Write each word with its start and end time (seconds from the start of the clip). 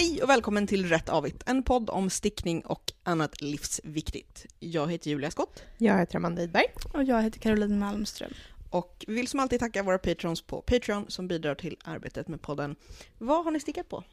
Hej 0.00 0.22
och 0.22 0.28
välkommen 0.28 0.66
till 0.66 0.88
Rätt 0.88 1.08
Avigt, 1.08 1.42
en 1.46 1.62
podd 1.62 1.90
om 1.90 2.10
stickning 2.10 2.60
och 2.60 2.92
annat 3.02 3.40
livsviktigt. 3.42 4.46
Jag 4.58 4.90
heter 4.90 5.10
Julia 5.10 5.30
Skott 5.30 5.62
Jag 5.78 5.98
heter 5.98 6.16
Amanda 6.16 6.42
Idberg. 6.42 6.64
Och 6.92 7.04
jag 7.04 7.22
heter 7.22 7.40
Caroline 7.40 7.78
Malmström. 7.78 8.32
och 8.70 9.04
vi 9.08 9.14
vill 9.14 9.28
som 9.28 9.40
alltid 9.40 9.60
tacka 9.60 9.82
våra 9.82 9.98
patrons 9.98 10.42
på 10.42 10.62
Patreon 10.62 11.04
som 11.08 11.28
bidrar 11.28 11.54
till 11.54 11.76
arbetet 11.84 12.28
med 12.28 12.42
podden. 12.42 12.76
Vad 13.18 13.44
har 13.44 13.50
ni 13.50 13.60
stickat 13.60 13.88
på? 13.88 14.04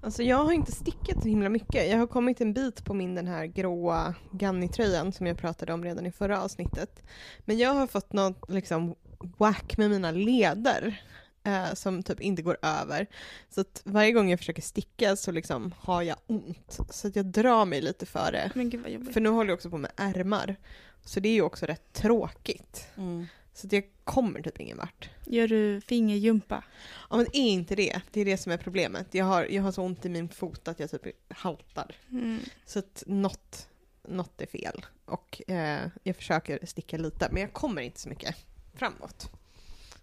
Alltså 0.00 0.22
jag 0.22 0.36
har 0.36 0.52
inte 0.52 0.72
stickat 0.72 1.22
så 1.22 1.28
himla 1.28 1.48
mycket. 1.48 1.90
Jag 1.90 1.98
har 1.98 2.06
kommit 2.06 2.40
en 2.40 2.52
bit 2.52 2.84
på 2.84 2.94
min 2.94 3.14
den 3.14 3.26
här 3.26 3.46
gråa 3.46 4.14
Ganni-tröjan 4.30 5.12
som 5.12 5.26
jag 5.26 5.38
pratade 5.38 5.72
om 5.72 5.84
redan 5.84 6.06
i 6.06 6.12
förra 6.12 6.42
avsnittet. 6.42 7.02
Men 7.44 7.58
jag 7.58 7.74
har 7.74 7.86
fått 7.86 8.12
något 8.12 8.50
liksom 8.50 8.94
whack 9.38 9.76
med 9.76 9.90
mina 9.90 10.10
leder 10.10 11.00
eh, 11.44 11.74
som 11.74 12.02
typ 12.02 12.20
inte 12.20 12.42
går 12.42 12.56
över. 12.62 13.06
Så 13.50 13.60
att 13.60 13.82
varje 13.84 14.12
gång 14.12 14.30
jag 14.30 14.38
försöker 14.38 14.62
sticka 14.62 15.16
så 15.16 15.32
liksom 15.32 15.74
har 15.78 16.02
jag 16.02 16.16
ont. 16.26 16.78
Så 16.90 17.08
att 17.08 17.16
jag 17.16 17.26
drar 17.26 17.64
mig 17.64 17.80
lite 17.80 18.06
för 18.06 18.32
det. 18.32 18.50
Men 18.54 18.70
gud 18.70 18.82
vad 18.82 18.90
jobbigt. 18.90 19.12
För 19.12 19.20
nu 19.20 19.28
håller 19.28 19.50
jag 19.50 19.56
också 19.56 19.70
på 19.70 19.78
med 19.78 19.90
ärmar. 19.96 20.56
Så 21.04 21.20
det 21.20 21.28
är 21.28 21.34
ju 21.34 21.42
också 21.42 21.66
rätt 21.66 21.92
tråkigt. 21.92 22.86
Så 23.52 23.66
att 23.66 23.72
jag 23.72 23.84
kommer 24.04 24.42
typ 24.42 24.60
ingen 24.60 24.76
vart. 24.76 25.10
Gör 25.26 25.48
du 25.48 25.80
fingerjumpa? 25.80 26.64
Ja 27.10 27.16
men 27.16 27.26
är 27.32 27.50
inte 27.50 27.74
det. 27.74 28.00
Det 28.10 28.20
är 28.20 28.24
det 28.24 28.36
som 28.36 28.52
är 28.52 28.56
problemet. 28.56 29.06
Jag 29.14 29.24
har, 29.24 29.44
jag 29.44 29.62
har 29.62 29.72
så 29.72 29.82
ont 29.82 30.06
i 30.06 30.08
min 30.08 30.28
fot 30.28 30.68
att 30.68 30.80
jag 30.80 30.90
typ 30.90 31.02
haltar. 31.28 31.96
Mm. 32.10 32.38
Så 32.66 32.78
att 32.78 33.04
något, 33.06 33.68
något 34.08 34.40
är 34.40 34.46
fel. 34.46 34.86
Och 35.04 35.50
eh, 35.50 35.88
jag 36.02 36.16
försöker 36.16 36.66
sticka 36.66 36.98
lite, 36.98 37.28
men 37.32 37.42
jag 37.42 37.52
kommer 37.52 37.82
inte 37.82 38.00
så 38.00 38.08
mycket 38.08 38.36
framåt. 38.74 39.30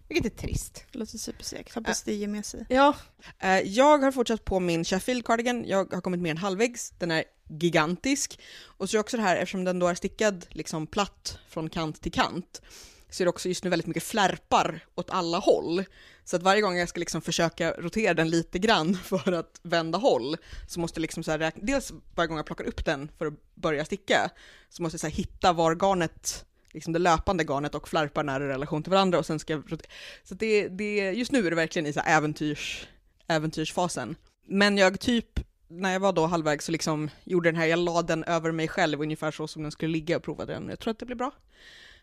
Vilket 0.08 0.32
är 0.32 0.36
trist. 0.36 0.84
Låter 0.92 1.18
supersegt. 1.18 1.74
Hoppas 1.74 2.02
det 2.02 2.14
ger 2.14 2.28
med 2.28 2.46
sig. 2.46 2.66
Ja. 2.68 2.94
Eh, 3.38 3.58
Jag 3.60 3.98
har 3.98 4.12
fortsatt 4.12 4.44
på 4.44 4.60
min 4.60 4.84
Sheffield 4.84 5.24
cardigan, 5.26 5.64
jag 5.66 5.92
har 5.94 6.00
kommit 6.00 6.20
mer 6.20 6.30
än 6.30 6.36
halvvägs, 6.38 6.90
den 6.98 7.10
är 7.10 7.24
gigantisk. 7.48 8.40
Och 8.62 8.90
så 8.90 8.96
är 8.96 9.00
också 9.00 9.16
det 9.16 9.22
här, 9.22 9.36
eftersom 9.36 9.64
den 9.64 9.78
då 9.78 9.86
är 9.86 9.94
stickad 9.94 10.46
liksom 10.50 10.86
platt 10.86 11.38
från 11.48 11.70
kant 11.70 12.00
till 12.02 12.12
kant, 12.12 12.62
så 13.10 13.22
är 13.22 13.24
det 13.24 13.28
också 13.28 13.48
just 13.48 13.64
nu 13.64 13.70
väldigt 13.70 13.86
mycket 13.86 14.02
flärpar 14.02 14.84
åt 14.94 15.10
alla 15.10 15.38
håll. 15.38 15.84
Så 16.24 16.36
att 16.36 16.42
varje 16.42 16.62
gång 16.62 16.76
jag 16.76 16.88
ska 16.88 17.00
liksom 17.00 17.22
försöka 17.22 17.72
rotera 17.72 18.14
den 18.14 18.30
lite 18.30 18.58
grann 18.58 18.94
för 19.04 19.32
att 19.32 19.60
vända 19.62 19.98
håll, 19.98 20.36
så 20.68 20.80
måste 20.80 20.98
jag 20.98 21.02
liksom 21.02 21.22
så 21.24 21.32
räkna, 21.38 21.62
dels 21.64 21.92
varje 22.14 22.28
gång 22.28 22.36
jag 22.36 22.46
plockar 22.46 22.64
upp 22.64 22.84
den 22.84 23.10
för 23.18 23.26
att 23.26 23.54
börja 23.54 23.84
sticka, 23.84 24.30
så 24.68 24.82
måste 24.82 24.94
jag 24.94 25.00
så 25.00 25.06
hitta 25.16 25.52
var 25.52 25.74
garnet 25.74 26.44
liksom 26.72 26.92
det 26.92 26.98
löpande 26.98 27.44
garnet 27.44 27.74
och 27.74 27.88
flärparna 27.88 28.32
är 28.32 28.40
i 28.40 28.46
relation 28.46 28.82
till 28.82 28.92
varandra 28.92 29.18
och 29.18 29.26
sen 29.26 29.38
ska 29.38 29.52
jag. 29.52 29.82
Så 30.24 30.34
det, 30.34 30.68
det, 30.68 31.12
just 31.12 31.32
nu 31.32 31.46
är 31.46 31.50
det 31.50 31.56
verkligen 31.56 31.86
i 31.86 31.92
så 31.92 32.00
äventyrs, 32.00 32.88
äventyrsfasen. 33.26 34.16
Men 34.46 34.78
jag 34.78 35.00
typ, 35.00 35.40
när 35.68 35.92
jag 35.92 36.00
var 36.00 36.12
då 36.12 36.26
halvvägs 36.26 36.64
så 36.64 36.72
liksom 36.72 37.10
gjorde 37.24 37.48
den 37.48 37.56
här, 37.60 37.66
jag 37.66 37.78
la 37.78 38.02
den 38.02 38.24
över 38.24 38.52
mig 38.52 38.68
själv 38.68 39.00
ungefär 39.00 39.30
så 39.30 39.48
som 39.48 39.62
den 39.62 39.72
skulle 39.72 39.92
ligga 39.92 40.16
och 40.16 40.22
provade 40.22 40.52
den. 40.52 40.68
Jag 40.68 40.78
tror 40.78 40.90
att 40.90 40.98
det 40.98 41.06
blir 41.06 41.16
bra. 41.16 41.30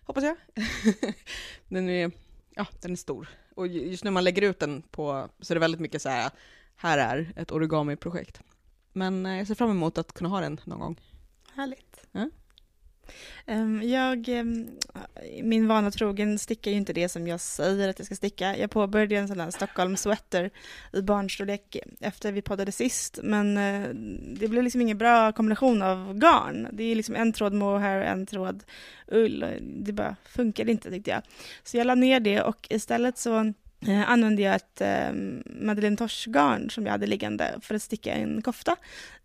Hoppas 0.04 0.24
jag. 0.24 0.36
den 1.68 1.90
är, 1.90 2.12
ja, 2.56 2.66
den 2.82 2.92
är 2.92 2.96
stor. 2.96 3.30
Och 3.56 3.68
ju- 3.68 3.86
just 3.90 4.04
nu 4.04 4.12
man 4.12 4.24
lägger 4.24 4.42
ut 4.42 4.60
den 4.60 4.82
på, 4.82 5.30
så 5.40 5.54
är 5.54 5.56
det 5.56 5.60
väldigt 5.60 5.82
mycket 5.82 6.02
så 6.02 6.10
här, 6.10 6.32
här 6.76 6.98
är 6.98 7.34
ett 7.36 7.52
origami-projekt. 7.52 8.42
Men 8.94 9.26
eh, 9.26 9.38
jag 9.38 9.48
ser 9.48 9.56
fram 9.56 9.70
emot 9.70 9.98
att 9.98 10.14
kunna 10.14 10.30
ha 10.30 10.42
den 10.42 10.60
någon 10.64 10.80
gång. 10.80 11.02
Härligt. 11.56 12.08
Ja. 12.12 12.30
Ehm, 13.46 13.82
jag, 13.84 14.30
ehm, 14.30 14.68
min 15.44 15.68
vana 15.68 15.92
trogen 15.92 16.40
stickar 16.40 16.72
ju 16.72 16.78
inte 16.78 16.94
det 16.94 17.10
som 17.10 17.28
jag 17.28 17.40
säger 17.40 17.90
att 17.90 18.00
jag 18.00 18.06
ska 18.06 18.16
sticka. 18.16 18.58
Jag 18.58 18.72
påbörjade 18.72 19.16
en 19.16 19.28
sån 19.28 19.40
här 19.40 19.52
Stockholm 19.52 19.98
sweater 19.98 20.50
i 20.94 21.02
barnstorlek 21.02 21.78
efter 22.00 22.32
vi 22.32 22.42
poddade 22.42 22.72
sist, 22.72 23.20
men 23.24 23.58
eh, 23.58 23.90
det 24.40 24.48
blev 24.48 24.64
liksom 24.64 24.82
ingen 24.82 24.98
bra 24.98 25.32
kombination 25.32 25.82
av 25.82 26.18
garn. 26.18 26.68
Det 26.72 26.84
är 26.84 26.96
liksom 26.96 27.16
en 27.16 27.34
tråd 27.34 27.54
mohair 27.54 28.00
och 28.00 28.08
en 28.08 28.26
tråd 28.26 28.64
ull. 29.08 29.46
Det 29.62 29.94
bara 29.94 30.16
funkade 30.26 30.72
inte 30.72 30.92
tyckte 30.92 31.12
jag. 31.12 31.22
Så 31.64 31.78
jag 31.78 31.88
la 31.88 31.96
ner 31.96 32.20
det 32.20 32.42
och 32.42 32.68
istället 32.70 33.18
så 33.18 33.54
eh, 33.88 34.10
använde 34.10 34.42
jag 34.42 34.56
ett 34.56 34.82
eh, 34.82 35.14
Madeleine 35.46 35.98
Tosh-garn 35.98 36.70
som 36.70 36.86
jag 36.86 36.92
hade 36.92 37.08
liggande 37.08 37.60
för 37.62 37.76
att 37.76 37.82
sticka 37.82 38.14
en 38.14 38.42
kofta 38.42 38.76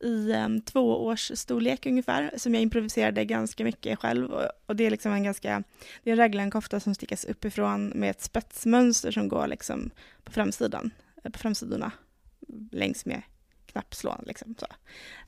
i 0.01 0.31
eh, 0.31 0.49
två 0.65 1.05
års 1.05 1.31
storlek 1.35 1.87
ungefär, 1.87 2.33
som 2.37 2.55
jag 2.55 2.63
improviserade 2.63 3.25
ganska 3.25 3.65
mycket 3.65 3.99
själv. 3.99 4.31
Och, 4.31 4.49
och 4.67 4.77
det 4.77 4.87
är 4.87 4.91
liksom 4.91 5.13
en 5.13 5.23
ganska, 5.23 5.63
det 6.03 6.11
är 6.11 6.13
en 6.13 6.19
raglan-kofta 6.19 6.81
som 6.81 6.95
stickas 6.95 7.25
uppifrån 7.25 7.89
med 7.89 8.11
ett 8.11 8.23
spetsmönster 8.23 9.11
som 9.11 9.29
går 9.29 9.47
liksom 9.47 9.91
på 10.25 10.33
framsidan, 10.33 10.91
eh, 11.25 11.31
på 11.31 11.39
framsidorna 11.39 11.93
längs 12.73 13.07
med 13.07 13.23
knappslån 13.67 14.25
liksom 14.27 14.55
så. 14.59 14.67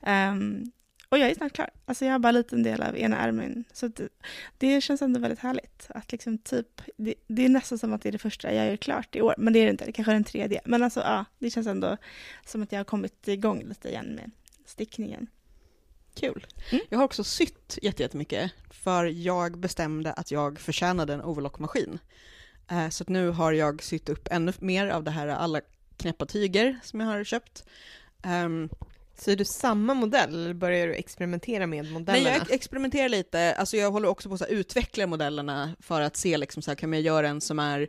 Ehm, 0.01 0.71
och 1.13 1.19
jag 1.19 1.29
är 1.29 1.35
snart 1.35 1.53
klar. 1.53 1.69
Alltså 1.85 2.05
jag 2.05 2.11
har 2.11 2.19
bara 2.19 2.29
en 2.29 2.35
liten 2.35 2.63
del 2.63 2.81
av 2.83 2.97
ena 2.97 3.17
ärmen. 3.17 3.63
Så 3.73 3.87
det, 3.87 4.09
det 4.57 4.81
känns 4.81 5.01
ändå 5.01 5.19
väldigt 5.19 5.39
härligt. 5.39 5.85
Att 5.89 6.11
liksom 6.11 6.37
typ, 6.37 6.81
det, 6.97 7.13
det 7.27 7.45
är 7.45 7.49
nästan 7.49 7.77
som 7.77 7.93
att 7.93 8.01
det 8.01 8.09
är 8.09 8.11
det 8.11 8.17
första 8.17 8.53
jag 8.53 8.65
gör 8.67 8.75
klart 8.77 9.15
i 9.15 9.21
år. 9.21 9.35
Men 9.37 9.53
det 9.53 9.59
är 9.59 9.63
det 9.65 9.71
inte, 9.71 9.85
det 9.85 9.91
kanske 9.91 10.11
är 10.11 10.13
den 10.13 10.23
tredje. 10.23 10.61
Men 10.65 10.83
alltså 10.83 10.99
ja, 10.99 11.25
det 11.39 11.49
känns 11.49 11.67
ändå 11.67 11.97
som 12.45 12.63
att 12.63 12.71
jag 12.71 12.79
har 12.79 12.83
kommit 12.85 13.27
igång 13.27 13.63
lite 13.69 13.89
igen 13.89 14.05
med 14.15 14.31
stickningen. 14.65 15.27
Kul. 16.15 16.47
Mm. 16.71 16.85
Jag 16.89 16.97
har 16.97 17.05
också 17.05 17.23
sytt 17.23 17.79
jätte- 17.81 18.03
jättemycket, 18.03 18.51
för 18.71 19.05
jag 19.05 19.57
bestämde 19.57 20.13
att 20.13 20.31
jag 20.31 20.59
förtjänade 20.59 21.13
en 21.13 21.21
overlockmaskin. 21.21 21.99
Eh, 22.71 22.89
Så 22.89 23.03
nu 23.07 23.29
har 23.29 23.51
jag 23.51 23.83
sytt 23.83 24.09
upp 24.09 24.27
ännu 24.31 24.53
mer 24.59 24.87
av 24.87 25.03
det 25.03 25.11
här 25.11 25.27
alla 25.27 25.61
knäppa 25.97 26.25
tyger 26.25 26.79
som 26.83 26.99
jag 26.99 27.07
har 27.07 27.23
köpt. 27.23 27.65
Ehm, 28.23 28.69
Så 29.17 29.31
är 29.31 29.35
du 29.35 29.45
samma 29.45 29.93
modell 29.93 30.35
eller 30.35 30.53
börjar 30.53 30.87
du 30.87 30.93
experimentera 30.93 31.67
med 31.67 31.83
Nej, 31.83 31.93
modellerna? 31.93 32.29
jag 32.37 32.51
experimenterar 32.51 33.09
lite, 33.09 33.55
alltså 33.55 33.77
jag 33.77 33.91
håller 33.91 34.07
också 34.07 34.29
på 34.29 34.35
att 34.35 34.49
utveckla 34.49 35.07
modellerna 35.07 35.75
för 35.79 36.01
att 36.01 36.17
se 36.17 36.37
liksom 36.37 36.61
så 36.61 36.71
här, 36.71 36.75
kan 36.75 36.93
jag 36.93 37.01
göra 37.01 37.27
en 37.27 37.41
som 37.41 37.59
är 37.59 37.87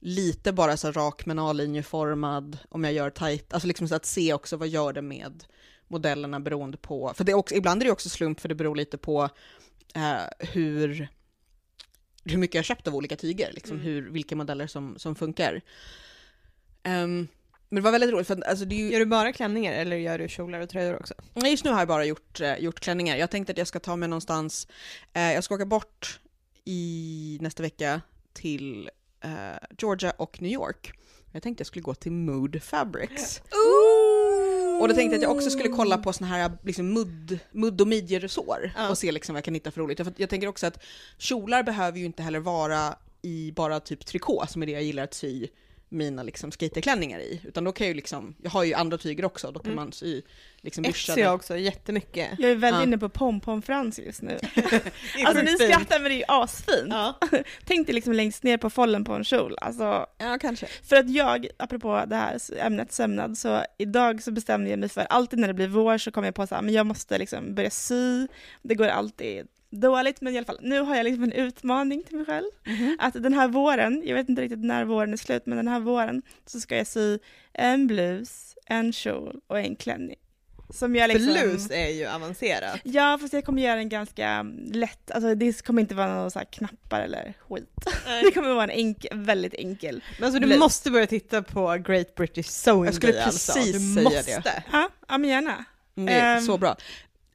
lite 0.00 0.52
bara 0.52 0.76
så 0.76 0.86
här 0.86 0.92
rak 0.92 1.26
men 1.26 1.38
A-linjeformad, 1.38 2.58
om 2.68 2.84
jag 2.84 2.92
gör 2.92 3.10
tight, 3.10 3.52
alltså 3.52 3.66
liksom 3.68 3.88
så 3.88 3.94
att 3.94 4.06
se 4.06 4.32
också 4.32 4.56
vad 4.56 4.68
gör 4.68 4.92
det 4.92 5.02
med 5.02 5.44
modellerna 5.88 6.40
beroende 6.40 6.76
på, 6.76 7.12
för 7.16 7.24
det 7.24 7.32
är 7.32 7.36
också, 7.36 7.54
ibland 7.54 7.82
är 7.82 7.86
det 7.86 7.92
också 7.92 8.08
slump 8.08 8.40
för 8.40 8.48
det 8.48 8.54
beror 8.54 8.76
lite 8.76 8.98
på 8.98 9.28
eh, 9.94 10.16
hur, 10.38 11.08
hur 12.24 12.38
mycket 12.38 12.54
jag 12.54 12.64
köpt 12.64 12.88
av 12.88 12.94
olika 12.96 13.16
tyger, 13.16 13.52
liksom 13.52 13.76
Mm. 13.76 13.86
hur, 13.86 14.10
vilka 14.10 14.36
modeller 14.36 14.66
som, 14.66 14.98
som 14.98 15.14
funkar. 15.14 15.60
Ehm, 16.82 17.28
men 17.68 17.74
det 17.76 17.80
var 17.80 17.92
väldigt 17.92 18.10
roligt, 18.10 18.26
för 18.26 18.34
att, 18.36 18.44
alltså 18.44 18.64
det 18.64 18.74
är 18.74 18.78
ju, 18.78 18.90
Gör 18.92 18.98
du 18.98 19.06
bara 19.06 19.32
klänningar 19.32 19.72
eller 19.72 19.96
gör 19.96 20.18
du 20.18 20.28
kjolar 20.28 20.60
och 20.60 20.68
tröjor 20.68 20.96
också? 21.00 21.14
Nej, 21.34 21.50
Just 21.50 21.64
nu 21.64 21.70
har 21.70 21.78
jag 21.78 21.88
bara 21.88 22.04
gjort, 22.04 22.40
eh, 22.40 22.56
gjort 22.58 22.80
klänningar. 22.80 23.16
Jag 23.16 23.30
tänkte 23.30 23.52
att 23.52 23.58
jag 23.58 23.66
ska 23.66 23.80
ta 23.80 23.96
mig 23.96 24.08
någonstans, 24.08 24.68
eh, 25.12 25.32
jag 25.32 25.44
ska 25.44 25.54
åka 25.54 25.66
bort 25.66 26.20
i 26.64 27.38
nästa 27.40 27.62
vecka 27.62 28.00
till 28.32 28.90
eh, 29.24 29.30
Georgia 29.78 30.10
och 30.10 30.42
New 30.42 30.52
York. 30.52 30.92
Jag 31.32 31.42
tänkte 31.42 31.60
jag 31.60 31.66
skulle 31.66 31.82
gå 31.82 31.94
till 31.94 32.12
Mood 32.12 32.62
Fabrics. 32.62 33.40
Och 34.80 34.88
då 34.88 34.94
tänkte 34.94 35.02
jag 35.02 35.14
att 35.14 35.22
jag 35.22 35.30
också 35.36 35.50
skulle 35.50 35.68
kolla 35.68 35.98
på 35.98 36.12
såna 36.12 36.26
här 36.30 36.52
liksom 36.62 36.92
mudd, 36.92 37.38
mudd 37.52 37.80
och 37.80 37.88
midjeresår 37.88 38.72
Ja. 38.76 38.88
och 38.90 38.98
se 38.98 39.12
liksom 39.12 39.32
vad 39.32 39.38
jag 39.38 39.44
kan 39.44 39.54
hitta 39.54 39.70
för 39.70 39.80
roligt. 39.80 39.98
För 39.98 40.06
att 40.10 40.18
jag 40.18 40.30
tänker 40.30 40.48
också 40.48 40.66
att 40.66 40.82
kjolar 41.18 41.62
behöver 41.62 41.98
ju 41.98 42.04
inte 42.04 42.22
heller 42.22 42.38
vara 42.38 42.94
i 43.22 43.52
bara 43.52 43.80
typ 43.80 44.06
trikå 44.06 44.44
som 44.48 44.62
är 44.62 44.66
det 44.66 44.72
jag 44.72 44.82
gillar 44.82 45.02
att 45.04 45.14
sy 45.14 45.46
mina 45.94 46.22
liksom 46.22 46.52
skaterklänningar 46.52 47.18
i. 47.18 47.40
Utan 47.44 47.64
då 47.64 47.72
kan 47.72 47.86
jag 47.86 47.88
ju 47.88 47.94
liksom, 47.96 48.34
jag 48.42 48.50
har 48.50 48.64
ju 48.64 48.74
andra 48.74 48.98
tyger 48.98 49.24
också, 49.24 49.50
då 49.52 49.60
kan 49.60 49.72
Mm. 49.72 49.84
man 49.84 49.92
sy 49.92 50.22
liksom 50.60 50.84
Etsy 50.84 50.92
byxade- 51.12 51.30
också 51.30 51.56
jättemycket. 51.56 52.28
Jag 52.38 52.50
är 52.50 52.54
väldigt 52.56 52.80
Ja. 52.80 52.86
inne 52.86 52.98
på 52.98 53.08
pompomfrans 53.08 53.98
just 53.98 54.22
nu. 54.22 54.38
Alltså 55.26 55.42
ni 55.44 55.52
skrattar 55.58 56.00
men 56.00 56.02
det 56.10 56.14
är 56.14 56.18
ju 56.18 56.24
asfint. 56.28 56.88
Ja. 56.90 57.18
Tänk 57.64 57.86
dig 57.86 57.94
liksom 57.94 58.12
längst 58.12 58.42
ner 58.42 58.56
på 58.56 58.70
follen 58.70 59.04
på 59.04 59.12
en 59.12 59.24
kjol. 59.24 59.56
Alltså, 59.60 60.06
Ja, 60.18 60.38
kanske. 60.40 60.66
för 60.82 60.96
att 60.96 61.10
jag, 61.10 61.46
apropå 61.56 62.04
det 62.06 62.16
här 62.16 62.38
ämnet 62.58 62.92
sömnad, 62.92 63.38
så 63.38 63.64
idag 63.78 64.22
så 64.22 64.32
bestämde 64.32 64.70
jag 64.70 64.78
mig 64.78 64.88
för, 64.88 65.00
alltid 65.10 65.38
när 65.38 65.48
det 65.48 65.54
blir 65.54 65.68
vår 65.68 65.98
så 65.98 66.10
kommer 66.10 66.28
jag 66.28 66.34
på 66.34 66.46
så 66.46 66.54
här, 66.54 66.62
men 66.62 66.74
jag 66.74 66.86
måste 66.86 67.18
liksom 67.18 67.54
börja 67.54 67.70
sy. 67.70 68.26
Det 68.62 68.74
går 68.74 68.86
alltid 68.88 69.46
dåligt, 69.80 70.20
men 70.20 70.34
i 70.34 70.36
alla 70.38 70.46
fall, 70.46 70.58
nu 70.62 70.80
har 70.80 70.96
jag 70.96 71.04
liksom 71.04 71.24
en 71.24 71.32
utmaning 71.32 72.02
till 72.04 72.16
mig 72.16 72.26
själv. 72.26 72.46
Att 72.98 73.22
den 73.22 73.32
här 73.32 73.48
våren, 73.48 74.02
jag 74.06 74.14
vet 74.14 74.28
inte 74.28 74.42
riktigt 74.42 74.64
när 74.64 74.84
våren 74.84 75.12
är 75.12 75.16
slut, 75.16 75.46
men 75.46 75.56
den 75.56 75.68
här 75.68 75.80
våren 75.80 76.22
så 76.46 76.60
ska 76.60 76.76
jag 76.76 76.86
sy 76.86 77.18
en 77.52 77.86
blus, 77.86 78.54
en 78.66 78.92
kjol 78.92 79.40
och 79.46 79.58
en 79.58 79.76
klänning. 79.76 80.16
Som 80.70 80.96
jag 80.96 81.08
liksom... 81.08 81.32
Blus 81.32 81.70
är 81.70 81.88
ju 81.88 82.06
avancerat. 82.06 82.80
Ja, 82.84 83.18
fast 83.20 83.32
jag 83.32 83.44
kommer 83.44 83.62
göra 83.62 83.76
den 83.76 83.88
ganska 83.88 84.46
lätt, 84.72 85.10
alltså 85.10 85.34
det 85.34 85.64
kommer 85.66 85.82
inte 85.82 85.94
vara 85.94 86.14
några 86.14 86.30
så 86.30 86.40
knappar 86.50 87.00
eller 87.00 87.34
skit. 87.48 87.86
Det 88.22 88.30
kommer 88.34 88.54
vara 88.54 88.64
en 88.64 88.70
enkel, 88.70 89.18
väldigt 89.20 89.54
enkel. 89.54 90.02
Men 90.18 90.24
alltså 90.26 90.40
du 90.40 90.46
Blus. 90.46 90.58
måste 90.58 90.90
börja 90.90 91.06
titta 91.06 91.42
på 91.42 91.76
Great 91.86 92.14
British 92.14 92.46
Sewing 92.46 92.84
Jag 92.84 92.94
skulle 92.94 93.12
Day 93.12 93.22
alltså. 93.22 93.52
precis 93.52 93.72
Du 93.72 93.94
säga 93.94 94.04
måste. 94.04 94.40
det. 94.40 94.62
Ja, 94.72 94.88
ja 95.08 95.18
men 95.18 95.30
gärna. 95.30 95.64
Det 95.94 96.12
är 96.12 96.36
Ehm, 96.36 96.42
så 96.42 96.58
bra. 96.58 96.76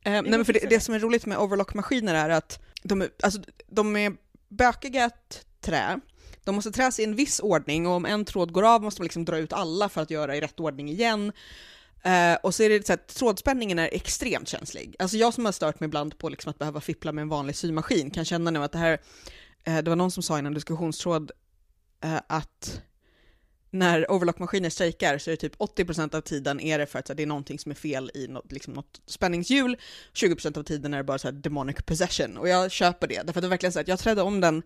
Eh, 0.03 0.11
nej, 0.11 0.23
men 0.23 0.45
för 0.45 0.53
det, 0.53 0.69
det. 0.69 0.79
som 0.79 0.95
är 0.95 0.99
roligt 0.99 1.25
med 1.25 1.37
overlockmaskiner 1.37 2.15
är 2.15 2.29
att 2.29 2.59
de 2.83 3.01
är, 3.01 3.09
alltså, 3.23 3.41
de 3.67 3.95
är 3.95 4.13
bökiga 4.49 5.09
trä, 5.61 5.99
de 6.43 6.55
måste 6.55 6.71
träs 6.71 6.99
i 6.99 7.03
en 7.03 7.15
viss 7.15 7.39
ordning 7.39 7.87
och 7.87 7.93
om 7.93 8.05
en 8.05 8.25
tråd 8.25 8.51
går 8.51 8.63
av 8.63 8.83
måste 8.83 9.01
man 9.01 9.05
liksom 9.05 9.25
dra 9.25 9.37
ut 9.37 9.53
alla 9.53 9.89
för 9.89 10.01
att 10.01 10.11
göra 10.11 10.35
i 10.35 10.41
rätt 10.41 10.59
ordning 10.59 10.89
igen. 10.89 11.31
Eh, 12.03 12.35
och 12.43 12.55
så 12.55 12.63
är 12.63 12.69
det 12.69 12.87
så 12.87 12.93
att 12.93 13.07
trådspänningen 13.07 13.79
är 13.79 13.89
extremt 13.91 14.47
känslig. 14.47 14.95
Alltså 14.99 15.17
jag 15.17 15.33
som 15.33 15.45
har 15.45 15.51
stört 15.51 15.79
mig 15.79 15.87
ibland 15.87 16.17
på 16.17 16.29
liksom 16.29 16.49
att 16.49 16.59
behöva 16.59 16.81
fippla 16.81 17.11
med 17.11 17.21
en 17.21 17.29
vanlig 17.29 17.55
symaskin 17.55 18.11
kan 18.11 18.25
känna 18.25 18.51
nu 18.51 18.63
att 18.63 18.71
det 18.71 18.77
här, 18.77 18.99
eh, 19.63 19.77
det 19.77 19.89
var 19.89 19.95
någon 19.95 20.11
som 20.11 20.23
sa 20.23 20.35
i 20.37 20.39
en 20.39 20.53
diskussionstråd 20.53 21.31
eh, 22.03 22.19
att 22.27 22.81
när 23.69 24.11
overlockmaskiner 24.11 24.69
strejkar 24.69 25.17
så 25.17 25.29
är 25.29 25.31
det 25.31 25.37
typ 25.37 25.55
80% 25.55 26.15
av 26.15 26.21
tiden 26.21 26.59
är 26.59 26.79
det 26.79 26.85
för 26.85 26.99
att 26.99 27.07
så 27.07 27.13
här, 27.13 27.17
det 27.17 27.23
är 27.23 27.27
någonting 27.27 27.59
som 27.59 27.71
är 27.71 27.75
fel 27.75 28.11
i 28.13 28.27
något, 28.27 28.51
liksom 28.51 28.73
något 28.73 29.01
spänningshjul, 29.05 29.77
20% 30.13 30.57
av 30.57 30.63
tiden 30.63 30.93
är 30.93 30.97
det 30.97 31.03
bara 31.03 31.17
så 31.17 31.27
här 31.27 31.33
demonic 31.33 31.77
possession. 31.85 32.37
Och 32.37 32.49
jag 32.49 32.71
köper 32.71 33.07
det, 33.07 33.21
därför 33.25 33.39
att 33.39 33.43
det 33.43 33.47
är 33.47 33.49
verkligen 33.49 33.73
så 33.73 33.79
att 33.79 33.87
jag 33.87 33.99
trädde 33.99 34.21
om 34.21 34.41
den, 34.41 34.63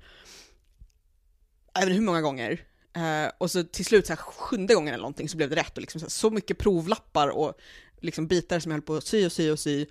jag 1.73 1.81
vet 1.81 1.89
inte 1.89 1.99
hur 1.99 2.05
många 2.05 2.21
gånger, 2.21 2.59
Eh, 2.95 3.31
och 3.37 3.51
så 3.51 3.63
till 3.63 3.85
slut, 3.85 4.07
så 4.07 4.13
här, 4.13 4.17
sjunde 4.17 4.73
gången 4.73 4.93
eller 4.93 5.01
någonting, 5.01 5.29
så 5.29 5.37
blev 5.37 5.49
det 5.49 5.55
rätt. 5.55 5.77
Och 5.77 5.81
liksom 5.81 5.99
så, 5.99 6.05
här, 6.05 6.09
så 6.09 6.29
mycket 6.29 6.57
provlappar 6.57 7.27
och 7.27 7.53
liksom 8.01 8.27
bitar 8.27 8.59
som 8.59 8.71
jag 8.71 8.77
höll 8.77 8.85
på 8.85 8.95
att 8.95 9.03
sy 9.03 9.25
och 9.25 9.31
sy 9.31 9.51
och 9.51 9.59
sy. 9.59 9.85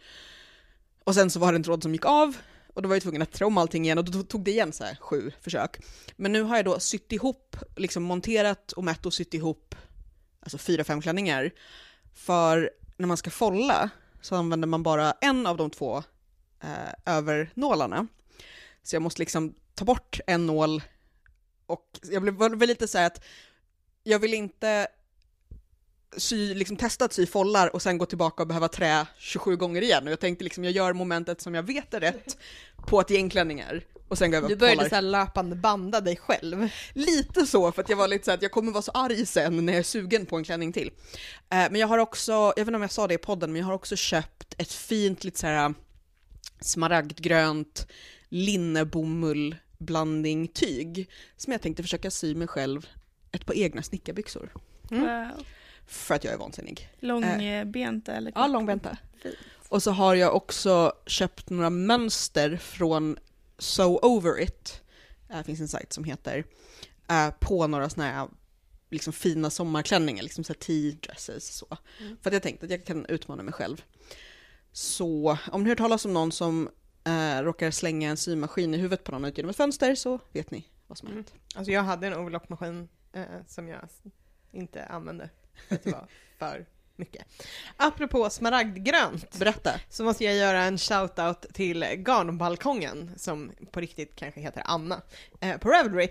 Och 1.04 1.14
sen 1.14 1.30
så 1.30 1.40
var 1.40 1.52
det 1.52 1.56
en 1.56 1.62
tråd 1.62 1.82
som 1.82 1.92
gick 1.92 2.04
av, 2.04 2.36
och 2.74 2.82
då 2.82 2.88
var 2.88 2.96
jag 2.96 3.02
tvungen 3.02 3.22
att 3.22 3.32
trä 3.32 3.46
om 3.46 3.58
allting 3.58 3.84
igen, 3.84 3.98
och 3.98 4.04
då 4.04 4.22
tog 4.22 4.44
det 4.44 4.50
igen 4.50 4.72
så 4.72 4.84
här, 4.84 4.96
sju 5.00 5.32
försök. 5.40 5.76
Men 6.16 6.32
nu 6.32 6.42
har 6.42 6.56
jag 6.56 6.64
då 6.64 6.80
sytt 6.80 7.12
ihop, 7.12 7.56
liksom 7.76 8.02
monterat 8.02 8.72
och 8.72 8.84
mätt 8.84 9.06
och 9.06 9.14
sytt 9.14 9.34
ihop, 9.34 9.74
alltså 10.40 10.58
fyra, 10.58 10.84
fem 10.84 11.00
klänningar. 11.00 11.50
För 12.14 12.70
när 12.96 13.06
man 13.06 13.16
ska 13.16 13.30
folla 13.30 13.90
så 14.20 14.36
använder 14.36 14.68
man 14.68 14.82
bara 14.82 15.12
en 15.20 15.46
av 15.46 15.56
de 15.56 15.70
två 15.70 16.02
eh, 16.62 17.14
övernålarna. 17.14 18.06
Så 18.82 18.96
jag 18.96 19.02
måste 19.02 19.22
liksom 19.22 19.54
ta 19.74 19.84
bort 19.84 20.20
en 20.26 20.46
nål 20.46 20.82
och 21.66 22.00
jag 22.02 22.22
blev 22.22 22.34
väl 22.34 22.68
lite 22.68 22.88
så 22.88 22.98
att 22.98 23.24
jag 24.02 24.18
vill 24.18 24.34
inte 24.34 24.88
sy, 26.16 26.54
liksom 26.54 26.76
testa 26.76 27.04
att 27.04 27.12
sy 27.12 27.26
follar 27.26 27.74
och 27.74 27.82
sen 27.82 27.98
gå 27.98 28.06
tillbaka 28.06 28.42
och 28.42 28.46
behöva 28.46 28.68
trä 28.68 29.06
27 29.18 29.56
gånger 29.56 29.82
igen. 29.82 30.06
Och 30.06 30.12
jag 30.12 30.20
tänkte 30.20 30.44
liksom, 30.44 30.64
jag 30.64 30.72
gör 30.72 30.92
momentet 30.92 31.40
som 31.40 31.54
jag 31.54 31.62
vet 31.62 31.94
är 31.94 32.00
rätt 32.00 32.36
på 32.86 32.98
att 32.98 33.10
ge 33.10 33.18
inklänningar 33.18 33.84
och 34.12 34.18
sen 34.18 34.30
går 34.30 34.40
jag 34.40 34.50
Du 34.50 34.56
började 34.56 34.88
så 34.88 34.94
här 34.94 35.02
löpande 35.02 35.56
banda 35.56 36.00
dig 36.00 36.16
själv. 36.16 36.68
Lite 36.92 37.46
så, 37.46 37.72
för 37.72 37.82
att 37.82 37.88
jag 37.88 37.96
var 37.96 38.08
lite 38.08 38.24
så 38.24 38.30
att 38.30 38.42
jag 38.42 38.50
kommer 38.50 38.72
vara 38.72 38.82
så 38.82 38.90
arg 38.90 39.26
sen 39.26 39.66
när 39.66 39.72
jag 39.72 39.80
är 39.80 39.82
sugen 39.82 40.26
på 40.26 40.36
en 40.36 40.44
klänning 40.44 40.72
till. 40.72 40.90
Eh, 41.50 41.56
men 41.70 41.74
jag 41.74 41.88
har 41.88 41.98
också, 41.98 42.32
jag 42.32 42.54
vet 42.54 42.66
inte 42.66 42.76
om 42.76 42.82
jag 42.82 42.90
sa 42.90 43.06
det 43.06 43.14
i 43.14 43.18
podden, 43.18 43.52
men 43.52 43.60
jag 43.60 43.66
har 43.66 43.74
också 43.74 43.96
köpt 43.96 44.54
ett 44.58 44.72
fint 44.72 45.24
lite 45.24 45.38
så 45.38 45.46
här 45.46 45.74
smaragdgrönt 46.60 47.86
linnebomull 48.28 49.56
blandning 49.78 50.48
tyg 50.48 51.10
som 51.36 51.52
jag 51.52 51.62
tänkte 51.62 51.82
försöka 51.82 52.10
sy 52.10 52.34
mig 52.34 52.48
själv 52.48 52.86
ett 53.32 53.46
par 53.46 53.54
egna 53.54 53.82
snickarbyxor. 53.82 54.52
Mm. 54.90 55.02
Wow. 55.02 55.44
För 55.86 56.14
att 56.14 56.24
jag 56.24 56.34
är 56.34 56.38
vansinnig. 56.38 56.88
Långbenta 57.00 58.12
eller? 58.12 58.32
Ja, 58.34 58.46
långbenta. 58.46 58.96
Och 59.68 59.82
så 59.82 59.90
har 59.90 60.14
jag 60.14 60.36
också 60.36 60.92
köpt 61.06 61.50
några 61.50 61.70
mönster 61.70 62.56
från 62.56 63.18
So 63.58 63.98
Over 64.02 64.40
It, 64.40 64.82
det 65.28 65.44
finns 65.44 65.60
en 65.60 65.68
sajt 65.68 65.92
som 65.92 66.04
heter, 66.04 66.44
på 67.40 67.66
några 67.66 67.90
sådana 67.90 68.12
här 68.12 68.28
liksom 68.90 69.12
fina 69.12 69.50
sommarklänningar, 69.50 70.22
liksom 70.22 70.44
så 70.44 70.54
tea 70.54 70.92
dresses 71.00 71.56
så. 71.56 71.78
Mm. 72.00 72.16
För 72.22 72.30
att 72.30 72.34
jag 72.34 72.42
tänkte 72.42 72.66
att 72.66 72.70
jag 72.70 72.84
kan 72.84 73.06
utmana 73.06 73.42
mig 73.42 73.52
själv. 73.52 73.84
Så 74.72 75.38
om 75.52 75.62
ni 75.62 75.68
hört 75.68 75.78
talas 75.78 76.04
om 76.04 76.12
någon 76.14 76.32
som 76.32 76.68
eh, 77.04 77.42
råkar 77.42 77.70
slänga 77.70 78.10
en 78.10 78.16
symaskin 78.16 78.74
i 78.74 78.78
huvudet 78.78 79.04
på 79.04 79.12
någon 79.12 79.24
ut 79.24 79.36
genom 79.36 79.50
ett 79.50 79.56
fönster 79.56 79.94
så 79.94 80.20
vet 80.32 80.50
ni 80.50 80.68
vad 80.86 80.98
som 80.98 81.08
har 81.08 81.14
hänt. 81.14 81.30
Mm. 81.30 81.42
Alltså 81.54 81.72
jag 81.72 81.82
hade 81.82 82.06
en 82.06 82.14
overlockmaskin 82.14 82.88
eh, 83.12 83.24
som 83.46 83.68
jag 83.68 83.80
inte 84.52 84.84
använde 84.84 85.30
för 85.68 85.74
att 85.74 85.82
det 85.84 85.90
var 85.90 86.08
för 86.38 86.66
mycket. 86.96 87.26
Apropå 87.76 88.30
smaragdgrönt, 88.30 89.38
berätta. 89.38 89.80
Så 89.88 90.04
måste 90.04 90.24
jag 90.24 90.34
göra 90.34 90.62
en 90.62 90.76
shout-out 90.76 91.52
till 91.52 91.84
garnbalkongen 91.96 93.10
som 93.16 93.52
på 93.70 93.80
riktigt 93.80 94.16
kanske 94.16 94.40
heter 94.40 94.62
Anna 94.66 95.02
eh, 95.40 95.56
på 95.56 95.68
Ravelry. 95.68 96.08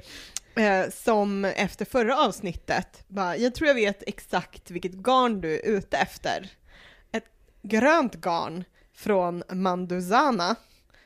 Eh, 0.56 0.90
som 0.90 1.46
efter 1.46 1.86
förra 1.86 2.18
avsnittet 2.18 3.04
bara, 3.08 3.38
jag 3.38 3.56
tror 3.56 3.68
jag 3.68 3.76
vet 3.76 4.04
exakt 4.08 4.72
vilket 4.72 4.94
garn 4.94 5.42
du 5.42 5.54
är 5.56 5.66
ute 5.66 5.98
efter. 5.98 6.50
Ett 7.12 7.26
grönt 7.62 8.16
garn 8.16 8.64
från 8.94 9.44
Manduzana 9.50 10.56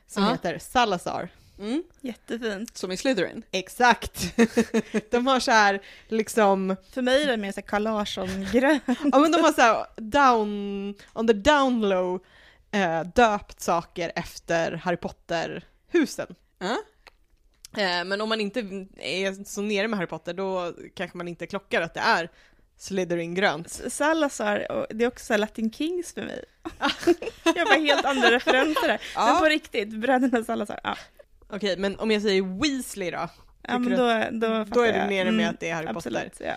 som 0.07 0.23
ja. 0.23 0.31
heter 0.31 0.59
Salazar. 0.59 1.29
Mm. 1.59 1.83
Jättefint. 2.01 2.77
Som 2.77 2.91
i 2.91 2.97
Slytherin? 2.97 3.43
Exakt. 3.51 4.35
de 5.11 5.27
har 5.27 5.39
så 5.39 5.51
här 5.51 5.81
liksom... 6.07 6.75
För 6.91 7.01
mig 7.01 7.23
är 7.23 7.27
det 7.27 7.37
mer 7.37 7.51
så 7.51 7.61
här 7.61 7.67
Carl 7.67 7.83
Larsson-grön. 7.83 8.79
ja 9.11 9.19
men 9.19 9.31
de 9.31 9.41
har 9.41 9.53
så 9.53 9.61
här 9.61 9.85
down, 9.97 10.95
on 11.13 11.27
the 11.27 11.33
down 11.33 11.89
low 11.89 12.23
eh, 12.71 13.01
döpt 13.03 13.61
saker 13.61 14.11
efter 14.15 14.71
Harry 14.71 14.97
Potter-husen. 14.97 16.35
Eh, 17.77 18.05
men 18.05 18.21
om 18.21 18.29
man 18.29 18.41
inte 18.41 18.59
är 18.97 19.43
så 19.43 19.61
nere 19.61 19.87
med 19.87 19.97
Harry 19.97 20.07
Potter 20.07 20.33
då 20.33 20.73
kanske 20.95 21.17
man 21.17 21.27
inte 21.27 21.47
klockar 21.47 21.81
att 21.81 21.93
det 21.93 21.99
är 21.99 22.29
Slytherin 22.77 23.35
grönt. 23.35 23.81
Salazar, 23.87 24.87
det 24.89 25.03
är 25.03 25.07
också 25.07 25.37
Latin 25.37 25.71
Kings 25.71 26.13
för 26.13 26.21
mig. 26.21 26.43
jag 27.43 27.65
har 27.65 27.85
helt 27.85 28.05
andra 28.05 28.31
referenser 28.31 28.87
här. 28.87 29.01
Ja. 29.15 29.25
Men 29.25 29.39
på 29.39 29.45
riktigt, 29.45 29.89
bröderna 29.89 30.43
Salazar. 30.43 30.79
Ja. 30.83 30.95
Okej, 31.49 31.77
men 31.77 31.99
om 31.99 32.11
jag 32.11 32.21
säger 32.21 32.61
Weasley 32.61 33.11
då? 33.11 33.29
Ja, 33.67 33.79
men 33.79 33.91
då, 33.91 34.47
då, 34.47 34.63
då 34.63 34.81
är 34.81 34.93
du 34.93 34.99
nere 34.99 35.07
med 35.07 35.27
mm, 35.27 35.49
att 35.49 35.59
det 35.59 35.69
är 35.69 35.75
Harry 35.75 35.87
absolut, 35.87 36.23
Potter? 36.23 36.45
Ja. 36.45 36.55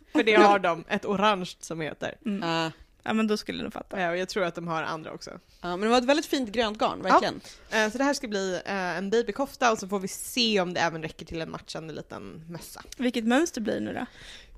för 0.12 0.22
det 0.22 0.34
har 0.34 0.58
de, 0.58 0.84
ett 0.88 1.04
orange 1.04 1.56
som 1.60 1.80
heter. 1.80 2.14
Mm. 2.24 2.42
Uh. 2.42 2.72
Ja 3.06 3.12
men 3.12 3.26
då 3.26 3.36
skulle 3.36 3.64
du 3.64 3.70
fatta. 3.70 4.00
Ja 4.00 4.10
och 4.10 4.16
jag 4.16 4.28
tror 4.28 4.44
att 4.44 4.54
de 4.54 4.68
har 4.68 4.82
andra 4.82 5.12
också. 5.12 5.30
Ja 5.60 5.68
men 5.68 5.80
det 5.80 5.88
var 5.88 5.98
ett 5.98 6.04
väldigt 6.04 6.26
fint 6.26 6.50
grönt 6.50 6.78
garn, 6.78 7.02
verkligen. 7.02 7.40
Ja. 7.70 7.84
Eh, 7.84 7.90
så 7.90 7.98
det 7.98 8.04
här 8.04 8.14
ska 8.14 8.28
bli 8.28 8.60
eh, 8.64 8.98
en 8.98 9.10
babykofta 9.10 9.72
och 9.72 9.78
så 9.78 9.88
får 9.88 10.00
vi 10.00 10.08
se 10.08 10.60
om 10.60 10.74
det 10.74 10.80
även 10.80 11.02
räcker 11.02 11.26
till 11.26 11.40
en 11.40 11.50
matchande 11.50 11.94
liten 11.94 12.44
mössa. 12.48 12.82
Vilket 12.96 13.24
mönster 13.24 13.60
blir 13.60 13.74
det 13.74 13.80
nu 13.80 13.92
då? 13.92 14.06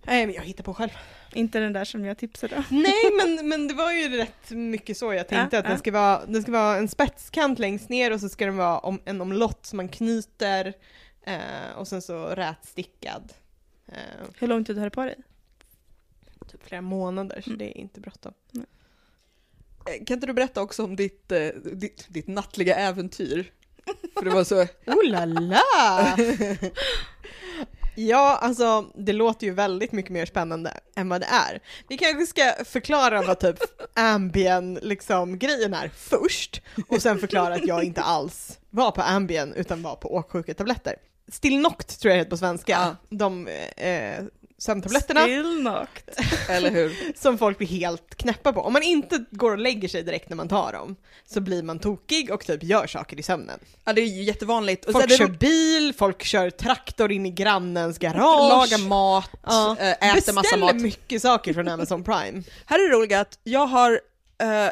Nej 0.06 0.26
men 0.26 0.34
jag 0.34 0.42
hittar 0.42 0.64
på 0.64 0.74
själv. 0.74 0.90
Inte 1.32 1.58
den 1.58 1.72
där 1.72 1.84
som 1.84 2.04
jag 2.04 2.18
tipsade 2.18 2.56
om. 2.56 2.64
Nej 2.70 3.10
men, 3.16 3.48
men 3.48 3.68
det 3.68 3.74
var 3.74 3.92
ju 3.92 4.16
rätt 4.16 4.50
mycket 4.50 4.96
så 4.96 5.12
jag 5.12 5.28
tänkte 5.28 5.56
ja, 5.56 5.60
att 5.60 5.64
ja. 5.64 5.70
Den, 5.70 5.78
ska 5.78 5.92
vara, 5.92 6.26
den 6.26 6.42
ska 6.42 6.52
vara 6.52 6.76
en 6.76 6.88
spetskant 6.88 7.58
längst 7.58 7.88
ner 7.88 8.12
och 8.12 8.20
så 8.20 8.28
ska 8.28 8.46
den 8.46 8.56
vara 8.56 8.78
om, 8.78 9.00
en 9.04 9.20
omlott 9.20 9.66
som 9.66 9.76
man 9.76 9.88
knyter 9.88 10.74
eh, 11.22 11.76
och 11.76 11.88
sen 11.88 12.02
så 12.02 12.26
rätstickad. 12.26 13.32
Eh, 13.86 13.94
Hur 14.38 14.46
lång 14.46 14.64
tid 14.64 14.78
har 14.78 14.84
du 14.84 14.90
på 14.90 15.04
dig? 15.04 15.16
Typ 16.48 16.64
flera 16.64 16.80
månader 16.80 17.40
så 17.40 17.50
mm. 17.50 17.58
det 17.58 17.78
är 17.78 17.80
inte 17.80 18.00
bråttom. 18.00 18.32
Mm. 18.54 18.66
Kan 20.06 20.14
inte 20.14 20.26
du 20.26 20.32
berätta 20.32 20.62
också 20.62 20.84
om 20.84 20.96
ditt, 20.96 21.32
eh, 21.32 21.48
ditt, 21.72 22.06
ditt 22.08 22.26
nattliga 22.26 22.76
äventyr? 22.76 23.52
För 24.14 24.24
det 24.24 24.30
var 24.30 24.44
så... 24.44 24.62
oh 24.86 25.10
la 25.10 25.24
la! 25.24 26.16
Ja, 28.00 28.38
alltså 28.42 28.84
det 28.94 29.12
låter 29.12 29.46
ju 29.46 29.52
väldigt 29.52 29.92
mycket 29.92 30.10
mer 30.10 30.26
spännande 30.26 30.72
än 30.96 31.08
vad 31.08 31.20
det 31.20 31.26
är. 31.26 31.60
Vi 31.88 31.98
kanske 31.98 32.26
ska 32.26 32.64
förklara 32.64 33.22
vad 33.22 33.38
typ 33.38 33.56
Ambien 33.94 34.78
liksom 34.82 35.38
grejen 35.38 35.74
är 35.74 35.88
först 35.88 36.62
och 36.88 37.02
sen 37.02 37.18
förklara 37.18 37.54
att 37.54 37.66
jag 37.66 37.84
inte 37.84 38.02
alls 38.02 38.58
var 38.70 38.90
på 38.90 39.02
Ambien 39.02 39.54
utan 39.54 39.82
var 39.82 39.96
på 39.96 40.14
åksjuketabletter. 40.14 40.94
Stillnoct 41.32 42.00
tror 42.00 42.10
jag 42.10 42.16
det 42.16 42.20
heter 42.20 42.30
på 42.30 42.36
svenska. 42.36 42.72
Ja. 42.72 42.96
De 43.16 43.48
eh, 43.76 44.24
sömntabletterna. 44.58 45.22
Still 45.22 45.60
knocked. 45.60 46.26
Eller 46.48 46.70
hur? 46.70 47.12
Som 47.14 47.38
folk 47.38 47.58
blir 47.58 47.68
helt 47.68 48.14
knäppa 48.14 48.52
på. 48.52 48.60
Om 48.60 48.72
man 48.72 48.82
inte 48.82 49.24
går 49.30 49.52
och 49.52 49.58
lägger 49.58 49.88
sig 49.88 50.02
direkt 50.02 50.28
när 50.28 50.36
man 50.36 50.48
tar 50.48 50.72
dem 50.72 50.96
så 51.26 51.40
blir 51.40 51.62
man 51.62 51.78
tokig 51.78 52.30
och 52.30 52.46
typ 52.46 52.62
gör 52.62 52.86
saker 52.86 53.18
i 53.20 53.22
sömnen. 53.22 53.60
Ja 53.84 53.92
det 53.92 54.00
är 54.00 54.06
ju 54.06 54.22
jättevanligt. 54.22 54.84
Och 54.84 54.92
folk 54.92 55.18
kör 55.18 55.26
bil, 55.26 55.94
folk 55.98 56.22
kör 56.22 56.50
traktor 56.50 57.12
in 57.12 57.26
i 57.26 57.30
grannens 57.30 57.98
garage. 57.98 58.48
Lagar 58.48 58.88
mat, 58.88 59.30
ja. 59.46 59.76
äter 59.76 60.14
Beställer 60.14 60.34
massa 60.34 60.56
mat. 60.56 60.72
Beställer 60.72 60.82
mycket 60.82 61.22
saker 61.22 61.54
från 61.54 61.68
Amazon 61.68 62.04
Prime. 62.04 62.42
Här 62.66 62.78
är 62.78 62.88
det 62.88 62.96
roliga 62.96 63.20
att 63.20 63.38
jag 63.44 63.66
har 63.66 63.92
uh, 64.42 64.70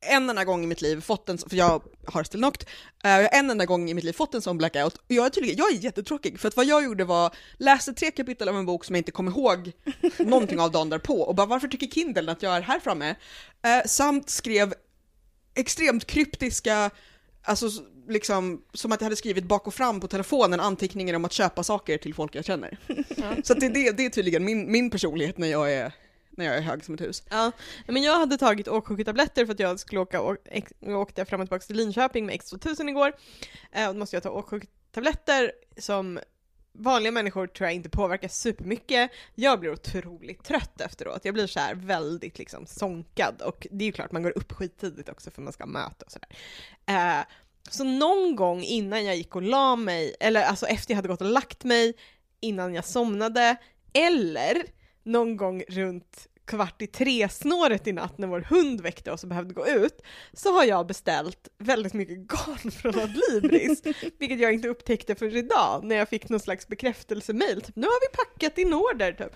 en 0.00 0.30
enda 0.30 0.44
gång 0.44 0.64
i 0.64 0.66
mitt 0.66 0.82
liv 0.82 1.00
fått 1.00 1.28
en, 1.28 1.38
för 1.38 1.56
jag 1.56 1.82
har 2.06 2.24
still 2.24 2.40
knocked, 2.40 2.68
uh, 3.04 3.10
jag 3.10 3.22
har 3.22 3.38
en 3.38 3.50
enda 3.50 3.66
gång 3.66 3.90
i 3.90 3.94
mitt 3.94 4.04
liv 4.04 4.12
fått 4.12 4.34
en 4.34 4.42
sån 4.42 4.58
blackout 4.58 4.94
och 4.94 5.02
jag 5.06 5.26
är 5.26 5.30
tydligen, 5.30 5.58
jag 5.58 5.72
är 5.72 5.76
jättetråkig 5.76 6.40
för 6.40 6.48
att 6.48 6.56
vad 6.56 6.66
jag 6.66 6.84
gjorde 6.84 7.04
var, 7.04 7.34
läste 7.56 7.92
tre 7.92 8.10
kapitel 8.10 8.48
av 8.48 8.56
en 8.56 8.66
bok 8.66 8.84
som 8.84 8.94
jag 8.94 9.00
inte 9.00 9.12
kom 9.12 9.28
ihåg 9.28 9.72
någonting 10.18 10.60
av 10.60 10.70
dagen 10.70 10.88
därpå 10.88 11.22
och 11.22 11.34
bara 11.34 11.46
varför 11.46 11.68
tycker 11.68 11.86
Kindle 11.86 12.32
att 12.32 12.42
jag 12.42 12.56
är 12.56 12.60
här 12.60 12.80
framme? 12.80 13.10
Uh, 13.10 13.86
samt 13.86 14.30
skrev 14.30 14.74
extremt 15.54 16.04
kryptiska, 16.04 16.90
alltså 17.42 17.68
liksom 18.08 18.62
som 18.72 18.92
att 18.92 19.00
jag 19.00 19.06
hade 19.06 19.16
skrivit 19.16 19.44
bak 19.44 19.66
och 19.66 19.74
fram 19.74 20.00
på 20.00 20.08
telefonen 20.08 20.60
anteckningar 20.60 21.14
om 21.14 21.24
att 21.24 21.32
köpa 21.32 21.62
saker 21.62 21.98
till 21.98 22.14
folk 22.14 22.34
jag 22.34 22.44
känner. 22.44 22.78
Ja. 23.16 23.34
Så 23.44 23.54
det, 23.54 23.68
det, 23.68 23.90
det 23.90 24.06
är 24.06 24.10
tydligen 24.10 24.44
min, 24.44 24.72
min 24.72 24.90
personlighet 24.90 25.38
när 25.38 25.48
jag 25.48 25.72
är 25.72 25.92
när 26.38 26.44
jag 26.44 26.56
är 26.56 26.60
hög 26.60 26.84
som 26.84 26.94
ett 26.94 27.00
hus. 27.00 27.22
Ja, 27.30 27.52
men 27.86 28.02
jag 28.02 28.18
hade 28.18 28.38
tagit 28.38 28.68
åksjuketabletter 28.68 29.46
för 29.46 29.52
att 29.52 29.60
jag 29.60 29.80
skulle 29.80 30.00
åka, 30.00 30.20
och, 30.20 30.36
åkte 30.86 31.24
fram 31.24 31.40
och 31.40 31.46
tillbaka 31.46 31.66
till 31.66 31.76
Linköping 31.76 32.26
med 32.26 32.40
X2000 32.40 32.88
igår. 32.88 33.12
Eh, 33.72 33.88
och 33.88 33.94
då 33.94 33.98
måste 33.98 34.16
jag 34.16 34.22
ta 34.22 34.30
åksjuketabletter 34.30 35.52
som 35.78 36.18
vanliga 36.72 37.12
människor 37.12 37.46
tror 37.46 37.66
jag 37.66 37.74
inte 37.74 37.88
påverkar 37.88 38.28
supermycket. 38.28 39.10
Jag 39.34 39.60
blir 39.60 39.72
otroligt 39.72 40.44
trött 40.44 40.80
efteråt. 40.80 41.24
Jag 41.24 41.34
blir 41.34 41.46
så 41.46 41.60
här 41.60 41.74
väldigt 41.74 42.38
liksom 42.38 42.66
sonkad 42.66 43.42
och 43.42 43.66
det 43.70 43.84
är 43.84 43.86
ju 43.86 43.92
klart 43.92 44.12
man 44.12 44.22
går 44.22 44.38
upp 44.38 44.52
skittidigt 44.52 45.08
också 45.08 45.30
för 45.30 45.42
man 45.42 45.52
ska 45.52 45.66
möta 45.66 46.04
och 46.04 46.12
sådär. 46.12 46.28
Eh, 46.86 47.24
så 47.70 47.84
någon 47.84 48.36
gång 48.36 48.62
innan 48.62 49.04
jag 49.04 49.16
gick 49.16 49.36
och 49.36 49.42
la 49.42 49.76
mig, 49.76 50.16
eller 50.20 50.42
alltså 50.42 50.66
efter 50.66 50.92
jag 50.92 50.96
hade 50.96 51.08
gått 51.08 51.20
och 51.20 51.30
lagt 51.30 51.64
mig, 51.64 51.94
innan 52.40 52.74
jag 52.74 52.84
somnade, 52.84 53.56
eller 53.92 54.62
någon 55.08 55.36
gång 55.36 55.62
runt 55.68 56.28
kvart 56.48 56.82
i 56.82 56.86
tre-snåret 56.86 57.86
i 57.86 57.92
natt 57.92 58.18
när 58.18 58.28
vår 58.28 58.40
hund 58.40 58.80
väckte 58.80 59.12
oss 59.12 59.22
och 59.22 59.28
behövde 59.28 59.54
gå 59.54 59.66
ut, 59.66 60.02
så 60.32 60.52
har 60.52 60.64
jag 60.64 60.86
beställt 60.86 61.48
väldigt 61.58 61.94
mycket 61.94 62.18
garn 62.18 62.70
från 62.82 62.98
Adlibris, 62.98 63.82
vilket 64.18 64.40
jag 64.40 64.54
inte 64.54 64.68
upptäckte 64.68 65.14
förrän 65.14 65.36
idag 65.36 65.84
när 65.84 65.96
jag 65.96 66.08
fick 66.08 66.28
någon 66.28 66.40
slags 66.40 66.68
bekräftelsemail, 66.68 67.60
typ 67.60 67.76
nu 67.76 67.86
har 67.86 68.10
vi 68.10 68.16
packat 68.16 68.58
in 68.58 68.74
order 68.74 69.12
typ. 69.12 69.32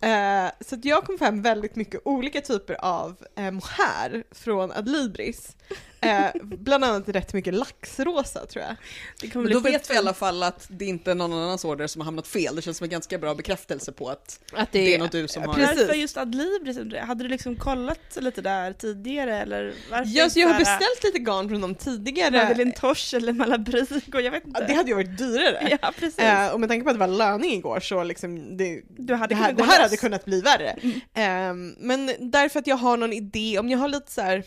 Eh, 0.00 0.50
så 0.60 0.74
att 0.74 0.84
jag 0.84 1.04
kom 1.04 1.18
hem 1.20 1.42
väldigt 1.42 1.76
mycket 1.76 2.00
olika 2.04 2.40
typer 2.40 2.84
av 2.84 3.16
eh, 3.36 3.50
mohair 3.50 4.24
från 4.30 4.72
Adlibris. 4.72 5.56
Eh, 6.00 6.30
bland 6.42 6.84
annat 6.84 7.08
rätt 7.08 7.32
mycket 7.32 7.54
laxrosa 7.54 8.46
tror 8.46 8.64
jag. 8.64 8.76
Det 9.20 9.30
kommer 9.30 9.50
då 9.50 9.60
vet 9.60 9.90
vi 9.90 9.94
i 9.94 9.98
alla 9.98 10.14
fall 10.14 10.42
att 10.42 10.66
det 10.68 10.84
inte 10.84 11.10
är 11.10 11.14
någon 11.14 11.32
annans 11.32 11.64
order 11.64 11.86
som 11.86 12.00
har 12.00 12.04
hamnat 12.04 12.26
fel. 12.26 12.56
Det 12.56 12.62
känns 12.62 12.76
som 12.76 12.84
en 12.84 12.90
ganska 12.90 13.18
bra 13.18 13.34
bekräftelse 13.34 13.92
på 13.92 14.08
att 14.08 14.40
Att 14.52 14.72
det 14.72 14.94
är 14.94 14.98
något 14.98 15.12
du 15.12 15.28
som 15.28 15.42
har... 15.42 15.54
precis. 15.54 15.78
Varför 15.78 15.94
just 15.94 16.16
Adlibris? 16.16 16.78
Hade 17.00 17.24
du 17.24 17.28
liksom 17.28 17.56
kollat 17.56 18.00
lite 18.16 18.40
där 18.42 18.72
tidigare 18.72 19.40
eller 19.40 19.74
varför 19.90 20.10
Ja, 20.10 20.30
så 20.30 20.40
jag 20.40 20.48
har 20.48 20.58
beställt 20.58 21.04
lite 21.04 21.18
garn 21.18 21.48
från 21.48 21.60
dem 21.60 21.74
tidigare. 21.74 22.42
Madeleine 22.42 22.72
Tosh 22.72 23.14
eller 23.14 23.32
Malabrigo, 23.32 24.20
jag 24.20 24.30
vet 24.30 24.46
inte. 24.46 24.60
Ja, 24.60 24.66
det 24.66 24.74
hade 24.74 24.88
ju 24.88 24.94
varit 24.94 25.18
dyrare. 25.18 25.78
Ja, 25.82 25.92
precis. 25.98 26.18
Eh, 26.18 26.52
och 26.52 26.60
med 26.60 26.68
tanke 26.68 26.84
på 26.84 26.90
att 26.90 26.94
det 26.96 27.06
var 27.06 27.16
löning 27.16 27.52
igår 27.52 27.80
så 27.80 28.04
liksom 28.04 28.56
det, 28.56 28.82
du 28.88 29.14
hade 29.14 29.34
det 29.34 29.38
här, 29.38 29.48
kunnat 29.48 29.58
det 29.58 29.72
här 29.72 29.82
hade 29.82 29.96
kunnat 29.96 30.24
bli 30.24 30.40
värre. 30.40 30.70
Mm. 30.70 31.00
Ehm, 31.14 31.74
men 31.78 32.30
därför 32.30 32.58
att 32.58 32.66
jag 32.66 32.76
har 32.76 32.96
någon 32.96 33.12
idé, 33.12 33.58
om 33.58 33.68
jag 33.68 33.78
har 33.78 33.88
lite 33.88 34.12
så 34.12 34.20
här, 34.20 34.44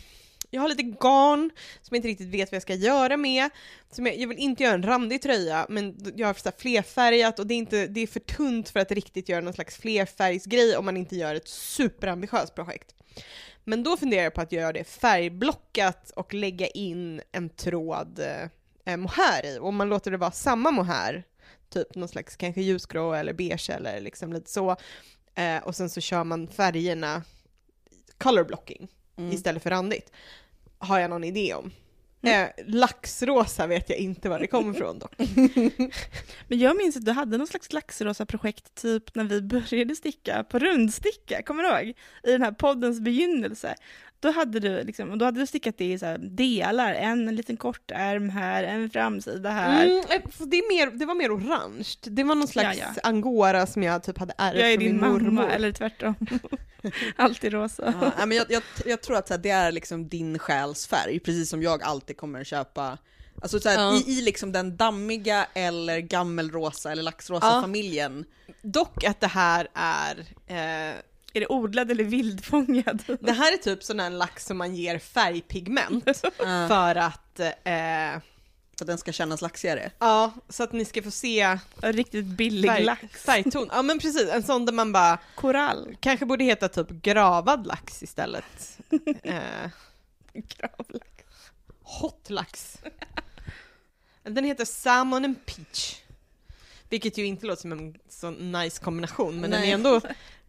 jag 0.54 0.62
har 0.62 0.70
lite 0.70 0.84
garn 0.84 1.52
som 1.82 1.96
jag 1.96 1.98
inte 1.98 2.08
riktigt 2.08 2.28
vet 2.28 2.52
vad 2.52 2.56
jag 2.56 2.62
ska 2.62 2.74
göra 2.74 3.18
med. 3.18 3.50
Som 3.92 4.06
jag, 4.06 4.18
jag 4.18 4.28
vill 4.28 4.38
inte 4.38 4.64
göra 4.64 4.74
en 4.74 4.84
randig 4.84 5.22
tröja, 5.22 5.66
men 5.70 6.14
jag 6.16 6.28
har 6.28 6.34
så 6.34 6.50
här 6.50 6.54
flerfärgat 6.58 7.40
och 7.40 7.48
det 7.48 7.54
är, 7.54 7.58
inte, 7.58 7.88
det 7.88 8.02
är 8.02 8.08
för 8.08 8.20
tunt 8.20 8.70
för 8.70 8.80
att 8.80 8.92
riktigt 8.92 9.30
göra 9.30 9.42
någon 9.42 9.54
slags 9.54 9.78
flerfärgsgrej 9.78 10.78
om 10.78 10.86
man 10.86 10.98
inte 10.98 11.16
gör 11.16 11.36
ett 11.36 11.48
superambitiöst 11.48 12.56
projekt. 12.56 12.96
Men 13.64 13.84
då 13.84 13.98
funderar 13.98 14.24
jag 14.24 14.34
på 14.34 14.42
att 14.42 14.52
göra 14.52 14.74
det 14.74 14.84
färgblockat 14.84 16.12
och 16.16 16.34
lägga 16.34 16.68
in 16.68 17.22
en 17.32 17.50
tråd 17.50 18.20
eh, 18.86 18.98
mohair 18.98 19.46
i. 19.46 19.60
Och 19.60 19.68
om 19.68 19.76
man 19.76 19.90
låter 19.90 20.12
det 20.12 20.18
vara 20.18 20.32
samma 20.32 20.72
mohair, 20.72 21.24
typ 21.70 21.96
någon 21.96 22.10
slags 22.10 22.36
kanske 22.36 22.62
ljusgrå 22.62 23.14
eller 23.14 23.34
beige 23.34 23.70
eller 23.70 24.02
liksom 24.02 24.34
lite 24.34 24.50
så, 24.50 24.76
eh, 25.36 25.58
och 25.64 25.76
sen 25.76 25.90
så 25.90 26.02
kör 26.02 26.24
man 26.24 26.48
färgerna 26.48 27.24
color 28.18 28.44
blocking 28.44 28.88
Mm. 29.18 29.32
istället 29.34 29.64
för 29.64 29.70
randigt. 29.70 30.12
Har 30.82 31.00
jag 31.00 31.10
någon 31.10 31.24
idé 31.24 31.54
om. 31.54 31.72
Eh, 32.24 32.48
laxrosa 32.66 33.68
vet 33.68 33.90
jag 33.90 33.98
inte 34.00 34.30
var 34.30 34.40
det 34.40 34.48
kommer 34.48 34.76
ifrån 34.76 35.00
dock. 35.00 35.16
Men 36.48 36.60
jag 36.60 36.78
minns 36.78 36.98
att 36.98 37.06
du 37.06 37.12
hade 37.12 37.38
någon 37.38 37.48
slags 37.48 37.74
laxrosa 37.74 38.26
projekt 38.26 38.76
typ 38.76 39.16
när 39.16 39.24
vi 39.24 39.42
började 39.42 39.96
sticka 39.96 40.44
på 40.44 40.60
rundsticka, 40.60 41.42
kommer 41.42 41.64
du 41.64 41.70
ihåg? 41.70 41.98
I 42.24 42.32
den 42.32 42.42
här 42.42 42.52
poddens 42.52 43.00
begynnelse. 43.00 43.76
Då 44.22 44.32
hade 44.32 44.60
du, 44.60 44.84
liksom, 44.84 45.12
och 45.12 45.18
då 45.18 45.26
hade 45.26 45.40
du 45.40 45.46
stickat 45.48 45.78
det 45.78 45.92
i 45.92 46.00
så 46.00 46.06
här 46.06 46.18
delar, 46.18 46.94
en, 46.94 47.28
en 47.28 47.36
liten 47.36 47.58
kort 47.58 47.92
ärm 47.92 48.30
här, 48.30 48.64
en 48.64 48.90
framsida 48.90 49.50
här. 49.50 49.86
Mm, 49.86 49.98
eh, 50.10 50.22
det, 50.48 50.58
är 50.58 50.78
mer, 50.78 50.92
det 50.98 51.06
var 51.06 51.16
mer 51.16 51.36
orange. 51.38 51.88
Det 52.04 52.24
var 52.24 52.36
någon 52.36 52.48
slags 52.48 52.80
Ja, 52.80 52.86
angora 53.04 53.68
som 53.68 53.84
jag 53.84 54.04
typ 54.04 54.18
hade 54.18 54.34
ärvt 54.38 54.58
jag 54.60 54.68
är 54.68 54.74
från 54.74 54.84
din 54.84 54.92
min 54.92 55.02
mamma, 55.02 55.14
mormor. 55.20 55.50
eller 55.50 55.72
tvärtom. 55.72 56.16
Alltid 57.16 57.54
rosa. 57.54 57.94
Ja, 58.18 58.26
men 58.26 58.38
jag, 58.38 58.46
jag, 58.50 58.64
jag 58.86 59.02
tror 59.02 59.18
att 59.18 59.28
så 59.28 59.34
här, 59.34 59.42
det 59.42 59.50
är 59.50 59.72
liksom 59.72 60.10
din 60.10 60.40
själs 60.40 60.88
färg, 60.88 61.20
precis 61.20 61.50
som 61.50 61.64
jag 61.64 61.84
alltid 61.84 62.18
kommer 62.18 62.44
köpa 62.44 62.98
Alltså 63.42 63.60
så 63.60 63.70
här, 63.70 63.76
Ja. 63.76 63.96
i, 64.08 64.12
i 64.12 64.22
liksom 64.22 64.52
den 64.52 64.78
dammiga 64.78 65.48
eller 65.54 66.00
gammelrosa 66.00 66.92
eller 66.92 67.04
laxrosa 67.04 67.46
Ja. 67.48 67.62
familjen. 67.62 68.26
Dock 68.62 69.04
att 69.04 69.20
det 69.20 69.28
här 69.28 69.68
är 69.74 70.20
eh, 70.48 70.96
Är 71.34 71.40
det 71.40 71.48
odlad 71.48 71.92
eller 71.92 72.04
vildfångad? 72.04 73.04
det 73.20 73.32
här 73.32 73.54
är 73.54 73.58
typ 73.58 73.84
sån 73.84 74.00
här 74.00 74.10
lax 74.10 74.46
som 74.46 74.58
man 74.58 74.76
ger 74.76 75.00
färgpigment 75.00 76.06
för 76.68 76.96
att 76.96 77.40
eh, 77.40 78.22
så 78.76 78.84
att 78.84 78.88
den 78.88 78.98
ska 78.98 79.12
kännas 79.12 79.42
laxigare. 79.42 79.92
Ja, 80.00 80.32
så 80.50 80.64
att 80.64 80.72
ni 80.74 80.86
ska 80.86 81.04
få 81.04 81.12
se 81.12 81.58
En 81.82 81.94
riktigt 81.94 82.26
billig 82.26 82.72
färg, 82.72 82.84
lax. 82.84 83.24
färgton. 83.24 83.70
Ja 83.72 83.82
men 83.82 84.00
precis, 84.00 84.30
en 84.30 84.44
sån 84.44 84.66
där 84.66 84.74
man 84.74 84.92
bara 84.92 85.18
Korall. 85.36 85.96
kanske 86.00 86.26
borde 86.26 86.44
heta 86.44 86.70
typ 86.70 86.90
gravad 86.90 87.68
lax 87.68 88.04
istället. 88.04 88.78
eh, 89.24 89.70
Gravlax. 90.34 91.08
hot 91.84 92.30
lax. 92.30 92.78
Den 94.24 94.46
heter 94.46 94.66
Salmon 94.66 95.26
and 95.26 95.46
Peach. 95.46 96.02
Vilket 96.90 97.18
ju 97.18 97.26
inte 97.26 97.46
låter 97.46 97.62
som 97.62 97.72
en 97.72 97.96
sån 98.10 98.52
nice 98.52 98.84
kombination, 98.84 99.42
men 99.42 99.52
den 99.52 99.60
Nej. 99.62 99.70
är 99.70 99.74
ändå. 99.74 100.02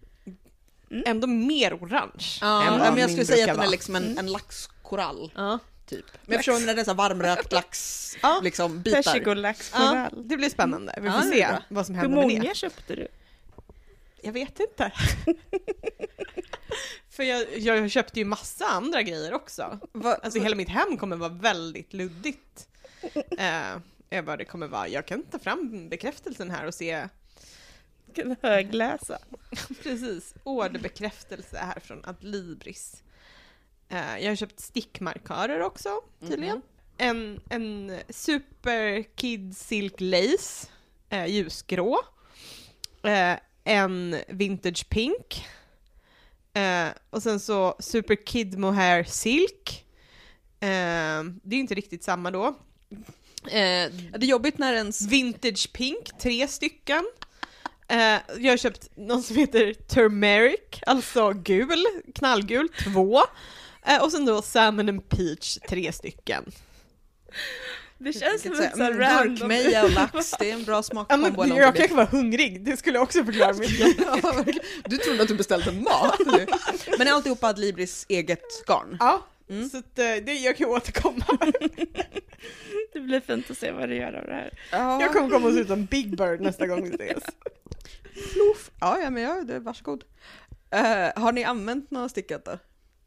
ändå 1.06 1.26
mer 1.26 1.75
orange. 1.75 2.38
Ja, 2.40 2.62
än 2.62 2.70
vad 2.70 2.78
men 2.80 2.88
jag 2.88 2.94
min 2.96 3.08
skulle 3.08 3.25
säga 3.25 3.37
brukar 3.37 3.42
att 3.42 3.46
den 3.46 3.54
är 3.54 3.66
vara. 3.66 3.70
liksom 3.70 3.96
en, 3.96 4.04
Mm. 4.04 4.18
en 4.18 4.32
laxkorall, 4.32 5.32
Ja. 5.37 5.58
typ. 5.87 6.04
Men 6.26 6.32
jag 6.32 6.44
förstår 6.44 6.66
när 6.66 6.75
det 6.75 6.80
är 6.80 6.84
så 6.84 6.90
här 6.90 6.96
varmrökt 6.96 7.52
lax, 7.52 8.08
Ja. 8.22 8.40
liksom 8.42 8.82
bitar. 8.82 9.02
Ja, 9.75 10.11
det 10.25 10.37
blir 10.37 10.49
spännande. 10.50 10.94
Vi 11.00 11.06
Ja, 11.06 11.12
får 11.12 11.20
det 11.20 11.26
är 11.26 11.32
se 11.32 11.46
bra. 11.46 11.62
vad 11.68 11.87
som 11.87 11.94
Hur 11.94 12.02
händer 12.02 12.16
med 12.22 12.28
det. 12.30 12.38
många 12.42 12.54
köpte 12.54 12.94
du? 12.96 13.08
Jag 14.22 14.32
vet 14.32 14.61
inte. 14.61 14.92
För 17.11 17.22
jag, 17.22 17.58
jag 17.58 17.90
köpte 17.90 18.18
ju 18.18 18.25
massa 18.25 18.66
andra 18.66 19.02
grejer 19.02 19.34
också. 19.34 19.78
Va, 19.92 20.14
Alltså 20.22 20.40
hela 20.40 20.56
mitt 20.56 20.68
hem 20.68 20.96
kommer 20.96 21.16
vara 21.16 21.30
väldigt 21.32 21.92
luddigt. 21.92 22.68
Eh, 23.38 23.72
eh, 24.11 24.25
vad 24.25 24.38
det 24.38 24.44
kommer 24.44 24.66
vara. 24.66 24.88
Jag 24.88 25.06
kan 25.06 25.22
ta 25.22 25.38
fram 25.38 25.88
bekräftelsen 25.88 26.50
här 26.50 26.66
och 26.66 26.75
se 26.75 27.08
Kan 28.14 28.37
högläsa. 28.42 29.19
precis 29.83 30.35
orderbekräftelse 30.45 31.57
här 31.57 31.81
från 31.81 32.04
Adlibris. 32.04 33.02
Eh, 33.88 34.19
jag 34.19 34.31
har 34.31 34.37
köpt 34.37 34.61
stickmarkörer 34.61 35.61
också 35.61 36.00
tydligen. 36.21 36.57
Mhm. 36.57 36.62
En, 36.99 37.40
en 37.50 37.99
Super 38.09 39.02
Kid 39.02 39.57
Silk 39.57 39.95
Lace, 39.99 40.69
eh, 41.09 41.26
ljusgrå. 41.26 41.99
Eh, 43.02 43.38
en 43.64 44.16
Vintage 44.28 44.88
Pink. 44.88 45.47
Och 47.11 47.23
sen 47.23 47.40
så 47.40 47.76
Super 47.78 48.26
Kid 48.26 48.59
Mohair 48.59 49.04
Silk. 49.04 49.85
Det 50.59 50.66
är 51.57 51.61
inte 51.61 51.75
riktigt 51.75 52.04
samma 52.04 52.31
då. 52.31 52.47
Eh, 53.45 53.90
det 53.92 54.16
är 54.21 54.25
jobbigt 54.25 54.59
när 54.59 54.75
ens... 54.75 55.02
Vintage 55.02 55.73
Pink, 55.73 56.19
tre 56.19 56.49
stycken. 56.49 57.04
Eh, 57.92 58.18
jag 58.38 58.52
har 58.52 58.56
köpt 58.56 58.90
någon 58.96 59.22
som 59.22 59.37
heter 59.37 59.75
Turmeric, 59.75 60.61
alltså 60.87 61.30
gul, 61.32 61.84
knallgul, 62.14 62.68
två. 62.84 63.20
Eh, 63.87 64.02
och 64.02 64.12
sen 64.12 64.25
då 64.25 64.42
Salmon 64.42 64.88
and 64.88 65.08
Peach, 65.08 65.58
tre 65.68 65.92
stycken. 65.92 66.44
Det 67.99 68.12
känns 68.12 68.42
som 68.42 68.50
Vilket 68.50 68.66
ett 68.70 68.76
så 68.76 68.82
här, 68.82 68.90
så 68.90 68.94
mm, 68.94 68.99
random... 68.99 69.34
Gurkmeja 69.34 69.84
och 69.84 69.90
lax, 69.90 70.30
det 70.38 70.50
är 70.50 70.54
en 70.54 70.64
bra 70.64 70.76
Ja, 70.76 70.82
smakkombo. 70.82 71.42
eller 71.42 71.56
jag 71.61 71.76
kanske 71.76 71.96
var 71.96 72.06
hungrig, 72.06 72.64
det 72.64 72.76
skulle 72.76 72.99
också 72.99 73.25
förklara 73.25 73.52
mycket. 73.52 73.96
Ja, 74.22 74.44
du 74.84 74.96
trodde 74.96 75.22
att 75.22 75.28
du 75.28 75.34
beställde 75.34 75.72
mat 75.72 76.18
nu. 76.26 76.46
Men 76.99 77.08
alltihopa 77.08 77.46
Adlibris 77.49 78.06
eget 78.08 78.66
garn? 78.66 78.96
Ja, 79.00 79.26
Mm. 79.50 79.70
så 79.70 79.78
att, 79.78 79.99
eh, 79.99 80.04
det, 80.25 80.34
jag 80.34 80.56
kan 80.56 80.66
återkomma. 80.68 81.25
Det 82.92 83.00
blir 83.00 83.20
fint 83.20 83.50
att 83.50 83.58
se 83.58 83.72
vad 83.72 83.88
du 83.88 83.94
gör 83.94 84.12
av 84.12 84.26
det 84.26 84.34
här. 84.34 84.50
Jag 85.00 85.12
kommer 85.12 85.30
komma 85.30 85.46
och 85.46 85.54
se 85.54 85.61
ut 85.61 85.68
som 85.68 85.84
Big 85.84 86.16
Bird 86.16 86.40
nästa 86.40 86.66
gång 86.66 86.82
vi 86.82 86.88
ses. 86.88 87.25
Fluff. 88.12 88.70
Ja, 88.80 88.99
ja, 88.99 89.11
men 89.11 89.22
ja, 89.22 89.42
det, 89.44 89.58
varsågod. 89.58 90.04
Uh, 90.75 91.22
har 91.22 91.32
ni 91.32 91.44
använt 91.44 91.90
några 91.90 92.08
stickat 92.08 92.44
då? 92.44 92.58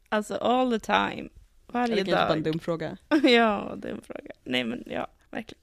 Alltså 0.08 0.34
all 0.34 0.80
the 0.80 0.86
time. 0.86 1.28
Varje 1.66 1.92
Eller 1.92 2.04
kanske 2.04 2.26
bara 2.26 2.36
en 2.36 2.42
dag. 2.42 2.52
dum 2.52 2.58
fråga. 2.58 2.96
ja, 3.22 3.74
det 3.76 3.88
är 3.88 3.92
en 3.92 4.00
fråga. 4.00 4.32
Nej 4.44 4.64
men 4.64 4.84
ja, 4.86 5.06
verkligen. 5.30 5.62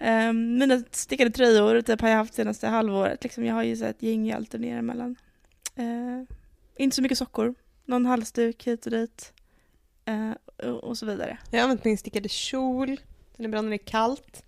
Um, 0.00 0.58
mina 0.58 0.82
stickade 0.90 1.30
tröjor 1.30 1.80
typ, 1.80 2.00
har 2.00 2.08
jag 2.08 2.16
haft 2.16 2.34
senaste 2.34 2.68
halvåret. 2.68 3.22
Liksom, 3.22 3.44
jag 3.44 3.54
har 3.54 3.62
ju 3.62 3.76
så 3.76 3.84
ett 3.84 4.02
gäng 4.02 4.26
jag 4.26 4.36
alternerar 4.36 4.78
emellan. 4.78 5.16
Eh, 5.74 6.34
inte 6.76 6.96
så 6.96 7.02
mycket 7.02 7.18
sockor. 7.18 7.54
Någon 7.84 8.06
halsduk 8.06 8.66
hit 8.66 8.86
och 8.86 8.92
dit. 8.92 9.32
Eh, 10.04 10.30
och, 10.68 10.98
så 10.98 11.06
vidare. 11.06 11.38
Jag 11.50 11.58
har 11.58 11.62
använt 11.62 11.84
min 11.84 11.98
stickade 11.98 12.28
kjol, 12.28 13.00
den 13.36 13.46
är 13.46 13.50
bra 13.50 13.62
när 13.62 13.70
det 13.70 13.76
är 13.76 13.86
kallt. 13.86 14.42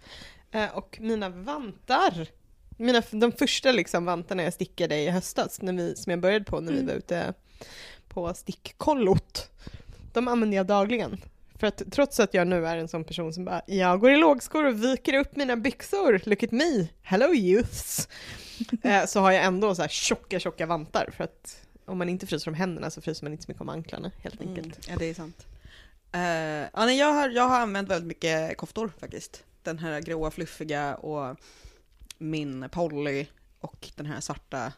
Eh, 0.51 0.77
och 0.77 0.99
mina 1.01 1.29
vantar. 1.29 2.27
Mina, 2.77 3.03
de 3.11 3.33
första 3.33 3.73
liksom 3.73 4.05
vantarna 4.05 4.43
jag 4.43 4.53
stickade 4.55 4.97
i 4.97 5.11
höstas, 5.11 5.63
när 5.63 5.73
vi, 5.73 5.97
som 5.97 6.11
jag 6.11 6.21
började 6.21 6.45
på 6.45 6.61
när 6.61 6.73
vi 6.73 6.79
Mm. 6.79 6.89
var 6.89 6.95
ute 6.95 7.35
på 8.09 8.35
stickkollot. 8.35 9.51
De 10.13 10.29
använder 10.29 10.57
jag 10.57 10.67
dagligen. 10.67 11.21
för 11.59 11.67
att 11.67 11.83
trots 11.93 12.21
att 12.21 12.35
jag 12.35 12.47
nu 12.47 12.67
är 12.67 12.77
en 12.77 12.89
sån 12.89 13.05
person 13.05 13.33
som 13.35 13.45
bara, 13.45 13.63
jag 13.67 14.01
går 14.01 14.13
i 14.13 14.17
lågskor 14.17 14.65
och 14.65 14.85
viker 14.85 15.15
upp 15.15 15.37
mina 15.37 15.57
byxor, 15.57 16.21
look 16.25 16.43
at 16.43 16.51
me, 16.51 16.87
hello 17.03 17.35
youths, 17.35 18.09
eh, 18.83 19.05
så 19.07 19.21
har 19.21 19.33
jag 19.33 19.45
ändå 19.45 19.75
så 19.75 19.83
här 19.83 19.89
tjocka, 19.89 20.41
tjocka 20.41 20.67
vantar 20.67 21.11
för 21.17 21.25
att 21.25 21.67
om 21.85 21.99
man 21.99 22.09
inte 22.09 22.27
fryser 22.27 22.51
om 22.51 22.55
händerna 22.55 22.91
så 22.91 23.01
fryser 23.01 23.25
man 23.25 23.33
inte 23.33 23.45
så 23.45 23.51
mycket 23.51 23.61
om 23.61 23.69
anklarna 23.69 24.11
helt 24.23 24.41
enkelt. 24.41 24.67
Mm, 24.67 24.79
ja, 24.89 24.97
det 24.99 25.05
är 25.05 25.15
sant. 25.15 25.47
Uh, 26.15 26.21
ja, 26.73 26.85
nej, 26.87 26.99
jag, 26.99 27.13
har, 27.13 27.29
jag 27.29 27.49
har 27.49 27.61
använt 27.61 27.89
väldigt 27.89 28.09
mycket 28.09 28.57
koftor 28.57 28.93
faktiskt. 28.99 29.45
Den 29.63 29.79
här 29.79 30.01
gråa 30.01 30.31
fluffiga 30.31 30.95
och 30.95 31.37
min 32.19 32.69
Polly 32.73 33.27
och 33.61 33.91
den 33.97 34.07
här 34.07 34.21
svarta 34.21 34.73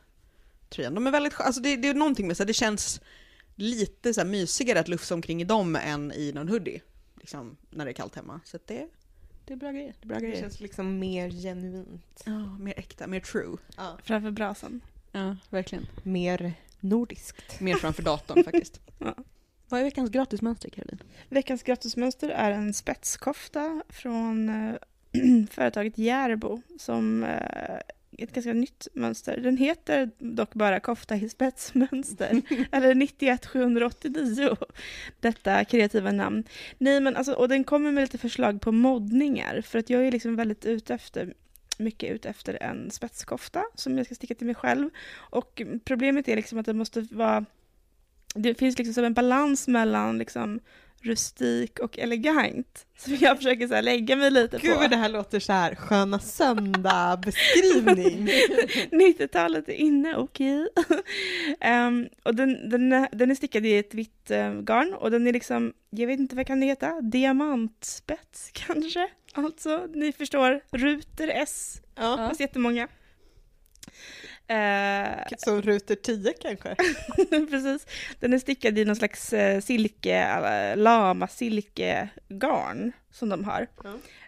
tröjan. 0.69 0.95
De 0.95 1.07
är 1.07 1.11
väldigt 1.11 1.41
alltså 1.41 1.61
det, 1.61 1.77
det 1.77 1.89
är 1.89 1.95
någonting 1.95 2.27
med 2.27 2.37
så 2.37 2.43
här, 2.43 2.47
det 2.47 2.55
känns 2.55 3.01
lite 3.55 4.15
så 4.15 4.21
här 4.21 4.29
mysigare 4.29 4.81
att 4.81 4.89
lufsa 4.89 5.15
omkring 5.15 5.41
i 5.43 5.45
dem 5.45 5.77
än 5.77 6.13
i 6.13 6.33
någon 6.33 6.49
hoodie. 6.49 6.81
Liksom 7.21 7.57
när 7.71 7.85
det 7.85 7.91
är 7.91 7.93
kallt 7.93 8.15
hemma. 8.15 8.41
Så 8.45 8.57
att 8.57 8.67
det, 8.67 8.89
det 9.45 9.53
är 9.53 9.57
bra 9.57 9.73
grejer. 9.73 9.95
Det, 10.01 10.07
är 10.07 10.09
bra 10.09 10.19
Det 10.19 10.27
grejer. 10.27 10.41
känns 10.41 10.61
liksom 10.61 10.99
mer 10.99 11.31
genuint. 11.31 12.23
Ja, 12.27 12.59
mer 12.59 12.75
äkta, 12.79 13.07
mer 13.07 13.21
true. 13.21 13.57
Ja. 13.77 13.99
Framför 14.03 14.31
brasan. 14.31 14.81
Ja, 15.13 15.37
verkligen. 15.51 15.87
Mer 16.03 16.55
nordiskt. 16.81 17.61
Mer 17.61 17.75
framför 17.75 18.03
datorn 18.03 18.45
faktiskt. 18.45 18.81
Ja. 18.99 19.15
Vad 19.75 19.81
är 19.81 19.85
veckans 19.85 20.11
gratismönster 20.11 20.69
Caroline? 20.69 21.03
Veckans 21.29 21.63
gratismönster 21.63 22.29
är 22.29 22.51
en 22.51 22.75
spetskofta 22.75 23.83
från 23.89 24.49
eh, 24.49 24.75
företaget 25.51 25.99
Järbo 25.99 26.63
som 26.79 27.25
eh, 27.25 27.79
ett 28.19 28.33
ganska 28.33 28.53
nytt 28.53 28.89
mönster. 28.93 29.37
Den 29.37 29.57
heter 29.57 30.11
dock 30.19 30.55
bara 30.55 30.81
kofta 30.81 31.17
i 31.17 31.29
spetsmönster, 31.29 32.43
eller 32.73 32.95
91 32.95 33.47
789, 33.47 34.57
detta 35.21 35.65
kreativa 35.65 36.13
namn. 36.13 36.45
Nej 36.79 37.01
men 37.01 37.17
alltså, 37.17 37.33
och 37.33 37.49
den 37.49 37.65
kommer 37.65 37.93
med 37.93 38.03
lite 38.03 38.19
förslag 38.19 38.61
på 38.61 38.73
moddningar, 38.73 39.61
för 39.61 39.79
att 39.79 39.91
jag 39.91 40.07
är 40.07 40.13
liksom 40.13 40.37
väldigt 40.37 40.65
ute 40.65 40.95
efter 40.95 41.35
mycket 41.79 42.11
ute 42.11 42.29
efter 42.29 42.63
en 42.63 42.91
spetskofta 42.91 43.65
som 43.75 43.97
jag 43.97 44.07
ska 44.07 44.15
sticka 44.15 44.35
till 44.35 44.47
mig 44.47 44.55
själv. 44.55 44.91
Och 45.15 45.63
problemet 45.85 46.29
är 46.29 46.37
liksom 46.37 46.59
att 46.59 46.67
det 46.67 46.75
måste 46.75 47.01
vara 47.11 47.45
det 48.35 48.55
finns 48.59 48.79
liksom 48.79 48.95
som 48.95 49.05
en 49.05 49.15
balans 49.15 49.69
mellan 49.69 50.19
liksom 50.19 50.61
rustik 51.03 51.79
och 51.79 51.99
elegant. 51.99 52.87
Så 52.97 53.11
jag 53.21 53.37
försöker 53.37 53.69
så 53.69 53.81
lägga 53.81 54.17
mig 54.17 54.31
lite 54.31 54.59
Gud 54.59 54.73
på. 54.73 54.79
vad 54.79 54.91
det 54.91 54.97
här 54.97 55.09
låter 55.09 55.41
så 55.41 55.53
här 55.53 55.75
sköna 55.75 56.19
söndag 56.19 57.17
beskrivning. 57.25 58.29
90-talet 58.91 59.69
är 59.69 59.73
inne, 59.73 60.17
okej. 60.17 60.69
Ehm, 61.61 62.09
och 62.23 62.35
den, 62.35 62.69
den, 62.69 62.93
är, 62.93 63.09
den 63.13 63.31
är 63.31 63.35
stickad 63.35 63.67
i 63.67 63.77
ett 63.79 63.95
vitt 63.95 64.31
eh, 64.31 64.61
garn 64.61 64.95
och 64.95 65.11
den 65.11 65.27
är 65.27 65.33
liksom, 65.33 65.73
jag 65.91 66.07
vet 66.07 66.21
inte 66.21 66.37
vad 66.37 66.47
kan 66.47 66.61
det 66.61 66.67
heta, 66.67 67.01
diamantspets 67.01 68.51
kanske? 68.53 69.09
Alltså, 69.35 69.87
ni 69.95 70.13
förstår, 70.13 70.61
ruter 70.71 71.29
S, 71.29 71.81
Ja. 71.97 72.17
fast 72.17 72.41
jättemånga. 72.41 72.89
Eh, 74.49 75.27
Som 75.39 75.63
ruter 75.63 75.95
10 75.95 76.33
kanske? 76.41 76.75
Precis. 77.51 77.87
Den 78.21 78.33
är 78.33 78.39
stickad 78.39 78.79
i 78.79 78.85
någon 78.85 78.97
slags 78.97 79.33
eh, 79.33 79.61
silke, 79.61 80.15
eller 80.17 80.77
lama 80.77 81.29
silkegarn 81.29 82.93
som 83.11 83.29
de 83.29 83.45
har. 83.45 83.67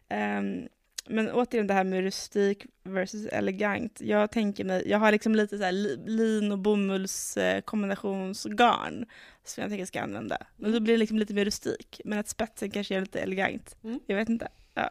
Ehm, 0.09 0.69
men 1.09 1.31
återigen 1.31 1.67
det 1.67 1.75
här 1.75 1.85
med 1.85 2.01
rustik 2.01 2.67
versus 2.85 3.27
elegant. 3.27 4.01
Jag 4.01 4.31
tänker 4.31 4.65
mig, 4.65 4.83
jag 4.87 4.99
har 4.99 5.13
liksom 5.13 5.35
lite 5.35 5.59
så 5.59 5.65
här 5.65 5.73
li- 5.73 6.03
lin 6.07 6.53
och 6.53 6.59
bomulls 6.59 7.37
eh, 7.37 7.61
kombinationsgarn 7.61 9.07
som 9.45 9.63
jag 9.63 9.71
tänker 9.71 9.87
ska 9.87 10.01
använda. 10.01 10.39
Men 10.57 10.73
då 10.73 10.81
blir 10.81 10.95
det 10.95 10.99
liksom 10.99 11.19
lite 11.19 11.35
mer 11.35 11.45
rustik. 11.45 12.01
Men 12.05 12.19
att 12.19 12.29
spetsen 12.29 12.71
kanske 12.71 12.97
är 12.97 13.01
lite 13.01 13.21
elegant. 13.21 13.77
Mm. 13.85 14.01
Jag 14.07 14.17
vet 14.17 14.29
inte. 14.29 14.49
Ja. 14.75 14.91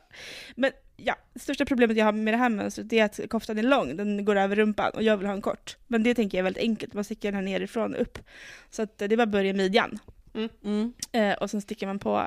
Men 0.55 0.71
ja, 0.97 1.15
det 1.33 1.39
största 1.39 1.65
problemet 1.65 1.97
jag 1.97 2.05
har 2.05 2.11
med 2.11 2.33
det 2.33 2.37
här 2.37 2.49
mönstret 2.49 2.93
är 2.93 3.03
att 3.05 3.19
koftan 3.29 3.57
är 3.57 3.63
lång, 3.63 3.97
den 3.97 4.25
går 4.25 4.35
över 4.35 4.55
rumpan 4.55 4.91
och 4.93 5.03
jag 5.03 5.17
vill 5.17 5.27
ha 5.27 5.33
en 5.33 5.41
kort. 5.41 5.77
Men 5.87 6.03
det 6.03 6.15
tänker 6.15 6.37
jag 6.37 6.39
är 6.39 6.43
väldigt 6.43 6.63
enkelt, 6.63 6.93
man 6.93 7.03
sticker 7.03 7.31
den 7.31 7.35
här 7.35 7.51
nerifrån 7.51 7.95
och 7.95 8.01
upp. 8.01 8.17
Så 8.69 8.81
att 8.81 9.01
eh, 9.01 9.07
det 9.07 9.15
är 9.15 9.17
bara 9.17 9.23
att 9.23 9.29
börja 9.29 9.49
i 9.49 9.53
midjan. 9.53 9.99
Mm. 10.63 10.93
Eh, 11.11 11.33
och 11.33 11.49
sen 11.49 11.61
sticker 11.61 11.87
man 11.87 11.99
på 11.99 12.25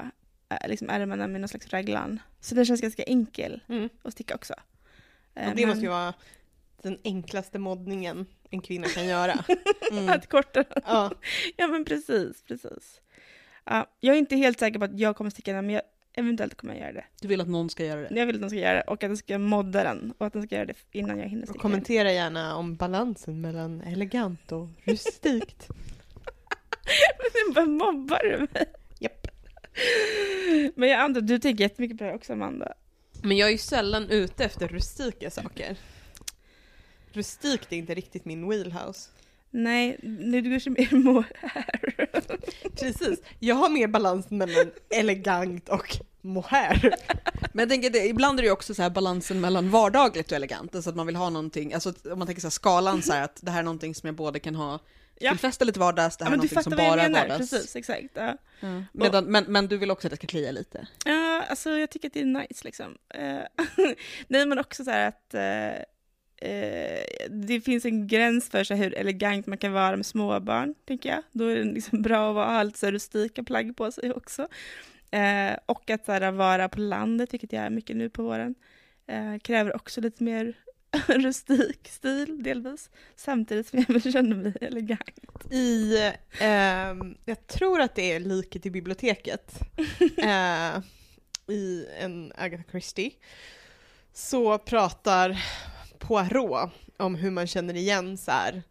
liksom 0.69 0.91
ärmarna 0.91 1.27
med 1.27 1.41
någon 1.41 1.49
slags 1.49 1.69
raglan. 1.69 2.21
Så 2.41 2.55
det 2.55 2.65
känns 2.65 2.81
ganska 2.81 3.03
enkel 3.03 3.61
Mm. 3.69 3.89
att 4.03 4.13
sticka 4.13 4.35
också. 4.35 4.55
Eh, 5.35 5.51
Och 5.51 5.57
det 5.57 5.67
måste 5.67 5.81
ju 5.83 5.89
vara 5.89 6.15
den 6.83 6.99
enklaste 7.05 7.59
moddningen 7.59 8.27
en 8.51 8.61
kvinna 8.61 8.89
kan 8.89 9.07
göra. 9.07 9.45
Mm. 9.93 10.09
Att 10.09 10.29
korta 10.29 10.63
den. 10.63 10.83
Ja. 10.87 11.11
Ja 11.57 11.67
men 11.67 11.85
precis, 11.85 12.43
precis. 12.43 13.01
Ja, 13.65 13.87
jag 14.01 14.15
är 14.15 14.19
inte 14.19 14.37
helt 14.37 14.59
säker 14.59 14.79
på 14.79 14.85
att 14.85 14.99
jag 14.99 15.17
kommer 15.17 15.31
sticka 15.31 15.53
den, 15.53 15.67
men 15.67 15.75
jag, 15.75 15.83
eventuellt 16.13 16.55
kommer 16.55 16.75
jag 16.75 16.81
göra 16.83 16.93
det. 16.93 17.05
Du 17.21 17.29
vill 17.29 17.41
att 17.41 17.49
någon 17.49 17.71
ska 17.71 17.85
göra 17.85 18.01
det? 18.01 18.15
Jag 18.19 18.27
vill 18.27 18.35
att 18.35 18.41
den 18.41 18.51
ska 18.51 18.59
göra 18.59 18.75
det 18.75 18.83
och 18.83 18.93
att 18.93 19.01
den 19.01 19.17
ska 19.17 19.39
modda 19.39 19.83
den 19.85 20.13
och 20.19 20.27
att 20.27 20.33
den 20.33 20.43
ska 20.43 20.55
göra 20.55 20.67
det 20.67 20.75
innan 20.93 21.19
jag 21.19 21.27
hinner 21.29 21.43
Och 21.43 21.49
sticka 21.49 21.53
den. 21.53 21.61
kommentera 21.63 22.13
gärna 22.13 22.57
om 22.57 22.77
balansen 22.77 23.41
mellan 23.41 23.81
elegant 23.81 24.53
och 24.53 24.69
rustikt. 24.85 25.69
Men 27.45 27.55
bara 27.55 27.67
mobbar 27.93 28.21
du 28.23 28.39
mig? 28.55 28.65
Japp. 28.99 29.27
Men 30.75 30.89
jag 30.89 31.01
antar 31.01 31.21
att 31.21 31.27
du 31.27 31.39
tänker 31.39 31.65
jättemycket 31.65 31.99
på 31.99 32.05
det 32.05 32.11
här 32.11 32.17
också 32.17 32.33
Amanda. 32.33 32.73
Men 33.23 33.37
jag 33.37 33.49
är 33.49 33.53
ju 33.53 33.59
sällan 33.59 34.11
ute 34.11 34.45
efter 34.45 34.69
rustika 34.69 35.31
saker. 35.31 35.77
Rustikt 37.13 37.73
är 37.73 37.77
inte 37.77 37.95
riktigt 37.95 38.25
min 38.25 38.49
wheelhouse. 38.49 39.11
Nej, 39.51 39.97
nu 40.03 40.41
du 40.41 40.51
går 40.51 40.59
som 40.59 40.73
mer 40.73 40.95
mohair. 40.97 42.07
Precis, 42.77 43.21
jag 43.39 43.55
har 43.55 43.69
mer 43.69 43.87
balans 43.87 44.31
mellan 44.31 44.71
elegant 44.91 45.69
och 45.69 45.97
mohair. 46.21 46.95
Men 47.53 47.63
jag 47.63 47.69
tänker, 47.69 47.91
det, 47.91 48.07
ibland 48.07 48.39
är 48.39 48.43
det 48.43 48.47
ju 48.47 48.53
också 48.53 48.75
så 48.75 48.83
här 48.83 48.91
balansen 48.91 49.41
mellan 49.41 49.71
vardagligt 49.71 50.31
och 50.31 50.37
elegant, 50.37 50.75
alltså 50.75 50.91
att 50.91 50.97
man 50.97 51.07
vill 51.07 51.17
ha 51.17 51.31
någonting, 51.31 51.73
alltså 51.73 51.93
om 52.05 52.19
man 52.19 52.27
tänker 52.27 52.41
så 52.41 52.47
här 52.47 52.51
skalan 52.51 53.03
så 53.03 53.13
här 53.13 53.23
att 53.23 53.39
det 53.43 53.51
här 53.51 53.59
är 53.59 53.63
någonting 53.63 53.95
som 53.95 54.07
jag 54.07 54.15
både 54.15 54.39
kan 54.39 54.55
ha 54.55 54.79
Ja. 55.21 55.31
till 55.31 55.39
fest 55.39 55.63
eller 55.63 55.73
till 55.73 55.81
vardags, 55.81 56.17
det 56.17 56.25
Ja, 56.25 56.29
här 56.29 56.35
är 56.35 56.39
men 56.39 56.47
du 56.47 56.55
någonting 56.55 56.73
som 56.79 56.89
bara 56.89 57.03
är 57.03 57.11
vardags. 57.11 57.51
Precis, 57.51 57.77
exakt. 57.77 58.09
Ja. 58.15 58.37
Ja. 58.61 58.83
Medan, 58.93 59.25
men, 59.25 59.45
men 59.49 59.67
du 59.67 59.77
vill 59.77 59.91
också 59.91 60.07
att 60.07 60.11
det 60.11 60.17
ska 60.17 60.27
klia 60.27 60.51
lite? 60.53 60.87
Ja, 61.05 61.45
alltså 61.49 61.71
jag 61.71 61.91
tycker 61.91 62.09
att 62.09 62.15
det 62.15 62.21
är 62.21 62.25
nice 62.25 62.65
liksom. 62.65 62.97
Eh, 63.15 63.39
Nej 64.29 64.47
men 64.47 64.59
också 64.59 64.85
så 64.85 64.91
här 64.91 65.09
att 65.09 65.35
eh, 65.35 65.85
det 67.31 67.61
finns 67.61 67.85
en 67.85 68.07
gräns 68.07 68.51
för 68.51 68.65
så 68.65 68.75
hur 68.75 68.95
elegant 68.95 69.47
man 69.47 69.59
kan 69.59 69.73
vara 69.73 69.97
med 69.97 70.07
småbarn, 70.07 70.75
tänker 70.87 71.09
jag. 71.09 71.23
Då 71.33 71.45
är 71.47 71.57
det 71.57 71.65
liksom 71.65 72.03
bra 72.03 72.43
att 72.43 72.49
ha 72.49 72.63
lite 72.63 72.79
så 72.79 72.91
rustika 72.91 73.43
plagg 73.43 73.77
på 73.77 73.93
sig 73.93 74.13
också. 74.13 74.49
Och 75.67 75.91
att 75.91 76.05
så 76.05 76.13
här, 76.13 76.31
vara 76.31 76.69
på 76.69 76.81
landet, 76.81 77.33
vilket 77.33 77.53
jag 77.53 77.63
är 77.63 77.71
mycket 77.71 77.97
nu 77.97 78.11
på 78.11 78.23
våren, 78.23 78.55
kräver 79.43 79.77
också 79.77 80.01
lite 80.01 80.23
mer 80.23 80.55
rustik 81.09 81.89
stil 81.89 82.43
delvis. 82.43 82.91
Samtidigt 83.17 83.67
som 83.67 83.85
jag 83.89 84.03
känna 84.03 84.37
mig 84.37 84.55
elegant. 84.61 85.53
I, 85.53 85.97
ehm, 86.41 87.17
jag 87.25 87.47
tror 87.47 87.81
att 87.81 87.95
det 87.95 88.13
är 88.13 88.21
Liket 88.21 88.67
i 88.67 88.71
biblioteket, 88.71 89.61
eh, 90.19 90.81
i 91.55 91.87
en 91.99 92.33
Agatha 92.37 92.65
Christie, 92.71 93.13
så 94.13 94.59
pratar 94.59 95.45
Poirot 95.99 96.71
om 96.97 97.15
hur 97.15 97.31
man 97.31 97.47
känner 97.47 97.75
igen 97.75 98.19
så 98.19 98.31
här 98.31 98.63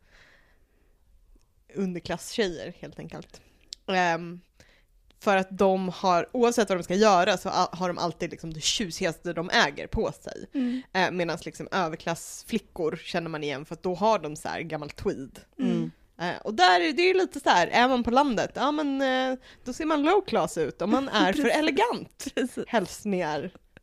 underklasstjejer 1.74 2.74
helt 2.80 3.00
enkelt. 3.00 3.42
Ehm, 3.88 4.42
för 5.20 5.38
att 5.38 5.58
de 5.58 5.90
har, 5.90 6.28
oavsett 6.32 6.70
vad 6.70 6.78
de 6.78 6.84
ska 6.84 6.96
göra, 6.96 7.38
så 7.38 7.50
har 7.50 7.88
de 7.88 7.98
alltid 7.98 8.32
liksom 8.32 8.54
det 8.54 8.62
tjusigaste 8.62 9.34
de 9.34 9.50
äger 9.50 9.88
på 9.88 10.12
sig. 10.12 10.46
Eh, 10.94 11.12
Medan 11.12 11.38
liksom 11.46 11.68
överklassflickor 11.72 13.00
känner 13.04 13.30
man 13.30 13.44
igen 13.44 13.66
för 13.66 13.74
att 13.74 13.84
då 13.84 13.96
har 13.96 14.20
de 14.20 14.36
så 14.36 14.48
här 14.48 14.62
gammal 14.62 14.90
tweed. 14.90 15.40
Mm. 15.60 15.92
Eh, 16.22 16.38
och 16.44 16.54
där 16.54 16.82
är 16.82 16.94
det 16.94 17.02
ju 17.02 17.14
lite 17.14 17.40
så 17.40 17.50
här, 17.50 17.68
är 17.68 17.88
man 17.88 18.04
på 18.04 18.12
landet, 18.12 18.52
ja 18.54 18.72
men 18.72 19.02
eh, 19.02 19.40
då 19.66 19.74
ser 19.74 19.86
man 19.86 20.04
low 20.04 20.22
class 20.26 20.58
ut 20.58 20.82
om 20.82 20.90
man 20.90 21.10
är 21.14 21.34
för 21.34 21.50
elegant. 21.50 22.28
Är 22.36 22.48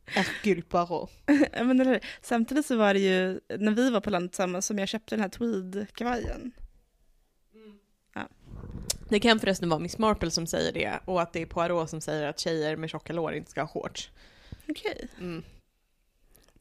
Hercule 0.05 0.61
Poirot. 0.61 1.11
Men 1.53 1.99
samtidigt 2.21 2.65
så 2.65 2.75
var 2.75 2.93
det 2.93 2.99
ju 2.99 3.39
när 3.59 3.71
vi 3.71 3.89
var 3.89 4.01
på 4.01 4.09
landet 4.09 4.31
tillsammans 4.31 4.65
som 4.65 4.79
jag 4.79 4.87
köpte 4.87 5.15
den 5.15 5.21
här 5.21 5.29
tweed-kavajen. 5.29 6.51
Det 9.09 9.19
kan 9.19 9.39
förresten 9.39 9.69
vara 9.69 9.79
Miss 9.79 9.97
Marple 9.97 10.31
som 10.31 10.47
säger 10.47 10.71
det 10.71 10.99
och 11.05 11.21
att 11.21 11.33
det 11.33 11.41
är 11.41 11.45
Poirot 11.45 11.89
som 11.89 12.01
säger 12.01 12.27
att 12.27 12.39
tjejer 12.39 12.75
med 12.75 12.89
tjocka 12.89 13.13
lår 13.13 13.33
inte 13.33 13.51
ska 13.51 13.61
ha 13.61 13.67
shorts. 13.67 14.11
Okej. 14.67 15.07
Mm. 15.19 15.43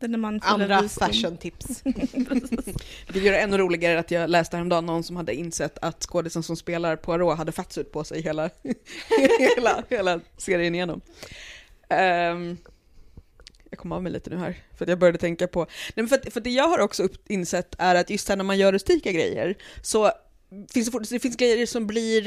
Full 0.00 0.24
av 0.24 0.38
Andra 0.42 0.88
fashion-tips. 0.88 1.82
Det 3.12 3.18
gör 3.18 3.32
det 3.32 3.40
ännu 3.40 3.58
roligare 3.58 3.98
att 3.98 4.10
jag 4.10 4.30
läste 4.30 4.56
häromdagen 4.56 4.86
någon 4.86 5.04
som 5.04 5.16
hade 5.16 5.34
insett 5.34 5.78
att 5.78 6.02
skådisen 6.02 6.42
som 6.42 6.56
spelar 6.56 6.96
Poirot 6.96 7.38
hade 7.38 7.52
fatsuit 7.52 7.92
på 7.92 8.04
sig 8.04 8.22
hela, 8.22 8.50
hela, 9.56 9.84
hela 9.88 10.20
serien 10.36 10.74
igenom. 10.74 11.00
Ehm, 11.88 12.56
jag 13.70 13.78
kommer 13.78 13.96
av 13.96 14.02
mig 14.02 14.12
lite 14.12 14.30
nu 14.30 14.36
här, 14.36 14.56
för 14.76 14.84
att 14.84 14.88
jag 14.88 14.98
började 14.98 15.18
tänka 15.18 15.46
på, 15.46 15.60
nej 15.60 15.92
men 15.94 16.08
för, 16.08 16.16
att, 16.16 16.32
för 16.32 16.40
det 16.40 16.50
jag 16.50 16.68
har 16.68 16.78
också 16.78 17.02
upp, 17.02 17.30
insett 17.30 17.74
är 17.78 17.94
att 17.94 18.10
just 18.10 18.28
här 18.28 18.36
när 18.36 18.44
man 18.44 18.58
gör 18.58 18.72
rustika 18.72 19.12
grejer 19.12 19.54
så 19.82 20.10
finns 20.72 20.90
det, 20.90 21.10
det 21.10 21.20
finns 21.20 21.36
grejer 21.36 21.66
som 21.66 21.86
blir, 21.86 22.22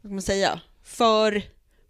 vad 0.00 0.08
ska 0.10 0.14
man 0.14 0.22
säga, 0.22 0.60
för 0.84 1.42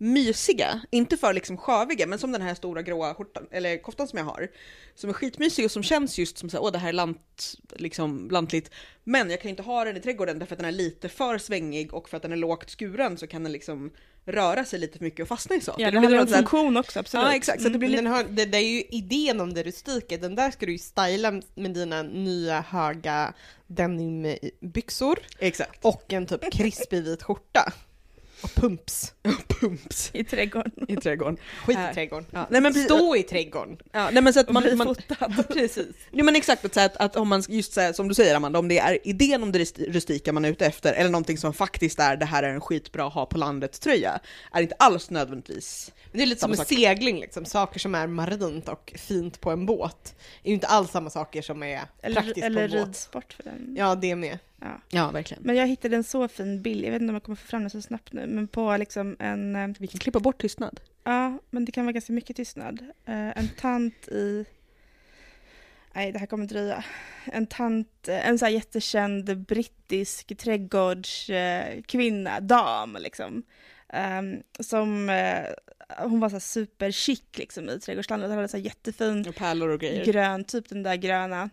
mysiga, 0.03 0.81
inte 0.91 1.17
för 1.17 1.33
liksom 1.33 1.57
sjöviga, 1.57 2.07
men 2.07 2.19
som 2.19 2.33
den 2.33 2.43
här 2.43 2.55
stora 2.55 2.83
gråa 2.83 3.15
skjortan, 3.15 3.47
eller 3.51 3.83
koftan 3.83 4.09
som 4.09 4.19
jag 4.19 4.25
har. 4.25 4.49
Som 4.95 5.11
är 5.11 5.15
skitmysig 5.15 5.65
och 5.65 5.71
som 5.71 5.83
känns 5.83 6.19
just 6.19 6.39
som 6.39 6.51
såhär, 6.51 6.65
åh 6.65 6.73
det 6.73 6.79
här 6.79 6.89
är 6.89 6.93
lant, 6.93 7.55
liksom 7.77 8.29
lantligt. 8.31 8.71
Men 9.05 9.31
jag 9.31 9.41
kan 9.41 9.51
inte 9.51 9.63
ha 9.63 9.85
den 9.85 9.97
i 9.97 10.01
trädgården 10.01 10.39
därför 10.39 10.55
att 10.55 10.59
den 10.59 10.69
är 10.69 10.73
lite 10.73 11.09
för 11.09 11.39
svängig 11.39 11.95
och 11.95 12.09
för 12.09 12.17
att 12.17 12.23
den 12.23 12.33
är 12.33 12.37
lågt 12.37 12.71
skuren 12.71 13.19
så 13.19 13.27
kan 13.27 13.43
den 13.43 13.53
liksom 13.53 13.91
röra 14.25 14.65
sig 14.65 14.79
lite 14.79 14.99
för 14.99 15.05
mycket 15.05 15.23
och 15.23 15.29
fastna 15.29 15.57
i 15.57 15.61
saker. 15.61 15.83
Ja, 15.83 15.91
Det 15.91 16.07
blir 16.07 16.19
en 16.19 16.27
funktion 16.27 16.77
också, 16.77 16.99
absolut. 16.99 17.27
Ja 17.27 17.35
exakt, 17.35 17.63
så 17.63 17.69
det 17.69 17.79
blir 17.79 17.89
Men 17.89 18.05
lite... 18.05 18.09
har, 18.09 18.25
det, 18.25 18.45
det 18.45 18.59
är 18.59 18.73
ju 18.73 18.83
idén 18.83 19.41
om 19.41 19.55
det 19.55 19.63
rustika, 19.63 20.17
den 20.17 20.35
där 20.35 20.51
ska 20.51 20.67
du 20.67 20.73
ju 20.73 20.79
styla 20.79 21.31
med 21.55 21.75
dina 21.75 22.03
nya 22.03 22.61
höga 22.61 23.35
denimbyxor 23.67 25.19
Exakt. 25.39 25.85
och 25.85 26.13
en 26.13 26.27
typ 26.27 26.53
krispig 26.53 27.03
vit 27.03 27.23
skjorta. 27.23 27.73
Och 28.43 28.55
pumps. 28.55 29.15
Pumps 29.61 30.11
I 30.15 30.25
trädgården. 30.25 30.73
i 30.89 30.97
trädgården. 30.97 31.37
Skit 31.67 31.79
i 31.91 31.95
trädgården. 31.95 32.27
Ja, 32.31 32.47
nej 32.51 32.61
men 32.61 32.75
Stå 32.75 33.17
i 33.17 33.23
trädgården. 33.23 33.77
ja, 33.93 34.11
nej 34.13 34.23
men 34.23 34.33
så 34.33 34.41
att 34.41 34.47
Och 34.49 34.55
man, 34.55 34.63
bli 34.63 34.75
man, 34.77 34.87
fotad. 34.87 35.45
Precis. 35.49 35.87
Nej 36.11 36.25
men 36.25 36.37
exakt, 36.37 36.65
att, 36.65 36.75
så 36.75 36.81
att, 36.81 36.97
att 36.97 37.17
om 37.17 37.29
man, 37.29 37.43
just 37.49 37.73
så 37.73 37.81
här, 37.81 37.93
som 37.93 38.09
du 38.09 38.15
säger 38.15 38.35
Amanda, 38.37 38.59
om 38.59 38.69
det 38.69 38.79
är 38.79 38.99
idén 39.09 39.43
om 39.43 39.53
det 39.53 39.59
rust- 39.59 39.93
rustika 39.93 40.33
man 40.33 40.45
är 40.45 40.49
ute 40.49 40.67
efter, 40.67 40.93
eller 40.93 41.11
någonting 41.11 41.39
som 41.39 41.53
faktiskt 41.55 41.99
är 41.99 42.17
det 42.17 42.25
här 42.27 42.43
är 42.43 42.49
en 42.49 42.61
skitbra 42.61 43.03
ha 43.03 43.27
på 43.27 43.39
landet-tröja, 43.39 44.21
är 44.53 44.63
inte 44.63 44.75
alls 44.79 45.11
nödvändigtvis 45.11 45.93
Men 46.11 46.19
det 46.19 46.25
är 46.25 46.27
lite 46.27 46.41
som 46.41 46.51
en 46.51 46.57
sak. 46.57 46.67
segling 46.69 47.21
liksom, 47.21 47.45
saker 47.45 47.81
som 47.81 47.95
är 47.95 48.07
marint 48.07 48.69
och 48.69 48.93
fint 48.97 49.41
på 49.41 49.51
en 49.51 49.67
båt 49.67 50.15
är 50.43 50.49
ju 50.49 50.55
inte 50.55 50.67
alls 50.67 50.91
samma 50.91 51.11
saker 51.11 51.43
som 51.43 51.63
är 51.63 51.83
Eller, 52.03 52.21
praktiskt 52.23 52.47
eller 52.47 52.69
på 52.69 52.75
en 52.75 52.81
båt. 52.81 52.89
ridsport 52.89 53.33
för 53.33 53.43
den. 53.43 53.75
Ja, 53.79 53.95
det 53.95 54.17
med. 54.17 54.39
Ja. 54.65 54.81
Ja, 54.91 55.11
verkligen. 55.11 55.43
Men 55.43 55.57
jag 55.57 55.67
hittade 55.67 55.97
en 55.97 56.05
så 56.05 56.29
fin 56.29 56.63
bild, 56.63 56.85
jag 56.85 56.91
vet 56.93 57.01
inte 57.03 57.11
om 57.11 57.15
jag 57.15 57.23
kommer 57.23 57.37
få 57.37 57.47
fram 57.47 57.61
den 57.61 57.71
så 57.71 57.83
snabbt 57.83 58.13
nu, 58.13 58.27
men 58.27 58.49
på 58.49 58.77
liksom 58.77 59.17
en, 59.19 59.57
eh, 59.57 59.69
Vi 59.79 59.87
kan 59.87 59.99
klippa 59.99 60.21
bort 60.21 60.41
tystnad. 60.41 60.81
ja, 61.05 61.39
men 61.51 61.65
det 61.65 61.73
kan 61.73 61.85
vara 61.85 61.93
ganska 61.93 62.13
mycket 62.13 62.37
tystnad. 62.37 62.81
Eh, 63.05 63.39
en 63.39 63.49
tant 63.61 64.09
i, 64.09 64.45
nej 65.95 66.13
det 66.13 66.19
här 66.19 66.27
kommer 66.27 66.47
dröja, 66.47 66.85
en 67.25 67.47
tant, 67.47 68.09
eh, 68.09 68.29
en 68.29 68.39
så 68.39 68.45
här 68.45 68.53
jättekänd 68.53 69.39
brittisk 69.47 70.37
trädgårdskvinna, 70.39 72.41
dam 72.41 72.97
liksom, 73.01 73.43
ehm, 73.89 74.43
som, 74.61 75.11
hon 75.99 76.21
var 76.21 76.29
så 76.29 76.35
här 76.35 76.41
superchic 76.41 77.23
liksom 77.35 77.69
i 77.71 77.81
trädgårdslandet, 77.81 78.31
hade 78.31 78.49
så 78.49 78.57
här 78.57 78.65
jättefin 78.65 79.27
Och 79.29 79.35
pärlor 79.35 79.69
och 79.69 79.81
grejer. 79.81 80.05
grön, 80.05 80.45
typ 80.45 80.69
den 80.69 80.83
där 80.83 80.97
gröna, 80.97 81.51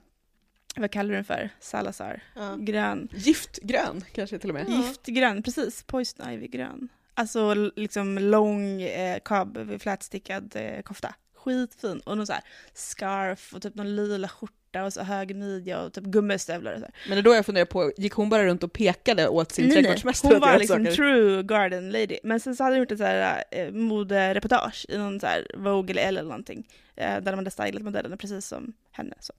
vad 0.81 0.91
kallar 0.91 1.09
du 1.09 1.15
den 1.15 1.23
för? 1.23 1.49
Salazar? 1.59 2.21
Ja. 2.35 2.55
Grön. 2.59 3.07
Giftgrön 3.11 4.03
kanske 4.13 4.39
till 4.39 4.49
och 4.49 4.53
med. 4.53 4.65
Ja. 4.69 4.75
Giftgrön, 4.75 5.43
precis. 5.43 5.83
Poison 5.83 6.29
ivy-grön. 6.31 6.89
Alltså 7.13 7.53
liksom 7.75 8.17
lång 8.17 8.81
eh, 8.81 9.19
kab, 9.25 9.81
flätstickad 9.81 10.55
eh, 10.55 10.81
kofta. 10.81 11.15
Skitfin. 11.35 11.99
Och 11.99 12.17
någon 12.17 12.27
så 12.27 12.33
här 12.33 12.43
scarf 12.73 13.53
och 13.53 13.61
typ 13.61 13.75
någon 13.75 13.95
lila 13.95 14.27
skjorta 14.27 14.83
och 14.83 14.93
så 14.93 15.01
hög 15.01 15.35
midja 15.35 15.81
och 15.81 15.93
typ 15.93 16.03
gummistövlar 16.03 16.73
och 16.73 16.79
så 16.79 16.85
här. 16.85 16.93
Men 17.07 17.15
det 17.15 17.21
är 17.21 17.23
då 17.23 17.35
jag 17.35 17.45
funderar 17.45 17.65
på, 17.65 17.91
gick 17.97 18.13
hon 18.13 18.29
bara 18.29 18.45
runt 18.45 18.63
och 18.63 18.73
pekade 18.73 19.27
åt 19.27 19.51
sin 19.51 19.71
trädgårdsmästare 19.71 20.33
Hon 20.33 20.41
var 20.41 20.57
liksom 20.57 20.85
saker? 20.85 20.95
true 20.95 21.43
garden 21.43 21.91
lady. 21.91 22.17
Men 22.23 22.39
sen 22.39 22.55
så 22.55 22.63
hade 22.63 22.75
hon 22.75 22.79
gjort 22.79 22.91
ett 22.91 22.97
så 22.97 23.03
här 23.03 23.43
eh, 23.51 23.71
modereportage 23.71 24.85
i 24.89 24.97
någon 24.97 25.19
så 25.19 25.27
här 25.27 25.47
Vogue 25.57 25.91
eller 25.91 26.01
Elle 26.01 26.19
eller 26.19 26.29
någonting. 26.29 26.67
Eh, 26.95 27.21
där 27.21 27.31
de 27.31 27.35
hade 27.35 27.51
stylat 27.51 27.81
modellerna 27.83 28.17
precis 28.17 28.45
som 28.47 28.73
henne. 28.91 29.15
Så. 29.19 29.33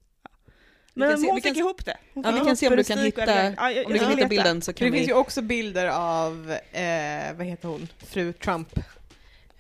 Men 1.00 1.10
kan 1.10 1.18
se- 1.20 1.26
hon 1.26 1.34
vi 1.34 1.40
kan 1.40 1.48
fick 1.50 1.56
se- 1.56 1.60
ihop 1.60 1.84
det. 1.84 1.96
Ja, 2.14 2.30
vi 2.30 2.40
kan 2.46 2.56
se 2.56 2.68
om 2.68 2.76
du 2.76 2.84
kan 2.84 2.98
hitta- 2.98 3.22
elegant. 3.22 3.56
Ja, 3.58 3.70
jag- 3.70 3.86
Om 3.86 3.92
du 3.92 3.98
kan 3.98 4.10
hitta 4.10 4.28
bilden 4.28 4.62
så 4.62 4.72
kan 4.72 4.84
det 4.86 4.90
vi... 4.90 4.98
finns 4.98 5.08
ju 5.10 5.14
också 5.14 5.42
bilder 5.42 5.86
av, 5.86 6.50
eh, 6.72 7.36
vad 7.36 7.46
heter 7.46 7.68
hon, 7.68 7.88
fru 8.06 8.32
Trump. 8.32 8.68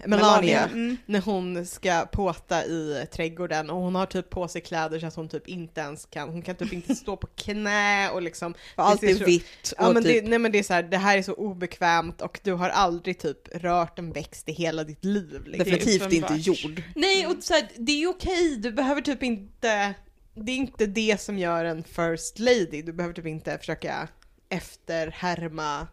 Melania. 0.04 0.26
Melania. 0.30 0.64
Mm. 0.64 0.96
När 1.06 1.20
hon 1.20 1.66
ska 1.66 2.06
påta 2.12 2.64
i 2.64 3.06
trädgården 3.12 3.70
och 3.70 3.76
hon 3.80 3.94
har 3.94 4.06
typ 4.06 4.30
på 4.30 4.48
sig 4.48 4.60
kläder 4.60 5.00
så 5.00 5.06
att 5.06 5.14
hon 5.14 5.28
typ 5.28 5.48
inte 5.48 5.80
ens 5.80 6.06
kan, 6.10 6.28
hon 6.28 6.42
kan 6.42 6.54
typ 6.54 6.72
inte 6.72 6.94
stå 6.94 7.16
på 7.16 7.26
knä 7.26 8.10
och 8.10 8.22
liksom 8.22 8.54
För 8.76 8.82
allt 8.82 9.00
det 9.00 9.10
är 9.10 9.14
så- 9.14 9.24
vitt 9.24 9.72
Ja 9.78 9.92
men 9.92 10.02
typ... 10.04 10.24
det, 10.24 10.28
nej 10.30 10.38
men 10.38 10.52
det 10.52 10.58
är 10.58 10.62
så 10.62 10.74
här, 10.74 10.82
det 10.82 10.96
här 10.96 11.18
är 11.18 11.22
så 11.22 11.32
obekvämt 11.34 12.20
och 12.22 12.40
du 12.42 12.52
har 12.52 12.68
aldrig 12.68 13.18
typ 13.18 13.48
rört 13.54 13.98
en 13.98 14.12
växt 14.12 14.48
i 14.48 14.52
hela 14.52 14.84
ditt 14.84 15.04
liv. 15.04 15.42
Liksom. 15.46 15.72
definitivt 15.72 16.12
inte 16.12 16.34
jord. 16.34 16.82
Nej 16.94 17.26
och 17.26 17.36
så 17.40 17.54
här, 17.54 17.68
det 17.76 18.02
är 18.02 18.08
okej, 18.10 18.56
du 18.56 18.72
behöver 18.72 19.00
typ 19.00 19.22
inte, 19.22 19.94
det 20.34 20.52
är 20.52 20.56
inte 20.56 20.86
det 20.86 21.20
som 21.20 21.38
gör 21.38 21.64
en 21.64 21.84
first 21.84 22.38
lady, 22.38 22.82
du 22.82 22.92
behöver 22.92 23.14
typ 23.14 23.26
inte 23.26 23.58
försöka 23.58 24.08
efterhärma 24.48 25.88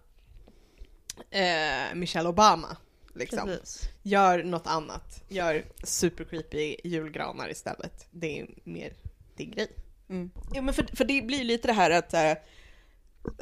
eh, 1.29 1.95
Michelle 1.95 2.29
Obama. 2.29 2.77
Liksom. 3.13 3.47
Precis. 3.47 3.89
Gör 4.03 4.43
något 4.43 4.67
annat, 4.67 5.23
gör 5.27 5.65
super 5.83 6.23
creepy 6.23 6.75
julgranar 6.83 7.51
istället. 7.51 8.07
Det 8.11 8.39
är 8.39 8.47
mer 8.63 8.93
din 9.35 9.51
grej. 9.51 9.67
Mm. 10.09 10.31
Ja, 10.53 10.61
men 10.61 10.73
för, 10.73 10.95
för 10.95 11.05
det 11.05 11.21
blir 11.21 11.43
lite 11.43 11.67
det 11.67 11.73
här 11.73 11.91
att 11.91 12.13
äh, 12.13 12.33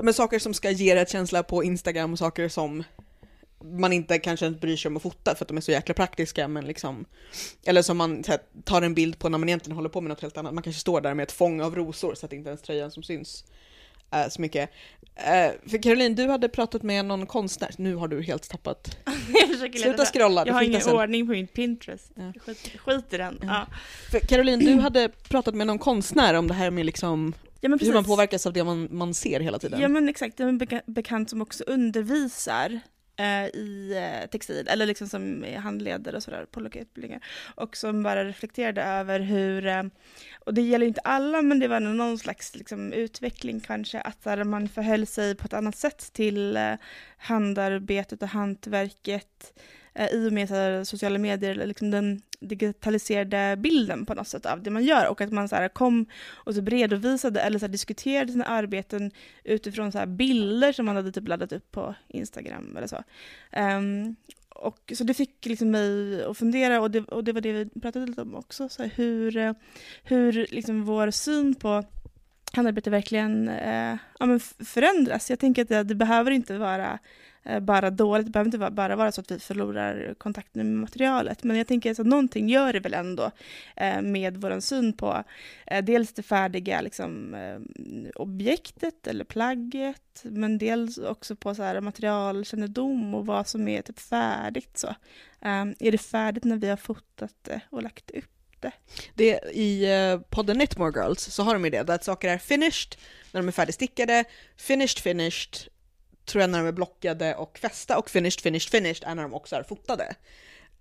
men 0.01 0.13
saker 0.13 0.39
som 0.39 0.53
ska 0.53 0.71
ge 0.71 0.95
rätt 0.95 1.09
känsla 1.09 1.43
på 1.43 1.63
Instagram 1.63 2.13
och 2.13 2.19
saker 2.19 2.49
som 2.49 2.83
man 3.65 3.93
inte 3.93 4.19
kanske 4.19 4.47
inte 4.47 4.59
bryr 4.59 4.77
sig 4.77 4.89
om 4.89 4.97
att 4.97 5.03
fota 5.03 5.35
för 5.35 5.45
att 5.45 5.47
de 5.47 5.57
är 5.57 5.61
så 5.61 5.71
jäkla 5.71 5.93
praktiska 5.93 6.47
men 6.47 6.65
liksom 6.65 7.05
eller 7.65 7.81
som 7.81 7.97
man 7.97 8.23
här, 8.27 8.39
tar 8.63 8.81
en 8.81 8.93
bild 8.93 9.19
på 9.19 9.29
när 9.29 9.37
man 9.37 9.49
egentligen 9.49 9.75
håller 9.75 9.89
på 9.89 10.01
med 10.01 10.09
något 10.09 10.21
helt 10.21 10.37
annat. 10.37 10.53
Man 10.53 10.63
kanske 10.63 10.79
står 10.79 11.01
där 11.01 11.13
med 11.13 11.23
ett 11.23 11.31
fång 11.31 11.61
av 11.61 11.75
rosor 11.75 12.15
så 12.15 12.25
att 12.25 12.29
det 12.29 12.35
inte 12.35 12.49
ens 12.49 12.61
tröjan 12.61 12.91
som 12.91 13.03
syns 13.03 13.45
äh, 14.11 14.29
så 14.29 14.41
mycket. 14.41 14.69
Äh, 15.15 15.69
för 15.69 15.81
Caroline, 15.83 16.15
du 16.15 16.27
hade 16.27 16.49
pratat 16.49 16.83
med 16.83 17.05
någon 17.05 17.25
konstnär, 17.25 17.71
nu 17.77 17.95
har 17.95 18.07
du 18.07 18.21
helt 18.21 18.49
tappat. 18.49 18.97
jag 19.61 19.79
Sluta 19.79 20.05
scrolla, 20.05 20.47
Jag 20.47 20.53
har 20.53 20.61
ingen 20.61 20.81
sen. 20.81 20.93
ordning 20.93 21.25
på 21.25 21.31
min 21.31 21.47
Pinterest. 21.47 22.11
Ja. 22.15 22.33
Skit, 22.45 22.71
skit 22.77 23.13
i 23.13 23.17
den. 23.17 23.39
Ja. 23.41 23.67
Ja. 24.11 24.19
Caroline, 24.19 24.59
du 24.59 24.73
hade 24.73 25.09
pratat 25.09 25.55
med 25.55 25.67
någon 25.67 25.79
konstnär 25.79 26.33
om 26.33 26.47
det 26.47 26.53
här 26.53 26.71
med 26.71 26.85
liksom 26.85 27.33
Ja, 27.61 27.77
hur 27.81 27.93
man 27.93 28.03
påverkas 28.03 28.45
av 28.45 28.53
det 28.53 28.63
man, 28.63 28.87
man 28.91 29.13
ser 29.13 29.39
hela 29.39 29.59
tiden. 29.59 29.81
Ja 29.81 29.87
men 29.87 30.09
exakt, 30.09 30.37
det 30.37 30.43
är 30.43 30.47
en 30.47 30.61
beka- 30.61 30.81
bekant 30.85 31.29
som 31.29 31.41
också 31.41 31.63
undervisar 31.67 32.79
Eh, 33.17 33.45
i 33.45 33.93
eh, 33.97 34.29
textil, 34.29 34.67
eller 34.67 34.85
liksom 34.85 35.07
som 35.07 35.45
handledare 35.57 36.15
och 36.15 36.23
sådär 36.23 36.45
på 36.51 36.59
olika 36.59 36.79
utbildningar. 36.79 37.23
Och 37.55 37.77
som 37.77 38.03
bara 38.03 38.25
reflekterade 38.25 38.83
över 38.83 39.19
hur, 39.19 39.67
eh, 39.67 39.83
och 40.39 40.53
det 40.53 40.61
gäller 40.61 40.87
inte 40.87 41.01
alla, 41.01 41.41
men 41.41 41.59
det 41.59 41.67
var 41.67 41.79
någon 41.79 42.19
slags 42.19 42.55
liksom, 42.55 42.93
utveckling 42.93 43.59
kanske, 43.59 44.01
att 44.01 44.23
där 44.23 44.43
man 44.43 44.69
förhöll 44.69 45.07
sig 45.07 45.35
på 45.35 45.45
ett 45.45 45.53
annat 45.53 45.75
sätt 45.75 46.13
till 46.13 46.57
eh, 46.57 46.73
handarbetet 47.25 48.21
och 48.21 48.27
hantverket 48.27 49.59
eh, 49.93 50.07
i 50.07 50.29
och 50.29 50.33
med 50.33 50.47
så 50.47 50.55
här, 50.55 50.83
sociala 50.83 51.19
medier, 51.19 51.55
liksom 51.55 51.91
den 51.91 52.21
digitaliserade 52.39 53.55
bilden 53.57 54.05
på 54.05 54.13
något 54.13 54.27
sätt 54.27 54.45
av 54.45 54.63
det 54.63 54.69
man 54.69 54.83
gör 54.83 55.07
och 55.07 55.21
att 55.21 55.31
man 55.31 55.49
så 55.49 55.55
här, 55.55 55.67
kom 55.67 56.05
och 56.33 56.55
typ 56.55 56.67
redovisade 56.67 57.41
eller 57.41 57.59
så 57.59 57.65
här, 57.65 57.71
diskuterade 57.71 58.31
sina 58.31 58.45
arbeten 58.45 59.11
utifrån 59.43 59.91
så 59.91 59.97
här, 59.97 60.05
bilder 60.05 60.71
som 60.71 60.85
man 60.85 60.95
hade 60.95 61.11
typ 61.11 61.27
laddat 61.27 61.51
upp 61.51 61.71
på 61.71 61.95
Instagram 62.07 62.77
eller 62.77 62.87
så. 62.87 63.03
Um, 63.57 64.15
och, 64.49 64.93
så 64.95 65.03
det 65.03 65.13
fick 65.13 65.45
liksom 65.45 65.71
mig 65.71 66.23
att 66.23 66.37
fundera 66.37 66.81
och 66.81 66.91
det, 66.91 66.99
och 66.99 67.23
det 67.23 67.33
var 67.33 67.41
det 67.41 67.51
vi 67.51 67.79
pratade 67.81 68.05
lite 68.05 68.21
om 68.21 68.35
också, 68.35 68.69
så 68.69 68.83
här, 68.83 68.91
hur, 68.95 69.37
eh, 69.37 69.53
hur 70.03 70.47
liksom 70.51 70.85
vår 70.85 71.11
syn 71.11 71.55
på 71.55 71.83
handarbete 72.55 72.89
verkligen 72.89 73.49
eh, 73.49 73.97
ja, 74.19 74.25
men 74.25 74.39
förändras. 74.39 75.29
Jag 75.29 75.39
tänker 75.39 75.61
att 75.61 75.67
det, 75.67 75.83
det 75.83 75.95
behöver 75.95 76.31
inte 76.31 76.57
vara 76.57 76.99
eh, 77.43 77.59
bara 77.59 77.89
dåligt, 77.89 78.25
det 78.25 78.31
behöver 78.31 78.47
inte 78.47 78.57
vara, 78.57 78.71
bara 78.71 78.95
vara 78.95 79.11
så 79.11 79.21
att 79.21 79.31
vi 79.31 79.39
förlorar 79.39 80.13
kontakten 80.17 80.71
med 80.71 80.81
materialet, 80.81 81.43
men 81.43 81.57
jag 81.57 81.67
tänker 81.67 81.91
att 81.91 82.07
någonting 82.07 82.49
gör 82.49 82.73
det 82.73 82.79
väl 82.79 82.93
ändå 82.93 83.31
eh, 83.75 84.01
med 84.01 84.37
vår 84.37 84.59
syn 84.59 84.93
på 84.93 85.23
eh, 85.67 85.83
dels 85.83 86.13
det 86.13 86.23
färdiga 86.23 86.81
liksom, 86.81 87.33
eh, 87.33 87.59
objektet 88.15 89.07
eller 89.07 89.25
plagget, 89.25 90.21
men 90.23 90.57
dels 90.57 90.97
också 90.97 91.35
på 91.35 91.55
så 91.55 91.63
här, 91.63 91.81
materialkännedom 91.81 93.15
och 93.15 93.25
vad 93.25 93.47
som 93.47 93.67
är 93.67 93.81
typ 93.81 93.99
färdigt. 93.99 94.77
Så. 94.77 94.87
Eh, 95.41 95.65
är 95.79 95.91
det 95.91 95.97
färdigt 95.97 96.43
när 96.43 96.57
vi 96.57 96.69
har 96.69 96.77
fotat 96.77 97.33
det 97.41 97.61
och 97.69 97.83
lagt 97.83 98.11
upp 98.11 98.25
det? 98.61 98.71
Det, 99.13 99.39
I 99.53 99.93
uh, 99.93 100.19
podden 100.29 100.55
Knitmore 100.55 101.01
Girls 101.01 101.21
så 101.21 101.43
har 101.43 101.53
de 101.53 101.63
ju 101.65 101.69
det, 101.69 101.89
att 101.89 102.03
saker 102.03 102.29
är 102.29 102.37
finished 102.37 102.95
när 103.31 103.41
de 103.41 103.47
är 103.47 103.51
färdigstickade, 103.51 104.23
finished 104.57 104.99
finished 104.99 105.71
tror 106.25 106.41
jag 106.41 106.49
när 106.49 106.59
de 106.59 106.67
är 106.67 106.71
blockade 106.71 107.35
och 107.35 107.57
fästa 107.57 107.97
och 107.97 108.09
finished 108.09 108.41
finished 108.41 108.71
finished 108.71 109.09
är 109.09 109.15
när 109.15 109.23
de 109.23 109.33
också 109.33 109.55
är 109.55 109.63
fotade. 109.63 110.15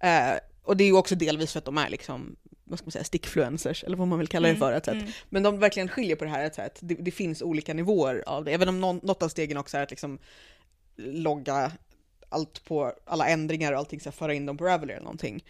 Eh, 0.01 0.35
och 0.63 0.77
det 0.77 0.85
är 0.85 0.87
ju 0.87 0.97
också 0.97 1.15
delvis 1.15 1.53
för 1.53 1.59
att 1.59 1.65
de 1.65 1.79
är 1.79 1.91
liksom, 1.91 2.37
vad 2.65 2.79
ska 2.79 2.87
man 2.87 2.93
säga, 2.93 3.05
stickfluencers 3.05 3.85
eller 3.85 3.97
vad 3.97 4.09
man 4.09 4.19
vill 4.19 4.29
kalla 4.29 4.49
det 4.49 4.57
för. 4.57 4.73
Att, 4.73 4.89
Mm. 4.89 5.07
Men 5.29 5.43
de 5.43 5.59
verkligen 5.59 5.89
skiljer 5.89 6.17
på 6.17 6.25
det 6.25 6.31
här, 6.31 6.47
att 6.47 6.79
det, 6.81 6.95
det 6.95 7.11
finns 7.11 7.43
olika 7.43 7.75
nivåer 7.75 8.23
av 8.27 8.45
det. 8.45 8.53
Även 8.53 8.69
om 8.69 8.81
någon, 8.81 9.01
något 9.03 9.23
av 9.23 9.29
stegen 9.29 9.57
också 9.57 9.77
är 9.77 9.83
att 9.83 9.91
liksom 9.91 10.19
logga 10.97 11.73
allt 12.29 12.65
på, 12.65 12.93
alla 13.05 13.29
ändringar 13.29 13.73
och 13.73 13.79
allting, 13.79 14.01
så 14.01 14.09
här, 14.09 14.13
föra 14.13 14.35
in 14.35 14.47
dem 14.47 14.57
på 14.57 14.65
Ravelry 14.65 14.93
eller 14.93 15.05
någonting. 15.05 15.45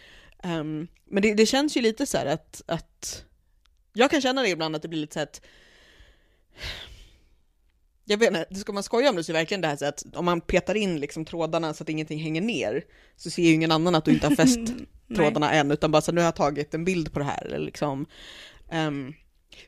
Ehm, 0.44 0.86
men 1.04 1.22
det, 1.22 1.34
det 1.34 1.46
känns 1.46 1.76
ju 1.76 1.80
lite 1.80 2.06
så 2.06 2.18
här 2.18 2.26
att, 2.26 2.62
att 2.66 3.24
jag 3.92 4.10
kan 4.10 4.20
känna 4.20 4.42
det 4.42 4.48
ibland 4.48 4.76
att 4.76 4.82
det 4.82 4.88
blir 4.88 5.00
lite 5.00 5.14
så 5.14 5.20
att 5.20 5.40
jag 8.04 8.18
vet 8.18 8.28
inte, 8.28 8.54
ska 8.54 8.72
man 8.72 8.82
skoja 8.82 9.10
om 9.10 9.16
det 9.16 9.24
så 9.24 9.32
är 9.32 9.34
verkligen 9.34 9.60
det 9.60 9.68
här 9.68 9.76
så 9.76 9.84
att 9.84 10.04
om 10.14 10.24
man 10.24 10.40
petar 10.40 10.74
in 10.74 11.00
liksom 11.00 11.24
trådarna 11.24 11.74
så 11.74 11.82
att 11.82 11.88
ingenting 11.88 12.18
hänger 12.18 12.40
ner 12.40 12.84
så 13.16 13.30
ser 13.30 13.42
ju 13.42 13.52
ingen 13.52 13.72
annan 13.72 13.94
att 13.94 14.04
du 14.04 14.10
inte 14.10 14.26
har 14.26 14.36
fäst 14.36 14.58
trådarna 15.16 15.52
än 15.52 15.70
utan 15.70 15.90
bara 15.90 16.02
så 16.02 16.12
nu 16.12 16.20
har 16.20 16.26
jag 16.26 16.36
tagit 16.36 16.74
en 16.74 16.84
bild 16.84 17.12
på 17.12 17.18
det 17.18 17.24
här 17.24 17.46
eller 17.46 17.58
liksom. 17.58 18.06
ehm, 18.70 19.14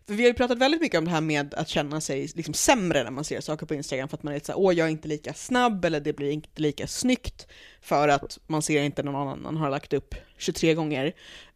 för 0.06 0.14
vi 0.14 0.22
har 0.22 0.28
ju 0.28 0.34
pratat 0.34 0.58
väldigt 0.58 0.80
mycket 0.80 0.98
om 0.98 1.04
det 1.04 1.10
här 1.10 1.20
med 1.20 1.54
att 1.54 1.68
känna 1.68 2.00
sig 2.00 2.30
liksom 2.34 2.54
sämre 2.54 3.04
när 3.04 3.10
man 3.10 3.24
ser 3.24 3.40
saker 3.40 3.66
på 3.66 3.74
Instagram 3.74 4.08
för 4.08 4.16
att 4.16 4.22
man 4.22 4.34
är 4.34 4.40
så 4.40 4.52
här, 4.52 4.58
åh 4.58 4.74
jag 4.74 4.86
är 4.86 4.90
inte 4.90 5.08
lika 5.08 5.34
snabb 5.34 5.84
eller 5.84 6.00
det 6.00 6.12
blir 6.12 6.30
inte 6.30 6.62
lika 6.62 6.86
snyggt 6.86 7.46
för 7.80 8.08
att 8.08 8.38
man 8.46 8.62
ser 8.62 8.82
inte 8.82 9.02
någon 9.02 9.28
annan 9.28 9.56
har 9.56 9.70
lagt 9.70 9.92
upp 9.92 10.14
23 10.38 10.74
gånger. 10.74 11.12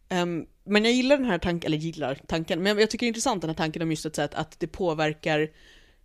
Ehm, 0.09 0.45
men 0.63 0.85
jag 0.85 0.93
gillar 0.93 1.17
den 1.17 1.25
här 1.25 1.37
tanken, 1.37 1.67
eller 1.67 1.77
gillar 1.77 2.19
tanken, 2.27 2.63
men 2.63 2.77
jag 2.79 2.89
tycker 2.89 3.05
det 3.05 3.07
är 3.07 3.07
intressant 3.07 3.41
den 3.41 3.49
här 3.49 3.55
tanken 3.55 3.81
om 3.81 3.91
just 3.91 4.05
att, 4.05 4.15
så 4.15 4.21
att, 4.21 4.59
det 4.59 4.67
påverkar 4.67 5.49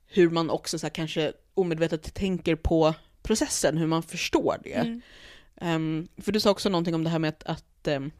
hur 0.06 0.30
man 0.30 0.50
också 0.50 0.78
så 0.78 0.86
här, 0.86 0.94
kanske 0.94 1.32
omedvetet 1.54 2.14
tänker 2.14 2.54
på 2.54 2.94
processen, 3.22 3.78
hur 3.78 3.86
man 3.86 4.02
förstår 4.02 4.60
det. 4.62 4.74
Mm. 4.74 5.00
Ehm, 5.60 6.08
för 6.22 6.32
du 6.32 6.40
sa 6.40 6.50
också 6.50 6.68
någonting 6.68 6.94
om 6.94 7.04
det 7.04 7.10
här 7.10 7.18
med 7.18 7.28
att, 7.28 7.42
att 7.44 7.86
ehm, 7.88 8.10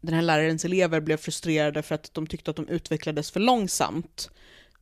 den 0.00 0.14
här 0.14 0.22
lärarens 0.22 0.64
elever 0.64 1.00
blev 1.00 1.16
frustrerade 1.16 1.82
för 1.82 1.94
att 1.94 2.14
de 2.14 2.26
tyckte 2.26 2.50
att 2.50 2.56
de 2.56 2.68
utvecklades 2.68 3.30
för 3.30 3.40
långsamt. 3.40 4.30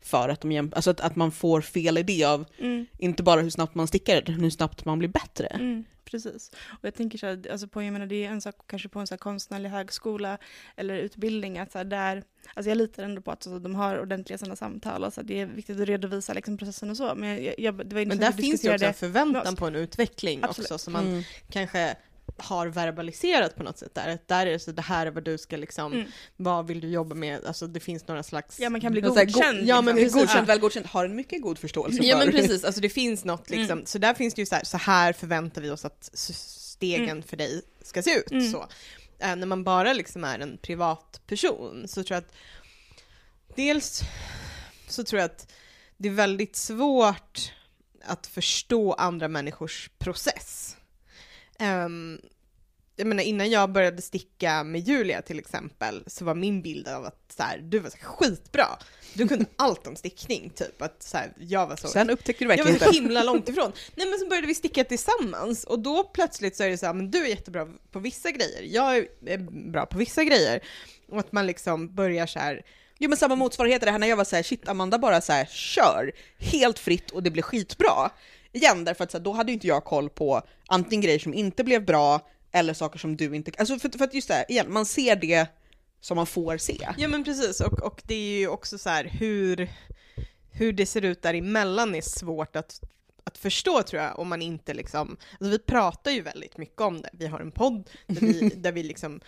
För 0.01 0.29
att 0.29 0.41
de 0.41 0.59
alltså 0.59 0.91
att, 0.91 1.01
att 1.01 1.17
man 1.17 1.33
får 1.33 1.61
fel 1.61 1.99
idé 1.99 2.25
av, 2.25 2.45
Mm. 2.59 2.87
inte 2.99 3.23
bara 3.23 3.41
hur 3.41 3.51
snabbt 3.51 3.75
man 3.75 3.87
stickar, 3.89 4.17
utan 4.17 4.35
hur 4.35 4.51
snabbt 4.51 4.85
man 4.85 4.99
blir 4.99 5.09
bättre. 5.09 5.47
Mm, 5.47 5.85
precis. 6.05 6.51
Och 6.67 6.85
jag 6.85 6.95
tänker 6.95 7.19
så 7.19 7.27
här, 7.27 7.47
alltså 7.53 7.69
på, 7.69 7.83
jag 7.83 7.93
menar, 7.93 8.07
det 8.07 8.25
är 8.25 8.31
en 8.31 8.41
sak 8.41 8.55
kanske 8.67 8.89
på 8.89 8.99
en 8.99 9.07
så 9.07 9.15
här 9.15 9.19
konstnärlig 9.19 9.69
högskola 9.69 10.39
eller 10.77 10.97
utbildning, 10.97 11.59
att 11.59 11.73
så 11.73 11.79
här, 11.79 11.85
där, 11.85 12.23
alltså 12.55 12.69
jag 12.71 12.79
litar 12.79 13.03
ändå 13.03 13.23
på 13.23 13.31
att 13.31 13.43
så, 13.43 13.59
de 13.59 13.75
har 13.75 14.01
ordentliga 14.01 14.39
sådana 14.39 14.57
samtal 14.57 15.05
och 15.05 15.13
så 15.13 15.23
det 15.23 15.41
är 15.41 15.47
viktigt 15.47 15.81
att 15.81 15.87
redovisa 15.89 16.33
liksom, 16.33 16.59
processen 16.59 16.91
och 16.91 16.97
så. 16.97 17.15
Men, 17.15 17.45
jag, 17.45 17.55
jag, 17.59 17.87
det 17.87 17.95
var 17.95 18.07
Men 18.07 18.19
där 18.19 18.33
finns 18.33 18.65
ju 18.65 18.73
också 18.75 18.87
en 18.87 18.95
förväntan 18.95 19.57
på 19.57 19.67
en 19.67 19.75
utveckling 19.77 20.41
Absolut. 20.43 20.71
också 20.71 20.79
som 20.85 20.93
man 20.93 21.07
Mm. 21.07 21.23
kanske 21.51 21.97
har 22.37 22.67
verbaliserat 22.67 23.57
på 23.57 23.63
något 23.63 23.79
sätt 23.79 23.95
där. 23.95 24.09
Att 24.09 24.29
där 24.29 24.47
är 24.47 24.51
det 24.51 24.59
så 24.59 24.73
det 24.73 24.83
här 24.83 25.07
är 25.07 25.11
vad 25.11 25.25
du 25.25 25.39
ska 25.39 25.57
liksom, 25.57 25.93
Mm. 25.93 26.07
vad 26.37 26.67
vill 26.67 26.81
du 26.81 26.89
jobba 26.89 27.15
med? 27.15 27.45
Alltså 27.45 27.67
det 27.67 27.81
finns 27.81 28.09
några 28.09 28.23
slags... 28.23 28.61
Ja, 28.61 28.71
man 28.71 28.81
kan 28.81 28.93
bli 28.93 29.01
här 29.01 29.09
go- 29.09 29.15
godkänd. 29.15 29.69
Ja 29.69 29.81
men 29.83 29.97
liksom. 29.97 30.21
precis. 30.21 30.29
Godkänt, 30.33 30.49
väl 30.49 30.59
godkänt, 30.59 30.87
har 30.87 31.05
en 31.05 31.17
mycket 31.17 31.43
god 31.43 31.59
förståelse 31.59 32.03
Ja 32.03 32.19
för. 32.19 32.25
men 32.25 32.35
precis, 32.35 32.65
alltså 32.65 32.81
det 32.81 32.89
finns 32.89 33.25
något 33.25 33.51
liksom, 33.51 33.73
Mm. 33.79 33.87
så 33.87 33.99
där 33.99 34.15
finns 34.15 34.35
det 34.35 34.43
ju 34.43 34.47
så 34.47 34.55
här, 34.55 34.65
så 34.65 34.77
här 34.77 35.13
förväntar 35.13 35.63
vi 35.63 35.71
oss 35.71 35.85
att 35.85 36.11
stegen 36.13 37.11
Mm. 37.11 37.23
för 37.23 37.37
dig 37.37 37.63
ska 37.83 38.03
se 38.03 38.15
ut. 38.19 38.31
Mm. 38.31 38.53
Så. 38.53 38.67
Eh, 39.19 39.37
när 39.37 39.47
man 39.47 39.65
bara 39.65 39.93
liksom 39.93 40.25
är 40.25 40.39
en 40.39 40.59
privatperson 40.63 41.89
så 41.89 42.03
tror 42.05 42.15
jag 42.17 42.19
att 42.19 42.33
dels 43.57 44.01
så 44.89 45.05
tror 45.05 45.21
jag 45.21 45.27
att 45.27 45.53
det 45.97 46.09
är 46.09 46.13
väldigt 46.13 46.57
svårt 46.57 47.53
att 48.05 48.27
förstå 48.27 48.93
andra 48.93 49.29
människors 49.29 49.91
process. 49.99 50.77
Ehm, 51.59 52.21
jag 52.97 53.07
menar 53.07 53.23
innan 53.23 53.51
jag 53.51 53.73
började 53.73 54.03
sticka 54.03 54.65
med 54.65 54.81
Julia 54.89 55.23
till 55.23 55.39
exempel 55.39 56.05
så 56.07 56.25
var 56.25 56.35
min 56.35 56.63
bild 56.63 56.89
av 56.89 57.05
att 57.05 57.33
så 57.37 57.43
här, 57.43 57.59
du 57.59 57.79
var 57.79 57.91
så 57.91 57.97
här, 57.97 58.05
skitbra. 58.07 58.67
Du 59.15 59.29
kunde 59.29 59.45
allt 59.57 59.87
om 59.87 59.97
stickning 59.97 60.51
typ. 60.51 60.83
Att 60.83 61.03
så 61.03 61.17
här, 61.17 61.33
jag 61.39 61.67
var 61.67 61.77
så 61.77 61.89
Sen 61.89 62.11
upptäckte 62.11 62.45
du 62.45 62.51
jag 62.51 62.65
var 62.65 62.65
verkligen 62.73 62.93
så 62.95 63.01
himla 63.01 63.23
långt 63.23 63.49
ifrån. 63.49 63.73
Nej 63.97 64.09
men 64.11 64.19
så 64.19 64.27
började 64.29 64.47
vi 64.47 64.55
sticka 64.55 64.85
tillsammans 64.85 65.65
och 65.65 65.79
då 65.79 66.05
plötsligt 66.05 66.57
så 66.57 66.63
är 66.63 66.69
det 66.71 66.79
så 66.79 66.87
här, 66.87 66.95
men 66.95 67.11
du 67.11 67.25
är 67.25 67.29
jättebra 67.29 67.69
på 67.91 67.99
vissa 67.99 68.31
grejer, 68.31 68.63
jag 68.63 68.97
är- 68.97 69.09
är 69.27 69.39
bra 69.73 69.87
på 69.87 69.99
vissa 69.99 70.25
grejer. 70.25 70.61
Och 71.09 71.19
att 71.19 71.33
man 71.33 71.47
liksom 71.47 71.95
börjar 71.95 72.27
så 72.27 72.39
här, 72.39 72.63
Jo 73.01 73.09
men 73.09 73.19
samma 73.19 73.37
motsvarighet 73.37 73.83
är 73.83 73.87
det 73.87 73.93
här 73.93 73.99
när 73.99 74.07
jag 74.07 74.17
var 74.17 74.25
så 74.25 74.37
här, 74.37 74.43
shit 74.43 74.69
Amanda 74.69 74.99
bara 74.99 75.21
så 75.21 75.33
här, 75.33 75.45
kör 75.45 76.13
helt 76.39 76.79
fritt 76.79 77.11
och 77.11 77.23
det 77.23 77.31
blir 77.31 77.43
skitbra. 77.43 78.11
Igen, 78.59 78.85
därför 78.85 79.05
att 79.05 79.11
så 79.11 79.19
här, 79.19 79.25
då 79.25 79.33
hade 79.33 79.51
ju 79.51 79.55
inte 79.55 79.67
jag 79.67 79.85
koll 79.85 80.11
på 80.11 80.43
antingen 80.67 81.01
grejer 81.01 81.19
som 81.19 81.35
inte 81.35 81.65
blev 81.65 81.85
bra 81.85 82.29
eller 82.53 82.75
saker 82.75 82.99
som 82.99 83.17
du 83.17 83.37
inte, 83.37 83.53
alltså 83.59 83.79
för, 83.79 83.99
för 83.99 84.05
att 84.05 84.15
just 84.15 84.29
det 84.29 84.35
här, 84.35 84.51
igen, 84.51 84.73
man 84.73 84.87
ser 84.87 85.17
det 85.17 85.47
som 86.01 86.17
man 86.17 86.27
får 86.27 86.57
se. 86.57 86.89
ja 86.99 87.09
men 87.09 87.25
precis, 87.25 87.61
och, 87.61 87.83
och 87.83 88.03
det 88.05 88.15
är 88.15 88.39
ju 88.39 88.49
också 88.49 88.79
så 88.79 88.91
här 88.91 89.05
hur, 89.05 89.71
hur 90.51 90.73
det 90.73 90.87
ser 90.87 91.05
ut 91.05 91.23
däremellan 91.23 91.95
är 91.95 92.01
svårt 92.01 92.57
att 92.57 92.81
att 93.29 93.39
förstå 93.39 93.83
tror 93.83 94.03
jag, 94.03 94.19
om 94.19 94.29
man 94.29 94.43
inte 94.43 94.75
liksom, 94.75 95.17
alltså 95.31 95.51
vi 95.51 95.59
pratar 95.59 96.11
ju 96.11 96.23
väldigt 96.23 96.57
mycket 96.57 96.81
om 96.81 97.03
det, 97.03 97.11
vi 97.13 97.27
har 97.27 97.41
en 97.41 97.51
podd 97.51 97.91
där 98.07 98.21
vi, 98.21 98.49
där 98.57 98.73
vi 98.73 98.83
liksom 98.83 99.21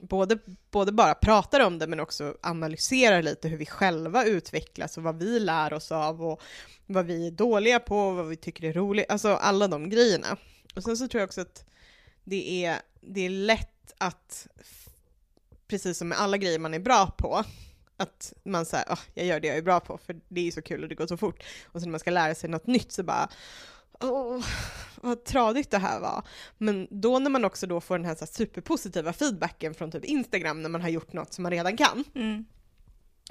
både, 0.00 0.38
både 0.70 0.92
bara 0.92 1.14
pratar 1.14 1.60
om 1.60 1.78
det 1.78 1.86
men 1.86 2.00
också 2.00 2.36
analyserar 2.40 3.22
lite 3.22 3.48
hur 3.48 3.56
vi 3.56 3.66
själva 3.66 4.24
utvecklas 4.24 4.96
och 4.96 5.02
vad 5.02 5.18
vi 5.18 5.40
lär 5.40 5.72
oss 5.72 5.92
av 5.92 6.22
och 6.22 6.42
vad 6.86 7.06
vi 7.06 7.26
är 7.26 7.30
dåliga 7.30 7.80
på 7.80 7.98
och 7.98 8.16
vad 8.16 8.28
vi 8.28 8.36
tycker 8.36 8.64
är 8.64 8.72
roligt, 8.72 9.06
alltså 9.08 9.28
alla 9.28 9.68
de 9.68 9.90
grejerna. 9.90 10.36
Och 10.74 10.82
sen 10.82 10.96
så 10.96 11.08
tror 11.08 11.20
jag 11.20 11.26
också 11.26 11.40
att 11.40 11.64
det 12.24 12.64
är, 12.64 12.76
det 13.00 13.26
är 13.26 13.30
lätt 13.30 13.92
att, 13.98 14.46
precis 15.68 15.98
som 15.98 16.08
med 16.08 16.18
alla 16.18 16.36
grejer 16.36 16.58
man 16.58 16.74
är 16.74 16.78
bra 16.78 17.14
på, 17.18 17.44
att 17.96 18.32
man 18.42 18.66
säger 18.66 18.84
oh, 18.92 19.00
jag 19.14 19.26
gör 19.26 19.40
det 19.40 19.48
jag 19.48 19.56
är 19.56 19.62
bra 19.62 19.80
på 19.80 19.98
för 19.98 20.20
det 20.28 20.48
är 20.48 20.50
så 20.50 20.62
kul 20.62 20.82
och 20.82 20.88
det 20.88 20.94
går 20.94 21.06
så 21.06 21.16
fort. 21.16 21.42
Och 21.66 21.80
sen 21.80 21.88
när 21.88 21.90
man 21.90 22.00
ska 22.00 22.10
lära 22.10 22.34
sig 22.34 22.50
något 22.50 22.66
nytt 22.66 22.92
så 22.92 23.02
bara 23.02 23.28
åh, 24.00 24.44
vad 25.00 25.24
tradigt 25.24 25.70
det 25.70 25.78
här 25.78 26.00
var. 26.00 26.22
Men 26.58 26.88
då 26.90 27.18
när 27.18 27.30
man 27.30 27.44
också 27.44 27.66
då 27.66 27.80
får 27.80 27.98
den 27.98 28.04
här, 28.06 28.14
så 28.14 28.20
här 28.24 28.32
superpositiva 28.32 29.12
feedbacken 29.12 29.74
från 29.74 29.90
typ 29.92 30.04
Instagram 30.04 30.62
när 30.62 30.68
man 30.68 30.82
har 30.82 30.88
gjort 30.88 31.12
något 31.12 31.32
som 31.32 31.42
man 31.42 31.52
redan 31.52 31.76
kan, 31.76 32.04
Mm. 32.14 32.44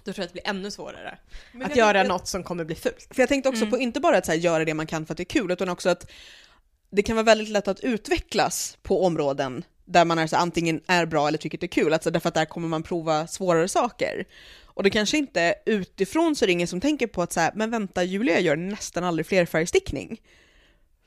då 0.03 0.13
tror 0.13 0.17
jag 0.17 0.23
att 0.25 0.33
det 0.33 0.41
blir 0.41 0.49
ännu 0.49 0.71
svårare 0.71 1.17
Men 1.51 1.63
att 1.71 1.75
göra 1.75 1.93
tänkte- 1.93 2.07
något 2.13 2.27
som 2.27 2.43
kommer 2.43 2.63
bli 2.65 2.75
fult. 2.75 3.07
För 3.11 3.21
jag 3.21 3.29
tänkte 3.29 3.49
också 3.49 3.61
Mm. 3.61 3.71
på 3.71 3.77
inte 3.77 3.99
bara 3.99 4.17
att 4.17 4.27
här, 4.27 4.35
göra 4.35 4.65
det 4.65 4.73
man 4.73 4.87
kan 4.87 5.05
för 5.05 5.13
att 5.13 5.17
det 5.17 5.23
är 5.23 5.25
kul, 5.25 5.51
utan 5.51 5.69
också 5.69 5.89
att 5.89 6.11
det 6.89 7.03
kan 7.03 7.15
vara 7.15 7.23
väldigt 7.23 7.49
lätt 7.49 7.67
att 7.67 7.79
utvecklas 7.79 8.77
på 8.81 9.05
områden 9.05 9.63
där 9.85 10.05
man 10.05 10.19
är 10.19 10.27
så, 10.27 10.35
antingen 10.35 10.81
är 10.87 11.05
bra 11.05 11.27
eller 11.27 11.37
tycker 11.37 11.57
det 11.57 11.65
är 11.65 11.67
kul, 11.67 11.93
alltså 11.93 12.11
därför 12.11 12.27
att 12.27 12.33
där 12.35 12.45
kommer 12.45 12.67
man 12.67 12.83
prova 12.83 13.27
svårare 13.27 13.67
saker. 13.67 14.25
Och 14.65 14.83
det 14.83 14.89
kanske 14.89 15.17
inte 15.17 15.55
utifrån 15.65 16.35
så 16.35 16.45
är 16.45 16.47
det 16.47 16.53
ingen 16.53 16.67
som 16.67 16.81
tänker 16.81 17.07
på 17.07 17.21
att 17.21 17.33
så 17.33 17.39
här, 17.39 17.51
men 17.55 17.71
vänta, 17.71 18.03
Julia 18.03 18.39
gör 18.39 18.55
nästan 18.55 19.03
aldrig 19.03 19.25
flerfärgstickning. 19.27 20.21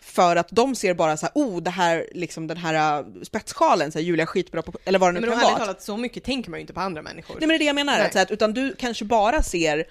För 0.02 0.36
att 0.36 0.48
de 0.50 0.74
ser 0.74 0.94
bara 0.94 1.16
så 1.16 1.26
här, 1.26 1.32
oh, 1.34 1.62
det 1.62 1.70
här, 1.70 2.08
liksom 2.12 2.46
den 2.46 2.56
här 2.56 3.00
uh, 3.00 3.22
spetssjalen, 3.22 3.92
så 3.92 3.98
här, 3.98 4.04
Julia 4.06 4.26
skitbra 4.26 4.62
på, 4.62 4.72
eller 4.84 4.98
vad 4.98 5.08
det 5.14 5.20
nu 5.20 5.26
Men 5.26 5.38
kan 5.38 5.48
vara. 5.48 5.58
talat, 5.58 5.82
så 5.82 5.96
mycket 5.96 6.24
tänker 6.24 6.50
man 6.50 6.58
ju 6.58 6.60
inte 6.60 6.72
på 6.72 6.80
andra 6.80 7.02
människor. 7.02 7.34
Nej 7.34 7.40
men 7.40 7.48
det 7.48 7.54
är 7.54 7.58
det 7.58 7.64
jag 7.64 7.74
menar, 7.74 7.92
Nej. 7.98 8.06
att, 8.06 8.12
så 8.12 8.18
här, 8.18 8.32
utan 8.32 8.52
du 8.52 8.74
kanske 8.78 9.04
bara 9.04 9.42
ser, 9.42 9.84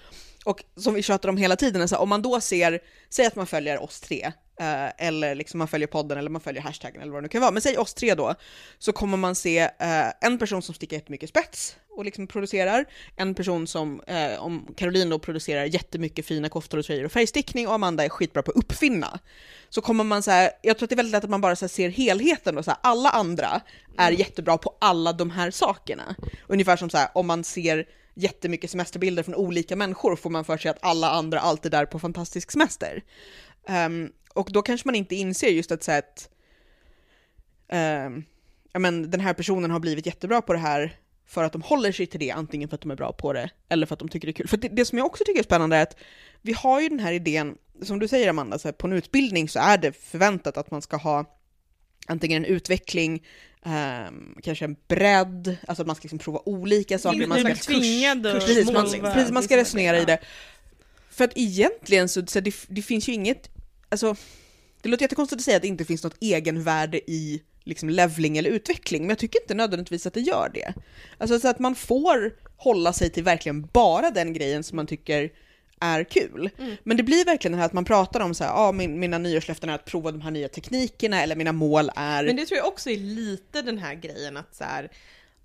och 0.44 0.64
som 0.76 0.94
vi 0.94 1.02
tjatar 1.02 1.28
om 1.28 1.36
hela 1.36 1.56
tiden, 1.56 1.88
så 1.88 1.94
här, 1.94 2.02
om 2.02 2.08
man 2.08 2.22
då 2.22 2.40
ser, 2.40 2.80
säg 3.10 3.26
att 3.26 3.36
man 3.36 3.46
följer 3.46 3.82
oss 3.82 4.00
tre, 4.00 4.32
eh, 4.60 5.06
eller 5.06 5.34
liksom 5.34 5.58
man 5.58 5.68
följer 5.68 5.88
podden 5.88 6.18
eller 6.18 6.30
man 6.30 6.40
följer 6.40 6.62
hashtaggen 6.62 7.02
eller 7.02 7.12
vad 7.12 7.22
det 7.22 7.24
nu 7.24 7.28
kan 7.28 7.40
vara, 7.40 7.50
men 7.50 7.62
säg 7.62 7.78
oss 7.78 7.94
tre 7.94 8.14
då, 8.14 8.34
så 8.78 8.92
kommer 8.92 9.16
man 9.16 9.34
se 9.34 9.58
eh, 9.58 10.08
en 10.20 10.38
person 10.38 10.62
som 10.62 10.74
sticker 10.74 10.96
jättemycket 10.96 11.28
spets 11.28 11.76
och 11.90 12.04
liksom 12.04 12.26
producerar, 12.26 12.84
en 13.16 13.34
person 13.34 13.66
som, 13.66 14.00
eh, 14.00 14.44
om 14.44 14.74
Caroline 14.76 15.10
då 15.10 15.18
producerar 15.18 15.64
jättemycket 15.64 16.26
fina 16.26 16.48
koftor 16.48 16.78
och 16.78 16.84
tröjor 16.84 17.04
och 17.04 17.12
färgstickning 17.12 17.68
och 17.68 17.74
Amanda 17.74 18.04
är 18.04 18.08
skitbra 18.08 18.42
på 18.42 18.50
att 18.50 18.56
uppfinna. 18.56 19.18
Så 19.68 19.80
kommer 19.80 20.04
man 20.04 20.22
så 20.22 20.30
här, 20.30 20.50
jag 20.62 20.78
tror 20.78 20.86
att 20.86 20.90
det 20.90 20.94
är 20.94 20.96
väldigt 20.96 21.12
lätt 21.12 21.24
att 21.24 21.30
man 21.30 21.40
bara 21.40 21.56
så 21.56 21.64
här, 21.64 21.68
ser 21.68 21.88
helheten 21.88 22.58
och 22.58 22.64
så 22.64 22.70
här, 22.70 22.78
alla 22.82 23.10
andra 23.10 23.60
är 23.98 24.12
jättebra 24.12 24.58
på 24.58 24.76
alla 24.80 25.12
de 25.12 25.30
här 25.30 25.50
sakerna. 25.50 26.14
Ungefär 26.46 26.76
som 26.76 26.90
så 26.90 26.98
här, 26.98 27.08
om 27.14 27.26
man 27.26 27.44
ser 27.44 27.86
jättemycket 28.14 28.70
semesterbilder 28.70 29.22
från 29.22 29.34
olika 29.34 29.76
människor 29.76 30.16
får 30.16 30.30
man 30.30 30.44
för 30.44 30.56
sig 30.56 30.70
att 30.70 30.78
alla 30.82 31.10
andra 31.10 31.40
alltid 31.40 31.74
är 31.74 31.86
på 31.86 31.98
fantastisk 31.98 32.50
semester. 32.50 33.02
Um, 33.68 34.12
och 34.34 34.52
då 34.52 34.62
kanske 34.62 34.88
man 34.88 34.94
inte 34.94 35.14
inser 35.14 35.48
just 35.48 35.72
att, 35.72 35.82
så 35.82 35.92
att 35.92 36.28
ja, 38.72 38.78
men, 38.78 39.10
den 39.10 39.20
här 39.20 39.34
personen 39.34 39.70
har 39.70 39.80
blivit 39.80 40.06
jättebra 40.06 40.42
på 40.42 40.52
det 40.52 40.58
här 40.58 40.96
för 41.26 41.44
att 41.44 41.52
de 41.52 41.62
håller 41.62 41.92
sig 41.92 42.06
till 42.06 42.20
det, 42.20 42.30
antingen 42.30 42.68
för 42.68 42.74
att 42.74 42.80
de 42.80 42.90
är 42.90 42.96
bra 42.96 43.12
på 43.12 43.32
det 43.32 43.50
eller 43.68 43.86
för 43.86 43.94
att 43.94 43.98
de 43.98 44.08
tycker 44.08 44.26
det 44.26 44.30
är 44.30 44.34
kul. 44.34 44.48
För 44.48 44.56
det, 44.56 44.68
det 44.68 44.84
som 44.84 44.98
jag 44.98 45.06
också 45.06 45.24
tycker 45.26 45.40
är 45.40 45.44
spännande 45.44 45.76
är 45.76 45.82
att 45.82 45.96
vi 46.42 46.52
har 46.52 46.80
ju 46.80 46.88
den 46.88 46.98
här 46.98 47.12
idén, 47.12 47.56
som 47.82 47.98
du 47.98 48.08
säger 48.08 48.28
Amanda, 48.28 48.58
så 48.58 48.68
här, 48.68 48.72
på 48.72 48.86
en 48.86 48.92
utbildning 48.92 49.48
så 49.48 49.58
är 49.58 49.78
det 49.78 49.92
förväntat 49.92 50.56
att 50.56 50.70
man 50.70 50.82
ska 50.82 50.96
ha 50.96 51.24
antingen 52.06 52.44
en 52.44 52.50
utveckling, 52.50 53.22
ehm, 53.64 54.36
kanske 54.42 54.64
en 54.64 54.76
bredd, 54.88 55.56
alltså 55.68 55.82
att 55.82 55.86
man 55.86 55.96
ska 55.96 56.04
liksom 56.04 56.18
prova 56.18 56.42
olika 56.44 56.98
saker. 56.98 57.26
Man 57.26 57.40
ska 57.40 57.54
tvingad 57.54 58.26
att 58.26 58.46
precis, 58.46 58.72
man, 58.72 58.90
precis, 58.90 59.30
man 59.30 59.42
ska 59.42 59.56
resonera 59.56 59.98
i 59.98 60.04
det. 60.04 60.18
För 61.10 61.24
att 61.24 61.32
egentligen 61.34 62.08
så, 62.08 62.26
så 62.26 62.40
det, 62.40 62.54
det 62.68 62.82
finns 62.82 63.08
ju 63.08 63.12
inget, 63.12 63.50
alltså 63.90 64.16
det 64.82 64.88
låter 64.88 65.04
jättekonstigt 65.04 65.40
att 65.40 65.44
säga 65.44 65.56
att 65.56 65.62
det 65.62 65.68
inte 65.68 65.84
finns 65.84 66.04
något 66.04 66.16
egenvärde 66.20 67.10
i 67.10 67.42
liksom 67.64 67.88
leveling 67.88 68.38
eller 68.38 68.50
utveckling, 68.50 69.02
men 69.02 69.08
jag 69.08 69.18
tycker 69.18 69.40
inte 69.40 69.54
nödvändigtvis 69.54 70.06
att 70.06 70.14
det 70.14 70.20
gör 70.20 70.50
det. 70.54 70.74
Alltså 71.18 71.40
så 71.40 71.48
att 71.48 71.58
man 71.58 71.74
får 71.74 72.34
hålla 72.56 72.92
sig 72.92 73.10
till 73.10 73.24
verkligen 73.24 73.66
bara 73.72 74.10
den 74.10 74.32
grejen 74.32 74.64
som 74.64 74.76
man 74.76 74.86
tycker 74.86 75.30
är 75.80 76.04
kul. 76.04 76.50
Mm. 76.58 76.76
Men 76.82 76.96
det 76.96 77.02
blir 77.02 77.24
verkligen 77.24 77.52
det 77.52 77.58
här 77.58 77.66
att 77.66 77.72
man 77.72 77.84
pratar 77.84 78.20
om 78.20 78.34
så 78.34 78.44
här, 78.44 78.52
ah, 78.54 78.72
min, 78.72 79.00
mina 79.00 79.18
nyårslöften 79.18 79.70
är 79.70 79.74
att 79.74 79.84
prova 79.84 80.12
de 80.12 80.20
här 80.20 80.30
nya 80.30 80.48
teknikerna, 80.48 81.22
eller 81.22 81.36
mina 81.36 81.52
mål 81.52 81.90
är... 81.96 82.24
Men 82.24 82.36
det 82.36 82.46
tror 82.46 82.58
jag 82.58 82.66
också 82.66 82.90
är 82.90 82.96
lite 82.96 83.62
den 83.62 83.78
här 83.78 83.94
grejen 83.94 84.36
att 84.36 84.54
så 84.54 84.64
här, 84.64 84.90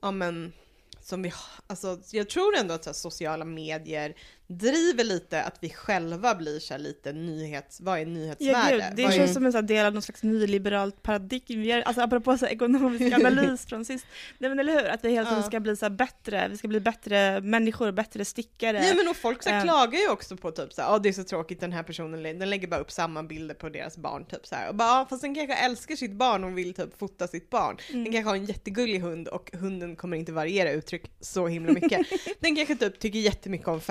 ja 0.01 0.11
men, 0.11 0.53
som 1.01 1.21
vi, 1.21 1.33
alltså 1.67 1.99
jag 2.11 2.29
tror 2.29 2.55
ändå 2.55 2.73
att 2.73 2.83
så 2.83 2.89
här, 2.89 2.95
sociala 2.95 3.45
medier, 3.45 4.15
driver 4.47 5.03
lite 5.03 5.43
att 5.43 5.57
vi 5.59 5.69
själva 5.69 6.35
blir 6.35 6.59
så 6.59 6.73
här 6.73 6.79
lite 6.81 7.13
nyhets... 7.13 7.81
Vad 7.81 7.95
är 7.95 7.99
Ja, 7.99 8.05
nyhetsvärde? 8.05 8.71
gud, 8.71 8.83
det 8.95 9.03
Vad 9.03 9.13
är- 9.13 9.17
känns 9.17 9.33
som 9.33 9.45
en 9.45 9.53
här 9.53 9.61
del 9.61 9.85
av 9.85 9.93
någon 9.93 10.01
slags 10.01 10.23
nyliberalt 10.23 11.03
paradigm. 11.03 11.61
Vi 11.61 11.71
är, 11.71 11.81
alltså 11.81 12.01
apropå 12.01 12.37
så 12.37 12.45
här 12.45 12.53
ekonomisk 12.53 13.13
analys 13.15 13.65
från 13.65 13.85
sist. 13.85 14.05
Nej 14.37 14.49
men 14.49 14.59
eller 14.59 14.73
hur, 14.73 14.85
att 14.89 15.05
vi 15.05 15.09
hela 15.11 15.25
tiden 15.25 15.41
Ja. 15.41 15.47
ska 15.47 15.59
bli 15.59 15.75
så 15.75 15.85
här 15.85 15.89
bättre, 15.89 16.47
vi 16.47 16.57
ska 16.57 16.67
bli 16.67 16.79
bättre 16.79 17.41
människor, 17.41 17.91
bättre 17.91 18.25
stickare. 18.25 18.85
Ja 18.87 18.93
men 18.95 19.07
och 19.07 19.15
folk 19.15 19.43
så 19.43 19.49
här, 19.49 19.55
Ehm. 19.61 19.63
klagar 19.63 19.99
ju 19.99 20.09
också 20.09 20.37
på 20.37 20.51
typ 20.51 20.73
såhär, 20.73 20.89
ja 20.89 20.99
det 20.99 21.09
är 21.09 21.13
så 21.13 21.23
tråkigt 21.23 21.59
den 21.59 21.71
här 21.71 21.83
personen, 21.83 22.39
den 22.39 22.49
lägger 22.49 22.67
bara 22.67 22.79
upp 22.79 22.91
samma 22.91 23.23
bilder 23.23 23.55
på 23.55 23.69
deras 23.69 23.97
barn 23.97 24.25
typ 24.25 24.45
såhär. 24.47 24.69
Och 24.69 24.75
bara, 24.75 24.87
ja, 24.99 25.05
fast 25.09 25.21
den 25.21 25.35
kanske 25.35 25.55
älskar 25.55 25.95
sitt 25.95 26.13
barn 26.13 26.43
och 26.43 26.57
vill 26.57 26.73
typ 26.73 26.97
fota 26.99 27.27
sitt 27.27 27.49
barn. 27.49 27.77
Mm. 27.89 28.03
Den 28.03 28.13
kanske 28.13 28.29
har 28.29 28.35
en 28.35 28.45
jättegullig 28.45 28.99
hund 28.99 29.27
och 29.27 29.49
hunden 29.53 29.95
kommer 29.95 30.17
inte 30.17 30.31
variera 30.31 30.71
uttryck 30.71 31.11
så 31.21 31.47
himla 31.47 31.73
mycket. 31.73 32.07
den 32.39 32.55
kanske 32.55 32.75
typ 32.75 32.99
tycker 32.99 33.19
jättemycket 33.19 33.67
om 33.67 33.81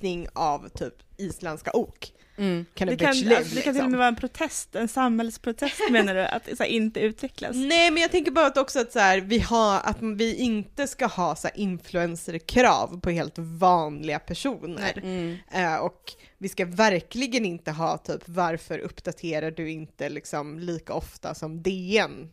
färgstickning 0.00 0.26
av 0.32 0.68
typ 0.68 0.94
isländska 1.16 1.70
ok. 1.74 2.12
Mm. 2.36 2.66
Can 2.74 2.88
a 2.88 2.90
det, 2.90 3.04
kan, 3.04 3.16
live, 3.16 3.36
alltså, 3.36 3.54
det 3.54 3.62
kan 3.62 3.74
till 3.74 3.80
och 3.80 3.84
liksom. 3.84 3.90
med 3.90 3.98
vara 3.98 4.08
en 4.08 4.16
protest, 4.16 4.74
en 4.74 4.88
samhällsprotest 4.88 5.90
menar 5.90 6.14
du, 6.14 6.20
att 6.20 6.44
så 6.56 6.62
här, 6.62 6.70
inte 6.70 7.00
utvecklas. 7.00 7.56
Nej 7.56 7.90
men 7.90 8.02
jag 8.02 8.10
tänker 8.10 8.30
bara 8.30 8.46
att 8.46 8.56
också 8.56 8.80
att 8.80 8.92
så 8.92 8.98
här, 8.98 9.20
vi 9.20 9.38
har, 9.38 9.80
att 9.84 9.96
vi 10.00 10.34
inte 10.34 10.86
ska 10.86 11.06
ha 11.06 11.36
så 11.36 11.48
här 11.48 11.58
influencerkrav 11.58 13.00
på 13.00 13.10
helt 13.10 13.38
vanliga 13.38 14.18
personer. 14.18 14.98
Mm. 15.02 15.36
Eh, 15.52 15.76
och 15.76 16.12
vi 16.38 16.48
ska 16.48 16.66
verkligen 16.66 17.44
inte 17.44 17.70
ha 17.70 17.98
typ 17.98 18.22
varför 18.26 18.78
uppdaterar 18.78 19.50
du 19.50 19.70
inte 19.70 20.08
liksom 20.08 20.58
lika 20.58 20.92
ofta 20.92 21.34
som 21.34 21.62
DN? 21.62 22.30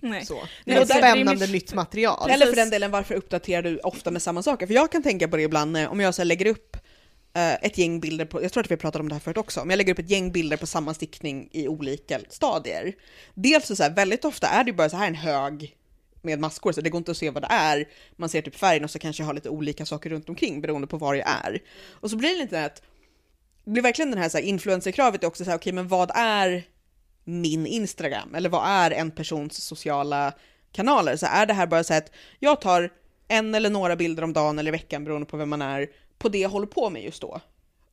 Nej. 0.00 0.24
Så. 0.26 0.48
Det 0.64 0.72
är 0.72 0.84
spännande 0.84 1.34
det 1.34 1.44
är 1.44 1.52
nytt 1.52 1.74
material. 1.74 2.30
Eller 2.30 2.46
för 2.46 2.56
den 2.56 2.70
delen, 2.70 2.90
varför 2.90 3.14
uppdaterar 3.14 3.62
du 3.62 3.78
ofta 3.78 4.10
med 4.10 4.22
samma 4.22 4.42
saker? 4.42 4.66
För 4.66 4.74
jag 4.74 4.92
kan 4.92 5.02
tänka 5.02 5.28
på 5.28 5.36
det 5.36 5.42
ibland 5.42 5.76
om 5.76 6.00
jag 6.00 6.14
så 6.14 6.24
lägger 6.24 6.46
upp 6.46 6.76
eh, 7.34 7.54
ett 7.54 7.78
gäng 7.78 8.00
bilder 8.00 8.24
på, 8.24 8.42
jag 8.42 8.52
tror 8.52 8.64
att 8.64 8.70
vi 8.70 8.76
pratade 8.76 9.02
om 9.02 9.08
det 9.08 9.14
här 9.14 9.20
förut 9.20 9.36
också, 9.36 9.60
men 9.60 9.70
jag 9.70 9.76
lägger 9.76 9.92
upp 9.92 9.98
ett 9.98 10.10
gäng 10.10 10.32
bilder 10.32 10.56
på 10.56 10.66
samma 10.66 10.94
stickning 10.94 11.48
i 11.52 11.68
olika 11.68 12.20
stadier. 12.28 12.92
Dels 13.34 13.66
så, 13.66 13.76
så 13.76 13.82
här, 13.82 13.90
väldigt 13.90 14.24
ofta 14.24 14.46
är 14.46 14.64
det 14.64 14.70
ju 14.70 14.76
bara 14.76 14.90
så 14.90 14.96
här 14.96 15.06
en 15.06 15.14
hög 15.14 15.76
med 16.22 16.38
maskor, 16.38 16.72
så 16.72 16.80
det 16.80 16.90
går 16.90 16.98
inte 16.98 17.10
att 17.10 17.16
se 17.16 17.30
vad 17.30 17.42
det 17.42 17.48
är. 17.50 17.88
Man 18.16 18.28
ser 18.28 18.42
typ 18.42 18.56
färgen 18.56 18.84
och 18.84 18.90
så 18.90 18.98
kanske 18.98 19.22
jag 19.22 19.26
har 19.26 19.34
lite 19.34 19.48
olika 19.48 19.86
saker 19.86 20.10
runt 20.10 20.28
omkring 20.28 20.60
beroende 20.60 20.86
på 20.86 20.96
var 20.96 21.14
jag 21.14 21.28
är. 21.28 21.62
Och 21.90 22.10
så 22.10 22.16
blir 22.16 22.30
det 22.30 22.42
lite 22.42 22.64
att, 22.64 22.82
det 23.64 23.70
blir 23.70 23.82
verkligen 23.82 24.10
den 24.10 24.20
här, 24.20 24.28
så 24.28 24.38
här 24.38 24.44
influencerkravet 24.44 25.22
är 25.22 25.26
också 25.26 25.44
så 25.44 25.50
här, 25.50 25.58
okej 25.58 25.72
men 25.72 25.88
vad 25.88 26.10
är 26.14 26.64
min 27.24 27.66
Instagram? 27.66 28.34
Eller 28.34 28.48
vad 28.48 28.66
är 28.68 28.90
en 28.90 29.10
persons 29.10 29.64
sociala 29.64 30.32
kanaler? 30.72 31.16
Så 31.16 31.26
är 31.26 31.46
det 31.46 31.54
här 31.54 31.66
bara 31.66 31.84
så 31.84 31.94
att 31.94 32.10
jag 32.38 32.60
tar 32.60 32.90
en 33.28 33.54
eller 33.54 33.70
några 33.70 33.96
bilder 33.96 34.22
om 34.22 34.32
dagen 34.32 34.58
eller 34.58 34.68
i 34.68 34.72
veckan 34.72 35.04
beroende 35.04 35.26
på 35.26 35.36
vem 35.36 35.48
man 35.48 35.62
är 35.62 35.88
på 36.18 36.28
det 36.28 36.38
jag 36.38 36.48
håller 36.48 36.66
på 36.66 36.90
med 36.90 37.02
just 37.04 37.20
då. 37.20 37.40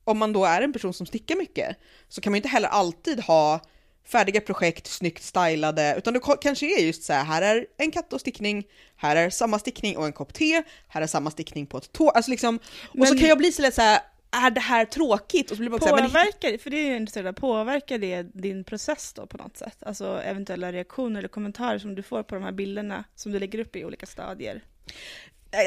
Om 0.04 0.18
man 0.18 0.32
då 0.32 0.44
är 0.44 0.62
en 0.62 0.72
person 0.72 0.94
som 0.94 1.06
stickar 1.06 1.36
mycket 1.36 1.76
så 2.08 2.20
kan 2.20 2.30
man 2.30 2.34
ju 2.36 2.38
inte 2.38 2.48
heller 2.48 2.68
alltid 2.68 3.20
ha 3.20 3.60
färdiga 4.04 4.40
projekt, 4.40 4.86
snyggt 4.86 5.22
stylade, 5.22 5.94
utan 5.98 6.14
det 6.14 6.20
kanske 6.42 6.66
är 6.80 6.84
just 6.84 7.02
så 7.02 7.12
här, 7.12 7.24
här 7.24 7.42
är 7.42 7.66
en 7.78 7.90
katt 7.90 8.12
och 8.12 8.20
stickning, 8.20 8.64
här 8.96 9.16
är 9.16 9.30
samma 9.30 9.58
stickning 9.58 9.96
och 9.96 10.06
en 10.06 10.12
kopp 10.12 10.34
te, 10.34 10.62
här 10.88 11.02
är 11.02 11.06
samma 11.06 11.30
stickning 11.30 11.66
på 11.66 11.78
ett 11.78 11.92
tåg, 11.92 12.10
alltså 12.14 12.30
liksom, 12.30 12.56
och 12.98 13.06
så 13.06 13.14
Men- 13.14 13.18
kan 13.20 13.28
jag 13.28 13.38
bli 13.38 13.52
så 13.52 13.62
lätt 13.62 13.74
så 13.74 13.80
här, 13.82 14.00
är 14.32 14.50
det 14.50 14.60
här 14.60 14.84
tråkigt? 14.84 15.50
Och 15.50 15.56
så 15.56 15.60
blir 15.60 15.70
det 15.70 15.78
bara 15.78 15.80
så 15.80 15.96
här, 15.96 16.02
men 16.02 16.10
Påverkar, 16.10 16.58
för 16.58 16.70
det 16.70 16.76
är 16.76 16.88
ju 16.88 16.96
intresserad 16.96 17.26
av, 17.26 17.32
påverkar 17.32 17.98
det 17.98 18.22
din 18.22 18.64
process 18.64 19.12
då 19.12 19.26
på 19.26 19.36
något 19.36 19.56
sätt? 19.56 19.82
Alltså 19.86 20.20
eventuella 20.24 20.72
reaktioner 20.72 21.18
eller 21.18 21.28
kommentarer 21.28 21.78
som 21.78 21.94
du 21.94 22.02
får 22.02 22.22
på 22.22 22.34
de 22.34 22.44
här 22.44 22.52
bilderna 22.52 23.04
som 23.14 23.32
du 23.32 23.38
lägger 23.38 23.58
upp 23.58 23.76
i 23.76 23.84
olika 23.84 24.06
stadier? 24.06 24.64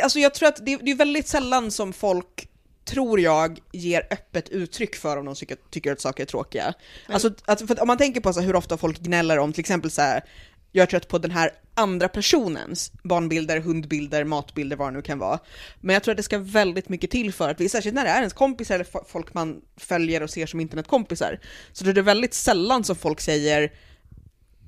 Alltså 0.03 0.19
jag 0.19 0.33
tror 0.33 0.49
att 0.49 0.65
det, 0.65 0.77
det 0.77 0.91
är 0.91 0.95
väldigt 0.95 1.27
sällan 1.27 1.71
som 1.71 1.93
folk, 1.93 2.49
tror 2.85 3.19
jag, 3.19 3.59
ger 3.71 4.07
öppet 4.11 4.49
uttryck 4.49 4.95
för 4.95 5.17
om 5.17 5.25
de 5.25 5.35
tycker, 5.35 5.57
tycker 5.69 5.91
att 5.91 6.01
saker 6.01 6.23
är 6.23 6.27
tråkiga. 6.27 6.73
Alltså, 7.07 7.33
alltså 7.45 7.67
för 7.67 7.73
att 7.73 7.81
om 7.81 7.87
man 7.87 7.97
tänker 7.97 8.21
på 8.21 8.33
så 8.33 8.41
hur 8.41 8.55
ofta 8.55 8.77
folk 8.77 8.99
gnäller 8.99 9.39
om 9.39 9.53
till 9.53 9.59
exempel 9.59 9.91
så 9.91 10.01
här, 10.01 10.23
jag 10.75 10.83
är 10.83 10.87
trött 10.87 11.07
på 11.07 11.17
den 11.17 11.31
här 11.31 11.51
andra 11.73 12.07
personens 12.07 12.91
barnbilder, 13.03 13.59
hundbilder, 13.59 14.23
matbilder, 14.23 14.75
vad 14.75 14.87
det 14.87 14.95
nu 14.95 15.01
kan 15.01 15.19
vara. 15.19 15.39
Men 15.81 15.93
jag 15.93 16.03
tror 16.03 16.11
att 16.11 16.17
det 16.17 16.23
ska 16.23 16.37
väldigt 16.37 16.89
mycket 16.89 17.11
till 17.11 17.33
för 17.33 17.49
att 17.49 17.61
vi, 17.61 17.69
särskilt 17.69 17.95
när 17.95 18.03
det 18.03 18.09
är 18.09 18.17
ens 18.17 18.33
kompisar 18.33 18.75
eller 18.75 19.05
folk 19.07 19.33
man 19.33 19.61
följer 19.77 20.23
och 20.23 20.29
ser 20.29 20.45
som 20.45 20.59
internetkompisar, 20.59 21.39
så 21.71 21.85
det 21.85 22.01
är 22.01 22.01
väldigt 22.01 22.33
sällan 22.33 22.83
som 22.83 22.95
folk 22.95 23.21
säger 23.21 23.71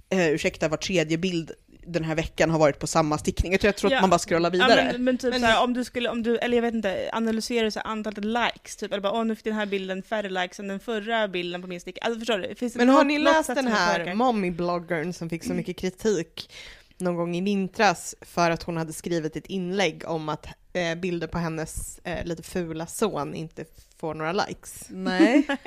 eh, 0.10 0.28
ursäkta, 0.28 0.68
var 0.68 0.78
tredje 0.78 1.18
bild 1.18 1.52
den 1.88 2.04
här 2.04 2.16
veckan 2.16 2.50
har 2.50 2.60
varit 2.60 2.80
på 2.80 2.88
samma 2.88 3.18
stickning. 3.18 3.52
Jag 3.52 3.62
tror, 3.62 3.68
jag 3.70 3.76
tror 3.78 3.92
Ja. 3.92 3.98
att 3.98 4.02
man 4.04 4.10
bara 4.10 4.20
scrollar 4.20 4.52
vidare. 4.52 4.82
Ja, 4.86 4.92
men, 4.92 5.04
men 5.04 5.18
typ 5.18 5.32
Men- 5.32 5.40
såhär, 5.42 5.64
om 5.64 5.74
du 5.74 5.84
skulle, 5.84 6.10
om 6.10 6.24
du, 6.24 6.38
eller 6.38 6.58
jag 6.58 6.62
vet 6.62 6.74
inte, 6.74 7.10
analyserar 7.14 7.70
så 7.70 7.80
antalet 7.80 8.26
likes, 8.26 8.76
typ, 8.76 8.92
eller 8.92 9.02
bara 9.02 9.14
åh 9.14 9.26
nu 9.26 9.36
fick 9.36 9.44
den 9.46 9.54
här 9.54 9.66
bilden 9.66 10.04
färre 10.04 10.30
likes 10.30 10.60
än 10.60 10.68
den 10.68 10.80
förra 10.80 11.28
bilden 11.28 11.62
på 11.62 11.68
min 11.68 11.82
stick. 11.82 11.98
Alltså 12.02 12.20
förstår 12.20 12.38
du? 12.38 12.56
Finns 12.56 12.76
Men 12.76 12.90
har 12.90 12.96
något- 12.98 13.08
ni 13.08 13.20
läst 13.20 13.56
den 13.56 13.68
här 13.68 14.14
mommy-bloggern 14.16 15.14
som 15.14 15.30
fick 15.30 15.44
så 15.44 15.54
mycket 15.54 15.78
kritik 15.78 16.54
någon 16.98 17.16
gång 17.16 17.36
i 17.36 17.42
vintras 17.42 18.16
för 18.22 18.52
att 18.52 18.64
hon 18.64 18.78
hade 18.78 18.94
skrivit 18.94 19.36
ett 19.36 19.46
inlägg 19.48 20.04
om 20.08 20.30
att 20.30 20.48
eh, 20.74 20.96
bilder 20.96 21.28
på 21.28 21.38
hennes 21.38 22.00
eh, 22.04 22.26
lite 22.26 22.44
fula 22.44 22.88
son 22.88 23.34
inte 23.36 23.66
får 24.00 24.14
några 24.14 24.34
likes. 24.34 24.86
Nej. 24.90 25.48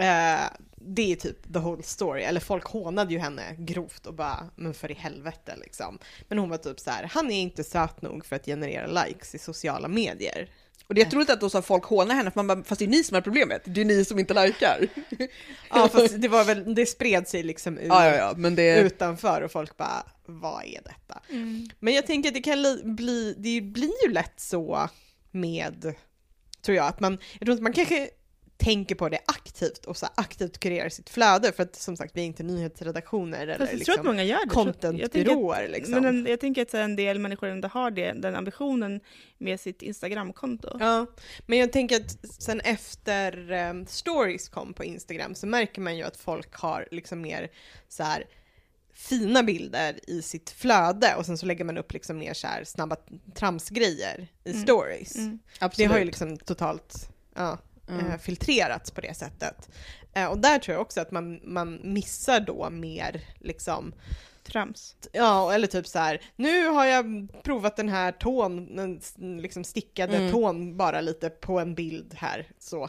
Eh, 0.00 0.50
det 0.82 1.12
är 1.12 1.16
typ 1.16 1.52
the 1.52 1.58
whole 1.58 1.82
story, 1.82 2.22
eller 2.22 2.40
folk 2.40 2.64
hånade 2.64 3.12
ju 3.12 3.18
henne 3.18 3.42
grovt 3.58 4.06
och 4.06 4.14
bara 4.14 4.50
men 4.56 4.74
för 4.74 4.90
i 4.90 4.94
helvete 4.94 5.54
liksom. 5.56 5.98
Men 6.28 6.38
hon 6.38 6.48
var 6.50 6.56
typ 6.56 6.80
så 6.80 6.90
här: 6.90 7.10
han 7.12 7.30
är 7.30 7.40
inte 7.40 7.64
söt 7.64 8.02
nog 8.02 8.26
för 8.26 8.36
att 8.36 8.46
generera 8.46 9.04
likes 9.04 9.34
i 9.34 9.38
sociala 9.38 9.88
medier. 9.88 10.50
Och 10.86 10.94
det 10.94 11.02
är 11.02 11.10
troligt 11.10 11.30
att 11.30 11.40
då 11.40 11.50
så 11.50 11.62
folk 11.62 11.84
hånar 11.84 12.14
henne, 12.14 12.30
för 12.30 12.38
man 12.42 12.46
bara, 12.46 12.64
fast 12.64 12.78
det 12.78 12.84
är 12.84 12.88
ni 12.88 13.04
som 13.04 13.16
är 13.16 13.20
problemet, 13.20 13.62
det 13.64 13.80
är 13.80 13.84
ni 13.84 14.04
som 14.04 14.18
inte 14.18 14.46
likar. 14.46 14.88
Ja 15.70 15.88
fast 15.88 16.20
det 16.22 16.28
var 16.28 16.44
väl, 16.44 16.74
det 16.74 16.86
spred 16.86 17.28
sig 17.28 17.42
liksom 17.42 17.78
ur, 17.78 17.86
Ja, 17.88 18.06
ja, 18.06 18.14
ja, 18.14 18.34
men 18.36 18.54
det... 18.54 18.80
utanför 18.80 19.42
och 19.42 19.52
folk 19.52 19.76
bara 19.76 20.06
vad 20.26 20.64
är 20.64 20.80
detta? 20.84 21.20
Mm. 21.28 21.68
Men 21.78 21.94
jag 21.94 22.06
tänker 22.06 22.28
att 22.28 22.34
det 22.34 22.40
kan 22.40 22.62
li- 22.62 22.82
bli, 22.84 23.34
det 23.38 23.60
blir 23.60 24.06
ju 24.06 24.12
lätt 24.12 24.40
så 24.40 24.88
med, 25.30 25.94
tror 26.64 26.76
jag, 26.76 26.86
att 26.86 27.00
man, 27.00 27.12
jag 27.12 27.40
tror 27.40 27.52
inte 27.52 27.62
man 27.62 27.72
kanske 27.72 28.10
tänker 28.60 28.94
på 28.94 29.08
det 29.08 29.18
aktivt 29.26 29.84
och 29.86 29.96
så 29.96 30.06
aktivt 30.14 30.58
kurerar 30.60 30.88
sitt 30.88 31.10
flöde 31.10 31.52
för 31.52 31.62
att 31.62 31.76
som 31.76 31.96
sagt 31.96 32.16
vi 32.16 32.20
är 32.20 32.24
inte 32.26 32.42
nyhetsredaktioner 32.42 33.38
eller 33.42 33.58
Fast 33.58 33.72
jag 33.72 33.80
tror 33.84 33.92
att 33.92 33.98
liksom 33.98 34.06
många 34.06 34.22
gör 34.24 34.44
det. 34.44 34.50
Contentbyråer 34.50 35.68
liksom. 35.68 35.94
Men 35.94 36.04
en, 36.04 36.26
jag 36.26 36.40
tänker 36.40 36.62
att 36.62 36.72
här, 36.72 36.80
en 36.80 36.96
del 36.96 37.18
människor 37.18 37.48
ändå 37.48 37.68
har 37.68 37.90
det, 37.90 38.12
den 38.12 38.34
ambitionen 38.34 39.00
med 39.38 39.60
sitt 39.60 39.82
Instagramkonto. 39.82 40.76
Ja, 40.80 41.06
men 41.46 41.58
jag 41.58 41.72
tänker 41.72 41.96
att 41.96 42.32
sen 42.42 42.60
efter 42.60 43.52
um, 43.52 43.86
stories 43.86 44.48
kom 44.48 44.72
på 44.74 44.84
Instagram 44.84 45.34
så 45.34 45.46
märker 45.46 45.80
man 45.80 45.96
ju 45.96 46.02
att 46.02 46.16
folk 46.16 46.54
har 46.54 46.88
liksom 46.90 47.20
mer 47.20 47.50
så 47.88 48.02
här 48.02 48.24
fina 48.94 49.42
bilder 49.42 50.00
i 50.06 50.22
sitt 50.22 50.50
flöde 50.50 51.14
och 51.16 51.26
sen 51.26 51.38
så 51.38 51.46
lägger 51.46 51.64
man 51.64 51.78
upp 51.78 51.92
liksom 51.92 52.18
mer 52.18 52.34
så 52.34 52.46
här 52.46 52.64
snabba 52.64 52.96
tramsgrejer 53.34 54.28
i 54.44 54.50
Mm. 54.50 54.62
stories. 54.62 55.16
Mm. 55.16 55.38
Det 55.76 55.84
har 55.84 55.98
ju 55.98 56.04
liksom 56.04 56.36
totalt 56.36 57.08
ja, 57.34 57.58
Mm. 57.90 58.06
eh, 58.10 58.18
filtrerats 58.18 58.90
på 58.90 59.00
det 59.00 59.16
sättet. 59.16 59.68
Eh, 60.14 60.26
och 60.26 60.38
där 60.38 60.58
tror 60.58 60.72
jag 60.74 60.82
också 60.82 61.00
att 61.00 61.10
man, 61.10 61.40
man 61.44 61.80
missar 61.82 62.40
då 62.40 62.70
mer 62.70 63.20
liksom 63.38 63.94
Trams. 64.42 64.96
Ja, 65.12 65.52
eller 65.52 65.66
typ 65.66 65.86
så 65.86 65.98
här. 65.98 66.20
nu 66.36 66.66
har 66.66 66.84
jag 66.84 67.28
provat 67.42 67.76
den 67.76 67.88
här 67.88 68.12
tån, 68.12 68.76
den 68.76 69.00
liksom 69.40 69.64
stickade 69.64 70.16
Mm. 70.16 70.32
tån 70.32 70.76
bara 70.76 71.00
lite 71.00 71.30
på 71.30 71.60
en 71.60 71.74
bild 71.74 72.14
här. 72.14 72.46
Så. 72.58 72.88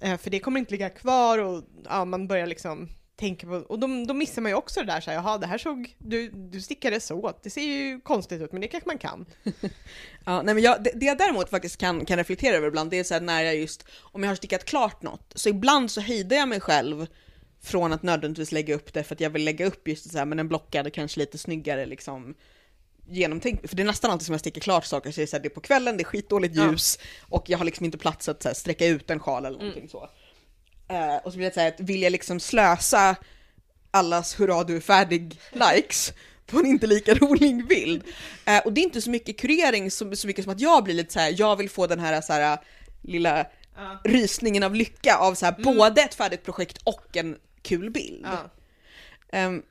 Eh, 0.00 0.16
för 0.18 0.30
det 0.30 0.40
kommer 0.40 0.60
inte 0.60 0.72
ligga 0.72 0.90
kvar 0.90 1.38
och 1.38 1.62
ja, 1.84 2.04
man 2.04 2.26
börjar 2.28 2.46
liksom 2.46 2.88
tänka 3.16 3.46
på, 3.46 3.52
och 3.52 3.78
då, 3.78 4.04
då 4.08 4.14
missar 4.14 4.42
man 4.42 4.50
ju 4.52 4.56
också 4.56 4.80
det 4.80 4.86
där 4.86 5.00
så 5.00 5.10
här, 5.10 5.18
jaha 5.18 5.38
det 5.38 5.46
här 5.46 5.58
såg, 5.58 5.94
du, 5.98 6.30
du 6.30 6.60
stickade 6.60 7.00
så, 7.00 7.32
det 7.42 7.50
ser 7.50 7.62
ju 7.62 8.00
konstigt 8.00 8.42
ut 8.42 8.52
men 8.52 8.60
det 8.60 8.68
kanske 8.68 8.88
man 8.88 8.98
kan. 8.98 9.26
Ja, 10.26 10.42
nej 10.42 10.54
men 10.54 10.64
jag, 10.64 10.82
det, 10.82 10.90
det 10.94 11.06
jag 11.06 11.18
däremot 11.18 11.50
faktiskt 11.50 11.76
kan, 11.76 12.04
kan 12.04 12.16
reflektera 12.16 12.56
över 12.56 12.68
ibland, 12.68 12.90
det 12.90 12.98
är 12.98 13.04
så 13.04 13.14
här 13.14 13.20
när 13.20 13.42
jag 13.42 13.56
just, 13.56 13.84
om 14.00 14.22
jag 14.22 14.30
har 14.30 14.36
stickat 14.36 14.64
klart 14.64 15.02
något, 15.02 15.32
så 15.34 15.48
ibland 15.48 15.90
så 15.90 16.00
hejdar 16.00 16.36
jag 16.36 16.48
mig 16.48 16.60
själv 16.60 17.06
från 17.62 17.92
att 17.92 18.02
nödvändigtvis 18.02 18.52
lägga 18.52 18.74
upp 18.74 18.92
det 18.92 19.04
för 19.04 19.14
att 19.14 19.20
jag 19.20 19.30
vill 19.30 19.44
lägga 19.44 19.66
upp 19.66 19.88
just 19.88 20.10
så 20.12 20.18
här, 20.18 20.24
men 20.24 20.38
en 20.38 20.48
blockad 20.48 20.86
och 20.86 20.92
kanske 20.92 21.20
lite 21.20 21.38
snyggare 21.38 21.86
liksom 21.86 22.34
genomtänkt, 23.08 23.68
för 23.68 23.76
det 23.76 23.82
är 23.82 23.86
nästan 23.86 24.10
alltid 24.10 24.26
som 24.26 24.32
jag 24.32 24.40
sticker 24.40 24.60
klart 24.60 24.84
saker, 24.84 25.10
så 25.10 25.16
det 25.20 25.24
är, 25.24 25.26
så 25.26 25.36
här, 25.36 25.42
det 25.42 25.48
är 25.48 25.54
på 25.54 25.60
kvällen, 25.60 25.96
det 25.96 26.02
är 26.02 26.04
skitdåligt 26.04 26.56
Ja. 26.56 26.70
ljus 26.70 26.98
och 27.28 27.44
jag 27.50 27.58
har 27.58 27.64
liksom 27.64 27.84
inte 27.84 27.98
plats 27.98 28.28
att 28.28 28.42
så 28.42 28.48
här, 28.48 28.54
sträcka 28.54 28.86
ut 28.86 29.10
en 29.10 29.20
sjal 29.20 29.44
eller 29.44 29.58
någonting 29.58 29.88
så. 29.88 30.08
Eh, 30.88 31.16
och 31.16 31.32
så 31.32 31.38
blir 31.38 31.48
det 31.48 31.54
så 31.54 31.60
här, 31.60 31.68
att 31.68 31.80
vill 31.80 32.02
jag 32.02 32.12
liksom 32.12 32.40
slösa 32.40 33.16
allas 33.90 34.40
hurra 34.40 34.64
du 34.64 34.76
är 34.76 34.80
färdig 34.80 35.40
likes 35.52 36.12
på 36.46 36.58
en 36.58 36.66
inte 36.66 36.86
lika 36.86 37.14
rolig 37.14 37.66
bild. 37.66 38.04
Eh, 38.44 38.58
och 38.58 38.72
det 38.72 38.80
är 38.80 38.82
inte 38.82 39.00
så 39.00 39.10
mycket 39.10 39.38
kurering 39.38 39.90
så, 39.90 40.16
så 40.16 40.26
mycket 40.26 40.44
som 40.44 40.52
att 40.52 40.60
jag 40.60 40.84
blir 40.84 40.94
lite 40.94 41.12
så 41.12 41.20
här, 41.20 41.34
jag 41.38 41.56
vill 41.56 41.70
få 41.70 41.86
den 41.86 42.00
här, 42.00 42.20
så 42.20 42.32
här 42.32 42.58
lilla 43.02 43.46
rysningen 44.04 44.62
av 44.62 44.74
lycka 44.74 45.16
av 45.16 45.34
så 45.34 45.46
här, 45.46 45.62
både 45.62 46.02
ett 46.02 46.14
färdigt 46.14 46.42
projekt 46.42 46.78
och 46.84 47.16
en 47.16 47.36
kul 47.62 47.90
bild. 47.90 48.26
Ja. 48.26 48.50
Ehm, 49.32 49.62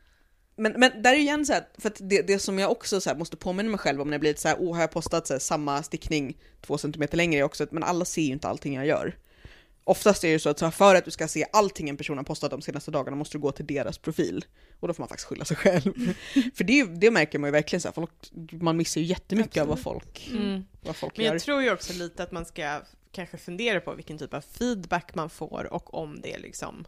men, 0.55 0.73
men 0.77 1.01
där 1.01 1.13
är 1.13 1.17
igen 1.17 1.45
så 1.45 1.53
här, 1.53 1.67
för 1.77 1.89
att 1.89 1.97
det, 1.99 2.21
det 2.21 2.39
som 2.39 2.59
jag 2.59 2.71
också 2.71 3.01
så 3.01 3.09
här 3.09 3.17
måste 3.17 3.37
påminna 3.37 3.69
mig 3.69 3.79
själv 3.79 4.01
om 4.01 4.07
när 4.07 4.13
jag 4.13 4.21
blir 4.21 4.29
lite 4.29 4.41
så 4.41 4.47
här, 4.47 4.57
oh 4.57 4.73
har 4.73 4.81
jag 4.81 4.91
postat 4.91 5.27
så 5.27 5.33
här, 5.33 5.39
samma 5.39 5.83
stickning 5.83 6.37
två 6.61 6.77
centimeter 6.77 7.17
längre 7.17 7.43
också, 7.43 7.67
men 7.71 7.83
alla 7.83 8.05
ser 8.05 8.21
ju 8.21 8.33
inte 8.33 8.47
allting 8.47 8.73
jag 8.73 8.85
gör. 8.85 9.15
Oftast 9.83 10.23
är 10.23 10.31
det 10.33 10.39
så 10.39 10.49
att 10.49 10.59
så 10.59 10.65
här, 10.65 10.71
för 10.71 10.95
att 10.95 11.05
du 11.05 11.11
ska 11.11 11.27
se 11.27 11.45
allting 11.53 11.89
en 11.89 11.97
person 11.97 12.17
har 12.17 12.23
postat 12.23 12.51
de 12.51 12.61
senaste 12.61 12.91
dagarna 12.91 13.17
måste 13.17 13.37
du 13.37 13.41
gå 13.41 13.51
till 13.51 13.65
deras 13.67 13.97
profil. 13.97 14.45
Och 14.79 14.87
då 14.87 14.93
får 14.93 15.01
man 15.01 15.07
faktiskt 15.09 15.27
skylla 15.29 15.45
sig 15.45 15.57
själv. 15.57 15.93
för 16.55 16.63
det, 16.63 16.83
det 16.83 17.11
märker 17.11 17.39
man 17.39 17.47
ju 17.47 17.51
verkligen 17.51 17.81
så 17.81 17.87
här, 17.87 17.93
folk, 17.93 18.11
man 18.51 18.77
missar 18.77 19.01
ju 19.01 19.07
jättemycket 19.07 19.61
av 19.61 19.67
vad 19.67 19.79
folk, 19.79 20.29
Mm. 20.33 20.65
vad 20.81 20.95
folk 20.95 21.17
Men 21.17 21.25
gör. 21.25 21.33
jag 21.33 21.41
tror 21.41 21.61
ju 21.61 21.71
också 21.71 21.93
lite 21.93 22.23
att 22.23 22.31
man 22.31 22.45
ska 22.45 22.81
kanske 23.11 23.37
fundera 23.37 23.79
på 23.79 23.93
vilken 23.93 24.17
typ 24.17 24.33
av 24.33 24.41
feedback 24.41 25.15
man 25.15 25.29
får 25.29 25.73
och 25.73 25.93
om 25.93 26.21
det 26.21 26.37
liksom 26.37 26.85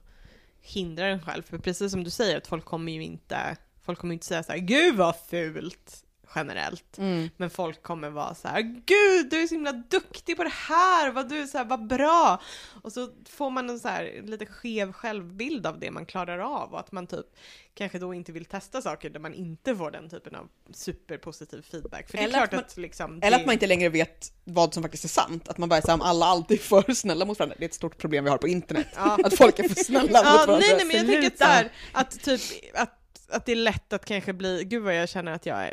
hindrar 0.62 1.10
en 1.10 1.22
själv. 1.22 1.44
För 1.44 1.58
precis 1.58 1.92
som 1.92 2.04
du 2.04 2.10
säger, 2.10 2.38
att 2.38 2.48
folk 2.48 2.66
kommer 2.66 2.92
ju 2.92 3.04
inte, 3.04 3.58
folk 3.86 4.00
kommer 4.00 4.14
inte 4.14 4.26
säga 4.26 4.44
så 4.44 4.52
här, 4.52 4.60
gud 4.60 4.96
vad 4.96 5.16
fult 5.30 6.05
generellt. 6.36 6.98
Mm. 6.98 7.30
Men 7.38 7.50
folk 7.50 7.84
kommer 7.84 8.10
vara 8.10 8.36
så 8.36 8.48
här, 8.48 8.62
gud 8.62 9.30
du 9.30 9.42
är 9.44 9.48
så 9.48 9.54
himla 9.56 9.72
duktig 9.72 10.38
på 10.38 10.44
det 10.44 10.54
här, 10.54 11.12
vad 11.12 11.30
du 11.30 11.48
så 11.48 11.58
här, 11.58 11.66
vad 11.66 11.88
bra. 11.88 12.42
Och 12.84 12.92
så 12.92 13.10
får 13.30 13.50
man 13.50 13.70
en 13.70 13.80
så 13.80 13.88
här 13.88 14.22
lite 14.24 14.46
skev 14.46 14.92
självbild 14.94 15.68
av 15.68 15.80
det 15.80 15.92
man 15.92 16.06
klarar 16.06 16.40
av 16.40 16.74
och 16.74 16.80
att 16.80 16.92
man 16.92 17.08
typ 17.08 17.26
kanske 17.74 18.00
då 18.00 18.14
inte 18.14 18.32
vill 18.32 18.46
testa 18.46 18.82
saker 18.82 19.10
där 19.10 19.20
man 19.20 19.34
inte 19.34 19.76
får 19.76 19.92
den 19.92 20.10
typen 20.10 20.36
av 20.36 20.48
superpositiv 20.74 21.62
feedback. 21.72 22.10
För 22.10 22.18
det 22.18 22.24
är 22.24 22.28
Eller 22.28 22.42
att 22.42 22.50
klart 22.50 22.52
man- 22.62 22.66
att, 22.70 22.78
liksom, 22.78 23.20
Eller 23.22 23.30
det- 23.32 23.36
att 23.36 23.46
man 23.46 23.54
inte 23.54 23.68
längre 23.68 23.90
vet 23.90 24.32
vad 24.44 24.74
som 24.74 24.84
faktiskt 24.84 25.04
är 25.04 25.10
sant. 25.10 25.48
Att 25.50 25.58
man 25.58 25.70
bara 25.70 25.94
om 25.94 26.02
alla 26.02 26.26
alltid 26.26 26.60
är 26.60 26.64
för 26.64 26.94
snälla 26.94 27.26
mot 27.26 27.40
varandra. 27.40 27.56
Det 27.60 27.66
är 27.66 27.70
ett 27.70 27.74
stort 27.76 27.98
problem 27.98 28.24
vi 28.24 28.30
har 28.30 28.38
på 28.38 28.48
internet. 28.48 28.88
Ja. 28.96 29.18
Att 29.24 29.38
folk 29.38 29.60
är 29.60 29.70
för 29.70 29.84
snälla 29.84 30.02
mot 30.04 30.12
Ja, 30.14 30.22
varandra. 30.24 30.58
nej, 30.58 30.76
nej, 30.78 30.86
men 30.86 30.96
jag 30.96 31.06
tänker 31.08 31.46
att, 31.46 31.50
här, 31.50 31.72
att, 31.94 32.12
typ, 32.24 32.42
att, 32.74 33.00
att 33.30 33.46
det 33.46 33.52
är 33.52 33.56
lätt 33.56 33.94
att 33.94 34.06
kanske 34.06 34.34
bli, 34.34 34.64
gud 34.64 34.84
vad 34.84 34.96
jag 34.96 35.10
känner 35.10 35.32
att 35.32 35.46
jag 35.46 35.72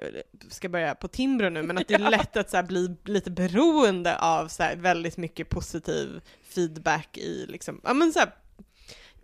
ska 0.50 0.68
börja 0.68 0.94
på 0.94 1.08
Timbro 1.08 1.48
nu, 1.48 1.62
men 1.62 1.78
att 1.78 1.88
det 1.88 1.94
är 1.94 1.98
lätt 2.10 2.36
att 2.36 2.50
så 2.50 2.56
här, 2.56 2.64
bli 2.64 2.96
lite 3.04 3.30
beroende 3.30 4.18
av 4.18 4.48
så 4.48 4.62
här, 4.62 4.76
väldigt 4.76 5.16
mycket 5.16 5.48
positiv 5.48 6.20
feedback 6.42 7.18
i, 7.18 7.46
liksom, 7.48 7.80
ja, 7.84 7.94
men 7.94 8.12
så 8.12 8.18
här, 8.18 8.34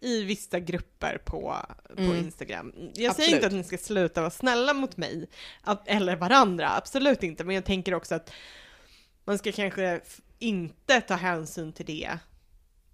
i 0.01 0.25
vissa 0.25 0.61
grupper 0.61 1.19
på, 1.25 1.57
på 1.97 2.03
Mm. 2.03 2.17
Instagram. 2.17 2.73
Jag 2.77 2.95
säger 2.95 3.09
Absolut. 3.11 3.33
inte 3.35 3.47
att 3.47 3.53
ni 3.53 3.65
ska 3.65 3.79
sluta 3.79 4.21
vara 4.21 4.31
snälla 4.31 4.75
mot 4.75 4.97
mig, 4.97 5.27
att, 5.63 5.89
eller 5.89 6.17
varandra, 6.17 6.77
absolut 6.77 7.23
inte, 7.23 7.45
men 7.45 7.55
jag 7.55 7.65
tänker 7.65 7.95
också 7.95 8.15
att 8.15 8.31
man 9.25 9.39
ska 9.39 9.53
kanske 9.53 10.01
inte 10.39 11.01
ta 11.01 11.15
hänsyn 11.15 11.73
till 11.73 11.87
det 11.87 12.19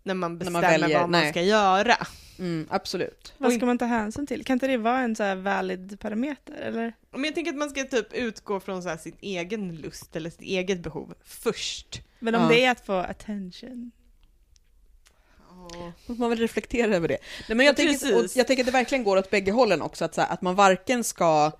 när 0.03 0.15
man 0.15 0.33
När 0.33 0.39
bestämmer 0.39 0.61
man 0.63 0.71
väljer, 0.71 1.01
vad 1.01 1.11
man 1.11 1.21
nej. 1.21 1.31
ska 1.31 1.43
göra. 1.43 1.97
Mm, 2.39 2.67
absolut. 2.71 3.33
Vad 3.39 3.53
ska 3.53 3.67
man 3.67 3.79
ta 3.79 3.85
hänsyn 3.85 4.27
till? 4.27 4.45
Kan 4.45 4.55
inte 4.55 4.67
det 4.67 4.77
vara 4.77 4.99
en 5.01 5.17
så 5.17 5.23
här 5.23 5.37
valid 5.37 6.01
parameter 6.01 6.53
eller? 6.55 6.93
Men 7.11 7.25
jag 7.25 7.35
tänker 7.35 7.51
att 7.53 7.59
man 7.59 7.71
ska 7.71 7.85
typ 7.85 8.13
utgå 8.13 8.61
från 8.61 8.83
så 8.83 8.89
här 8.89 8.97
sin 8.97 9.17
egen 9.21 9.77
lust 9.77 10.17
eller 10.17 10.31
sitt 10.31 10.41
eget 10.41 10.81
behov 10.81 11.15
först. 11.25 12.03
Men 12.19 12.35
om 12.35 12.43
Ja. 12.43 12.49
det 12.49 12.65
är 12.65 12.71
att 12.71 12.87
få 12.87 12.93
attention? 12.93 13.91
Får 16.07 16.15
man 16.15 16.31
väl 16.31 16.39
reflektera 16.39 16.97
över 16.97 17.09
det. 17.09 17.19
Nej, 17.49 17.57
men 17.57 17.67
jag, 17.67 17.73
Ja, 17.73 17.77
tänker, 17.77 18.39
jag 18.39 18.47
tänker 18.47 18.63
att 18.63 18.67
det 18.67 18.73
verkligen 18.73 19.05
går 19.05 19.17
åt 19.17 19.31
bägge 19.31 19.53
hållen 19.53 19.83
också. 19.83 20.05
Att, 20.05 20.15
så 20.15 20.21
här, 20.21 20.29
att 20.33 20.43
man 20.43 20.55
varken 20.55 21.05
ska 21.05 21.53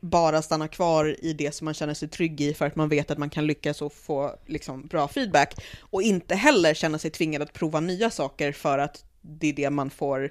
bara 0.00 0.42
stanna 0.42 0.68
kvar 0.68 1.16
i 1.24 1.32
det 1.32 1.54
som 1.54 1.64
man 1.64 1.74
känner 1.74 1.94
sig 1.94 2.08
trygg 2.08 2.40
i 2.40 2.54
för 2.54 2.66
att 2.66 2.76
man 2.76 2.88
vet 2.88 3.10
att 3.10 3.18
man 3.18 3.30
kan 3.30 3.46
lyckas 3.46 3.82
och 3.82 3.92
få 3.92 4.36
liksom, 4.46 4.86
bra 4.86 5.08
feedback. 5.08 5.54
Och 5.80 6.02
inte 6.02 6.34
heller 6.34 6.74
känna 6.74 6.98
sig 6.98 7.10
tvingad 7.10 7.42
att 7.42 7.52
prova 7.52 7.80
nya 7.80 8.10
saker 8.10 8.52
för 8.52 8.78
att 8.78 9.04
det 9.28 9.48
är 9.48 9.52
det 9.52 9.70
man 9.70 9.90
får 9.90 10.30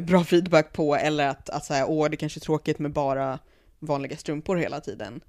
bra 0.00 0.24
feedback 0.24 0.72
på. 0.72 0.96
Eller 0.96 1.28
att, 1.28 1.50
att 1.50 1.64
säga, 1.64 1.86
åh 1.86 2.10
det 2.10 2.16
kanske 2.16 2.38
är 2.38 2.42
tråkigt 2.42 2.78
med 2.78 2.92
bara 2.92 3.38
vanliga 3.78 4.16
strumpor 4.16 4.56
hela 4.56 4.80
tiden. 4.80 5.20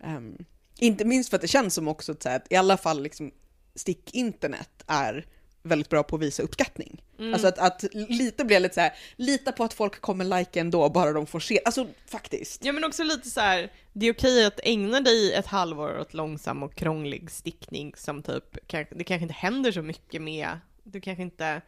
Ehm, 0.00 0.44
inte 0.78 1.04
minst 1.04 1.30
för 1.30 1.36
att 1.36 1.42
det 1.42 1.48
känns 1.48 1.74
som 1.74 1.88
också 1.88 2.12
att, 2.12 2.22
så 2.22 2.28
här, 2.28 2.36
att 2.36 2.52
i 2.52 2.56
alla 2.56 2.76
fall 2.76 3.02
liksom, 3.02 3.30
stick-internet 3.74 4.84
är 4.86 5.26
väldigt 5.62 5.88
bra 5.88 6.02
på 6.02 6.16
att 6.16 6.22
visa 6.22 6.42
uppskattning. 6.42 7.02
Mm. 7.18 7.32
Alltså 7.32 7.48
att, 7.48 7.58
att 7.58 7.84
lite 7.92 8.44
blir 8.44 8.60
lite 8.60 8.74
så 8.74 8.80
här, 8.80 8.92
lita 9.16 9.52
på 9.52 9.64
att 9.64 9.74
folk 9.74 10.00
kommer 10.00 10.38
like 10.38 10.60
ändå, 10.60 10.88
bara 10.88 11.12
de 11.12 11.26
får 11.26 11.40
se. 11.40 11.60
Alltså 11.64 11.86
faktiskt. 12.06 12.64
Ja 12.64 12.72
men 12.72 12.84
också 12.84 13.04
lite 13.04 13.30
så 13.30 13.40
här, 13.40 13.72
det 13.92 14.06
är 14.06 14.12
okej 14.12 14.44
att 14.44 14.60
ägna 14.62 15.00
dig 15.00 15.32
ett 15.32 15.46
halvår 15.46 15.98
åt 15.98 16.14
långsam 16.14 16.62
och 16.62 16.74
krånglig 16.74 17.30
stickning 17.30 17.92
som 17.96 18.22
typ, 18.22 18.58
det 18.90 19.04
kanske 19.04 19.22
inte 19.22 19.34
händer 19.34 19.72
så 19.72 19.82
mycket 19.82 20.22
med, 20.22 20.48
du 20.82 21.00
kanske 21.00 21.22
inte, 21.22 21.60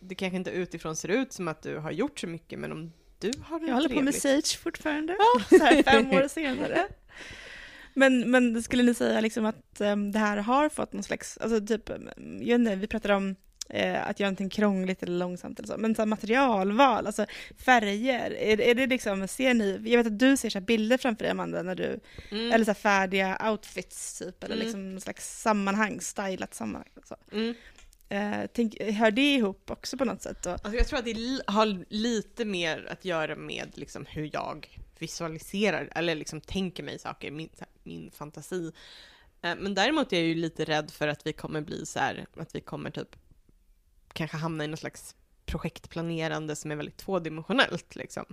det 0.00 0.14
kanske 0.14 0.36
inte 0.36 0.50
utifrån 0.50 0.96
ser 0.96 1.08
ut 1.08 1.32
som 1.32 1.48
att 1.48 1.62
du 1.62 1.76
har 1.78 1.90
gjort 1.90 2.20
så 2.20 2.26
mycket 2.26 2.58
men 2.58 2.72
om 2.72 2.92
du 3.18 3.32
har 3.44 3.60
det 3.60 3.66
Jag 3.66 3.74
håller 3.74 3.88
på 3.88 4.02
med 4.02 4.14
trevligt. 4.22 4.46
Sage 4.46 4.58
fortfarande, 4.62 5.16
så 5.48 5.58
här 5.64 5.82
fem 5.82 6.10
år 6.12 6.28
senare. 6.28 6.86
Men, 7.94 8.30
men 8.30 8.62
skulle 8.62 8.82
ni 8.82 8.94
säga 8.94 9.20
liksom 9.20 9.44
att 9.46 9.80
em, 9.80 10.12
det 10.12 10.18
här 10.18 10.36
har 10.36 10.68
fått 10.68 10.92
någon 10.92 11.02
slags, 11.02 11.38
alltså 11.38 11.66
typ, 11.66 11.88
jag 11.88 11.98
vet 12.40 12.48
inte, 12.60 12.74
vi 12.76 12.86
pratade 12.86 13.14
om 13.14 13.36
eh, 13.68 14.08
att 14.08 14.20
göra 14.20 14.28
någonting 14.28 14.50
krångligt 14.50 15.02
eller 15.02 15.18
långsamt 15.18 15.58
eller 15.58 15.66
så, 15.68 15.76
men 15.78 15.94
så 15.94 16.02
här 16.02 16.06
materialval, 16.06 17.06
alltså 17.06 17.26
färger, 17.64 18.30
är, 18.30 18.60
är 18.60 18.74
det 18.74 18.86
liksom, 18.86 19.28
ser 19.28 19.54
ni, 19.54 19.80
jag 19.84 19.98
vet 19.98 20.06
att 20.06 20.18
du 20.18 20.36
ser 20.36 20.50
så 20.50 20.60
bilder 20.60 20.98
framför 20.98 21.22
dig 21.24 21.30
Amanda, 21.30 21.62
när 21.62 21.74
du, 21.74 22.00
Mm. 22.30 22.52
eller 22.52 22.64
så 22.64 22.74
färdiga 22.74 23.50
outfits 23.50 24.18
typ, 24.18 24.44
eller 24.44 24.54
Mm. 24.54 24.64
liksom 24.66 24.90
någon 24.90 25.00
slags 25.00 25.40
sammanhang, 25.42 26.00
stylat 26.00 26.54
sammanhang. 26.54 26.88
Så. 27.04 27.16
Mm. 27.32 27.54
Eh, 28.08 28.40
tänk, 28.52 28.80
hör 28.80 29.10
det 29.10 29.34
ihop 29.34 29.70
också 29.70 29.96
på 29.96 30.04
något 30.04 30.22
sätt? 30.22 30.46
Och, 30.46 30.52
Alltså 30.52 30.74
jag 30.74 30.86
tror 30.86 30.98
att 30.98 31.04
det 31.04 31.40
har 31.46 31.84
lite 31.88 32.44
mer 32.44 32.86
att 32.90 33.04
göra 33.04 33.36
med 33.36 33.78
liksom 33.78 34.06
hur 34.06 34.30
jag 34.32 34.78
visualiserar 34.98 35.88
eller 35.94 36.14
liksom 36.14 36.40
tänker 36.40 36.82
mig 36.82 36.98
saker, 36.98 37.30
min, 37.30 37.48
här, 37.58 37.68
min 37.82 38.10
fantasi. 38.10 38.72
Eh, 39.42 39.56
Men 39.56 39.74
däremot 39.74 40.12
är 40.12 40.16
jag 40.16 40.26
ju 40.26 40.34
lite 40.34 40.64
rädd 40.64 40.90
för 40.90 41.08
att 41.08 41.26
vi 41.26 41.32
kommer 41.32 41.60
bli 41.60 41.86
så 41.86 41.98
här, 41.98 42.26
att 42.36 42.54
vi 42.54 42.60
kommer 42.60 42.90
typ 42.90 43.16
kanske 44.12 44.36
hamna 44.36 44.64
i 44.64 44.66
någon 44.66 44.76
slags 44.76 45.16
projektplanerande 45.46 46.56
som 46.56 46.70
är 46.70 46.76
väldigt 46.76 46.96
tvådimensionellt 46.96 47.96
liksom. 47.96 48.24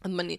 Att, 0.00 0.10
man, 0.10 0.36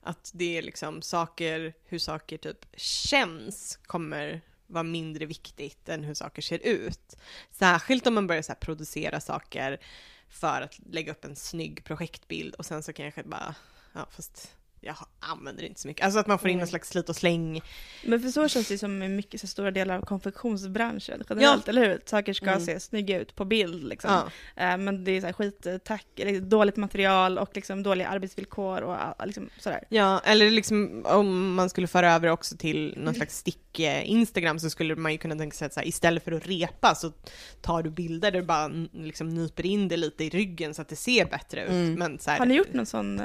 att 0.00 0.30
det 0.34 0.58
är 0.58 0.62
liksom 0.62 1.02
saker, 1.02 1.74
hur 1.84 1.98
saker 1.98 2.38
typ 2.38 2.66
känns 2.76 3.78
kommer 3.86 4.40
vara 4.66 4.82
mindre 4.82 5.26
viktigt 5.26 5.88
än 5.88 6.04
hur 6.04 6.14
saker 6.14 6.42
ser 6.42 6.58
ut. 6.58 7.16
Särskilt 7.50 8.06
om 8.06 8.14
man 8.14 8.26
börjar 8.26 8.42
så 8.42 8.52
här 8.52 8.60
producera 8.60 9.20
saker 9.20 9.80
för 10.28 10.62
att 10.62 10.78
lägga 10.90 11.12
upp 11.12 11.24
en 11.24 11.36
snygg 11.36 11.84
projektbild 11.84 12.54
och 12.54 12.66
sen 12.66 12.82
så 12.82 12.92
kanske 12.92 13.22
bara, 13.22 13.54
ja 13.92 14.06
fast 14.10 14.56
jag 14.86 14.96
använder 15.20 15.62
det 15.62 15.68
inte 15.68 15.80
så 15.80 15.88
mycket. 15.88 16.04
Alltså 16.04 16.20
att 16.20 16.26
man 16.26 16.38
får 16.38 16.48
in 16.48 16.54
Mm. 16.54 16.62
en 16.62 16.68
slags 16.68 16.88
slit 16.88 17.08
och 17.08 17.16
släng. 17.16 17.60
Men 18.04 18.20
för 18.20 18.28
så 18.28 18.48
känns 18.48 18.68
det 18.68 18.78
som 18.78 18.98
med 18.98 19.10
mycket 19.10 19.40
så 19.40 19.46
stora 19.46 19.70
delar 19.70 19.96
av 19.96 20.02
konfektionsbranschen 20.02 21.22
generellt, 21.30 21.68
eller 21.68 21.88
hur? 21.88 22.00
Saker 22.06 22.32
ska 22.32 22.46
Mm. 22.50 22.60
se 22.60 22.80
snygga 22.80 23.20
ut 23.20 23.36
på 23.36 23.44
bild 23.44 23.84
liksom. 23.84 24.10
Ja. 24.10 24.72
Eh, 24.72 24.76
men 24.78 25.04
det 25.04 25.12
är 25.12 25.20
så 25.20 25.26
här 25.26 25.32
skit-tack, 25.32 26.06
dåligt 26.42 26.76
material 26.76 27.38
och 27.38 27.50
liksom 27.54 27.82
dåliga 27.82 28.08
arbetsvillkor 28.08 28.80
och 28.82 28.92
ah, 28.94 29.24
liksom 29.24 29.48
sådär. 29.58 29.84
ja, 29.88 30.20
eller 30.24 30.50
liksom 30.50 31.02
om 31.06 31.54
man 31.54 31.70
skulle 31.70 31.86
föra 31.86 32.12
över 32.14 32.28
också 32.28 32.56
till 32.56 32.94
någon 32.96 33.14
slags 33.14 33.36
stick-instagram 33.38 34.58
så 34.58 34.70
skulle 34.70 34.96
man 34.96 35.12
ju 35.12 35.18
kunna 35.18 35.34
tänka 35.36 35.56
sig 35.56 35.66
att 35.66 35.72
så 35.74 35.80
här, 35.80 35.86
istället 35.86 36.24
för 36.24 36.32
att 36.32 36.46
repa 36.46 36.94
så 36.94 37.12
tar 37.60 37.82
du 37.82 37.90
bilder 37.90 38.30
där 38.30 38.40
du 38.40 38.46
bara 38.46 38.68
liksom 38.92 39.28
nyper 39.34 39.66
in 39.66 39.88
det 39.88 39.96
lite 39.96 40.24
i 40.24 40.30
ryggen 40.30 40.74
så 40.74 40.82
att 40.82 40.88
det 40.88 40.96
ser 40.96 41.24
bättre 41.24 41.64
ut. 41.64 41.70
Mm. 41.70 41.94
Men 41.94 42.18
så 42.18 42.30
här, 42.30 42.38
Har 42.38 42.46
ni 42.46 42.54
gjort 42.54 42.72
någon 42.72 42.86
sån? 42.86 43.22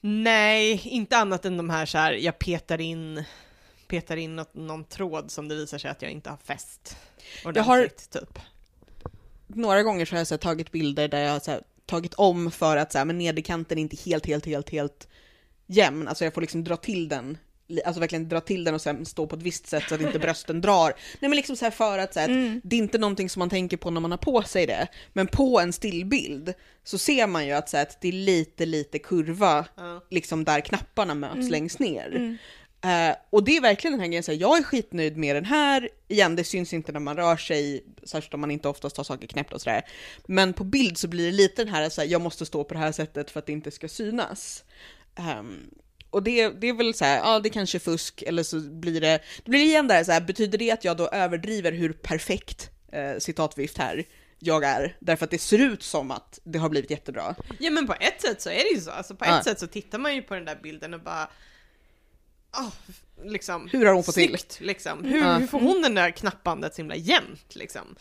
Nej, 0.00 0.80
inte 0.84 1.16
annat 1.16 1.44
än 1.44 1.56
de 1.56 1.70
här 1.70 1.86
så 1.86 1.98
här, 1.98 2.12
jag 2.12 2.38
petar 2.38 2.80
in, 2.80 3.24
petar 3.88 4.16
in 4.16 4.36
något, 4.36 4.54
någon 4.54 4.84
tråd 4.84 5.30
som 5.30 5.48
det 5.48 5.54
visar 5.54 5.78
sig 5.78 5.90
att 5.90 6.02
jag 6.02 6.10
inte 6.10 6.30
har 6.30 6.36
fäst 6.36 6.96
Jag 7.44 7.62
har- 7.62 7.78
ordentligt, 7.78 8.10
typ. 8.10 8.38
Några 9.46 9.82
gånger 9.82 10.04
så 10.04 10.14
har 10.14 10.18
jag 10.18 10.26
så 10.26 10.34
här, 10.34 10.38
tagit 10.38 10.72
bilder 10.72 11.08
där 11.08 11.20
jag 11.20 11.32
har 11.32 11.40
så 11.40 11.50
här, 11.50 11.62
tagit 11.86 12.14
om 12.14 12.50
för 12.50 12.76
att 12.76 12.92
så 12.92 12.98
här, 12.98 13.04
men 13.04 13.18
nederkanten 13.18 13.78
är 13.78 13.82
inte 13.82 13.96
helt, 13.96 14.26
helt, 14.26 14.46
helt, 14.46 14.70
helt 14.70 15.08
jämn. 15.66 16.08
Alltså 16.08 16.24
jag 16.24 16.34
får 16.34 16.40
liksom 16.40 16.64
dra 16.64 16.76
till 16.76 17.08
den, 17.08 17.38
alltså 17.84 18.00
verkligen 18.00 18.28
dra 18.28 18.40
till 18.40 18.64
den 18.64 18.74
och 18.74 18.80
sen 18.80 19.06
stå 19.06 19.26
på 19.26 19.36
ett 19.36 19.42
visst 19.42 19.66
sätt 19.66 19.84
så 19.88 19.94
att 19.94 20.00
inte 20.00 20.18
brösten 20.18 20.60
drar. 20.60 20.92
Nej 21.20 21.28
men 21.28 21.36
liksom 21.36 21.56
så 21.56 21.64
här 21.64 21.70
för 21.72 21.98
att, 21.98 22.14
så 22.14 22.20
här, 22.20 22.26
att 22.26 22.30
Mm. 22.36 22.60
det 22.64 22.76
är 22.76 22.78
inte 22.78 22.98
någonting 22.98 23.30
som 23.30 23.40
man 23.40 23.50
tänker 23.50 23.76
på 23.76 23.90
när 23.90 24.00
man 24.00 24.10
har 24.10 24.18
på 24.18 24.42
sig 24.42 24.66
det. 24.66 24.86
Men 25.12 25.26
på 25.26 25.60
en 25.60 25.72
stillbild 25.72 26.54
så 26.84 26.98
ser 26.98 27.26
man 27.26 27.46
ju 27.46 27.52
att, 27.52 27.68
så 27.68 27.76
här, 27.76 27.82
att 27.84 28.00
det 28.00 28.08
är 28.08 28.12
lite, 28.12 28.66
lite 28.66 28.98
kurva 28.98 29.64
Ja. 29.76 30.00
liksom 30.10 30.44
där 30.44 30.60
knapparna 30.60 31.14
möts 31.14 31.34
Mm. 31.34 31.48
längst 31.50 31.78
ner. 31.78 32.06
Mm. 32.16 32.36
Eh, 32.80 33.16
och 33.30 33.44
det 33.44 33.56
är 33.56 33.60
verkligen 33.60 33.92
den 33.92 34.00
här 34.00 34.06
grejen, 34.08 34.22
så 34.22 34.32
här, 34.32 34.38
jag 34.38 34.58
är 34.58 34.62
skitnöjd 34.62 35.16
med 35.16 35.36
den 35.36 35.44
här, 35.44 35.88
igen 36.08 36.36
det 36.36 36.44
syns 36.44 36.72
inte 36.72 36.92
när 36.92 37.00
man 37.00 37.16
rör 37.16 37.36
sig, 37.36 37.84
särskilt 38.02 38.34
om 38.34 38.40
man 38.40 38.50
inte 38.50 38.68
oftast 38.68 38.96
har 38.96 39.04
saker 39.04 39.26
knäppt 39.26 39.52
och 39.52 39.60
sådär. 39.60 39.82
Men 40.26 40.52
på 40.52 40.64
bild 40.64 40.98
så 40.98 41.08
blir 41.08 41.26
det 41.26 41.32
lite 41.36 41.64
den 41.64 41.74
här, 41.74 41.88
så 41.88 42.00
här 42.00 42.08
jag 42.08 42.20
måste 42.20 42.46
stå 42.46 42.64
på 42.64 42.74
det 42.74 42.80
här 42.80 42.92
sättet 42.92 43.30
för 43.30 43.38
att 43.38 43.46
det 43.46 43.52
inte 43.52 43.70
ska 43.70 43.88
synas. 43.88 44.64
Ehm, 45.16 45.70
och 46.10 46.22
det, 46.22 46.48
det 46.48 46.68
är 46.68 46.72
väl 46.72 46.94
så 46.94 47.04
här, 47.04 47.16
ja 47.16 47.40
det 47.40 47.50
kanske 47.50 47.78
är 47.78 47.80
fusk, 47.80 48.22
eller 48.22 48.42
så 48.42 48.60
blir 48.60 49.00
det, 49.00 49.20
det 49.44 49.50
blir 49.50 49.60
igen 49.62 49.88
där 49.88 50.04
så 50.04 50.12
här, 50.12 50.20
betyder 50.20 50.58
det 50.58 50.70
att 50.70 50.84
jag 50.84 50.96
då 50.96 51.08
överdriver 51.08 51.72
hur 51.72 51.92
perfekt, 51.92 52.70
eh, 52.92 53.18
citatvift 53.18 53.78
här, 53.78 54.04
jag 54.38 54.64
är, 54.64 54.96
därför 55.00 55.24
att 55.24 55.30
det 55.30 55.38
ser 55.38 55.58
ut 55.58 55.82
som 55.82 56.10
att 56.10 56.38
det 56.44 56.58
har 56.58 56.68
blivit 56.68 56.90
jättebra. 56.90 57.34
Ja 57.58 57.70
men 57.70 57.86
på 57.86 57.94
ett 58.00 58.22
sätt 58.22 58.40
så 58.42 58.50
är 58.50 58.64
det 58.64 58.70
ju 58.74 58.80
så, 58.80 58.90
alltså 58.90 59.14
på 59.14 59.24
ett 59.24 59.30
Ja. 59.30 59.42
sätt 59.42 59.58
så 59.60 59.66
tittar 59.66 59.98
man 59.98 60.14
ju 60.14 60.22
på 60.22 60.34
den 60.34 60.44
där 60.44 60.58
bilden 60.62 60.94
och 60.94 61.00
bara 61.00 61.28
oh, 62.52 62.72
liksom 63.24 63.68
Hur 63.72 63.86
har 63.86 63.94
hon 63.94 64.04
fått 64.04 64.14
till? 64.14 64.28
snyggt, 64.28 64.60
liksom. 64.60 65.04
Hur, 65.04 65.18
Ja. 65.22 65.34
hur 65.38 65.46
får 65.46 65.60
hon 65.60 65.82
den 65.82 65.94
där 65.94 66.10
knappbandet 66.10 66.74
så 66.74 66.82
himla 66.82 66.96
jämnt 66.96 67.54
liksom? 67.56 67.96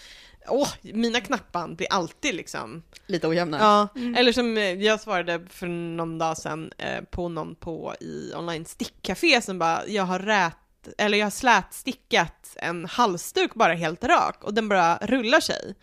Åh, 0.49 0.69
mina 0.81 1.21
knappband 1.21 1.75
blir 1.75 1.87
alltid 1.93 2.35
liksom 2.35 2.83
Lite 3.05 3.27
ojämna. 3.27 3.57
Ja, 3.59 3.87
Mm. 4.01 4.15
eller 4.15 4.31
som 4.31 4.57
eh, 4.57 4.63
jag 4.73 5.01
svarade 5.01 5.45
för 5.49 5.67
någon 5.67 6.17
dag 6.17 6.37
sedan 6.37 6.71
eh, 6.77 7.03
på 7.03 7.29
någon 7.29 7.55
på 7.55 7.95
i 7.99 8.33
online 8.35 8.65
stickcafé 8.65 9.41
som 9.41 9.59
bara, 9.59 9.87
jag 9.87 10.03
har 10.03 10.19
rät, 10.19 10.57
eller 10.97 11.17
jag 11.17 11.25
har 11.25 11.31
slätstickat 11.31 12.55
en 12.55 12.85
halsduk 12.85 13.53
bara 13.53 13.73
helt 13.73 14.03
rak 14.03 14.43
och 14.43 14.53
den 14.53 14.69
bara 14.69 14.97
rullar 14.97 15.39
sig. 15.39 15.75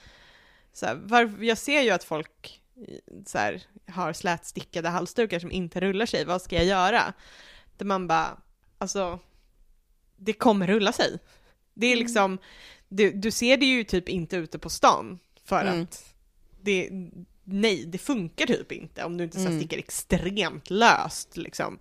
Så 0.72 0.86
här, 0.86 0.94
var, 0.94 1.44
jag 1.44 1.58
ser 1.58 1.80
ju 1.82 1.90
att 1.90 2.04
folk 2.04 2.60
eh, 2.88 2.94
så 3.26 3.38
här, 3.38 3.62
har 3.92 4.12
slätstickade 4.12 4.88
halsdukar 4.88 5.38
som 5.38 5.50
inte 5.50 5.80
rullar 5.80 6.06
sig, 6.06 6.24
vad 6.24 6.42
ska 6.42 6.56
jag 6.56 6.64
göra? 6.64 7.12
Där 7.76 7.86
man 7.86 8.06
bara, 8.08 8.36
alltså, 8.78 9.18
det 10.16 10.32
kommer 10.32 10.66
rulla 10.66 10.92
sig. 10.92 11.18
Det 11.74 11.86
är 11.86 11.92
Mm. 11.92 12.04
liksom, 12.04 12.38
du, 12.88 13.12
du 13.12 13.30
ser 13.30 13.56
det 13.56 13.66
ju 13.66 13.84
typ 13.84 14.08
inte 14.08 14.36
ute 14.36 14.58
på 14.58 14.70
stan 14.70 15.18
för 15.44 15.60
Mm. 15.64 15.82
att 15.82 16.14
det, 16.62 16.88
nej, 17.44 17.84
det 17.86 17.98
funkar 17.98 18.46
typ 18.46 18.72
inte 18.72 19.04
om 19.04 19.16
du 19.16 19.24
inte 19.24 19.40
så 19.40 19.46
Mm. 19.46 19.58
stickar 19.60 19.78
extremt 19.78 20.70
löst 20.70 21.36
liksom. 21.36 21.78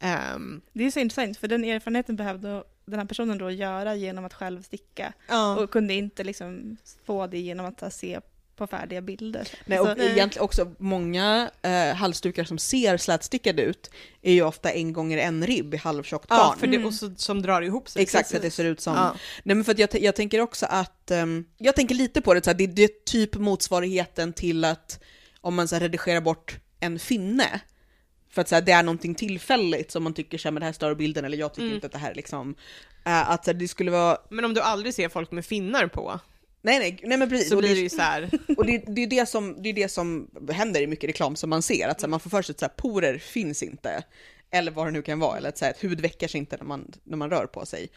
Ehm, 0.00 0.60
Det 0.72 0.84
är 0.84 0.90
så 0.90 1.00
intressant, 1.00 1.38
för 1.38 1.48
den 1.48 1.64
erfarenheten 1.64 2.16
behövde 2.16 2.64
den 2.84 2.98
här 2.98 3.06
personen 3.06 3.38
då 3.38 3.50
göra 3.50 3.94
genom 3.94 4.24
att 4.24 4.34
själv 4.34 4.62
sticka 4.62 5.12
ja. 5.28 5.56
och 5.56 5.70
kunde 5.70 5.94
inte 5.94 6.24
liksom 6.24 6.76
få 7.04 7.26
det 7.26 7.38
genom 7.38 7.66
att 7.66 7.92
se 7.94 8.20
på 8.56 8.66
färdiga 8.66 9.00
bilder. 9.02 9.48
Nej, 9.64 9.80
och 9.80 9.86
Så- 9.86 10.02
egentligen 10.02 10.44
också 10.44 10.72
många 10.78 11.50
eh, 11.62 11.94
halsdukar 11.94 12.44
som 12.44 12.58
ser 12.58 12.96
slätstickade 12.96 13.62
ut 13.62 13.90
är 14.22 14.32
ju 14.32 14.42
ofta 14.42 14.70
en 14.72 14.92
gånger 14.92 15.18
en 15.18 15.46
ribb 15.46 15.74
i 15.74 15.76
halvtjockt 15.76 16.26
ja, 16.28 16.36
garn. 16.36 16.58
för 16.58 16.66
det, 16.66 16.76
Mm. 16.76 16.86
och 16.88 16.94
så, 16.94 17.14
som 17.16 17.42
drar 17.42 17.62
ihop 17.62 17.88
sig. 17.88 18.02
Exakt, 18.02 18.28
så 18.28 18.36
att 18.36 18.42
det 18.42 18.46
precis. 18.46 18.56
ser 18.56 18.64
ut 18.64 18.80
som... 18.80 18.94
Ja. 18.96 19.14
Nej 19.44 19.54
men 19.56 19.64
för 19.64 19.72
att 19.72 19.78
jag, 19.78 19.88
jag 20.00 20.16
tänker 20.16 20.40
också 20.40 20.66
att, 20.66 21.10
ehm, 21.10 21.44
jag 21.58 21.76
tänker 21.76 21.94
lite 21.94 22.20
på 22.20 22.34
det 22.34 22.44
så 22.44 22.50
här, 22.50 22.56
det, 22.58 22.66
det 22.66 22.84
är 22.84 22.90
typ 23.06 23.34
motsvarigheten 23.34 24.32
till 24.32 24.64
att 24.64 25.00
om 25.40 25.54
man 25.54 25.68
så 25.68 25.74
här, 25.74 25.80
redigerar 25.80 26.20
bort 26.20 26.56
en 26.80 26.98
finne, 26.98 27.60
för 28.30 28.40
att 28.40 28.48
så 28.48 28.54
här, 28.54 28.62
det 28.62 28.72
är 28.72 28.82
någonting 28.82 29.14
tillfälligt 29.14 29.90
som 29.90 30.02
man 30.04 30.14
tycker 30.14 30.38
så 30.38 30.48
här, 30.48 30.52
men 30.52 30.60
det 30.60 30.64
här 30.66 30.72
stör 30.72 30.94
bilden 30.94 31.24
eller 31.24 31.38
jag 31.38 31.52
tycker 31.54 31.62
Mm. 31.62 31.74
inte 31.74 31.86
att 31.86 31.92
det 31.92 31.98
här 31.98 32.10
är 32.10 32.14
liksom, 32.14 32.54
eh, 33.04 33.30
att 33.30 33.44
så 33.44 33.50
här, 33.50 33.58
det 33.58 33.68
skulle 33.68 33.90
vara, 33.90 34.18
Men 34.30 34.44
om 34.44 34.54
du 34.54 34.60
aldrig 34.60 34.94
ser 34.94 35.08
folk 35.08 35.30
med 35.30 35.44
finnar 35.46 35.86
på, 35.86 36.20
nej 36.66 36.78
nej, 36.78 36.98
nej 37.02 37.18
men 37.18 37.28
precis, 37.28 37.48
så 37.48 37.54
och 37.56 37.62
blir 37.62 37.74
det, 37.74 37.80
ju 37.80 37.88
så 37.88 38.02
här. 38.02 38.30
och 38.56 38.66
det, 38.66 38.84
det 38.86 39.02
är 39.02 39.06
det 39.06 39.28
som, 39.28 39.62
det 39.62 39.68
är 39.68 39.72
det 39.72 39.88
som 39.88 40.30
händer 40.50 40.80
i 40.80 40.86
mycket 40.86 41.08
reklam 41.08 41.36
som 41.36 41.50
man 41.50 41.62
ser, 41.62 41.88
att 41.88 42.00
så 42.00 42.06
här, 42.06 42.10
man 42.10 42.20
får 42.20 42.30
för 42.30 42.42
sig 42.42 42.52
att 42.52 42.58
så 42.58 42.64
här, 42.64 42.72
porer 42.76 43.18
finns 43.18 43.62
inte, 43.62 44.04
eller 44.50 44.72
vad 44.72 44.86
det 44.86 44.90
nu 44.90 45.02
kan 45.02 45.18
vara, 45.18 45.36
eller 45.38 45.48
att 45.48 45.58
så 45.58 45.64
här, 45.64 45.72
ett 45.72 45.84
huvud 45.84 46.00
väcker 46.00 46.28
sig 46.28 46.38
inte 46.38 46.56
när 46.56 46.64
man, 46.64 46.92
när 47.04 47.16
man 47.16 47.30
rör 47.30 47.46
på 47.46 47.66
sig. 47.66 47.88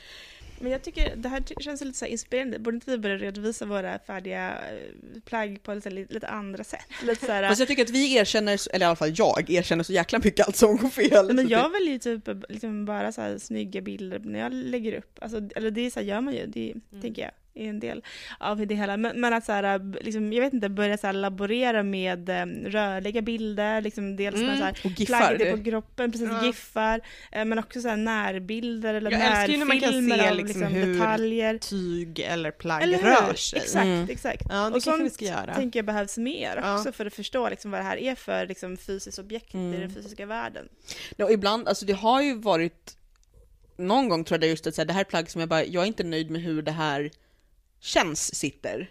Men 0.61 0.71
jag 0.71 0.83
tycker 0.83 1.15
det 1.15 1.29
här 1.29 1.43
känns 1.59 1.81
lite 1.81 1.97
så 1.97 2.05
här 2.05 2.11
inspirerande. 2.11 2.59
Borde 2.59 2.75
inte 2.75 2.91
vi 2.91 2.97
börja 2.97 3.17
redovisa 3.17 3.65
våra 3.65 3.99
färdiga 3.99 4.49
eh, 4.49 5.21
plagg 5.25 5.63
på 5.63 5.73
lite, 5.73 5.89
lite 5.89 6.27
andra 6.27 6.63
sätt? 6.63 6.79
Lite 7.03 7.25
så 7.25 7.31
här, 7.31 7.47
Fast 7.47 7.59
jag 7.59 7.67
tycker 7.67 7.83
att 7.83 7.89
vi 7.89 8.15
erkänner, 8.15 8.59
eller 8.73 8.85
i 8.85 8.87
alla 8.87 8.95
fall 8.95 9.11
jag, 9.15 9.49
erkänner 9.49 9.83
så 9.83 9.93
jäkla 9.93 10.19
mycket 10.23 10.47
allt 10.47 10.55
som 10.55 10.77
går 10.77 10.89
fel. 10.89 11.33
Men 11.33 11.47
jag 11.47 11.69
väljer 11.69 11.91
ju 11.93 11.99
typ 11.99 12.29
liksom 12.49 12.85
bara 12.85 13.11
så 13.11 13.21
här 13.21 13.37
snygga 13.37 13.81
bilder 13.81 14.19
när 14.19 14.39
jag 14.39 14.53
lägger 14.53 14.93
upp. 14.93 15.19
Alltså, 15.21 15.37
eller 15.55 15.71
det 15.71 15.81
är 15.81 15.89
så 15.89 15.99
här, 15.99 16.07
gör 16.07 16.21
man 16.21 16.33
ju, 16.33 16.45
det 16.45 16.71
Mm. 16.71 17.01
tänker 17.01 17.21
jag 17.21 17.31
är 17.65 17.69
en 17.69 17.79
del 17.79 18.03
av 18.39 18.67
det 18.67 18.75
hela. 18.75 18.97
Men, 18.97 19.21
men 19.21 19.33
att 19.33 19.45
så 19.45 19.51
här, 19.51 20.03
liksom, 20.03 20.33
jag 20.33 20.41
vet 20.41 20.53
inte, 20.53 20.69
börja 20.69 20.97
så 20.97 21.07
här 21.07 21.13
laborera 21.13 21.83
med 21.83 22.29
eh, 22.29 22.45
rörliga 22.69 23.21
bilder, 23.21 23.81
liksom 23.81 24.15
dels 24.15 24.35
Mm. 24.35 24.57
så 24.57 24.63
här, 24.63 24.79
Och 24.85 24.91
giffar. 24.91 25.57
på 25.57 25.63
kroppen, 25.63 26.11
precis, 26.11 26.27
Ja. 26.31 26.45
giffar, 26.45 27.01
eh, 27.31 27.45
men 27.45 27.59
också 27.59 27.81
så 27.81 27.87
här 27.87 27.97
närbilder 27.97 28.93
eller 28.93 29.11
Jag 29.11 29.21
älskar 29.21 29.47
ju 29.47 29.57
när 29.57 29.65
man 29.65 29.79
kan 29.79 29.89
närfilmer 29.91 30.17
se 30.17 30.29
av 30.29 30.35
liksom 30.35 30.61
liksom, 30.61 30.75
hur- 30.77 30.93
detaljer. 30.93 31.57
Tyg 31.57 32.19
eller 32.19 32.51
plagg 32.51 32.83
Eller 32.83 32.97
rör 32.97 33.33
sig. 33.33 33.59
Exakt, 33.59 33.85
Mm. 33.85 34.07
exakt. 34.09 34.41
Ja, 34.49 34.55
det 34.55 34.65
och 34.67 34.71
kanske 34.83 34.91
vi 34.91 34.97
sånt 35.09 35.13
ska 35.13 35.25
göra. 35.25 35.53
tänker 35.55 35.79
jag 35.79 35.85
behövs 35.85 36.17
mer 36.17 36.59
Ja. 36.63 36.77
också 36.77 36.91
för 36.91 37.05
att 37.05 37.13
förstå 37.13 37.49
liksom, 37.49 37.71
vad 37.71 37.79
det 37.79 37.83
här 37.83 37.97
är 37.97 38.15
för 38.15 38.47
liksom, 38.47 38.77
fysiskt 38.77 39.19
objekt 39.19 39.55
i 39.55 39.57
Mm. 39.57 39.79
den 39.79 39.89
fysiska 39.89 40.25
världen. 40.25 40.69
Ja, 41.17 41.25
och 41.25 41.31
ibland, 41.31 41.67
alltså 41.67 41.85
det 41.85 41.93
har 41.93 42.21
ju 42.21 42.33
varit 42.37 42.95
någon 43.77 44.09
gång 44.09 44.23
tror 44.23 44.39
jag 44.41 44.49
just 44.49 44.67
att 44.67 44.75
så 44.75 44.81
här, 44.81 44.85
det 44.85 44.93
här 44.93 44.99
är 44.99 45.03
plagg 45.05 45.29
som 45.29 45.39
jag 45.39 45.49
bara, 45.49 45.65
jag 45.65 45.83
är 45.83 45.87
inte 45.87 46.03
nöjd 46.03 46.31
med 46.31 46.41
hur 46.41 46.61
det 46.61 46.71
här 46.71 47.09
känns 47.79 48.35
sitter. 48.35 48.89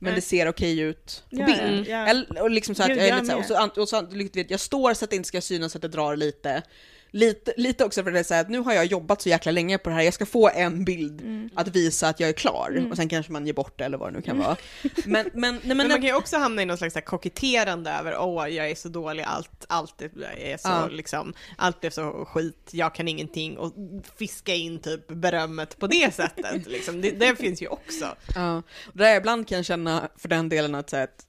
Men 0.00 0.14
det 0.14 0.20
ser 0.20 0.48
okej 0.48 0.80
ut 0.80 1.22
på 1.30 1.36
Ja, 1.36 1.46
bild. 1.46 1.86
ja, 1.88 1.90
ja. 1.92 2.06
Eller, 2.06 2.42
och 2.42 2.50
liksom 2.50 2.74
så 2.74 2.82
att 2.82 2.88
Gud, 2.88 2.98
jag 2.98 3.08
är 3.08 3.14
lite 3.14 3.26
så 3.26 3.32
här, 3.32 3.38
och 3.38 3.44
så, 3.46 3.80
och 3.80 3.88
så, 3.88 4.42
jag 4.48 4.60
står 4.60 4.94
så 4.94 5.04
att 5.04 5.10
det 5.10 5.16
inte 5.16 5.28
ska 5.28 5.40
synas 5.40 5.72
så 5.72 5.78
att 5.78 5.82
det 5.82 5.88
drar 5.88 6.16
lite. 6.16 6.62
Lite, 7.10 7.54
lite 7.56 7.84
också 7.84 8.02
för 8.02 8.10
att 8.10 8.16
det 8.16 8.24
så 8.24 8.34
här 8.34 8.40
att 8.40 8.48
nu 8.50 8.58
har 8.58 8.72
jag 8.72 8.84
jobbat 8.84 9.22
så 9.22 9.28
jäkla 9.28 9.52
länge 9.52 9.78
på 9.78 9.88
det 9.90 9.94
här, 9.96 10.02
jag 10.02 10.14
ska 10.14 10.26
få 10.26 10.48
en 10.54 10.84
bild 10.84 11.20
Mm. 11.20 11.50
att 11.54 11.68
visa 11.68 12.08
att 12.08 12.20
jag 12.20 12.28
är 12.28 12.32
klar. 12.32 12.74
Mm. 12.76 12.90
Och 12.90 12.96
sen 12.96 13.08
kanske 13.08 13.32
man 13.32 13.46
ger 13.46 13.52
bort 13.52 13.78
det 13.78 13.84
eller 13.84 13.98
vad 13.98 14.12
det 14.12 14.16
nu 14.16 14.22
kan 14.22 14.38
vara. 14.38 14.56
Men, 15.04 15.30
men, 15.34 15.54
nej, 15.54 15.60
men, 15.64 15.76
Men 15.76 15.88
man 15.88 15.96
kan 15.96 16.02
ju 16.06 16.14
också 16.14 16.36
hamna 16.36 16.62
i 16.62 16.64
någon 16.64 16.78
slags 16.78 16.96
koketterande 17.06 17.90
över 17.90 18.18
åh, 18.18 18.48
jag 18.48 18.70
är 18.70 18.74
så 18.74 18.88
dålig, 18.88 19.22
allt, 19.22 19.64
allt 19.68 20.02
är 20.02 20.56
så 20.56 20.68
Ja. 20.68 20.88
liksom, 20.90 21.34
allt 21.56 21.84
är 21.84 21.90
så 21.90 22.24
skit, 22.28 22.68
jag 22.70 22.94
kan 22.94 23.08
ingenting 23.08 23.58
och 23.58 23.72
fiska 24.18 24.54
in 24.54 24.78
typ 24.78 25.08
berömmet 25.08 25.78
på 25.78 25.86
det 25.86 26.14
sättet. 26.14 26.66
liksom. 26.66 27.00
det, 27.00 27.10
det 27.10 27.36
finns 27.36 27.62
ju 27.62 27.68
också. 27.68 28.06
Ja, 28.34 28.56
och 28.86 28.96
där 28.98 29.16
ibland 29.16 29.48
kan 29.48 29.56
jag 29.58 29.64
känna 29.64 30.08
för 30.16 30.28
den 30.28 30.48
delen 30.48 30.74
att, 30.74 30.90
så 30.90 30.96
här, 30.96 31.04
att 31.04 31.26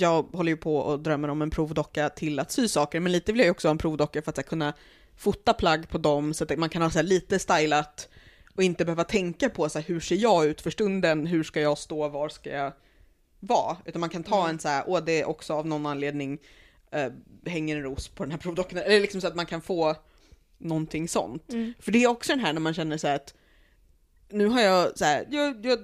jag 0.00 0.22
håller 0.22 0.52
ju 0.52 0.56
på 0.56 0.76
och 0.76 1.00
drömmer 1.00 1.28
om 1.28 1.42
en 1.42 1.50
provdocka 1.50 2.08
till 2.08 2.38
att 2.38 2.52
sy 2.52 2.68
saker, 2.68 3.00
men 3.00 3.12
lite 3.12 3.32
vill 3.32 3.38
jag 3.38 3.44
ju 3.44 3.50
också 3.50 3.68
ha 3.68 3.70
en 3.70 3.78
provdocka 3.78 4.22
för 4.22 4.30
att 4.30 4.36
här, 4.36 4.44
kunna 4.44 4.74
fota 5.16 5.52
plagg 5.52 5.88
på 5.88 5.98
dem 5.98 6.34
så 6.34 6.44
att 6.44 6.58
man 6.58 6.68
kan 6.68 6.82
ha 6.82 6.90
så 6.90 6.98
här, 6.98 7.04
lite 7.04 7.38
stylat 7.38 8.08
och 8.56 8.62
inte 8.62 8.84
behöva 8.84 9.04
tänka 9.04 9.48
på 9.48 9.68
så 9.68 9.78
här, 9.78 9.86
hur 9.86 10.00
ser 10.00 10.16
jag 10.16 10.46
ut 10.46 10.60
för 10.60 10.70
stunden, 10.70 11.26
hur 11.26 11.42
ska 11.42 11.60
jag 11.60 11.78
stå, 11.78 12.08
var 12.08 12.28
ska 12.28 12.50
jag 12.50 12.72
vara? 13.40 13.76
Utan 13.84 14.00
man 14.00 14.10
kan 14.10 14.24
ta 14.24 14.40
Mm. 14.40 14.50
en 14.50 14.58
så 14.58 14.68
här, 14.68 14.84
åh 14.86 15.00
det 15.04 15.20
är 15.20 15.28
också 15.28 15.54
av 15.54 15.66
någon 15.66 15.86
anledning 15.86 16.38
eh, 16.90 17.12
hänger 17.46 17.76
en 17.76 17.82
ros 17.82 18.08
på 18.08 18.22
den 18.22 18.30
här 18.30 18.38
provdockan, 18.38 18.78
eller 18.78 19.00
liksom 19.00 19.20
så 19.20 19.26
att 19.26 19.34
man 19.34 19.46
kan 19.46 19.62
få 19.62 19.96
någonting 20.58 21.08
sånt. 21.08 21.52
Mm. 21.52 21.74
För 21.78 21.92
det 21.92 22.04
är 22.04 22.08
också 22.08 22.32
den 22.32 22.40
här 22.40 22.52
när 22.52 22.60
man 22.60 22.74
känner 22.74 22.96
så 22.96 23.06
här 23.06 23.16
att 23.16 23.34
nu 24.30 24.46
har 24.46 24.60
jag 24.60 24.98
så 24.98 25.04
här, 25.04 25.26
jag, 25.30 25.66
jag 25.66 25.78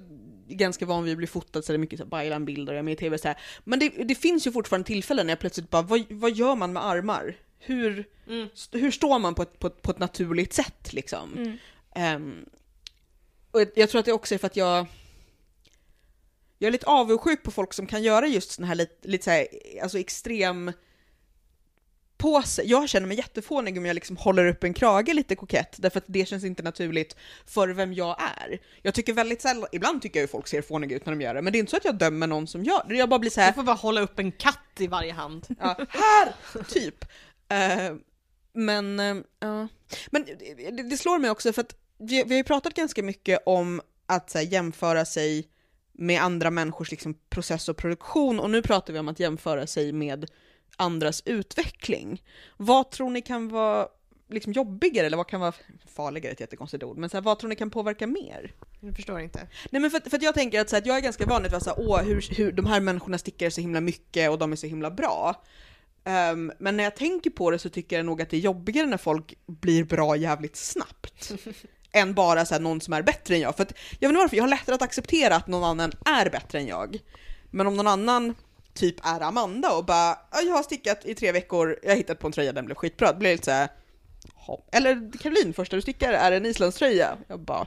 ganska 0.57 0.86
van 0.86 1.05
vid 1.05 1.12
att 1.12 1.18
bli 1.18 1.26
fotad 1.26 1.64
så 1.64 1.72
det 1.72 1.76
är 1.76 1.78
mycket 1.78 2.07
Baylan-bilder, 2.07 2.72
jag 2.72 2.78
är 2.78 2.82
med 2.82 2.92
i 2.92 2.96
tv 2.96 3.18
så 3.18 3.28
här. 3.28 3.38
Men 3.64 3.78
det, 3.78 3.88
det 3.88 4.14
finns 4.14 4.46
ju 4.46 4.53
fortfarande 4.53 4.86
tillfällen 4.86 5.26
när 5.26 5.32
jag 5.32 5.38
plötsligt 5.40 5.70
bara, 5.70 5.82
vad, 5.82 6.05
vad 6.11 6.32
gör 6.36 6.55
man 6.55 6.72
med 6.72 6.84
armar? 6.84 7.36
Hur, 7.59 8.05
Mm. 8.26 8.48
st- 8.55 8.78
hur 8.78 8.90
står 8.90 9.18
man 9.18 9.34
på 9.34 9.42
ett, 9.42 9.59
på, 9.59 9.66
ett, 9.66 9.82
på 9.82 9.90
ett 9.90 9.98
naturligt 9.98 10.53
sätt 10.53 10.92
liksom? 10.92 11.34
Mm. 11.36 11.57
Ehm, 11.94 12.44
och 13.51 13.61
jag- 13.74 13.90
tror 13.90 13.98
att 13.98 14.05
det 14.07 14.12
också 14.12 14.34
är 14.34 14.38
för 14.38 14.46
att 14.46 14.57
jag 14.57 14.86
jag 16.59 16.68
är 16.68 16.72
lite 16.72 16.86
avundsjuk 16.86 17.42
på 17.42 17.51
folk 17.51 17.72
som 17.74 17.86
kan 17.86 18.03
göra 18.03 18.26
just 18.26 18.51
sån 18.51 18.64
här 18.64 18.74
lite, 18.74 19.09
lite 19.09 19.24
så 19.24 19.30
här, 19.30 19.46
alltså 19.82 19.98
extrem 19.98 20.72
påse. 22.21 22.62
Jag 22.62 22.89
känner 22.89 23.07
mig 23.07 23.16
jättefånig 23.16 23.79
om 23.79 23.87
jag 23.87 23.95
liksom 23.95 24.16
håller 24.16 24.47
upp 24.47 24.64
en 24.64 24.75
krage 24.75 25.14
lite 25.14 25.37
kokett, 25.37 25.77
därför 25.79 25.99
att 25.99 26.05
det 26.07 26.29
känns 26.29 26.45
inte 26.45 26.62
naturligt 26.62 27.16
för 27.47 27.68
vem 27.68 27.93
jag 27.93 28.16
är. 28.21 28.59
Jag 28.83 28.95
tycker 28.95 29.12
väldigt 29.12 29.43
sällan, 29.43 29.68
ibland 29.73 30.03
tycker 30.03 30.21
jag 30.21 30.25
ju 30.25 30.29
folk 30.29 30.49
ser 30.49 30.62
fåniga 30.62 30.97
ut 30.97 31.07
när 31.07 31.12
de 31.12 31.21
gör 31.21 31.35
det, 31.35 31.43
men 31.43 31.53
det 31.53 31.59
är 31.59 31.61
inte 31.61 31.71
så 31.71 31.77
att 31.77 31.85
jag 31.85 31.99
dömer 31.99 32.27
någon 32.27 32.47
som 32.47 32.64
gör 32.64 32.89
det. 32.89 32.95
Jag 32.95 33.09
bara 33.09 33.18
blir 33.18 33.31
så 33.31 33.41
Du 33.41 33.45
här, 33.45 33.53
får 33.53 33.62
bara 33.62 33.77
hålla 33.77 34.01
upp 34.01 34.18
en 34.18 34.33
katt 34.33 34.59
i 34.79 34.87
varje 34.87 35.12
hand. 35.12 35.47
ja, 35.61 35.77
här! 35.89 36.33
Typ. 36.68 37.05
Eh, 37.49 37.95
men, 38.53 38.99
ja. 39.41 39.68
Men 40.11 40.25
det, 40.25 40.83
det 40.83 40.97
slår 40.97 41.18
mig 41.18 41.31
också 41.31 41.53
för 41.53 41.61
att 41.61 41.77
vi, 41.99 42.23
vi 42.25 42.35
har 42.35 42.37
ju 42.39 42.45
pratat 42.45 42.75
ganska 42.75 43.03
mycket 43.03 43.43
om 43.47 43.81
att 44.07 44.33
här, 44.35 44.43
jämföra 44.43 45.05
sig 45.05 45.49
med 45.93 46.23
andra 46.23 46.51
människors 46.51 46.91
liksom, 46.91 47.14
process 47.31 47.68
och 47.68 47.77
produktion 47.77 48.41
och 48.41 48.51
nu 48.51 48.62
pratar 48.62 48.93
vi 48.93 48.99
om 48.99 49.09
att 49.09 49.21
jämföra 49.21 49.66
sig 49.66 49.93
med 49.93 50.31
andras 50.81 51.22
utveckling. 51.24 52.22
Vad 52.57 52.91
tror 52.91 53.11
ni 53.11 53.22
kan 53.22 53.49
vara 53.49 53.89
liksom, 54.28 54.53
jobbigare 54.53 55.07
eller 55.07 55.16
vad 55.16 55.28
kan 55.28 55.41
vara 55.41 55.53
farligare, 55.95 56.33
ett 56.33 56.41
jättekonstigt 56.41 56.85
ord, 56.85 56.99
men 56.99 57.11
så 57.11 57.16
här, 57.16 57.22
vad 57.22 57.39
tror 57.39 57.49
ni 57.49 57.57
kan 57.57 57.70
påverka 57.70 58.07
mer? 58.07 58.55
Jag 58.81 58.97
förstår 58.97 59.20
inte. 59.20 59.49
Nej 59.70 59.83
men 59.83 59.91
för, 59.91 60.11
för 60.11 60.18
jag 60.22 60.35
tänker 60.35 60.61
att, 60.61 60.68
så 60.68 60.76
här, 60.76 60.81
att 60.81 60.87
jag 60.87 60.97
är 60.97 61.01
ganska 61.01 61.26
van 61.26 61.43
vid 61.43 61.55
att 61.55 61.66
vara 61.66 61.76
åh 61.78 62.03
hur, 62.03 62.35
hur 62.37 62.53
de 62.53 62.66
här 62.66 62.81
människorna 62.81 63.18
stickar 63.18 63.51
så 63.51 63.61
himla 63.61 63.81
mycket 63.81 64.31
och 64.31 64.39
de 64.39 64.53
är 64.53 64.57
så 64.57 64.66
himla 64.66 64.91
bra. 64.91 65.45
Ehm, 66.05 66.53
men 66.59 66.76
när 66.76 66.85
jag 66.85 66.97
tänker 66.97 67.31
på 67.31 67.51
det 67.51 67.59
så 67.59 67.68
tycker 67.68 67.97
jag 67.97 68.07
nog 68.07 68.22
att 68.22 68.31
det 68.31 68.37
är 68.37 68.41
jobbigare 68.41 68.87
när 68.87 68.97
folk 68.97 69.35
blir 69.47 69.85
bra 69.85 70.16
jävligt 70.16 70.57
snabbt. 70.57 71.33
än 71.93 72.14
bara 72.14 72.45
så 72.45 72.55
här, 72.55 72.61
någon 72.61 72.81
som 72.81 72.95
är 72.95 73.03
bättre 73.03 73.35
än 73.35 73.41
jag. 73.41 73.57
För 73.57 73.62
att, 73.62 73.72
jag 73.99 74.09
vet 74.09 74.14
inte 74.14 74.22
varför, 74.22 74.37
jag 74.37 74.45
har 74.45 74.49
lättare 74.49 74.74
att 74.74 74.83
acceptera 74.83 75.37
att 75.37 75.47
någon 75.47 75.64
annan 75.64 75.93
är 76.07 76.31
bättre 76.31 76.59
än 76.59 76.66
jag. 76.66 76.99
Men 77.51 77.66
om 77.66 77.76
någon 77.76 77.87
annan 77.87 78.35
typ 78.75 79.07
är 79.07 79.21
Amanda 79.21 79.77
och 79.77 79.85
bara, 79.85 80.18
"Ja, 80.31 80.41
jag 80.41 80.55
har 80.55 80.62
stickat 80.62 81.05
i 81.05 81.14
tre 81.14 81.33
veckor, 81.33 81.79
jag 81.83 81.91
har 81.91 81.97
hittat 81.97 82.18
på 82.18 82.27
en 82.27 82.33
tröja, 82.33 82.53
den 82.53 82.66
blev 82.66 82.75
skitbra. 82.75 83.12
Det 83.12 83.18
blir 83.18 83.33
lite 83.33 83.45
såhär, 83.45 83.68
Eller 84.73 85.18
Caroline, 85.18 85.53
första 85.53 85.77
du 85.77 85.83
stickar 85.83 86.12
är 86.12 86.33
en 86.33 86.47
islandströja. 86.47 87.16
Jag 87.29 87.41
bara, 87.41 87.66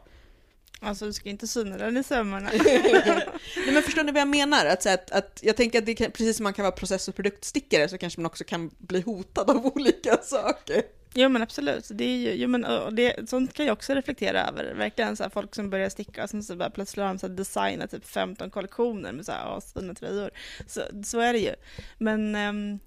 Alltså 0.83 1.05
du 1.05 1.13
ska 1.13 1.29
inte 1.29 1.47
syna 1.47 1.77
den 1.77 1.97
i 1.97 2.03
sömmarna. 2.03 2.49
Nej 2.65 3.73
men 3.73 3.83
förstår 3.83 4.03
ni 4.03 4.11
vad 4.11 4.21
jag 4.21 4.27
menar? 4.27 4.65
Att, 4.65 4.85
att, 4.85 5.11
att 5.11 5.39
jag 5.43 5.57
tänker 5.57 5.79
att 5.79 5.85
det 5.85 5.95
kan, 5.95 6.11
precis 6.11 6.37
som 6.37 6.43
man 6.43 6.53
kan 6.53 6.63
vara 6.63 6.75
process 6.75 7.07
och 7.07 7.15
produktstickare 7.15 7.89
så 7.89 7.97
kanske 7.97 8.19
man 8.19 8.25
också 8.25 8.43
kan 8.43 8.71
bli 8.77 9.01
hotad 9.01 9.49
av 9.49 9.65
olika 9.65 10.17
saker. 10.17 10.83
Jo 11.15 11.29
men 11.29 11.41
absolut, 11.41 11.87
det 11.91 12.03
är 12.03 12.17
ju, 12.17 12.33
jo, 12.33 12.47
men, 12.47 12.65
det, 12.95 13.29
sånt 13.29 13.53
kan 13.53 13.65
jag 13.65 13.73
också 13.73 13.93
reflektera 13.93 14.47
över. 14.47 14.73
Verkligen 14.73 15.15
så 15.15 15.23
här, 15.23 15.29
folk 15.29 15.55
som 15.55 15.69
börjar 15.69 15.89
sticka 15.89 16.23
och 16.23 16.29
sen 16.29 16.43
så 16.43 16.55
bara 16.55 16.69
plötsligt 16.69 17.03
har 17.03 17.13
de 17.13 17.19
så 17.19 17.27
här, 17.27 17.33
designat 17.33 17.91
typ 17.91 18.05
15 18.05 18.49
kollektioner 18.49 19.11
med 19.11 19.25
så 19.25 19.31
här 19.31 19.57
asfina 19.57 19.93
tröjor. 19.93 20.31
Så, 20.67 20.81
så 21.03 21.19
är 21.19 21.33
det 21.33 21.39
ju. 21.39 21.55
Men 21.97 22.35
um, 22.35 22.79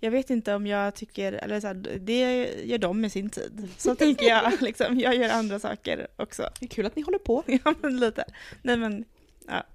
jag 0.00 0.10
vet 0.10 0.30
inte 0.30 0.54
om 0.54 0.66
jag 0.66 0.94
tycker, 0.94 1.32
eller 1.32 1.60
så 1.60 1.66
här, 1.66 1.74
det 2.00 2.50
gör 2.64 2.78
de 2.78 3.00
med 3.00 3.12
sin 3.12 3.30
tid. 3.30 3.68
Så 3.76 3.94
tänker 3.94 4.26
jag, 4.26 4.52
liksom, 4.62 4.98
jag 4.98 5.16
gör 5.16 5.28
andra 5.28 5.58
saker 5.58 6.06
också. 6.16 6.50
Det 6.60 6.66
är 6.66 6.70
kul 6.70 6.86
att 6.86 6.96
ni 6.96 7.02
håller 7.02 7.18
på. 7.18 7.44
Ja 7.64 7.74
men 7.82 8.00
lite. 8.00 8.24
Nej 8.62 8.76
men, 8.76 9.04
ja. 9.46 9.66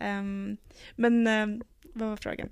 Um, 0.00 0.56
men 0.96 1.26
um, 1.26 1.62
vad 1.82 2.08
var 2.08 2.16
frågan? 2.16 2.48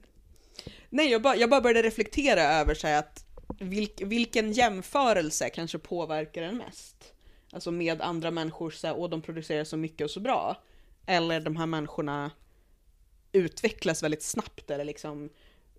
Nej, 0.91 1.11
jag 1.11 1.22
bara, 1.22 1.36
jag 1.36 1.51
bara 1.51 1.61
började 1.61 1.82
reflektera 1.82 2.43
över 2.43 2.74
så 2.74 2.86
att 2.86 3.24
vilk, 3.59 4.01
vilken 4.01 4.53
jämförelse 4.53 5.51
kanske 5.51 5.78
påverkar 5.78 6.42
en 6.42 6.57
mest? 6.57 7.12
Alltså 7.53 7.70
med 7.70 8.01
andra 8.01 8.30
människor, 8.30 8.70
så 8.70 8.86
här, 8.86 8.98
och 8.98 9.11
de 9.11 9.22
producerar 9.22 9.64
så 9.64 9.76
mycket 9.76 10.05
och 10.05 10.11
så 10.11 10.20
bra. 10.20 10.62
Eller 11.07 11.40
de 11.40 11.57
här 11.57 11.66
människorna 11.66 12.30
utvecklas 13.32 14.03
väldigt 14.03 14.22
snabbt 14.22 14.70
eller 14.70 14.84
liksom 14.84 15.30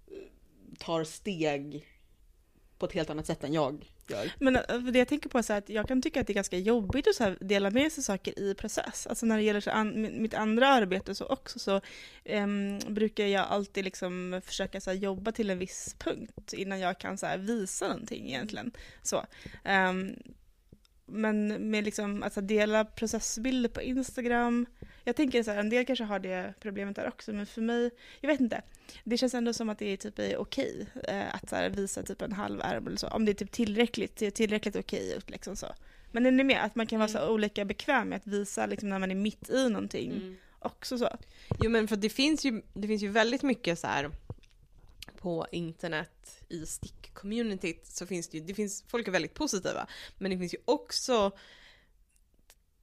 eh, 0.07 0.13
tar 0.77 1.03
steg 1.03 1.87
på 2.77 2.85
ett 2.85 2.93
helt 2.93 3.09
annat 3.09 3.25
sätt 3.25 3.43
än 3.43 3.53
jag 3.53 3.91
gör. 4.11 4.31
Men 4.39 4.55
eh, 4.55 4.77
det 4.77 4.99
jag 4.99 5.07
tänker 5.07 5.29
på 5.29 5.37
är 5.37 5.41
så 5.41 5.53
att 5.53 5.69
jag 5.69 5.87
kan 5.87 6.01
tycka 6.01 6.21
att 6.21 6.27
det 6.27 6.33
är 6.33 6.35
ganska 6.35 6.57
jobbigt 6.57 7.07
att 7.07 7.15
så 7.15 7.35
dela 7.39 7.69
med 7.69 7.91
sig 7.91 8.03
saker 8.03 8.39
i 8.39 8.53
process. 8.55 9.07
Alltså 9.07 9.25
när 9.25 9.37
det 9.37 9.43
gäller 9.43 9.61
så 9.61 9.71
an, 9.71 10.21
mitt 10.21 10.33
andra 10.33 10.67
arbete 10.67 11.15
så 11.15 11.25
också 11.25 11.59
så 11.59 11.81
um, 12.25 12.79
brukar 12.79 13.25
jag 13.25 13.47
alltid 13.49 13.83
liksom 13.83 14.41
försöka 14.45 14.81
så 14.81 14.91
jobba 14.91 15.31
till 15.31 15.49
en 15.49 15.59
viss 15.59 15.95
punkt 15.99 16.53
innan 16.53 16.79
jag 16.79 16.99
kan 16.99 17.17
så 17.17 17.27
visa 17.37 17.87
någonting 17.87 18.27
egentligen. 18.27 18.71
Så. 19.03 19.25
Um, 19.65 20.15
men 21.11 21.69
med 21.71 21.83
liksom, 21.83 22.23
alltså 22.23 22.41
dela 22.41 22.85
processbilder 22.85 23.69
på 23.69 23.81
Instagram. 23.81 24.65
Jag 25.03 25.15
tänker 25.15 25.43
så 25.43 25.51
här, 25.51 25.59
en 25.59 25.69
del 25.69 25.85
kanske 25.85 26.03
har 26.03 26.19
det 26.19 26.53
problemet 26.59 26.95
där 26.95 27.07
också, 27.07 27.33
men 27.33 27.45
för 27.45 27.61
mig, 27.61 27.91
jag 28.21 28.29
vet 28.29 28.39
inte. 28.39 28.61
Det 29.03 29.17
känns 29.17 29.33
ändå 29.33 29.53
som 29.53 29.69
att 29.69 29.79
det 29.79 29.85
är 29.85 29.97
typ 29.97 30.19
är 30.19 30.37
okej 30.37 30.87
eh, 31.07 31.35
att 31.35 31.49
så 31.49 31.55
här, 31.55 31.69
visa 31.69 32.03
typ 32.03 32.21
en 32.21 32.31
halv 32.31 32.61
ärm 32.61 32.87
eller 32.87 32.97
så, 32.97 33.07
om 33.07 33.25
det 33.25 33.31
är 33.31 33.33
typ 33.33 33.51
tillräckligt, 33.51 34.35
tillräckligt 34.35 34.75
okej 34.75 35.13
ut 35.17 35.29
liksom 35.29 35.55
så. 35.55 35.67
Men 36.11 36.25
är 36.25 36.31
ni 36.31 36.43
med? 36.43 36.63
Att 36.63 36.75
man 36.75 36.87
kan 36.87 36.99
vara 36.99 37.09
så 37.09 37.17
mm. 37.17 37.29
olika 37.29 37.65
bekväm 37.65 38.09
med 38.09 38.15
att 38.15 38.27
visa 38.27 38.65
liksom, 38.65 38.89
när 38.89 38.99
man 38.99 39.11
är 39.11 39.15
mitt 39.15 39.49
i 39.49 39.69
någonting 39.69 40.11
mm. 40.11 40.37
också 40.59 40.97
så. 40.97 41.09
Jo 41.63 41.69
men 41.69 41.87
för 41.87 41.95
det 41.95 42.09
finns 42.09 42.45
ju, 42.45 42.61
det 42.73 42.87
finns 42.87 43.03
ju 43.03 43.07
väldigt 43.07 43.43
mycket 43.43 43.79
så 43.79 43.87
här 43.87 44.11
på 45.17 45.47
internet 45.51 46.40
i 46.51 46.65
stick-communityt 46.65 47.85
så 47.85 48.05
finns 48.05 48.27
det 48.27 48.37
ju, 48.37 48.43
det 48.43 48.53
finns, 48.53 48.83
folk 48.87 49.07
är 49.07 49.11
väldigt 49.11 49.33
positiva, 49.33 49.87
men 50.17 50.31
det 50.31 50.37
finns 50.37 50.53
ju 50.53 50.59
också 50.65 51.31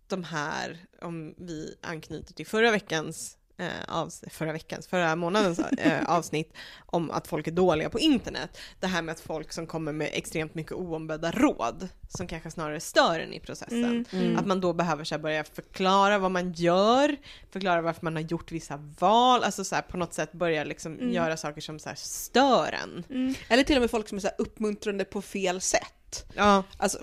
de 0.06 0.24
här, 0.24 0.86
om 1.02 1.34
vi 1.38 1.76
anknyter 1.80 2.34
till 2.34 2.46
förra 2.46 2.70
veckans 2.70 3.37
eh, 3.58 3.68
av, 3.88 4.12
förra 4.30 4.52
veckans, 4.52 4.86
förra 4.86 5.16
månadens 5.16 5.58
eh, 5.58 6.04
avsnitt 6.06 6.52
om 6.86 7.10
att 7.10 7.26
folk 7.28 7.46
är 7.46 7.52
dåliga 7.52 7.90
på 7.90 7.98
internet. 7.98 8.58
Det 8.80 8.86
här 8.86 9.02
med 9.02 9.12
att 9.12 9.20
folk 9.20 9.52
som 9.52 9.66
kommer 9.66 9.92
med 9.92 10.10
extremt 10.12 10.54
mycket 10.54 10.72
oombedda 10.72 11.30
råd 11.30 11.88
som 12.08 12.26
kanske 12.26 12.50
snarare 12.50 12.80
stör 12.80 13.20
en 13.20 13.32
i 13.32 13.40
processen. 13.40 13.84
Mm, 13.84 14.04
mm. 14.12 14.36
Att 14.36 14.46
man 14.46 14.60
då 14.60 14.72
behöver 14.72 15.04
så 15.04 15.14
här, 15.14 15.22
börja 15.22 15.44
förklara 15.44 16.18
vad 16.18 16.30
man 16.30 16.52
gör, 16.52 17.16
förklara 17.50 17.82
varför 17.82 18.04
man 18.04 18.14
har 18.14 18.22
gjort 18.22 18.52
vissa 18.52 18.76
val, 18.98 19.44
alltså 19.44 19.64
så 19.64 19.74
här, 19.74 19.82
på 19.82 19.96
något 19.96 20.14
sätt 20.14 20.32
börja 20.32 20.64
liksom 20.64 20.94
mm. 20.94 21.12
göra 21.12 21.36
saker 21.36 21.60
som 21.60 21.78
så 21.78 21.88
här, 21.88 21.96
stör 21.96 22.74
en. 22.82 23.04
Mm. 23.10 23.34
Eller 23.48 23.62
till 23.62 23.76
och 23.76 23.80
med 23.80 23.90
folk 23.90 24.08
som 24.08 24.18
är 24.18 24.22
så 24.22 24.30
uppmuntrande 24.38 25.04
på 25.04 25.22
fel 25.22 25.60
sätt. 25.60 26.26
Ja. 26.34 26.62
Alltså, 26.76 26.98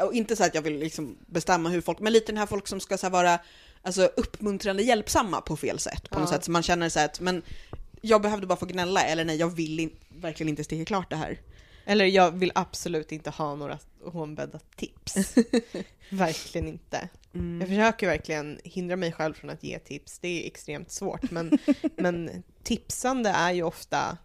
och 0.00 0.12
inte 0.12 0.36
så 0.36 0.44
att 0.44 0.54
jag 0.54 0.62
vill 0.62 0.78
liksom 0.78 1.16
bestämma 1.26 1.68
hur 1.68 1.80
folk, 1.80 2.00
men 2.00 2.12
lite 2.12 2.32
den 2.32 2.38
här 2.38 2.46
folk 2.46 2.68
som 2.68 2.80
ska 2.80 2.98
så 2.98 3.08
vara 3.08 3.38
alltså, 3.86 4.10
uppmuntrande 4.16 4.82
hjälpsamma 4.82 5.40
på 5.40 5.56
fel 5.56 5.78
sätt. 5.78 6.10
På 6.10 6.18
något 6.18 6.28
sätt 6.28 6.44
så 6.44 6.50
man 6.50 6.62
känner 6.62 6.88
så 6.88 7.00
att 7.00 7.20
men 7.20 7.42
jag 8.00 8.22
behövde 8.22 8.46
bara 8.46 8.58
få 8.58 8.66
gnälla 8.66 9.02
eller 9.02 9.24
nej 9.24 9.36
jag 9.36 9.48
vill 9.48 9.80
in, 9.80 9.96
verkligen 10.08 10.48
inte 10.48 10.64
sticka 10.64 10.84
klart 10.84 11.10
det 11.10 11.16
här. 11.16 11.40
Eller 11.84 12.04
jag 12.04 12.30
vill 12.30 12.52
absolut 12.54 13.12
inte 13.12 13.30
ha 13.30 13.54
några 13.54 13.78
hånbädda 14.04 14.58
tips. 14.76 15.14
verkligen 16.10 16.68
inte. 16.68 17.08
Mm. 17.34 17.60
Jag 17.60 17.68
försöker 17.68 18.06
verkligen 18.06 18.60
hindra 18.64 18.96
mig 18.96 19.12
själv 19.12 19.34
från 19.34 19.50
att 19.50 19.62
ge 19.62 19.78
tips. 19.78 20.18
Det 20.18 20.28
är 20.28 20.46
extremt 20.46 20.90
svårt 20.90 21.30
men, 21.30 21.58
men 21.96 22.42
tipsande 22.62 23.30
är 23.30 23.52
ju 23.52 23.62
ofta, 23.62 24.18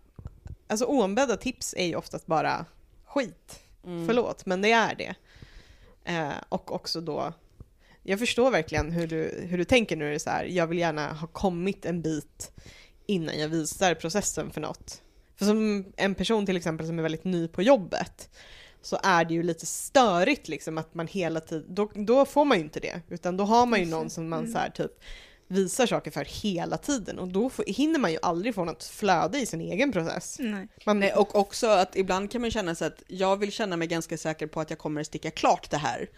alltså 0.67 0.85
oombedda 0.85 1.37
tips 1.37 1.73
är 1.77 1.85
ju 1.85 1.95
oftast 1.95 2.25
bara 2.25 2.65
skit. 3.05 3.59
Mm. 3.85 4.07
Förlåt, 4.07 4.45
men 4.45 4.61
det 4.61 4.71
är 4.71 4.95
det. 4.95 5.15
Eh, 6.03 6.33
och 6.49 6.71
också 6.71 7.01
då, 7.01 7.33
jag 8.03 8.19
förstår 8.19 8.51
verkligen 8.51 8.91
hur 8.91 9.07
du, 9.07 9.45
hur 9.49 9.57
du 9.57 9.63
tänker 9.63 9.95
nu, 9.95 10.07
är 10.07 10.11
det 10.11 10.19
så 10.19 10.29
här, 10.29 10.43
jag 10.43 10.67
vill 10.67 10.77
gärna 10.77 11.13
ha 11.13 11.27
kommit 11.27 11.85
en 11.85 12.01
bit 12.01 12.51
innan 13.05 13.39
jag 13.39 13.49
visar 13.49 13.93
processen 13.95 14.51
för 14.51 14.61
något. 14.61 15.01
För 15.37 15.45
som 15.45 15.85
en 15.97 16.15
person 16.15 16.45
till 16.45 16.57
exempel 16.57 16.87
som 16.87 16.99
är 16.99 17.03
väldigt 17.03 17.23
ny 17.23 17.47
på 17.47 17.61
jobbet, 17.61 18.29
så 18.81 18.99
är 19.03 19.25
det 19.25 19.33
ju 19.33 19.43
lite 19.43 19.65
störigt 19.65 20.47
liksom 20.47 20.77
att 20.77 20.93
man 20.93 21.07
hela 21.07 21.39
tiden, 21.39 21.75
då, 21.75 21.91
då 21.95 22.25
får 22.25 22.45
man 22.45 22.57
ju 22.57 22.63
inte 22.63 22.79
det, 22.79 23.01
utan 23.09 23.37
då 23.37 23.43
har 23.43 23.65
man 23.65 23.79
ju 23.79 23.85
någon 23.85 24.09
som 24.09 24.29
man 24.29 24.39
mm. 24.39 24.51
så 24.51 24.57
här, 24.57 24.69
typ 24.69 24.91
visar 25.47 25.85
saker 25.85 26.11
för 26.11 26.25
hela 26.25 26.77
tiden 26.77 27.19
och 27.19 27.27
då 27.27 27.49
får, 27.49 27.65
hinner 27.67 27.99
man 27.99 28.11
ju 28.11 28.17
aldrig 28.21 28.55
få 28.55 28.65
något 28.65 28.83
flöde 28.83 29.39
i 29.39 29.45
sin 29.45 29.61
egen 29.61 29.91
process. 29.91 30.37
Nej. 30.39 30.67
Man, 30.85 30.99
Nej, 30.99 31.13
och 31.13 31.35
också 31.35 31.67
att 31.67 31.95
ibland 31.95 32.31
kan 32.31 32.41
man 32.41 32.51
känna 32.51 32.75
sig 32.75 32.87
att 32.87 33.03
jag 33.07 33.37
vill 33.37 33.51
känna 33.51 33.77
mig 33.77 33.87
ganska 33.87 34.17
säker 34.17 34.47
på 34.47 34.61
att 34.61 34.69
jag 34.69 34.79
kommer 34.79 35.01
att 35.01 35.07
sticka 35.07 35.31
klart 35.31 35.69
det 35.69 35.77
här. 35.77 36.09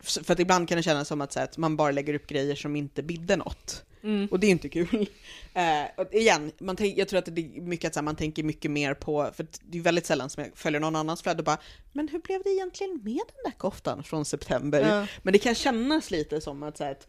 För 0.00 0.32
att 0.32 0.40
ibland 0.40 0.68
kan 0.68 0.76
det 0.76 0.82
kännas 0.82 1.08
som 1.08 1.20
att, 1.20 1.34
här, 1.34 1.44
att 1.44 1.56
man 1.56 1.76
bara 1.76 1.90
lägger 1.90 2.14
upp 2.14 2.26
grejer 2.26 2.54
som 2.54 2.76
inte 2.76 3.02
bidde 3.02 3.36
något. 3.36 3.84
Mm. 4.02 4.28
Och 4.30 4.40
det 4.40 4.46
är 4.46 4.50
inte 4.50 4.68
kul. 4.68 5.08
Uh, 5.56 6.06
igen, 6.20 6.52
man 6.58 6.76
tänk, 6.76 6.98
jag 6.98 7.08
tror 7.08 7.18
att 7.18 7.24
det 7.34 7.40
är 7.40 7.60
mycket 7.60 7.88
att 7.88 7.94
här, 7.94 8.02
man 8.02 8.16
tänker 8.16 8.42
mycket 8.42 8.70
mer 8.70 8.94
på, 8.94 9.30
för 9.34 9.46
det 9.62 9.78
är 9.78 9.82
väldigt 9.82 10.06
sällan 10.06 10.30
som 10.30 10.42
jag 10.42 10.52
följer 10.54 10.80
någon 10.80 10.96
annans 10.96 11.22
flöde 11.22 11.38
och 11.38 11.44
bara, 11.44 11.58
men 11.92 12.08
hur 12.08 12.18
blev 12.18 12.42
det 12.42 12.50
egentligen 12.50 12.92
med 12.92 13.04
den 13.04 13.44
där 13.44 13.58
koftan 13.58 14.02
från 14.02 14.24
september? 14.24 14.80
Ja. 14.80 15.06
Men 15.22 15.32
det 15.32 15.38
kan 15.38 15.54
kännas 15.54 16.10
lite 16.10 16.40
som 16.40 16.62
att, 16.62 16.76
så 16.76 16.84
här, 16.84 16.90
att 16.90 17.08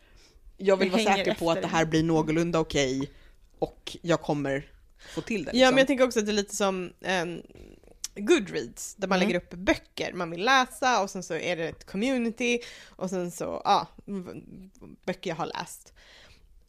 jag 0.57 0.77
vill 0.77 0.91
vara 0.91 1.03
säker 1.03 1.33
på 1.33 1.51
att 1.51 1.61
det 1.61 1.67
här 1.67 1.85
blir 1.85 2.03
någorlunda 2.03 2.59
okej 2.59 2.97
okay, 2.97 3.09
och 3.59 3.97
jag 4.01 4.21
kommer 4.21 4.71
få 5.13 5.21
till 5.21 5.43
det. 5.43 5.51
Liksom. 5.51 5.59
Ja, 5.59 5.65
men 5.65 5.75
liksom. 5.75 5.77
jag 5.77 5.87
tänker 5.87 6.05
också 6.05 6.19
att 6.19 6.25
det 6.25 6.31
är 6.31 6.33
lite 6.33 6.55
som 6.55 6.93
um, 7.23 7.41
Goodreads, 8.19 8.95
där 8.95 9.07
man 9.07 9.17
mm. 9.17 9.27
lägger 9.27 9.39
upp 9.39 9.49
böcker 9.53 10.13
man 10.13 10.31
vill 10.31 10.45
läsa 10.45 11.01
och 11.01 11.09
sen 11.09 11.23
så 11.23 11.33
är 11.33 11.55
det 11.55 11.67
ett 11.67 11.85
community 11.85 12.59
och 12.89 13.09
sen 13.09 13.31
så, 13.31 13.61
ja, 13.65 13.87
böcker 15.05 15.29
jag 15.29 15.35
har 15.35 15.45
läst. 15.45 15.93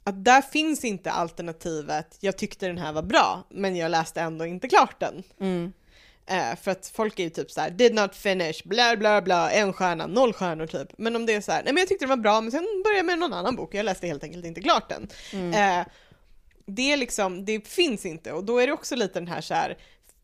Att 0.04 0.24
där 0.24 0.42
finns 0.42 0.84
inte 0.84 1.10
alternativet, 1.10 2.16
jag 2.20 2.38
tyckte 2.38 2.66
den 2.66 2.78
här 2.78 2.92
var 2.92 3.02
bra, 3.02 3.44
men 3.50 3.76
jag 3.76 3.90
läste 3.90 4.20
ändå 4.20 4.46
inte 4.46 4.68
klart 4.68 5.00
den. 5.00 5.22
Mm. 5.40 5.72
Eh, 6.26 6.56
för 6.56 6.70
att 6.70 6.92
folk 6.94 7.18
är 7.18 7.24
ju 7.24 7.30
typ 7.30 7.50
såhär, 7.50 7.70
did 7.70 7.94
not 7.94 8.14
finish, 8.14 8.62
bla 8.64 8.96
bla 8.96 9.22
bla, 9.22 9.50
en 9.50 9.72
stjärna, 9.72 10.06
noll 10.06 10.32
stjärnor 10.32 10.66
typ. 10.66 10.88
Men 10.98 11.16
om 11.16 11.26
det 11.26 11.34
är 11.34 11.40
såhär, 11.40 11.62
nej 11.64 11.72
men 11.72 11.80
jag 11.80 11.88
tyckte 11.88 12.04
det 12.04 12.08
var 12.08 12.16
bra 12.16 12.40
men 12.40 12.50
sen 12.50 12.82
började 12.84 12.98
jag 12.98 13.06
med 13.06 13.18
någon 13.18 13.32
annan 13.32 13.56
bok, 13.56 13.74
jag 13.74 13.84
läste 13.84 14.06
helt 14.06 14.24
enkelt 14.24 14.44
inte 14.44 14.60
klart 14.60 14.88
den. 14.88 15.08
Mm. 15.32 15.80
Eh, 15.80 15.86
det 16.66 16.92
är 16.92 16.96
liksom, 16.96 17.44
det 17.44 17.68
finns 17.68 18.06
inte 18.06 18.32
och 18.32 18.44
då 18.44 18.58
är 18.58 18.66
det 18.66 18.72
också 18.72 18.96
lite 18.96 19.20
den 19.20 19.28
här 19.28 19.40
såhär, 19.40 19.78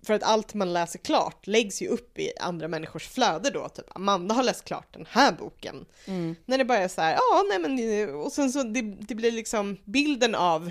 för 0.07 0.15
att 0.15 0.23
allt 0.23 0.55
man 0.55 0.73
läser 0.73 0.99
klart 0.99 1.47
läggs 1.47 1.83
ju 1.83 1.89
upp 1.89 2.19
i 2.19 2.33
andra 2.41 2.69
människors 2.69 3.09
flöde 3.09 3.51
då, 3.51 3.69
typ 3.69 3.87
Amanda 3.97 4.35
har 4.35 4.43
läst 4.43 4.65
klart 4.65 4.95
den 4.95 5.07
här 5.11 5.33
boken. 5.33 5.87
Mm. 6.07 6.37
När 6.45 6.59
det 6.59 6.65
bara 6.65 6.79
är 6.79 6.89
så 6.89 7.01
här, 7.01 7.13
ja 7.13 7.45
nej 7.49 7.59
men, 7.59 8.15
och 8.15 8.33
sen 8.33 8.51
så 8.51 8.63
det, 8.63 8.83
det 8.83 9.15
blir 9.15 9.33
liksom 9.33 9.77
bilden 9.85 10.35
av, 10.35 10.71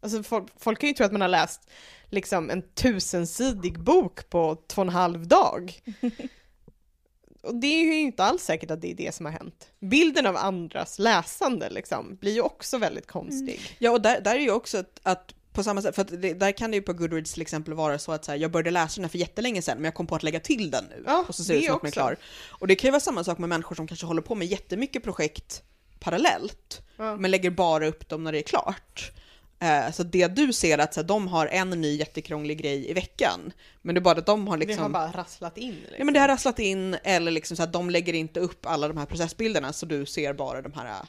alltså 0.00 0.22
folk, 0.22 0.46
folk 0.58 0.80
kan 0.80 0.88
ju 0.88 0.94
tro 0.94 1.06
att 1.06 1.12
man 1.12 1.20
har 1.20 1.28
läst 1.28 1.70
liksom 2.10 2.50
en 2.50 2.62
tusensidig 2.62 3.78
bok 3.78 4.28
på 4.30 4.58
två 4.66 4.82
och 4.82 4.86
en 4.86 4.92
halv 4.92 5.26
dag. 5.26 5.80
och 7.42 7.54
det 7.54 7.66
är 7.66 7.84
ju 7.84 8.00
inte 8.00 8.24
alls 8.24 8.42
säkert 8.42 8.70
att 8.70 8.80
det 8.80 8.90
är 8.90 8.94
det 8.94 9.14
som 9.14 9.26
har 9.26 9.32
hänt. 9.32 9.68
Bilden 9.80 10.26
av 10.26 10.36
andras 10.36 10.98
läsande 10.98 11.70
liksom 11.70 12.16
blir 12.16 12.34
ju 12.34 12.40
också 12.40 12.78
väldigt 12.78 13.06
konstig. 13.06 13.54
Mm. 13.54 13.76
Ja, 13.78 13.90
och 13.90 14.02
där, 14.02 14.20
där 14.20 14.34
är 14.34 14.40
ju 14.40 14.50
också 14.50 14.78
att, 14.78 15.00
att 15.02 15.34
på 15.56 15.62
samma 15.62 15.82
sätt, 15.82 15.94
för 15.94 16.04
det, 16.04 16.34
där 16.34 16.52
kan 16.52 16.70
det 16.70 16.76
ju 16.76 16.82
på 16.82 16.92
Goodreads 16.92 17.32
till 17.32 17.42
exempel 17.42 17.74
vara 17.74 17.98
så 17.98 18.12
att 18.12 18.24
så 18.24 18.30
här, 18.30 18.38
jag 18.38 18.50
började 18.50 18.70
läsa 18.70 18.96
den 18.96 19.04
här 19.04 19.10
för 19.10 19.18
jättelänge 19.18 19.62
sedan 19.62 19.76
men 19.78 19.84
jag 19.84 19.94
kom 19.94 20.06
på 20.06 20.14
att 20.14 20.22
lägga 20.22 20.40
till 20.40 20.70
den 20.70 20.84
nu 20.84 21.02
ja, 21.06 21.24
och 21.28 21.34
så 21.34 21.44
ser 21.44 21.54
det 21.54 21.60
ut 21.60 21.66
som 21.66 21.74
att 21.74 21.80
den 21.82 21.88
är 21.88 21.92
klar. 21.92 22.16
Och 22.48 22.66
det 22.66 22.74
kan 22.74 22.88
ju 22.88 22.92
vara 22.92 23.00
samma 23.00 23.24
sak 23.24 23.38
med 23.38 23.48
människor 23.48 23.74
som 23.74 23.86
kanske 23.86 24.06
håller 24.06 24.22
på 24.22 24.34
med 24.34 24.46
jättemycket 24.46 25.02
projekt 25.02 25.62
parallellt 26.00 26.82
ja. 26.96 27.16
men 27.16 27.30
lägger 27.30 27.50
bara 27.50 27.86
upp 27.86 28.08
dem 28.08 28.24
när 28.24 28.32
det 28.32 28.38
är 28.38 28.42
klart. 28.42 29.12
Eh, 29.58 29.92
så 29.92 30.02
det 30.02 30.26
du 30.26 30.52
ser 30.52 30.78
att 30.78 30.94
så 30.94 31.00
här, 31.00 31.08
de 31.08 31.28
har 31.28 31.46
en 31.46 31.70
ny 31.70 31.96
jättekrånglig 31.96 32.58
grej 32.58 32.90
i 32.90 32.92
veckan, 32.92 33.52
men 33.82 33.94
det 33.94 33.98
är 33.98 34.02
bara 34.02 34.18
att 34.18 34.26
de 34.26 34.48
har 34.48 34.56
liksom... 34.56 34.76
Det 34.76 34.82
har 34.82 35.10
bara 35.10 35.22
rasslat 35.22 35.58
in? 35.58 35.74
Liksom. 35.74 35.94
Ja 35.98 36.04
men 36.04 36.14
det 36.14 36.20
har 36.20 36.28
rasslat 36.28 36.58
in, 36.58 36.96
eller 37.04 37.30
liksom 37.30 37.56
så 37.56 37.62
att 37.62 37.72
de 37.72 37.90
lägger 37.90 38.12
inte 38.12 38.40
upp 38.40 38.66
alla 38.66 38.88
de 38.88 38.96
här 38.96 39.06
processbilderna 39.06 39.72
så 39.72 39.86
du 39.86 40.06
ser 40.06 40.34
bara 40.34 40.62
de 40.62 40.72
här 40.72 41.06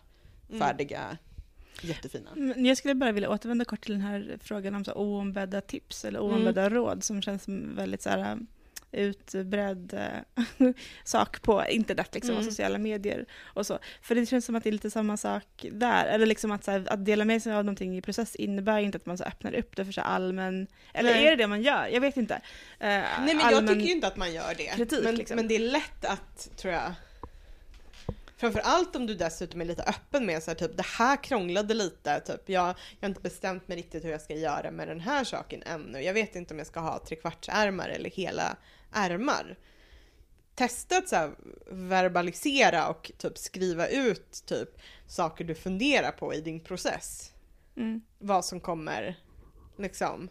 Mm. 0.49 0.59
Jättefina. 1.81 2.29
Men 2.35 2.65
Jag 2.65 2.77
skulle 2.77 2.95
bara 2.95 3.11
vilja 3.11 3.29
återvända 3.29 3.65
kort 3.65 3.81
till 3.81 3.91
den 3.93 4.01
här 4.01 4.37
frågan 4.41 4.75
om 4.75 4.85
så 4.85 4.91
oombedda 4.91 5.61
tips 5.61 6.05
eller 6.05 6.19
oombedda 6.21 6.69
råd 6.69 7.03
som 7.03 7.21
känns 7.21 7.43
som 7.43 7.75
väldigt 7.75 8.01
så 8.01 8.09
här, 8.09 8.37
utbredd 8.91 9.93
eh, 9.93 10.69
sak 11.03 11.41
på 11.41 11.63
internet 11.69 12.09
liksom, 12.15 12.35
och 12.35 12.41
Mm. 12.41 12.51
sociala 12.51 12.77
medier 12.77 13.25
och 13.43 13.65
så. 13.65 13.79
För 14.01 14.15
det 14.15 14.25
känns 14.25 14.45
som 14.45 14.55
att 14.55 14.63
det 14.63 14.69
är 14.69 14.71
lite 14.71 14.91
samma 14.91 15.17
sak 15.17 15.65
där. 15.71 16.05
Eller 16.05 16.25
liksom 16.25 16.51
att, 16.51 16.63
så 16.63 16.71
här, 16.71 16.83
att 16.89 17.05
dela 17.05 17.25
med 17.25 17.43
sig 17.43 17.53
av 17.53 17.65
någonting 17.65 17.97
i 17.97 18.01
process 18.01 18.35
innebär 18.35 18.79
inte 18.79 18.95
att 18.95 19.05
man 19.05 19.17
så 19.17 19.23
öppnar 19.23 19.55
upp 19.55 19.75
det 19.75 19.85
för 19.85 19.91
så 19.91 20.01
allmän... 20.01 20.67
Eller 20.93 21.13
Nej. 21.13 21.25
är 21.25 21.29
det 21.29 21.35
det 21.35 21.47
man 21.47 21.61
gör? 21.61 21.87
Jag 21.87 22.01
vet 22.01 22.17
inte. 22.17 22.33
Eh, 22.33 22.41
Nej 22.79 23.05
men 23.25 23.39
jag 23.39 23.67
tycker 23.67 23.81
ju 23.81 23.91
inte 23.91 24.07
att 24.07 24.17
man 24.17 24.33
gör 24.33 24.53
det. 24.57 24.75
kritik, 24.75 25.03
men, 25.03 25.15
liksom. 25.15 25.35
men 25.35 25.47
det 25.47 25.55
är 25.55 25.59
lätt 25.59 26.05
att, 26.05 26.57
tror 26.57 26.73
jag, 26.73 26.93
Framförallt 28.37 28.95
om 28.95 29.07
du 29.07 29.15
dessutom 29.15 29.61
är 29.61 29.65
lite 29.65 29.83
öppen 29.83 30.25
med 30.25 30.43
så 30.43 30.51
här, 30.51 30.55
typ 30.55 30.77
det 30.77 30.85
här 30.85 31.23
krånglade 31.23 31.73
lite, 31.73 32.19
typ 32.19 32.49
jag, 32.49 32.67
jag 32.67 32.75
har 33.01 33.07
inte 33.09 33.21
bestämt 33.21 33.67
mig 33.67 33.77
riktigt 33.77 34.05
hur 34.05 34.09
jag 34.09 34.21
ska 34.21 34.33
göra 34.35 34.71
med 34.71 34.87
den 34.87 34.99
här 34.99 35.23
saken 35.23 35.63
ännu. 35.65 36.01
Jag 36.01 36.13
vet 36.13 36.35
inte 36.35 36.53
om 36.53 36.57
jag 36.57 36.67
ska 36.67 36.79
ha 36.79 36.99
trekvartsärmar 37.05 37.89
eller 37.89 38.09
hela 38.09 38.57
ärmar. 38.93 39.57
Testa 40.55 40.97
att 40.97 41.09
så 41.09 41.15
här, 41.15 41.31
verbalisera 41.71 42.87
och 42.87 43.11
typ 43.17 43.37
skriva 43.37 43.87
ut 43.87 44.43
typ 44.45 44.69
saker 45.07 45.43
du 45.45 45.55
funderar 45.55 46.11
på 46.11 46.33
i 46.33 46.41
din 46.41 46.59
process. 46.59 47.31
Mm. 47.77 48.01
Vad 48.19 48.45
som 48.45 48.59
kommer 48.59 49.19
liksom. 49.77 50.29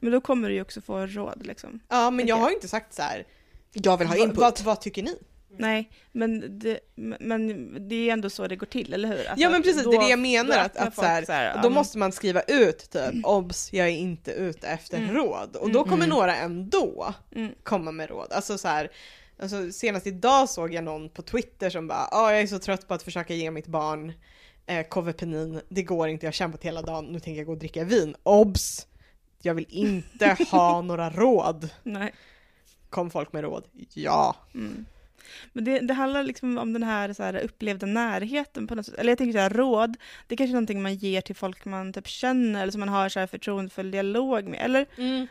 Men 0.00 0.12
då 0.12 0.20
kommer 0.20 0.48
du 0.48 0.54
ju 0.54 0.62
också 0.62 0.80
få 0.80 1.06
råd 1.06 1.46
liksom. 1.46 1.80
Ja 1.88 2.10
men 2.10 2.26
jag 2.26 2.36
har 2.36 2.48
ju 2.48 2.54
inte 2.54 2.68
sagt 2.68 2.94
så 2.94 3.02
här. 3.02 3.26
Jag 3.72 3.96
vill 3.96 4.06
ha 4.08 4.14
"Va- 4.16 4.22
input. 4.22 4.38
Vad, 4.38 4.60
vad 4.60 4.80
tycker 4.80 5.02
ni? 5.02 5.18
Nej, 5.58 5.90
men 6.12 6.58
det, 6.58 6.80
men 7.20 7.48
det 7.88 8.08
är 8.08 8.12
ändå 8.12 8.30
så 8.30 8.46
det 8.46 8.56
går 8.56 8.66
till, 8.66 8.92
eller 8.94 9.08
hur? 9.08 9.16
Alltså 9.28 9.42
ja 9.42 9.50
men 9.50 9.62
precis, 9.62 9.84
det 9.84 9.96
är 9.96 10.00
det 10.00 10.08
jag 10.10 10.18
menar. 10.18 10.58
Att, 10.58 10.76
att 10.76 10.94
så 10.94 11.02
här, 11.02 11.24
så 11.24 11.32
här, 11.32 11.62
då 11.62 11.68
ja, 11.68 11.70
måste 11.70 11.98
man 11.98 12.12
skriva 12.12 12.40
ut 12.42 12.90
typ 12.90 13.24
obs, 13.24 13.72
jag 13.72 13.86
är 13.88 13.92
inte 13.92 14.30
ute 14.32 14.68
efter 14.68 14.98
Mm. 14.98 15.14
råd. 15.14 15.56
Och 15.56 15.70
då 15.72 15.82
kommer 15.84 15.96
Mm. 16.04 16.08
några 16.08 16.36
ändå 16.36 17.14
Mm. 17.34 17.52
komma 17.62 17.92
med 17.92 18.08
råd. 18.10 18.32
Alltså 18.32 18.58
så 18.58 18.68
här, 18.68 18.90
alltså 19.42 19.72
senast 19.72 20.06
idag 20.06 20.48
såg 20.48 20.74
jag 20.74 20.84
någon 20.84 21.08
på 21.08 21.22
Twitter 21.22 21.70
som 21.70 21.88
bara 21.88 22.08
ah, 22.10 22.30
jag 22.32 22.40
är 22.40 22.46
så 22.46 22.58
trött 22.58 22.88
på 22.88 22.94
att 22.94 23.02
försöka 23.02 23.34
ge 23.34 23.50
mitt 23.50 23.66
barn 23.66 24.12
eh, 24.66 24.86
Kovepenin, 24.86 25.60
det 25.68 25.82
går 25.82 26.08
inte, 26.08 26.26
jag 26.26 26.28
har 26.28 26.32
kämpat 26.32 26.64
hela 26.64 26.82
dagen, 26.82 27.04
nu 27.04 27.20
tänker 27.20 27.38
jag 27.38 27.46
gå 27.46 27.52
och 27.52 27.58
dricka 27.58 27.84
vin. 27.84 28.16
Obs! 28.22 28.86
Jag 29.42 29.54
vill 29.54 29.66
inte 29.68 30.36
ha 30.50 30.82
några 30.82 31.10
råd. 31.10 31.68
Nej. 31.82 32.12
Kom 32.90 33.10
folk 33.10 33.32
med 33.32 33.42
råd? 33.42 33.64
Ja. 33.94 34.36
Mm. 35.22 35.48
Men 35.52 35.64
det, 35.64 35.78
det 35.78 35.94
handlar 35.94 36.22
liksom 36.22 36.58
om 36.58 36.72
den 36.72 36.82
här, 36.82 37.12
så 37.12 37.22
här 37.22 37.34
upplevda 37.44 37.86
närheten 37.86 38.66
på 38.66 38.74
något 38.74 38.86
sätt. 38.86 38.94
Eller 38.94 39.10
jag 39.10 39.18
tänker 39.18 39.32
så 39.32 39.38
här, 39.38 39.50
råd, 39.50 39.96
det 40.26 40.34
är 40.34 40.36
kanske 40.36 40.50
är 40.50 40.54
någonting 40.54 40.82
man 40.82 40.94
ger 40.94 41.20
till 41.20 41.36
folk 41.36 41.64
man 41.64 41.92
typ 41.92 42.06
känner 42.06 42.62
eller 42.62 42.72
som 42.72 42.80
man 42.80 42.88
har 42.88 43.08
så 43.08 43.20
här 43.20 43.26
förtroendefull 43.26 43.90
dialog 43.90 44.44
med. 44.48 44.60
Eller 44.64 44.86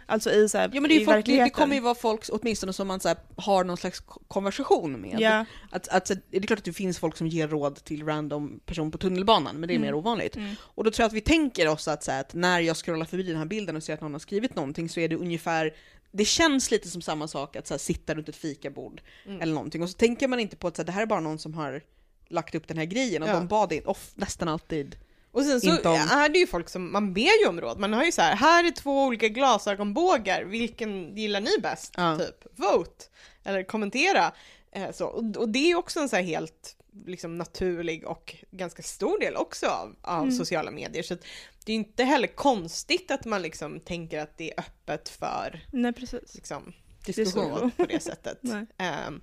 alltså 0.05 0.31
i 0.31 0.49
så 0.49 0.57
här, 0.57 0.69
Ja 0.73 0.81
men 0.81 0.89
det, 0.89 1.01
är 1.01 1.05
folk, 1.05 1.25
det, 1.25 1.49
kommer 1.49 1.75
ju 1.75 1.81
vara 1.81 1.95
folk 1.95 2.25
åtminstone 2.31 2.73
som 2.73 2.87
man 2.87 2.99
så 2.99 3.07
här, 3.07 3.17
har 3.35 3.63
någon 3.63 3.77
slags 3.77 3.99
ko- 3.99 4.21
konversation 4.27 5.01
med. 5.01 5.15
Ja. 5.19 5.45
Att, 5.71 5.87
att, 5.87 6.11
det 6.29 6.37
är 6.37 6.41
klart 6.41 6.59
att 6.59 6.65
det 6.65 6.73
finns 6.73 6.99
folk 6.99 7.17
som 7.17 7.27
ger 7.27 7.47
råd 7.47 7.83
till 7.83 8.05
random 8.05 8.59
person 8.65 8.91
på 8.91 8.97
tunnelbanan, 8.97 9.55
men 9.55 9.67
det 9.67 9.73
är 9.73 9.75
Mm. 9.75 9.87
mer 9.87 9.93
ovanligt. 9.93 10.35
Mm. 10.35 10.55
Och 10.61 10.83
då 10.83 10.91
tror 10.91 11.03
jag 11.03 11.07
att 11.07 11.13
vi 11.13 11.21
tänker 11.21 11.67
oss 11.67 11.87
att, 11.87 12.03
så 12.03 12.11
här, 12.11 12.21
att 12.21 12.33
när 12.33 12.59
jag 12.59 12.77
scrollar 12.77 13.05
förbi 13.05 13.23
den 13.23 13.37
här 13.37 13.45
bilden 13.45 13.75
och 13.75 13.83
ser 13.83 13.93
att 13.93 14.01
någon 14.01 14.11
har 14.13 14.19
skrivit 14.19 14.55
någonting 14.55 14.89
så 14.89 14.99
är 14.99 15.07
det 15.09 15.15
ungefär 15.15 15.73
det 16.11 16.25
känns 16.25 16.71
lite 16.71 16.87
som 16.89 17.01
samma 17.01 17.27
sak 17.27 17.55
att 17.55 17.67
så 17.67 17.73
här, 17.73 17.79
sitta 17.79 18.15
runt 18.15 18.29
ett 18.29 18.35
fikabord 18.35 19.01
Mm. 19.25 19.41
eller 19.41 19.53
någonting 19.53 19.83
och 19.83 19.89
så 19.89 19.97
tänker 19.97 20.27
man 20.27 20.39
inte 20.39 20.55
på 20.55 20.67
att 20.67 20.75
så 20.75 20.81
här, 20.81 20.85
det 20.85 20.91
här 20.91 21.01
är 21.01 21.05
bara 21.05 21.19
någon 21.19 21.39
som 21.39 21.53
har 21.53 21.81
lagt 22.29 22.55
upp 22.55 22.67
den 22.67 22.77
här 22.77 22.85
grejen 22.85 23.23
och 23.23 23.29
Ja. 23.29 23.33
de 23.33 23.47
bad 23.47 23.73
in, 23.73 23.85
off, 23.85 24.11
nästan 24.15 24.47
alltid. 24.47 24.95
Och 25.31 25.43
sen 25.43 25.61
så 25.61 25.69
Inte 25.69 25.89
om- 25.89 25.95
är 25.95 26.29
det 26.29 26.39
ju 26.39 26.47
folk 26.47 26.69
som, 26.69 26.91
man 26.91 27.13
ber 27.13 27.41
ju 27.43 27.47
om 27.49 27.61
råd. 27.61 27.79
Man 27.79 27.93
har 27.93 28.03
ju 28.03 28.11
så 28.11 28.21
här, 28.21 28.35
här 28.35 28.63
är 28.63 28.71
två 28.71 29.03
olika 29.03 29.27
glasögonbågar, 29.27 30.43
vilken 30.43 31.17
gillar 31.17 31.41
ni 31.41 31.57
bäst? 31.61 31.93
Ja. 31.97 32.17
Typ, 32.17 32.45
vote! 32.59 33.05
Eller 33.43 33.63
kommentera. 33.63 34.31
Eh, 34.71 34.91
så. 34.91 35.05
Och, 35.05 35.37
och 35.37 35.49
det 35.49 35.59
är 35.59 35.67
ju 35.67 35.75
också 35.75 35.99
en 35.99 36.09
så 36.09 36.15
här 36.15 36.23
helt 36.23 36.75
liksom, 37.05 37.37
naturlig 37.37 38.05
och 38.07 38.35
ganska 38.51 38.83
stor 38.83 39.19
del 39.19 39.35
också 39.35 39.67
av, 39.67 39.95
av 40.01 40.23
Mm. 40.23 40.31
sociala 40.31 40.71
medier. 40.71 41.03
Så 41.03 41.13
att 41.13 41.25
det 41.65 41.71
är 41.71 41.75
inte 41.75 42.03
heller 42.03 42.27
konstigt 42.27 43.11
att 43.11 43.25
man 43.25 43.41
liksom 43.41 43.79
tänker 43.79 44.19
att 44.19 44.37
det 44.37 44.51
är 44.51 44.59
öppet 44.59 45.09
för 45.09 45.65
Nej, 45.71 45.93
precis. 45.93 46.35
liksom, 46.35 46.73
Diskussion. 47.05 47.71
på 47.77 47.85
det 47.85 47.99
sättet. 47.99 48.39
Ehm, 48.77 49.21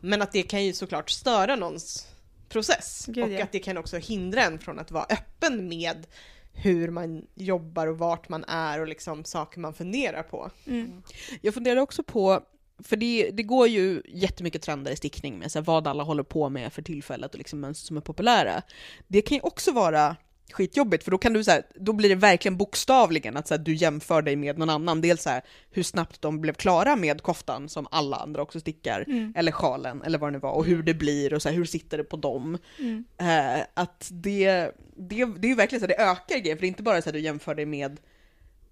men 0.00 0.22
att 0.22 0.32
det 0.32 0.42
kan 0.42 0.64
ju 0.64 0.72
såklart 0.72 1.10
störa 1.10 1.56
någons 1.56 2.06
process 2.48 3.04
Gud, 3.08 3.24
och 3.24 3.30
ja. 3.30 3.42
att 3.42 3.52
det 3.52 3.58
kan 3.58 3.76
också 3.76 3.96
hindra 3.98 4.42
en 4.44 4.58
från 4.58 4.78
att 4.78 4.90
vara 4.90 5.06
öppen 5.10 5.68
med 5.68 6.06
hur 6.52 6.90
man 6.90 7.26
jobbar 7.34 7.86
och 7.86 7.98
vart 7.98 8.28
man 8.28 8.44
är 8.44 8.80
och 8.80 8.88
liksom 8.88 9.24
saker 9.24 9.60
man 9.60 9.74
funderar 9.74 10.22
på. 10.22 10.50
Mm. 10.66 11.02
Jag 11.40 11.54
funderar 11.54 11.80
också 11.80 12.02
på, 12.02 12.42
för 12.84 12.96
det, 12.96 13.30
det 13.32 13.42
går 13.42 13.68
ju 13.68 14.02
jättemycket 14.08 14.62
trender 14.62 14.92
i 14.92 14.96
stickning 14.96 15.38
med 15.38 15.52
så 15.52 15.58
här, 15.58 15.64
vad 15.64 15.86
alla 15.86 16.02
håller 16.02 16.22
på 16.22 16.48
med 16.48 16.72
för 16.72 16.82
tillfället 16.82 17.32
och 17.32 17.38
liksom 17.38 17.60
mönster 17.60 17.86
som 17.86 17.96
är 17.96 18.00
populära. 18.00 18.62
Det 19.08 19.22
kan 19.22 19.36
ju 19.36 19.42
också 19.42 19.72
vara 19.72 20.16
skitjobbigt 20.52 21.04
för 21.04 21.10
då 21.10 21.18
kan 21.18 21.32
du 21.32 21.44
så 21.44 21.50
här, 21.50 21.62
då 21.74 21.92
blir 21.92 22.08
det 22.08 22.14
verkligen 22.14 22.56
bokstavligen 22.56 23.36
att 23.36 23.48
så 23.48 23.54
här, 23.54 23.58
du 23.62 23.74
jämför 23.74 24.22
dig 24.22 24.36
med 24.36 24.58
någon 24.58 24.70
annan. 24.70 25.00
Dels 25.00 25.22
så 25.22 25.30
här, 25.30 25.42
hur 25.70 25.82
snabbt 25.82 26.22
de 26.22 26.40
blev 26.40 26.52
klara 26.52 26.96
med 26.96 27.22
koftan 27.22 27.68
som 27.68 27.86
alla 27.90 28.16
andra 28.16 28.42
också 28.42 28.60
stickar, 28.60 29.04
Mm. 29.06 29.32
eller 29.36 29.52
sjalen 29.52 30.02
eller 30.02 30.18
vad 30.18 30.28
det 30.28 30.32
nu 30.32 30.38
var 30.38 30.52
och 30.52 30.64
hur 30.64 30.82
det 30.82 30.94
blir 30.94 31.34
och 31.34 31.42
så 31.42 31.48
hur 31.48 31.64
sitter 31.64 31.98
det 31.98 32.04
på 32.04 32.16
dem. 32.16 32.58
Mm. 32.78 33.04
Eh, 33.18 33.64
att 33.74 34.08
det, 34.12 34.70
det, 34.96 35.24
det 35.24 35.46
är 35.46 35.48
ju 35.48 35.54
verkligen 35.54 35.80
så 35.80 35.86
det 35.86 35.98
ökar 36.00 36.38
grejen, 36.38 36.56
för 36.56 36.60
det 36.60 36.66
är 36.66 36.68
inte 36.68 36.82
bara 36.82 37.02
så 37.02 37.08
att 37.08 37.14
du 37.14 37.20
jämför 37.20 37.54
dig 37.54 37.66
med 37.66 38.00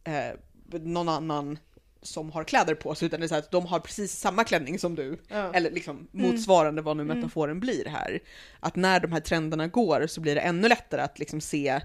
eh, 0.04 0.34
någon 0.80 1.08
annan 1.08 1.58
som 2.02 2.30
har 2.30 2.44
kläder 2.44 2.74
på 2.74 2.94
sig, 2.94 3.06
utan 3.06 3.20
det 3.20 3.26
är 3.26 3.28
så 3.28 3.34
att 3.34 3.50
de 3.50 3.66
har 3.66 3.80
precis 3.80 4.12
samma 4.20 4.44
klänning 4.44 4.78
som 4.78 4.94
du. 4.94 5.18
Ja. 5.28 5.52
Eller 5.54 5.70
liksom 5.70 6.08
motsvarande 6.12 6.82
vad 6.82 6.96
nu 6.96 7.02
Mm. 7.02 7.18
metaforen 7.18 7.60
blir 7.60 7.84
här. 7.84 8.18
Att 8.60 8.76
när 8.76 9.00
de 9.00 9.12
här 9.12 9.20
trenderna 9.20 9.66
går 9.66 10.06
så 10.06 10.20
blir 10.20 10.34
det 10.34 10.40
ännu 10.40 10.68
lättare 10.68 11.00
att 11.00 11.18
liksom 11.18 11.40
se 11.40 11.80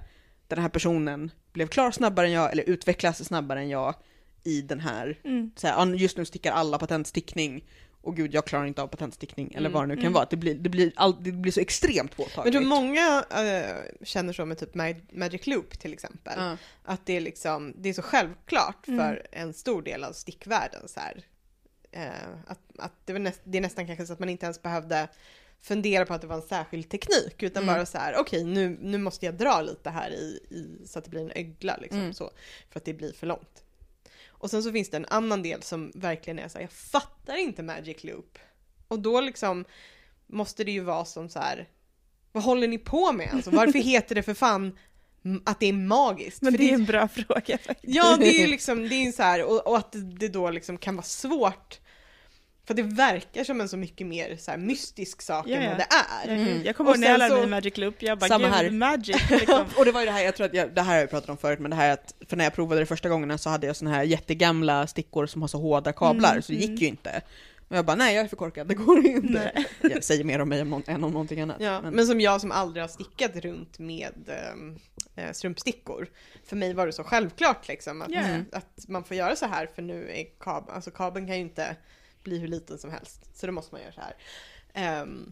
den 0.48 0.60
här 0.60 0.70
personen 0.70 1.32
blev 1.54 1.68
klar 1.68 1.92
snabbare 1.92 2.26
än 2.28 2.32
jag, 2.34 2.52
eller 2.52 2.70
utvecklas 2.70 3.24
snabbare 3.26 3.60
än 3.60 3.70
jag 3.70 3.96
i 4.44 4.62
den 4.62 4.80
här, 4.80 5.20
Mm. 5.24 5.52
så 5.56 5.68
här, 5.68 5.76
"Ah, 5.78 5.86
just 5.96 6.18
nu 6.18 6.26
stickar 6.26 6.52
alla 6.52 6.78
patentstickning, 6.78 7.64
och 8.04 8.16
gud 8.16 8.34
jag 8.34 8.46
klarar 8.46 8.66
inte 8.66 8.82
av 8.82 8.88
patentstickning, 8.88 9.48
eller 9.52 9.60
Mm. 9.70 9.72
vad 9.72 9.84
det 9.84 9.88
nu 9.88 9.96
kan 9.96 10.02
Mm. 10.04 10.14
vara. 10.14 10.24
Att 10.24 10.30
det, 10.30 10.38
blir, 10.38 10.56
det, 10.56 10.70
blir 10.70 10.92
all, 10.96 11.24
det 11.24 11.32
blir 11.32 11.52
så 11.52 11.60
extremt 11.60 12.18
Men 12.18 12.26
påtagligt. 12.26 12.54
jag 12.54 12.64
tror 12.64 12.70
många 12.70 13.26
eh, 13.32 14.06
känner 14.06 14.34
så 14.34 14.46
med 14.46 14.58
typ 14.58 14.74
Mag- 14.76 15.06
Magic 15.12 15.48
Loop 15.48 15.80
till 15.80 15.94
exempel. 15.94 16.34
Ja. 16.38 16.58
Att 16.84 17.06
det 17.06 17.14
är, 17.18 17.22
liksom, 17.22 17.74
det 17.78 17.90
är 17.90 17.94
så 17.94 18.02
självklart 18.02 18.88
Mm. 18.88 19.00
för 19.00 19.28
en 19.32 19.54
stor 19.54 19.82
del 19.82 20.04
av 20.04 20.14
stickvärlden. 20.14 20.88
Så 20.88 21.00
här. 21.00 21.24
Eh, 21.92 22.10
att, 22.48 22.60
att 22.78 22.94
det, 23.06 23.14
var 23.14 23.20
näst, 23.20 23.42
det 23.44 23.58
är 23.58 23.62
nästan 23.62 23.88
kanske 23.88 24.06
så 24.06 24.14
att 24.14 24.20
man 24.20 24.30
inte 24.30 24.46
ens 24.46 24.62
behövde 24.62 25.08
fundera 25.62 26.06
på 26.06 26.14
att 26.14 26.22
det 26.22 26.28
var 26.28 26.36
en 26.36 26.42
särskild 26.42 26.90
teknik 26.90 27.44
utan 27.44 27.64
Mm. 27.64 27.76
bara 27.76 27.86
så 27.86 27.98
här, 27.98 28.16
okej 28.20 28.44
nu, 28.44 28.78
nu 28.82 28.98
måste 28.98 29.26
jag 29.26 29.36
dra 29.36 29.62
lite 29.62 29.90
här 29.90 30.12
i, 30.12 30.40
i 30.50 30.88
så 30.88 31.00
att 31.00 31.06
det 31.06 31.10
blir 31.12 31.22
en 31.22 31.32
ögla 31.36 31.78
liksom 31.78 32.00
Mm. 32.00 32.14
så, 32.14 32.32
för 32.70 32.80
att 32.80 32.86
det 32.86 32.94
blir 32.94 33.14
för 33.14 33.28
långt. 33.28 33.63
Och 34.44 34.50
sen 34.50 34.64
så 34.64 34.72
finns 34.72 34.90
det 34.90 34.98
en 34.98 35.06
annan 35.10 35.44
del 35.44 35.62
som 35.62 35.92
verkligen 35.96 36.40
är 36.40 36.48
så 36.48 36.58
här, 36.58 36.64
jag 36.64 36.72
fattar 36.72 37.36
inte 37.36 37.64
Magic 37.64 38.04
Loop. 38.04 38.40
Och 38.88 39.00
då 39.00 39.22
liksom 39.22 39.66
måste 40.28 40.64
det 40.64 40.72
ju 40.72 40.80
vara 40.80 41.06
som 41.06 41.30
så 41.30 41.40
här, 41.40 41.70
vad 42.32 42.44
håller 42.44 42.68
ni 42.68 42.78
på 42.78 43.12
med? 43.12 43.30
Alltså, 43.34 43.52
varför 43.52 43.80
heter 43.84 44.16
det 44.16 44.24
för 44.24 44.34
fan 44.34 44.78
att 45.46 45.60
det 45.60 45.66
är 45.66 45.74
magiskt? 45.74 46.42
Men 46.42 46.54
För 46.54 46.58
det 46.58 46.70
är 46.70 46.74
en 46.74 46.86
bra 46.86 47.08
fråga 47.28 47.58
faktiskt. 47.58 47.96
Ja, 47.96 48.18
det 48.18 48.36
är 48.36 48.40
ju 48.40 48.48
liksom, 48.48 48.90
det 48.90 48.96
är 48.96 49.12
så 49.12 49.24
här, 49.24 49.44
och, 49.44 49.68
och 49.68 49.78
att 49.78 49.96
det 50.20 50.28
då 50.28 50.50
liksom 50.50 50.78
kan 50.78 50.96
vara 50.96 51.06
svårt. 51.06 51.80
För 52.68 52.74
det 52.74 52.82
verkar 52.84 53.44
som 53.44 53.62
en 53.62 53.70
så 53.70 53.78
mycket 53.78 54.08
mer 54.08 54.36
så 54.38 54.52
här 54.52 54.58
mystisk 54.58 55.22
sak 55.22 55.48
Ja, 55.48 55.58
än 55.58 55.64
ja. 55.64 55.70
vad 55.70 55.78
det 55.78 55.88
är. 55.92 56.36
Jag, 56.38 56.48
Mm. 56.48 56.64
jag 56.64 56.76
kommer 56.76 56.90
Och 56.90 56.96
ihåg 56.96 57.02
när 57.02 57.10
jag 57.12 57.18
lärde 57.20 57.34
mig 57.34 57.44
så- 57.44 57.50
Magic 57.50 57.78
Loop, 57.78 57.96
jag 58.00 58.20
bara 58.20 58.28
Samma 58.28 58.48
här. 58.48 58.70
magic 58.70 59.22
liksom. 59.30 59.66
och 59.78 59.86
det 59.86 59.92
var 59.92 60.00
ju 60.00 60.06
det 60.06 60.12
här, 60.12 60.24
jag 60.24 60.36
tror 60.36 60.46
att 60.46 60.54
jag, 60.54 60.74
det 60.76 60.82
här 60.82 60.94
har 60.94 61.00
jag 61.00 61.10
pratat 61.10 61.30
om 61.30 61.38
förut, 61.38 61.60
men 61.60 61.72
det 61.72 61.78
här 61.78 61.90
att, 61.94 62.14
för 62.30 62.38
när 62.38 62.44
jag 62.44 62.54
provade 62.54 62.82
det 62.82 62.86
första 62.86 63.10
gångerna 63.10 63.38
så 63.38 63.50
hade 63.50 63.68
jag 63.68 63.76
såna 63.76 63.92
här 63.92 64.04
jättegamla 64.04 64.88
stickor 64.88 65.26
som 65.26 65.42
har 65.42 65.48
så 65.48 65.58
hårda 65.58 65.92
kablar, 65.94 66.30
Mm, 66.32 66.42
så 66.42 66.52
det 66.52 66.58
gick 66.58 66.70
mm. 66.70 66.80
ju 66.80 66.88
inte. 66.88 67.22
Och 67.70 67.78
jag 67.78 67.86
bara, 67.86 67.96
nej 67.96 68.16
jag 68.16 68.24
är 68.24 68.28
för 68.28 68.36
korkad, 68.36 68.68
det 68.68 68.74
går 68.76 69.06
inte. 69.06 69.52
Nej. 69.56 69.66
Jag 69.94 70.04
säger 70.04 70.24
mer 70.24 70.40
om 70.42 70.50
mig 70.50 70.62
om 70.62 70.84
än 70.88 71.04
om 71.04 71.12
någonting 71.12 71.42
annat. 71.42 71.58
Ja, 71.60 71.82
men, 71.82 71.94
men 71.94 72.08
som 72.08 72.22
jag 72.22 72.42
som 72.42 72.52
aldrig 72.52 72.84
har 72.84 72.88
stickat 72.88 73.36
runt 73.36 73.80
med 73.80 74.14
eh, 75.16 75.32
strumpstickor. 75.32 76.08
För 76.46 76.56
mig 76.56 76.74
var 76.74 76.86
det 76.86 76.94
så 76.94 77.04
självklart 77.04 77.68
liksom 77.68 78.02
att, 78.02 78.10
Ja. 78.12 78.22
att 78.52 78.86
man 78.88 79.04
får 79.04 79.18
göra 79.18 79.36
så 79.36 79.46
här 79.46 79.70
för 79.76 79.82
nu 79.82 80.12
är 80.12 80.26
kabeln, 80.40 80.76
alltså 80.76 80.92
kabeln 80.92 81.28
kan 81.28 81.36
ju 81.36 81.42
inte 81.42 81.76
bli 82.24 82.40
hur 82.40 82.48
liten 82.48 82.78
som 82.78 82.92
helst. 82.92 83.22
Så 83.34 83.46
då 83.46 83.52
måste 83.52 83.76
man 83.76 83.82
göra 83.82 83.94
så 83.94 84.02
här. 84.02 84.16
Ehm, 84.74 85.32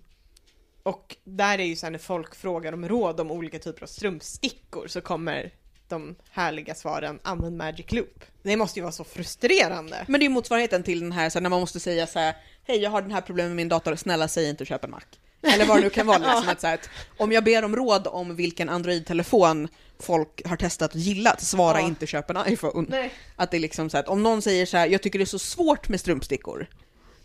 och 0.83 1.15
där 1.23 1.59
är 1.59 1.63
ju 1.63 1.75
så 1.75 1.85
här 1.85 1.91
när 1.91 1.99
folk 1.99 2.35
frågar 2.35 2.73
om 2.73 2.87
råd 2.89 3.19
om 3.19 3.31
olika 3.31 3.59
typer 3.59 3.83
av 3.83 3.87
strumpstickor 3.87 4.87
så 4.87 5.01
kommer 5.01 5.53
de 5.87 6.15
härliga 6.31 6.75
svaren 6.75 7.19
använd 7.23 7.57
Magic 7.57 7.91
Loop. 7.91 8.23
Det 8.43 8.57
måste 8.57 8.79
ju 8.79 8.83
vara 8.83 8.91
så 8.91 9.03
frustrerande. 9.03 10.05
men 10.07 10.19
det 10.19 10.23
är 10.23 10.27
ju 10.27 10.33
motsvarigheten 10.33 10.83
till 10.83 10.99
den 10.99 11.11
här, 11.11 11.29
så 11.29 11.39
här, 11.39 11.41
när 11.41 11.49
man 11.49 11.59
måste 11.59 11.79
säga 11.79 12.07
så 12.07 12.19
här, 12.19 12.35
hej 12.63 12.77
jag 12.77 12.89
har 12.89 13.01
den 13.01 13.11
här 13.11 13.21
problemet 13.21 13.49
med 13.49 13.55
min 13.55 13.69
dator, 13.69 13.95
snälla 13.95 14.27
säg 14.27 14.49
inte 14.49 14.65
köpa 14.65 14.87
en 14.87 14.91
Mac. 14.91 15.01
Eller 15.41 15.65
vad 15.65 15.77
det 15.77 15.83
nu 15.83 15.89
kan 15.89 16.07
vara. 16.07 16.17
Liksom, 16.17 16.49
att, 16.49 16.61
så 16.61 16.67
här, 16.67 16.73
att 16.73 16.89
om 17.17 17.31
jag 17.31 17.43
ber 17.43 17.65
om 17.65 17.75
råd 17.75 18.07
om 18.07 18.35
vilken 18.35 18.69
Android-telefon 18.69 19.67
folk 19.99 20.47
har 20.47 20.57
testat 20.57 20.93
och 20.93 20.99
gillat, 20.99 21.41
svara 21.41 21.79
Ja. 21.79 21.87
inte 21.87 22.07
köp 22.07 22.29
en 22.29 22.53
iPhone. 22.53 22.87
Nej. 22.89 23.13
Att 23.35 23.51
det 23.51 23.57
är 23.57 23.61
liksom 23.61 23.89
så 23.89 23.97
här, 23.97 24.03
att 24.03 24.09
om 24.09 24.23
någon 24.23 24.41
säger 24.41 24.65
så 24.65 24.77
här, 24.77 24.87
jag 24.87 25.01
tycker 25.01 25.19
det 25.19 25.23
är 25.23 25.25
så 25.25 25.39
svårt 25.39 25.89
med 25.89 25.99
strumpstickor, 25.99 26.67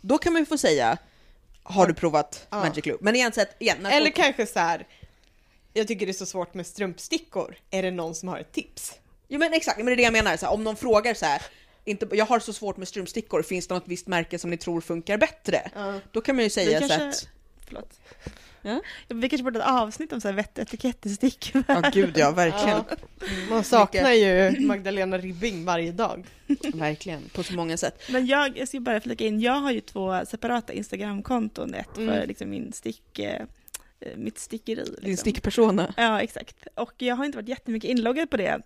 då 0.00 0.18
kan 0.18 0.32
man 0.32 0.42
ju 0.42 0.46
få 0.46 0.58
säga, 0.58 0.98
har 1.62 1.86
du 1.86 1.94
provat 1.94 2.46
Ja. 2.50 2.56
Magic 2.56 2.86
Loop? 2.86 3.00
Men 3.00 3.14
igen, 3.16 3.32
så 3.32 3.40
att, 3.40 3.56
igen 3.58 3.86
Eller 3.86 4.10
kanske 4.10 4.46
så 4.46 4.58
här. 4.58 4.86
jag 5.72 5.88
tycker 5.88 6.06
det 6.06 6.12
är 6.12 6.14
så 6.14 6.26
svårt 6.26 6.54
med 6.54 6.66
strumpstickor. 6.66 7.56
Är 7.70 7.82
det 7.82 7.90
någon 7.90 8.14
som 8.14 8.28
har 8.28 8.38
ett 8.38 8.52
tips? 8.52 8.94
Jo 9.28 9.38
men 9.38 9.52
exakt, 9.52 9.76
men 9.78 9.86
det 9.86 9.92
är 9.92 9.96
det 9.96 10.02
jag 10.02 10.12
menar, 10.12 10.36
så 10.36 10.46
här, 10.46 10.52
om 10.52 10.64
någon 10.64 10.76
frågar 10.76 11.14
så 11.14 11.26
här, 11.26 11.42
inte, 11.84 12.08
jag 12.12 12.26
har 12.26 12.38
så 12.40 12.52
svårt 12.52 12.76
med 12.76 12.88
strumpstickor, 12.88 13.42
finns 13.42 13.68
det 13.68 13.74
något 13.74 13.88
visst 13.88 14.06
märke 14.06 14.38
som 14.38 14.50
ni 14.50 14.56
tror 14.56 14.80
funkar 14.80 15.16
bättre? 15.18 15.70
Ja. 15.74 16.00
Då 16.12 16.20
kan 16.20 16.36
man 16.36 16.44
ju 16.44 16.50
säga 16.50 16.88
så 16.88 16.94
att, 16.94 17.28
Förlåt. 17.66 18.00
Ja? 18.62 18.80
Ja, 19.08 19.16
Vi 19.16 19.28
kanske 19.28 19.44
borde 19.44 19.58
ha 19.62 19.64
ett 19.66 19.82
avsnitt 19.82 20.12
om 20.12 20.20
så 20.20 20.28
här 20.28 20.34
vett 20.34 20.58
och 20.58 20.62
etikett 20.62 21.06
i 21.06 21.14
stickväv. 21.14 21.62
ja 21.68 21.82
gud 21.92 22.12
ja, 22.18 22.30
verkligen. 22.30 22.82
Man 23.50 23.64
saknar 23.64 24.12
ju 24.12 24.60
Magdalena 24.66 25.18
Ribbing 25.18 25.64
varje 25.64 25.92
dag. 25.92 26.26
Verkligen, 26.74 27.22
på 27.34 27.42
så 27.42 27.54
många 27.54 27.76
sätt. 27.76 28.02
Men 28.10 28.26
jag, 28.26 28.58
jag 28.58 28.68
ska 28.68 28.80
bara 28.80 29.00
flika 29.00 29.24
in, 29.24 29.40
jag 29.40 29.52
har 29.60 29.70
ju 29.72 29.80
två 29.80 30.24
separata 30.26 30.72
Instagramkonton. 30.72 31.74
Ett 31.74 31.94
för 31.94 32.02
Mm. 32.02 32.28
liksom 32.28 32.50
min 32.50 32.72
stick, 32.72 33.18
eh, 33.18 33.42
mitt 34.16 34.38
stickeri. 34.38 34.80
Liksom. 34.80 35.04
Din 35.04 35.16
stickpersona. 35.16 35.94
Ja, 35.96 36.20
exakt. 36.20 36.66
Och 36.74 36.94
jag 36.98 37.16
har 37.16 37.24
inte 37.24 37.38
varit 37.38 37.48
jättemycket 37.48 37.90
inloggad 37.90 38.30
på 38.30 38.36
det 38.36 38.62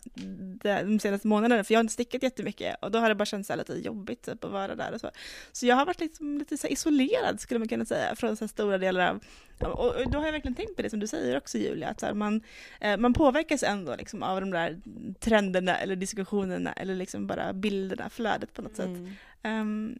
de 0.63 0.99
senaste 0.99 1.29
månaderna, 1.29 1.65
för 1.65 1.75
jag 1.75 1.79
har 1.79 1.85
inte 1.85 1.93
stickat 1.93 2.23
jättemycket. 2.23 2.77
Och 2.83 2.91
då 2.91 2.99
har 2.99 3.09
det 3.09 3.15
bara 3.15 3.25
känts 3.25 3.47
så 3.47 3.57
lite 3.57 3.73
jobbigt 3.73 4.23
typ, 4.23 4.45
att 4.45 4.51
vara 4.51 4.75
där 4.75 4.93
och 4.95 5.01
så. 5.01 5.11
Så 5.53 5.67
jag 5.67 5.77
har 5.77 5.87
varit 5.87 6.01
liksom 6.01 6.39
lite 6.39 6.57
så 6.57 6.67
isolerad, 6.67 7.41
skulle 7.41 7.59
man 7.59 7.69
kunna 7.69 7.85
säga, 7.85 8.17
från 8.17 8.37
så 8.37 8.49
stora 8.49 8.79
delar 8.79 9.11
av... 9.11 9.21
Och 9.61 10.11
då 10.11 10.19
har 10.19 10.27
jag 10.27 10.33
verkligen 10.33 10.55
tänkt 10.55 10.77
på 10.77 10.83
det 10.83 10.91
som 10.91 11.01
du 11.01 11.07
säger 11.07 11.37
också, 11.37 11.59
Julia, 11.59 11.89
att 11.89 12.03
här, 12.03 12.15
man, 12.15 12.43
eh, 12.81 12.97
man 12.97 13.13
påverkas 13.13 13.63
ändå 13.63 13.97
liksom 13.97 14.23
av 14.23 14.41
de 14.41 14.51
där 14.51 14.81
trenderna 15.21 15.77
eller 15.77 15.97
diskussionerna 15.97 16.73
eller 16.73 16.95
liksom 16.95 17.27
bara 17.27 17.53
bilderna, 17.53 18.11
flödet 18.11 18.55
på 18.55 18.63
något 18.63 18.77
sätt. 18.77 18.97
Mm. 19.43 19.99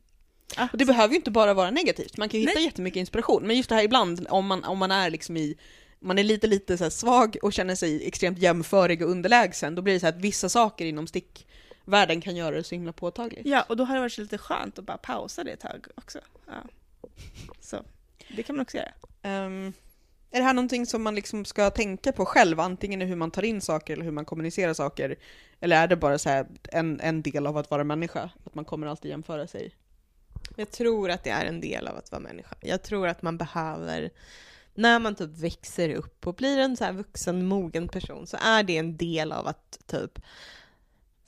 Ja, 0.57 0.69
Och 0.73 0.79
det 0.79 0.85
behöver 0.85 1.09
ju 1.13 1.17
inte 1.17 1.31
bara 1.31 1.55
vara 1.55 1.71
negativt, 1.71 2.17
man 2.17 2.29
kan 2.29 2.41
ju 2.41 2.47
hitta 2.47 2.59
Nej. 2.59 2.65
jättemycket 2.65 3.01
inspiration. 3.01 3.47
Men 3.47 3.57
just 3.57 3.69
det 3.69 3.75
här 3.75 3.83
ibland, 3.83 4.27
om 4.31 4.47
man, 4.47 4.65
om 4.65 4.79
man 4.79 4.91
är 4.91 5.11
liksom 5.11 5.37
i 5.37 5.57
man 6.01 6.19
är 6.19 6.25
lite, 6.25 6.47
lite 6.47 6.79
så 6.79 6.91
svag 6.91 7.37
och 7.43 7.53
känner 7.53 7.75
sig 7.75 8.07
extremt 8.07 8.39
jämförig 8.39 9.03
och 9.03 9.11
underlägsen, 9.11 9.75
då 9.75 9.83
blir 9.83 9.95
det 9.95 10.01
så 10.01 10.07
att 10.07 10.17
vissa 10.17 10.49
saker 10.49 10.85
inom 10.85 11.07
stickvärlden 11.07 12.21
kan 12.21 12.37
göra 12.37 12.57
det 12.57 12.65
så 12.65 12.75
himla 12.75 12.93
påtagligt. 12.93 13.47
Ja, 13.47 13.65
och 13.69 13.77
då 13.77 13.85
har 13.85 13.95
det 13.95 14.01
varit 14.01 14.19
lite 14.19 14.39
skönt 14.39 14.79
att 14.79 14.85
bara 14.85 14.99
pausa 14.99 15.45
det 15.45 15.51
ett 15.51 15.61
tag 15.61 15.87
också. 15.95 16.19
Ja. 16.47 16.53
Så 17.61 17.83
det 18.37 18.43
kan 18.43 18.57
man 18.57 18.63
också 18.63 18.77
göra. 18.77 18.93
Ehm, 19.23 19.73
är 20.31 20.39
det 20.39 20.45
här 20.45 20.55
någonting 20.55 20.87
som 20.87 21.03
man 21.03 21.15
liksom 21.15 21.45
ska 21.45 21.71
tänka 21.71 22.13
på 22.13 22.25
själv, 22.25 22.61
antingen 22.61 23.03
i 23.03 23.05
hur 23.05 23.17
man 23.17 23.31
tar 23.31 23.43
in 23.43 23.61
saker 23.61 23.93
eller 23.93 24.05
hur 24.05 24.13
man 24.13 24.25
kommunicerar 24.25 24.75
saker? 24.75 25.17
Eller 25.61 25.83
är 25.83 25.87
det 25.87 25.97
bara 25.97 26.19
så 26.19 26.45
en, 26.73 27.01
en 27.01 27.23
del 27.23 27.47
av 27.47 27.57
att 27.57 27.71
vara 27.71 27.85
människa, 27.85 28.31
att 28.45 28.55
man 28.55 28.65
kommer 28.65 28.87
alltid 28.87 29.11
jämföra 29.11 29.47
sig? 29.47 29.75
Jag 30.57 30.71
tror 30.71 31.11
att 31.11 31.25
det 31.25 31.31
är 31.31 31.47
en 31.47 31.61
del 31.61 31.89
av 31.89 31.97
att 31.97 32.13
vara 32.13 32.23
människa. 32.23 32.57
Jag 32.61 32.83
tror 32.83 33.09
att 33.09 33.23
man 33.23 33.39
behöver, 33.39 34.11
när 34.75 34.99
man 34.99 35.15
typ 35.15 35.31
växer 35.31 35.95
upp 35.95 36.27
och 36.27 36.35
blir 36.35 36.59
en 36.59 36.77
så 36.77 36.85
här 36.85 36.93
vuxen, 36.93 37.47
mogen 37.47 37.89
person, 37.89 38.27
så 38.27 38.37
är 38.41 38.63
det 38.63 38.77
en 38.77 38.97
del 38.97 39.33
av 39.33 39.47
att 39.47 39.79
typ, 39.87 40.19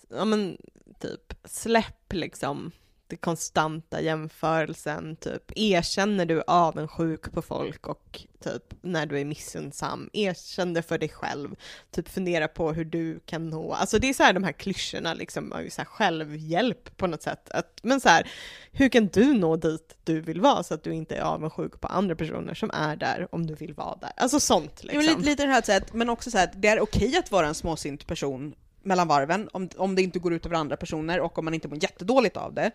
ja 0.08 0.24
men 0.24 0.56
typ 0.98 1.34
släpp 1.44 2.12
liksom 2.12 2.72
det 3.12 3.16
konstanta 3.16 4.00
jämförelsen, 4.00 5.16
typ 5.16 5.52
erkänner 5.56 6.26
du 6.26 6.42
avundsjuk 6.46 7.32
på 7.32 7.42
folk 7.42 7.86
och 7.86 8.20
typ 8.44 8.74
när 8.82 9.06
du 9.06 9.20
är 9.20 9.24
missunnsam, 9.24 10.10
erkänn 10.12 10.74
det 10.74 10.82
för 10.82 10.98
dig 10.98 11.08
själv, 11.08 11.56
typ 11.90 12.08
fundera 12.08 12.48
på 12.48 12.72
hur 12.72 12.84
du 12.84 13.20
kan 13.26 13.50
nå, 13.50 13.72
alltså 13.72 13.98
det 13.98 14.08
är 14.08 14.14
så 14.14 14.22
här 14.22 14.32
de 14.32 14.44
här 14.44 14.52
klyschorna 14.52 15.14
liksom, 15.14 15.50
så 15.70 15.80
här 15.80 15.84
självhjälp 15.84 16.96
på 16.96 17.06
något 17.06 17.22
sätt, 17.22 17.50
att, 17.50 17.80
men 17.82 18.00
så 18.00 18.08
här, 18.08 18.30
hur 18.72 18.88
kan 18.88 19.06
du 19.06 19.34
nå 19.34 19.56
dit 19.56 19.96
du 20.04 20.20
vill 20.20 20.40
vara 20.40 20.62
så 20.62 20.74
att 20.74 20.84
du 20.84 20.94
inte 20.94 21.16
är 21.16 21.22
avundsjuk 21.22 21.80
på 21.80 21.88
andra 21.88 22.16
personer 22.16 22.54
som 22.54 22.70
är 22.70 22.96
där 22.96 23.28
om 23.32 23.46
du 23.46 23.54
vill 23.54 23.74
vara 23.74 23.96
där? 23.96 24.12
Alltså 24.16 24.40
sånt 24.40 24.80
Jo, 24.82 25.00
liksom. 25.00 25.18
lite, 25.18 25.30
lite 25.30 25.46
det 25.46 25.52
här 25.52 25.62
sätt, 25.62 25.94
men 25.94 26.08
också 26.08 26.30
så 26.30 26.38
här 26.38 26.44
att 26.44 26.62
det 26.62 26.68
är 26.68 26.80
okej 26.80 27.16
att 27.16 27.30
vara 27.30 27.46
en 27.46 27.54
småsint 27.54 28.06
person 28.06 28.54
mellan 28.84 29.08
varven, 29.08 29.48
om, 29.52 29.68
om 29.76 29.94
det 29.94 30.02
inte 30.02 30.18
går 30.18 30.32
ut 30.32 30.46
över 30.46 30.56
andra 30.56 30.76
personer 30.76 31.20
och 31.20 31.38
om 31.38 31.44
man 31.44 31.54
inte 31.54 31.68
mår 31.68 31.82
jättedåligt 31.82 32.36
av 32.36 32.54
det. 32.54 32.70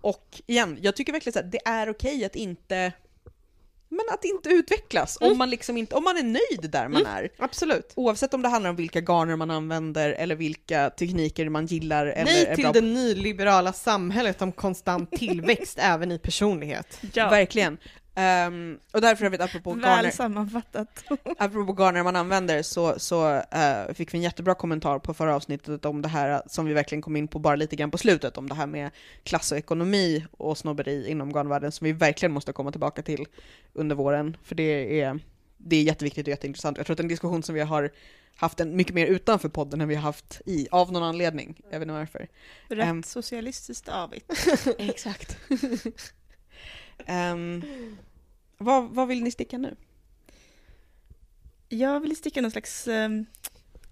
Och 0.00 0.42
igen, 0.46 0.78
jag 0.80 0.96
tycker 0.96 1.12
verkligen 1.12 1.32
så 1.32 1.38
att 1.38 1.52
det 1.52 1.60
är 1.64 1.90
okej 1.90 2.24
att 2.24 2.36
inte 2.36 2.92
men 3.92 4.04
att 4.12 4.24
inte 4.24 4.48
utvecklas, 4.48 5.18
om, 5.20 5.26
Mm. 5.26 5.38
man 5.38 5.50
liksom 5.50 5.76
inte, 5.76 5.94
om 5.94 6.04
man 6.04 6.16
är 6.16 6.22
nöjd 6.22 6.70
där 6.70 6.88
man 6.88 7.06
är. 7.06 7.28
Absolut. 7.38 7.92
Oavsett 7.96 8.34
om 8.34 8.42
det 8.42 8.48
handlar 8.48 8.70
om 8.70 8.76
vilka 8.76 9.00
garner 9.00 9.36
man 9.36 9.50
använder 9.50 10.10
eller 10.10 10.34
vilka 10.36 10.90
tekniker 10.90 11.48
man 11.48 11.66
gillar 11.66 12.06
eller 12.06 12.24
Nej 12.24 12.46
är 12.46 12.54
till 12.54 12.64
bra 12.64 12.72
det 12.72 12.80
nyliberala 12.80 13.72
samhället 13.72 14.42
om 14.42 14.52
konstant 14.52 15.10
tillväxt 15.10 15.78
även 15.82 16.12
i 16.12 16.18
personlighet. 16.18 16.98
på. 17.00 17.30
Verkligen. 17.30 17.78
Ehm, 18.14 18.78
och 18.92 19.00
därför 19.00 19.24
har 19.24 19.30
vi 19.30 19.38
apropå 19.42 19.70
garner, 19.70 20.02
Väl 20.02 20.12
sammanfattat. 20.12 21.04
apropå 21.38 21.72
garner 21.72 22.02
man 22.02 22.16
använder 22.16 22.62
så, 22.62 22.98
så 22.98 23.34
eh, 23.36 23.94
fick 23.94 24.14
vi 24.14 24.18
en 24.18 24.22
jättebra 24.22 24.54
kommentar 24.54 24.98
på 24.98 25.14
förra 25.14 25.34
avsnittet 25.36 25.84
om 25.84 26.02
det 26.02 26.08
här 26.08 26.42
som 26.46 26.66
vi 26.66 26.72
verkligen 26.72 27.02
kom 27.02 27.16
in 27.16 27.28
på 27.28 27.38
bara 27.38 27.56
lite 27.56 27.76
grann 27.76 27.90
på 27.90 27.98
slutet, 27.98 28.38
om 28.38 28.48
det 28.48 28.54
här 28.54 28.66
med 28.66 28.90
klass 29.22 29.52
och 29.52 29.58
ekonomi 29.58 30.26
och 30.30 30.58
snobberi 30.58 31.08
inom 31.10 31.32
garnvärlden 31.32 31.72
som 31.72 31.84
vi 31.84 31.92
verkligen 31.92 32.32
måste 32.32 32.52
komma 32.52 32.70
tillbaka 32.70 33.02
till 33.02 33.26
under 33.72 33.96
våren, 33.96 34.36
för 34.44 34.54
det 34.54 35.00
är, 35.00 35.18
det 35.56 35.76
är 35.76 35.82
jätteviktigt 35.82 36.26
och 36.26 36.30
jätteintressant. 36.30 36.76
Jag 36.76 36.86
tror 36.86 36.94
att 36.94 36.98
det 36.98 37.00
är 37.02 37.04
en 37.04 37.08
diskussion 37.08 37.42
som 37.42 37.54
vi 37.54 37.60
har 37.60 37.90
haft 38.36 38.60
en 38.60 38.76
mycket 38.76 38.94
mer 38.94 39.06
utanför 39.06 39.48
podden 39.48 39.80
än 39.80 39.88
vi 39.88 39.94
har 39.94 40.02
haft 40.02 40.40
i, 40.46 40.68
av 40.70 40.92
någon 40.92 41.02
anledning. 41.02 41.60
Jag 41.70 41.78
vet 41.78 41.82
inte 41.82 41.92
varför. 41.92 42.28
Rätt 42.68 42.86
Ehm. 42.86 43.02
socialistiskt 43.02 43.88
avigt. 43.88 44.32
Exakt. 44.78 45.38
Ehm, 47.06 47.62
vad, 48.58 48.88
vad 48.90 49.08
vill 49.08 49.22
ni 49.22 49.30
sticka 49.30 49.58
nu? 49.58 49.76
Jag 51.68 52.00
vill 52.00 52.16
sticka 52.16 52.40
någon 52.40 52.50
slags... 52.50 52.86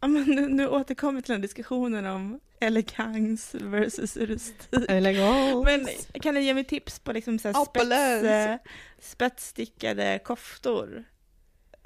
ja, 0.01 0.09
men 0.09 0.25
nu, 0.27 0.49
nu 0.49 0.69
återkommer 0.69 1.13
vi 1.13 1.23
till 1.23 1.33
den 1.33 1.41
diskussionen 1.41 2.07
om 2.07 2.41
elegans 2.61 3.55
versus 3.55 4.17
rustik. 4.17 4.89
Elegant. 4.89 5.65
Men 5.65 5.87
kan 6.23 6.35
ni 6.35 6.41
ge 6.41 6.55
mig 6.55 6.65
tips 6.65 6.99
på 6.99 7.13
liksom 7.13 7.39
så 7.39 7.49
här 7.49 7.65
spets, 7.65 8.25
eh, 8.25 8.57
spetsstickade 9.01 10.21
koftor? 10.25 11.05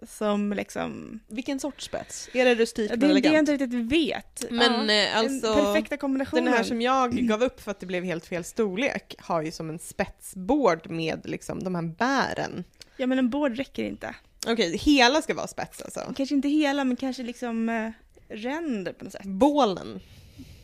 Som 0.07 0.53
liksom... 0.53 1.21
Vilken 1.29 1.61
sorts 1.61 1.85
spets? 1.85 2.29
Är 2.33 2.45
det 2.45 2.55
rustik 2.55 2.89
Det 2.89 2.95
eller 2.95 3.05
är 3.05 3.09
det 3.09 3.19
jag 3.19 3.27
elegant? 3.27 3.49
inte 3.49 3.65
riktigt 3.65 3.93
vet. 3.93 4.51
Men 4.51 4.89
ja, 4.89 4.95
eh, 4.95 5.17
alltså, 5.19 5.55
den 5.55 5.65
perfekta 5.65 5.97
kombinationen. 5.97 6.45
den 6.45 6.55
här 6.55 6.63
som 6.63 6.83
jag 6.83 7.13
gav 7.13 7.43
upp 7.43 7.61
för 7.61 7.71
att 7.71 7.81
det 7.81 7.87
blev 7.87 8.05
helt 8.05 8.27
fel 8.27 8.45
storlek 8.45 9.15
har 9.19 9.43
ju 9.43 9.51
som 9.51 9.71
en 9.71 9.79
spetsbord 9.79 10.91
med 10.91 11.21
liksom 11.25 11.65
de 11.65 11.75
här 11.75 11.83
bären. 11.83 12.65
Ja 12.97 13.07
men 13.07 13.19
en 13.19 13.31
bård 13.31 13.57
räcker 13.57 13.85
inte. 13.85 14.15
Okej, 14.47 14.77
hela 14.77 15.23
ska 15.23 15.35
vara 15.35 15.47
spets 15.47 15.83
alltså. 15.83 16.13
Kanske 16.17 16.35
inte 16.35 16.49
hela 16.49 16.85
men 16.85 16.97
kanske 16.97 17.23
liksom 17.23 17.69
eh, 17.69 17.91
ränder 18.29 18.93
på 18.93 19.05
något 19.05 19.13
sätt. 19.13 19.25
Bålen. 19.25 20.01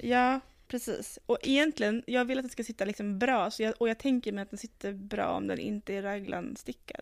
Ja, 0.00 0.40
precis. 0.68 1.18
Och 1.26 1.38
egentligen, 1.42 2.02
jag 2.06 2.24
vill 2.24 2.38
att 2.38 2.44
den 2.44 2.50
ska 2.50 2.64
sitta 2.64 2.84
liksom 2.84 3.18
bra, 3.18 3.50
så 3.50 3.62
jag, 3.62 3.74
och 3.78 3.88
jag 3.88 3.98
tänker 3.98 4.32
mig 4.32 4.42
att 4.42 4.50
den 4.50 4.58
sitter 4.58 4.92
bra 4.92 5.26
om 5.26 5.46
den 5.46 5.58
inte 5.58 5.94
är 5.94 6.02
raglanstickad. 6.02 7.00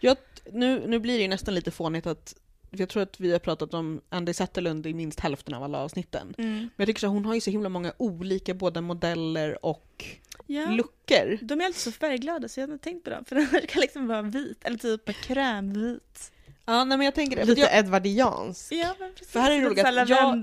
Jag, 0.00 0.16
nu, 0.52 0.86
nu 0.86 0.98
blir 0.98 1.14
det 1.16 1.22
ju 1.22 1.28
nästan 1.28 1.54
lite 1.54 1.70
fånigt 1.70 2.06
att 2.06 2.34
jag 2.70 2.88
tror 2.88 3.02
att 3.02 3.20
vi 3.20 3.32
har 3.32 3.38
pratat 3.38 3.74
om 3.74 4.00
Andy 4.08 4.34
Zetterlund 4.34 4.86
i 4.86 4.94
minst 4.94 5.20
hälften 5.20 5.54
av 5.54 5.62
alla 5.62 5.78
avsnitten. 5.78 6.34
Men 6.36 6.70
jag 6.76 6.86
tycker 6.86 7.00
så 7.00 7.06
hon 7.06 7.24
har 7.24 7.34
ju 7.34 7.40
så 7.40 7.50
himla 7.50 7.68
många 7.68 7.92
olika 7.96 8.54
både 8.54 8.80
modeller 8.80 9.64
och 9.64 10.04
Ja, 10.46 10.66
luckor. 10.70 11.38
de 11.42 11.60
är 11.60 11.64
alltid 11.64 11.80
så 11.80 11.92
färgglada 11.92 12.48
så 12.48 12.60
jag 12.60 12.68
har 12.68 12.78
tänkt 12.78 13.04
på 13.04 13.10
dem, 13.10 13.24
för 13.24 13.36
den 13.36 13.46
här 13.46 13.60
kan 13.66 13.80
liksom 13.80 14.06
vara 14.06 14.22
vit, 14.22 14.58
eller 14.64 14.78
typ 14.78 15.16
krämvit. 15.22 16.32
Ja, 16.66 16.84
nej 16.84 16.98
men 16.98 17.04
jag 17.04 17.14
tänker 17.14 17.44
Lite 17.46 17.60
jag, 17.60 17.78
edvardiansk. 17.78 18.72
Ja, 18.72 18.94
men 18.98 19.12
precis. 19.14 19.28
För 19.32 19.40
här 19.40 19.50
är 19.50 19.54
det 19.60 19.66
roligt 19.66 19.78
att 19.84 20.08
jag- 20.08 20.34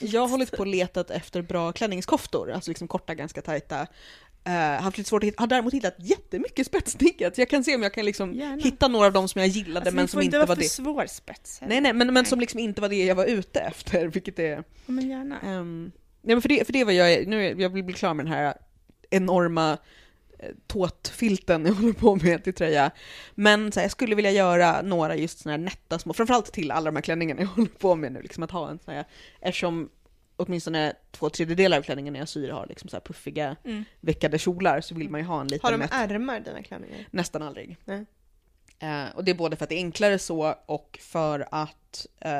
jag 0.00 0.20
har 0.20 0.28
hållit 0.28 0.50
på 0.50 0.58
och 0.58 0.66
letat 0.66 1.10
efter 1.10 1.42
bra 1.42 1.72
klänningskoftor, 1.72 2.50
alltså 2.52 2.70
liksom 2.70 2.88
korta, 2.88 3.14
ganska 3.14 3.42
tajta. 3.42 3.86
Uh, 4.48 4.54
haft 4.82 4.98
lite 4.98 5.08
svårt 5.10 5.22
att 5.22 5.26
hitta, 5.28 5.42
har 5.42 5.46
däremot 5.46 5.74
hittat 5.74 5.94
jättemycket 5.98 6.66
spetsstickat. 6.66 7.38
Jag 7.38 7.48
kan 7.48 7.64
se 7.64 7.74
om 7.74 7.82
jag 7.82 7.94
kan 7.94 8.04
liksom 8.04 8.32
Gärna. 8.34 8.62
hitta 8.62 8.88
några 8.88 9.06
av 9.06 9.12
dem 9.12 9.28
som 9.28 9.38
jag 9.40 9.48
gillade 9.48 9.78
Alltså, 9.80 9.94
men 9.94 10.04
det 10.04 10.08
får 10.08 10.12
som 10.12 10.22
inte 10.22 10.38
vara 10.38 10.46
var 10.46 10.54
för 10.54 10.62
det. 10.62 10.68
svår 10.68 11.06
spets. 11.06 11.60
heller. 11.60 11.68
Nej 11.74 11.80
nej, 11.80 11.92
men, 11.92 12.06
men 12.06 12.14
Nej. 12.14 12.24
som 12.26 12.40
liksom 12.40 12.60
inte 12.60 12.80
var 12.80 12.88
det 12.88 13.04
jag 13.04 13.14
var 13.14 13.24
ute 13.24 13.60
efter, 13.60 14.06
vilket 14.06 14.38
är... 14.38 14.50
Ja, 14.56 14.62
men 14.86 15.08
gärna. 15.10 15.58
Um, 15.60 15.92
nej 16.22 16.34
men 16.36 16.42
för 16.42 16.48
det, 16.48 16.64
för 16.66 16.72
det 16.72 16.84
var 16.84 16.92
jag, 16.92 17.26
nu 17.26 17.54
jag 17.62 17.70
vill 17.70 17.84
bli 17.84 17.94
klar 17.94 18.14
med 18.14 18.26
den 18.26 18.32
här 18.32 18.54
enorma 19.10 19.78
eh, 20.38 20.48
tåtfilten 20.66 21.66
jag 21.66 21.72
håller 21.74 21.92
på 21.92 22.16
med 22.16 22.44
till 22.44 22.54
tröja. 22.54 22.90
Men 23.34 23.72
så 23.72 23.80
här, 23.80 23.84
jag 23.84 23.90
skulle 23.92 24.14
vilja 24.14 24.30
göra 24.30 24.82
några 24.82 25.16
just 25.16 25.38
såna 25.38 25.50
här 25.52 25.58
nätta 25.58 25.98
små, 25.98 26.12
framförallt 26.12 26.52
till 26.52 26.70
alla 26.70 26.84
de 26.84 26.96
här 26.96 27.02
klänningarna 27.02 27.40
jag 27.40 27.48
håller 27.56 27.68
på 27.78 27.94
med 27.94 28.12
nu, 28.12 28.22
liksom 28.22 28.42
att 28.42 28.50
ha 28.50 28.70
en 28.70 28.78
sån 28.84 28.94
här, 28.94 29.04
eftersom 29.40 29.88
åtminstone 30.38 30.92
två 31.10 31.30
tredjedelar 31.30 31.78
av 31.78 31.82
klänningen 31.82 32.14
jag 32.14 32.28
syr 32.28 32.50
har 32.50 32.66
liksom 32.66 32.88
så 32.88 32.96
här 32.96 33.00
puffiga 33.00 33.56
Mm. 33.64 33.84
veckade 34.00 34.38
kjolar 34.38 34.80
så 34.80 34.94
vill 34.94 35.10
man 35.10 35.20
ju 35.20 35.26
ha 35.26 35.34
en 35.34 35.38
Har 35.40 35.44
liten 35.50 35.72
de 35.72 35.76
nätt. 35.78 35.90
ärmar 35.92 36.40
dina 36.40 36.62
klänningar? 36.62 37.04
Nästan 37.10 37.42
aldrig. 37.42 37.76
Nej. 37.84 38.06
Eh, 38.78 39.04
och 39.14 39.24
det 39.24 39.30
är 39.30 39.34
både 39.34 39.56
för 39.56 39.64
att 39.64 39.68
det 39.68 39.74
är 39.74 39.84
enklare 39.84 40.18
så 40.18 40.54
och 40.66 40.98
för 41.02 41.48
att 41.50 42.06
eh, 42.20 42.30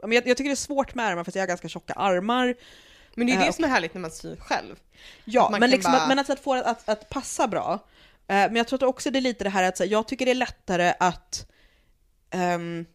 jag, 0.00 0.12
jag 0.14 0.24
tycker 0.24 0.44
det 0.44 0.50
är 0.50 0.54
svårt 0.56 0.94
med 0.94 1.06
ärmar 1.06 1.24
för 1.24 1.30
att 1.30 1.34
jag 1.34 1.42
har 1.42 1.48
ganska 1.48 1.68
tjocka 1.68 1.92
armar. 1.92 2.54
Men 3.14 3.26
det 3.26 3.32
är 3.32 3.36
Eh, 3.36 3.42
det 3.42 3.48
och- 3.48 3.54
som 3.54 3.64
är 3.64 3.68
härligt 3.68 3.94
när 3.94 4.00
man 4.00 4.10
syr 4.10 4.36
själv. 4.36 4.76
Ja, 5.24 5.48
Man 5.50 5.60
men, 5.60 5.70
liksom 5.70 5.92
bara- 5.92 6.02
att, 6.02 6.08
men 6.08 6.18
att, 6.18 6.30
att 6.30 6.40
få 6.40 6.54
det 6.54 6.64
att, 6.64 6.88
att 6.88 7.08
passa 7.08 7.48
bra. 7.48 7.72
Eh, 7.72 8.34
men 8.34 8.56
jag 8.56 8.68
tror 8.68 8.76
att 8.76 8.82
också 8.82 9.10
det 9.10 9.18
är 9.18 9.20
lite 9.20 9.44
det 9.44 9.50
här 9.50 9.62
att 9.68 9.78
här, 9.78 9.86
jag 9.86 10.08
tycker 10.08 10.24
det 10.24 10.30
är 10.30 10.34
lättare 10.34 10.94
att 11.00 11.50
ehm, 12.30 12.86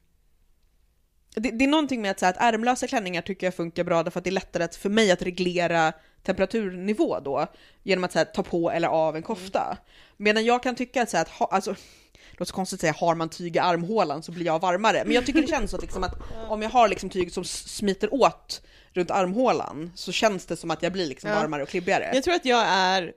det, 1.40 1.52
det 1.52 1.66
är 1.66 1.68
någonting 1.70 2.02
med 2.02 2.12
att, 2.12 2.20
så 2.20 2.26
här, 2.26 2.34
att 2.34 2.42
ärmlösa 2.54 2.88
klänningar 2.88 3.22
tycker 3.22 3.48
jag 3.48 3.56
funkar 3.56 3.84
bra 3.84 4.04
därför 4.04 4.20
att 4.20 4.24
det 4.24 4.30
är 4.30 4.32
lättare 4.32 4.64
att, 4.64 4.76
för 4.76 4.90
mig 4.90 5.12
att 5.12 5.22
reglera 5.22 5.94
temperaturnivå 6.24 7.20
då 7.20 7.48
genom 7.84 8.04
att 8.04 8.12
så 8.12 8.18
här, 8.18 8.26
ta 8.26 8.44
på 8.44 8.72
eller 8.72 8.88
av 8.88 9.16
en 9.16 9.24
kofta. 9.24 9.78
Medan 10.18 10.46
jag 10.46 10.64
kan 10.64 10.76
tycka 10.76 11.02
att, 11.02 11.10
så 11.10 11.18
här, 11.18 11.22
att 11.24 11.30
ha, 11.30 11.46
alltså, 11.46 11.72
det 12.12 12.40
låter 12.40 12.46
så 12.50 12.56
konstigt 12.56 12.78
att 12.78 12.82
säga 12.82 12.94
har 12.98 13.16
man 13.16 13.30
tyg 13.30 13.56
i 13.56 13.60
armhålan 13.60 14.24
så 14.24 14.32
blir 14.32 14.46
jag 14.46 14.60
varmare. 14.62 15.04
Men 15.06 15.14
jag 15.14 15.26
tycker 15.26 15.42
det 15.42 15.48
känns 15.48 15.72
så 15.72 15.78
att, 15.78 15.84
liksom, 15.84 16.04
att 16.04 16.16
om 16.50 16.62
jag 16.62 16.70
har 16.70 16.88
liksom, 16.88 17.10
tyg 17.10 17.32
som 17.32 17.44
smiter 17.46 18.14
åt 18.14 18.62
runt 18.94 19.12
armhålan 19.12 19.92
så 19.96 20.12
känns 20.12 20.46
det 20.46 20.58
som 20.58 20.72
att 20.72 20.84
jag 20.84 20.92
blir 20.92 21.06
liksom 21.06 21.30
Ja. 21.30 21.36
varmare 21.36 21.64
och 21.64 21.70
klibbigare. 21.70 22.12
Jag 22.14 22.24
tror 22.24 22.34
att 22.34 22.46
jag 22.46 22.66
är 22.68 23.14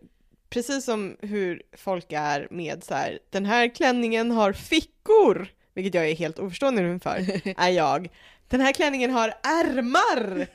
precis 0.50 0.84
som 0.84 1.16
hur 1.20 1.62
folk 1.76 2.12
är 2.12 2.48
med 2.50 2.84
så 2.84 2.94
här, 2.94 3.18
den 3.30 3.46
här 3.46 3.74
klänningen 3.74 4.30
har 4.30 4.52
fickor, 4.52 5.48
vilket 5.74 5.94
jag 5.94 6.08
är 6.08 6.14
helt 6.14 6.38
oförstående 6.38 6.82
inför, 6.82 7.40
är 7.56 7.68
jag. 7.68 8.08
Den 8.48 8.60
här 8.60 8.72
klänningen 8.72 9.10
har 9.10 9.28
ärmar! 9.42 10.46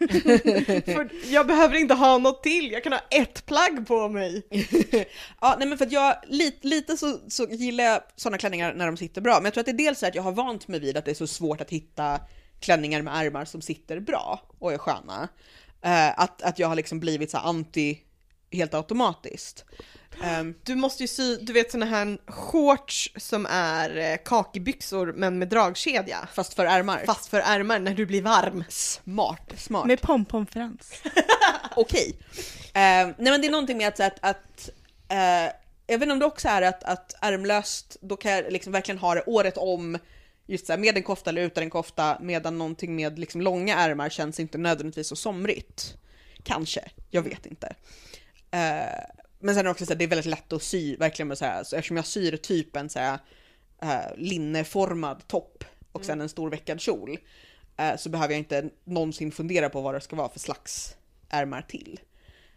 För 0.94 1.10
jag 1.34 1.48
behöver 1.48 1.76
inte 1.76 1.94
ha 1.94 2.18
något 2.18 2.44
till, 2.44 2.72
jag 2.72 2.84
kan 2.84 2.94
ha 2.94 3.02
ett 3.10 3.46
plagg 3.46 3.88
på 3.88 4.10
mig. 4.10 4.48
Ja, 5.42 5.56
nej 5.60 5.68
men 5.68 5.78
för 5.78 5.86
att 5.86 5.92
jag, 5.92 6.16
lite, 6.28 6.68
lite 6.68 6.98
så, 6.98 7.20
så 7.28 7.48
gillar 7.50 7.84
jag 7.84 8.02
sådana 8.16 8.38
klänningar 8.38 8.74
när 8.74 8.86
de 8.86 8.98
sitter 8.98 9.22
bra, 9.22 9.34
men 9.34 9.46
jag 9.46 9.54
tror 9.54 9.62
att 9.62 9.66
det 9.66 9.72
är 9.72 9.86
dels 9.86 10.04
att 10.04 10.16
jag 10.16 10.24
har 10.24 10.32
vant 10.32 10.68
mig 10.68 10.80
vid 10.80 10.98
att 10.98 11.06
det 11.06 11.12
är 11.12 11.16
så 11.16 11.28
svårt 11.28 11.62
att 11.62 11.70
hitta 11.70 12.20
klänningar 12.60 13.02
med 13.02 13.14
ärmar 13.26 13.46
som 13.46 13.62
sitter 13.62 14.00
bra 14.00 14.42
och 14.60 14.74
är 14.74 14.78
sköna. 14.78 15.30
Eh, 15.82 16.20
att, 16.20 16.42
att 16.42 16.60
jag 16.60 16.68
har 16.68 16.76
liksom 16.76 17.00
blivit 17.00 17.32
så 17.32 17.38
anti 17.38 18.00
helt 18.52 18.74
automatiskt. 18.74 19.66
Ehm, 20.24 20.56
Du 20.64 20.76
måste 20.76 21.04
ju 21.04 21.08
sy, 21.08 21.36
du 21.36 21.54
vet 21.54 21.72
såna 21.72 21.86
här 21.86 22.18
shorts 22.32 23.12
som 23.18 23.46
är 23.50 23.98
eh, 23.98 24.18
kakibyxor 24.26 25.14
men 25.18 25.40
med 25.40 25.48
dragkedja. 25.48 26.28
fast 26.34 26.54
för 26.54 26.66
ärmar. 26.66 27.04
Fast 27.06 27.30
för 27.30 27.40
ärmar 27.40 27.80
när 27.80 27.94
du 27.94 28.06
blir 28.06 28.22
varm. 28.22 28.64
Smart, 28.70 29.54
smart. 29.58 29.86
Med 29.88 30.02
pompomfrans. 30.02 30.92
Okej. 31.76 32.18
Ehm, 32.74 33.14
nej 33.18 33.32
men 33.32 33.42
det 33.42 33.48
är 33.48 33.52
någonting 33.52 33.78
med 33.78 33.88
att, 33.88 33.98
så 33.98 34.04
att, 34.04 34.18
att 34.22 34.70
eh, 35.10 35.52
jag 35.88 35.98
vet 36.00 36.02
inte 36.02 36.14
om 36.14 36.20
det 36.20 36.26
också 36.26 36.48
är 36.48 36.62
att, 36.62 36.84
att 36.84 37.16
ärmlöst, 37.22 37.98
då 38.02 38.18
kan 38.18 38.32
jag 38.32 38.54
liksom 38.54 38.74
verkligen 38.74 38.98
ha 39.00 39.16
det 39.16 39.24
året 39.26 39.58
om, 39.58 39.98
just 40.48 40.66
så 40.66 40.74
här, 40.74 40.80
med 40.80 40.98
en 40.98 41.04
kofta 41.04 41.30
eller 41.30 41.42
utan 41.42 41.64
en 41.64 41.70
kofta, 41.70 42.18
medan 42.22 42.58
någonting 42.58 42.96
med 42.96 43.20
liksom 43.20 43.42
långa 43.42 43.76
ärmar 43.76 44.10
känns 44.10 44.40
inte 44.40 44.58
nödvändigtvis 44.58 45.08
så 45.08 45.16
somrigt. 45.16 45.94
Kanske, 46.44 46.82
jag 47.10 47.22
vet 47.22 47.46
inte. 47.46 47.76
Eh, 48.52 49.04
men 49.46 49.56
sen 49.56 49.60
är 49.60 49.64
det 49.64 49.70
också 49.70 49.86
så 49.86 49.94
här, 49.94 49.98
det 49.98 50.06
är 50.06 50.10
väldigt 50.10 50.26
lätt 50.26 50.54
att 50.54 50.64
sy, 50.64 50.96
verkligen 50.98 51.28
med 51.28 51.38
så 51.38 51.46
här, 51.46 51.64
så 51.64 51.76
eftersom 51.76 51.98
jag 51.98 52.06
syr 52.06 52.38
typ 52.38 52.76
en 52.76 52.90
så 52.90 53.00
här, 53.00 53.20
eh, 53.82 54.18
linneformad 54.18 55.28
topp 55.28 55.64
och 55.92 56.06
sen 56.06 56.22
en 56.22 56.30
stor 56.30 56.50
veckad 56.50 56.82
kjol, 56.82 57.18
eh, 57.78 57.96
så 57.98 58.10
behöver 58.10 58.34
jag 58.34 58.40
inte 58.40 58.70
någonsin 58.84 59.32
fundera 59.32 59.70
på 59.70 59.82
vad 59.82 59.94
det 59.94 60.02
ska 60.02 60.16
vara 60.16 60.30
för 60.30 60.40
slags 60.40 60.96
ärmar 61.30 61.62
till. 61.62 62.00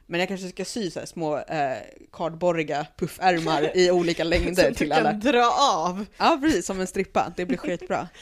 Men 0.06 0.20
jag 0.20 0.28
kanske 0.28 0.48
ska 0.48 0.64
sy 0.64 0.90
så 0.90 0.98
här 0.98 1.06
små 1.06 1.38
eh, 1.38 1.78
kardborriga 2.12 2.86
puffärmar 2.96 3.76
i 3.76 3.90
olika 3.90 4.24
längder 4.24 4.62
Som 4.62 4.64
du 4.64 4.74
till 4.74 4.90
kan 4.90 5.06
alla. 5.06 5.12
dra 5.12 5.50
av. 5.60 6.06
Ja 6.18 6.38
precis, 6.42 6.66
som 6.66 6.80
en 6.80 6.86
strippa. 6.86 7.32
Det 7.36 7.46
blir 7.46 7.58
skitbra. 7.58 8.08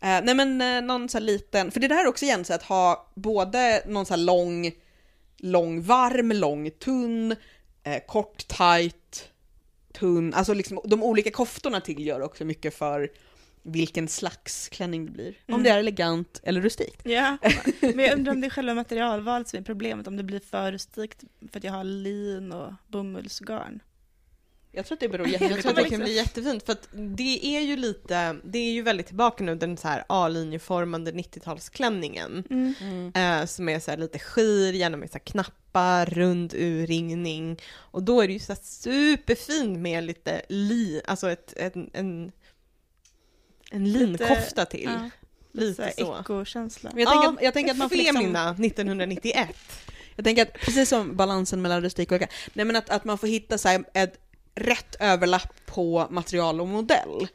Eh, 0.00 0.20
nej 0.22 0.34
men 0.34 0.60
eh, 0.60 0.82
någon 0.82 1.08
så 1.08 1.18
här 1.18 1.24
liten, 1.24 1.70
för 1.70 1.80
det 1.80 1.88
där 1.88 2.04
är 2.04 2.06
också 2.06 2.24
igen 2.24 2.44
så 2.44 2.54
att 2.54 2.62
ha 2.62 3.12
både 3.14 3.82
någon 3.86 4.06
så 4.06 4.14
här 4.14 4.18
lång, 4.18 4.72
lång 5.36 5.82
varm, 5.82 6.32
lång 6.32 6.70
tunn, 6.70 7.36
eh, 7.86 8.02
kort 8.06 8.48
tight, 8.48 9.30
tunn, 9.92 10.34
alltså 10.34 10.54
liksom 10.54 10.80
de 10.84 11.02
olika 11.02 11.30
koftorna 11.30 11.80
till 11.80 12.06
gör 12.06 12.20
också 12.20 12.44
mycket 12.44 12.74
för 12.74 13.10
vilken 13.62 14.08
slags 14.08 14.68
klänning 14.68 15.06
det 15.06 15.12
blir. 15.12 15.28
Om 15.48 15.54
Mm. 15.54 15.62
det 15.62 15.70
är 15.70 15.78
elegant 15.78 16.40
eller 16.42 16.60
rustikt. 16.60 17.00
Ja, 17.04 17.38
men 17.80 17.98
jag 17.98 18.12
undrar 18.18 18.32
om 18.32 18.40
det 18.40 18.46
är 18.46 18.50
själva 18.50 18.74
materialvalet 18.74 19.48
som 19.48 19.58
är 19.58 19.62
problemet, 19.62 20.06
om 20.06 20.16
det 20.16 20.22
blir 20.22 20.40
för 20.40 20.72
rustikt 20.72 21.24
för 21.52 21.58
att 21.58 21.64
jag 21.64 21.72
har 21.72 21.84
lin 21.84 22.52
och 22.52 22.72
bomullsgarn. 22.86 23.82
Jag 24.76 24.86
tror 24.86 24.96
att 24.96 25.00
det 25.00 25.08
beror 25.08 25.26
Jag 25.26 25.32
jättemycket 25.32 25.62
tror 25.62 25.74
på. 25.74 25.80
att 25.80 25.84
det 25.84 25.90
kan 25.90 26.00
bli 26.00 26.16
jättefint 26.16 26.66
för 26.66 26.72
att 26.72 26.88
det 26.92 27.46
är 27.46 27.60
ju 27.60 27.76
lite, 27.76 28.36
det 28.44 28.58
är 28.58 28.72
ju 28.72 28.82
väldigt 28.82 29.06
tillbaka 29.06 29.44
nu 29.44 29.54
den 29.54 29.76
så 29.76 29.88
här 29.88 30.04
A-linjeformande 30.08 31.10
90-talsklänningen. 31.12 32.44
Mm. 32.50 33.12
Eh, 33.14 33.46
som 33.46 33.68
är 33.68 33.80
så 33.80 33.90
här 33.90 33.98
lite 33.98 34.18
skir, 34.18 34.72
gärna 34.72 34.96
med 34.96 35.10
så 35.10 35.14
här 35.14 35.24
knappar, 35.24 36.06
rund 36.06 36.54
urringning. 36.54 37.60
Och 37.74 38.02
då 38.02 38.20
är 38.20 38.26
det 38.26 38.32
ju 38.32 38.38
så 38.38 38.52
här 38.52 38.60
superfint 38.62 39.78
med 39.78 40.04
lite 40.04 40.42
li, 40.48 41.02
alltså 41.06 41.30
ett, 41.30 41.54
en, 41.56 41.90
en, 41.92 42.32
en 43.70 43.92
linkofta 43.92 44.64
till. 44.64 44.90
Ja, 45.02 45.10
Lite 45.52 45.82
lite 45.86 46.02
så. 46.04 46.20
ekokänsla. 46.20 46.90
Jag, 46.96 47.08
tänker 47.08 47.28
att, 47.28 47.42
jag 47.42 47.52
tänker 47.54 47.70
att 47.72 47.78
man 47.78 47.88
får 47.88 47.96
liksom, 47.96 48.16
Femina 48.16 48.50
1991. 48.50 49.48
Jag 50.16 50.24
tänker 50.24 50.42
att 50.42 50.52
precis 50.52 50.88
som 50.88 51.16
balansen 51.16 51.62
mellan 51.62 51.82
rustik 51.82 52.12
och 52.12 52.20
nej 52.52 52.66
men 52.66 52.76
att, 52.76 52.90
att 52.90 53.04
man 53.04 53.18
får 53.18 53.26
hitta 53.26 53.58
så 53.58 53.68
här 53.68 53.84
ett 53.94 54.25
rätt 54.56 54.96
överlapp 55.00 55.66
på 55.66 56.06
material 56.10 56.60
och 56.60 56.68
modell. 56.68 57.28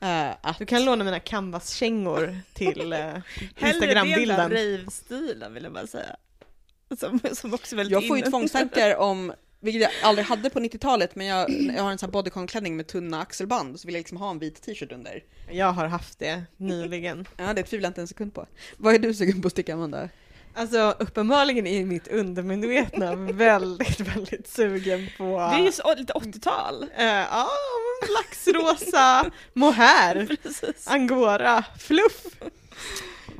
Eh, 0.00 0.30
att, 0.40 0.58
Du 0.58 0.66
kan 0.66 0.84
låna 0.84 1.04
mina 1.04 1.20
canvaskängor 1.20 2.40
till 2.54 2.92
uh, 2.92 2.98
Hellre 2.98 3.22
det 3.56 3.68
Instagram-bilden. 3.68 4.50
rave-stilen 4.50 5.54
vill 5.54 5.64
jag 5.64 5.72
bara 5.72 5.86
säga. 5.86 6.16
Som, 6.98 7.20
som 7.32 7.54
också 7.54 7.76
väldigt 7.76 7.92
jag 7.92 8.08
får 8.08 8.18
ju 8.18 8.22
tvångstankar 8.22 8.96
om, 9.00 9.32
vilket 9.60 9.82
jag 9.82 9.90
aldrig 10.02 10.26
hade 10.26 10.50
på 10.50 10.60
90-talet, 10.60 11.14
men 11.14 11.26
jag, 11.26 11.50
jag 11.50 11.82
har 11.82 11.90
en 11.90 11.98
sån 11.98 12.06
här 12.06 12.12
bodycon-klänning 12.12 12.76
med 12.76 12.86
tunna 12.86 13.20
axelband 13.20 13.80
så 13.80 13.86
vill 13.86 13.94
jag 13.94 14.00
liksom 14.00 14.16
ha 14.16 14.30
en 14.30 14.38
vit 14.38 14.62
t-shirt 14.62 14.92
under. 14.92 15.24
Jag 15.50 15.72
har 15.72 15.86
haft 15.86 16.18
det 16.18 16.42
nyligen. 16.56 17.26
Ja, 17.36 17.54
det 17.54 17.62
tvivlar 17.62 17.86
jag 17.86 17.90
inte 17.90 18.00
en 18.00 18.08
sekund 18.08 18.34
på. 18.34 18.46
Vad 18.76 18.94
är 18.94 18.98
du 18.98 19.14
sugen 19.14 19.42
på 19.42 19.46
att 19.46 19.52
sticka, 19.52 19.74
Amanda? 19.74 20.08
Alltså 20.54 20.94
uppenbarligen 20.98 21.66
är 21.66 21.84
mitt 21.84 22.08
undermedvetna 22.08 23.14
väldigt, 23.14 24.00
väldigt 24.00 24.48
sugen 24.48 25.08
på... 25.18 25.24
Det 25.38 25.56
är 25.60 25.64
ju 25.64 25.72
så, 25.72 25.94
lite 25.94 26.12
80-tal. 26.12 26.82
Eh, 26.96 27.04
Ja, 27.06 27.48
laxrosa, 28.18 29.30
mohair, 29.52 30.36
Precis. 30.42 30.88
angora, 30.88 31.64
fluff. 31.78 32.26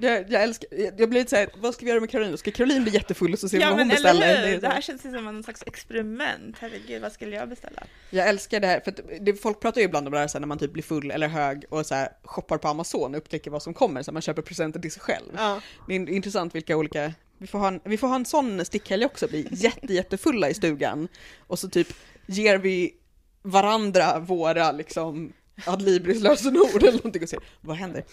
Jag, 0.00 0.32
jag 0.32 0.42
älskar, 0.42 0.68
jag, 0.98 1.10
blir 1.10 1.20
lite 1.20 1.30
såhär, 1.30 1.48
vad 1.56 1.74
ska 1.74 1.84
vi 1.84 1.90
göra 1.90 2.00
med 2.00 2.10
Caroline? 2.10 2.38
Ska 2.38 2.50
Caroline 2.50 2.82
bli 2.82 2.92
jättefull 2.92 3.32
och 3.32 3.38
så 3.38 3.48
ser 3.48 3.58
vi 3.58 3.62
Ja 3.62 3.70
vad 3.70 3.78
hon 3.78 3.88
men 3.88 3.96
eller 3.96 4.12
beställer? 4.12 4.48
hur, 4.48 4.60
Det 4.60 4.68
här 4.68 4.80
känns 4.80 5.02
som 5.02 5.12
någon 5.12 5.42
slags 5.42 5.62
experiment. 5.66 6.56
Herregud, 6.60 7.02
vad 7.02 7.12
skulle 7.12 7.36
jag 7.36 7.48
beställa? 7.48 7.82
Jag 8.10 8.28
älskar 8.28 8.60
det 8.60 8.66
här, 8.66 8.80
för 8.80 8.94
det, 9.20 9.34
folk 9.34 9.60
pratar 9.60 9.80
ju 9.80 9.84
ibland 9.84 10.06
om 10.06 10.12
det 10.12 10.18
här 10.18 10.40
när 10.40 10.46
man 10.46 10.58
typ 10.58 10.72
blir 10.72 10.82
full 10.82 11.10
eller 11.10 11.28
hög 11.28 11.64
och 11.68 11.86
så 11.86 11.94
här, 11.94 12.08
shoppar 12.24 12.58
på 12.58 12.68
Amazon 12.68 13.14
och 13.14 13.18
upptäcker 13.18 13.50
vad 13.50 13.62
som 13.62 13.74
kommer, 13.74 14.02
så 14.02 14.12
man 14.12 14.22
köper 14.22 14.42
presenter 14.42 14.80
till 14.80 14.92
sig 14.92 15.02
själv. 15.02 15.32
Ja. 15.36 15.60
Det 15.88 15.94
är 15.94 16.10
intressant 16.10 16.54
vilka 16.54 16.76
olika, 16.76 17.12
vi 17.38 17.46
får 17.46 17.58
ha 17.58 17.68
en, 17.68 17.80
vi 17.84 17.96
får 17.96 18.08
ha 18.08 18.16
en 18.16 18.24
sån 18.24 18.64
stickhelg 18.64 19.04
också, 19.04 19.28
bli 19.28 19.48
jätte, 19.50 19.94
jättefulla 19.94 20.50
i 20.50 20.54
stugan 20.54 21.08
och 21.38 21.58
så 21.58 21.68
typ 21.68 21.88
ger 22.26 22.58
vi 22.58 22.94
varandra 23.42 24.18
våra 24.18 24.72
liksom 24.72 25.32
adlibris 25.66 26.22
lösenord 26.22 26.82
eller 26.82 26.92
någonting 26.92 27.22
och 27.22 27.28
ser 27.28 27.40
vad 27.60 27.76
händer. 27.76 28.04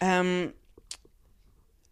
Um, 0.00 0.50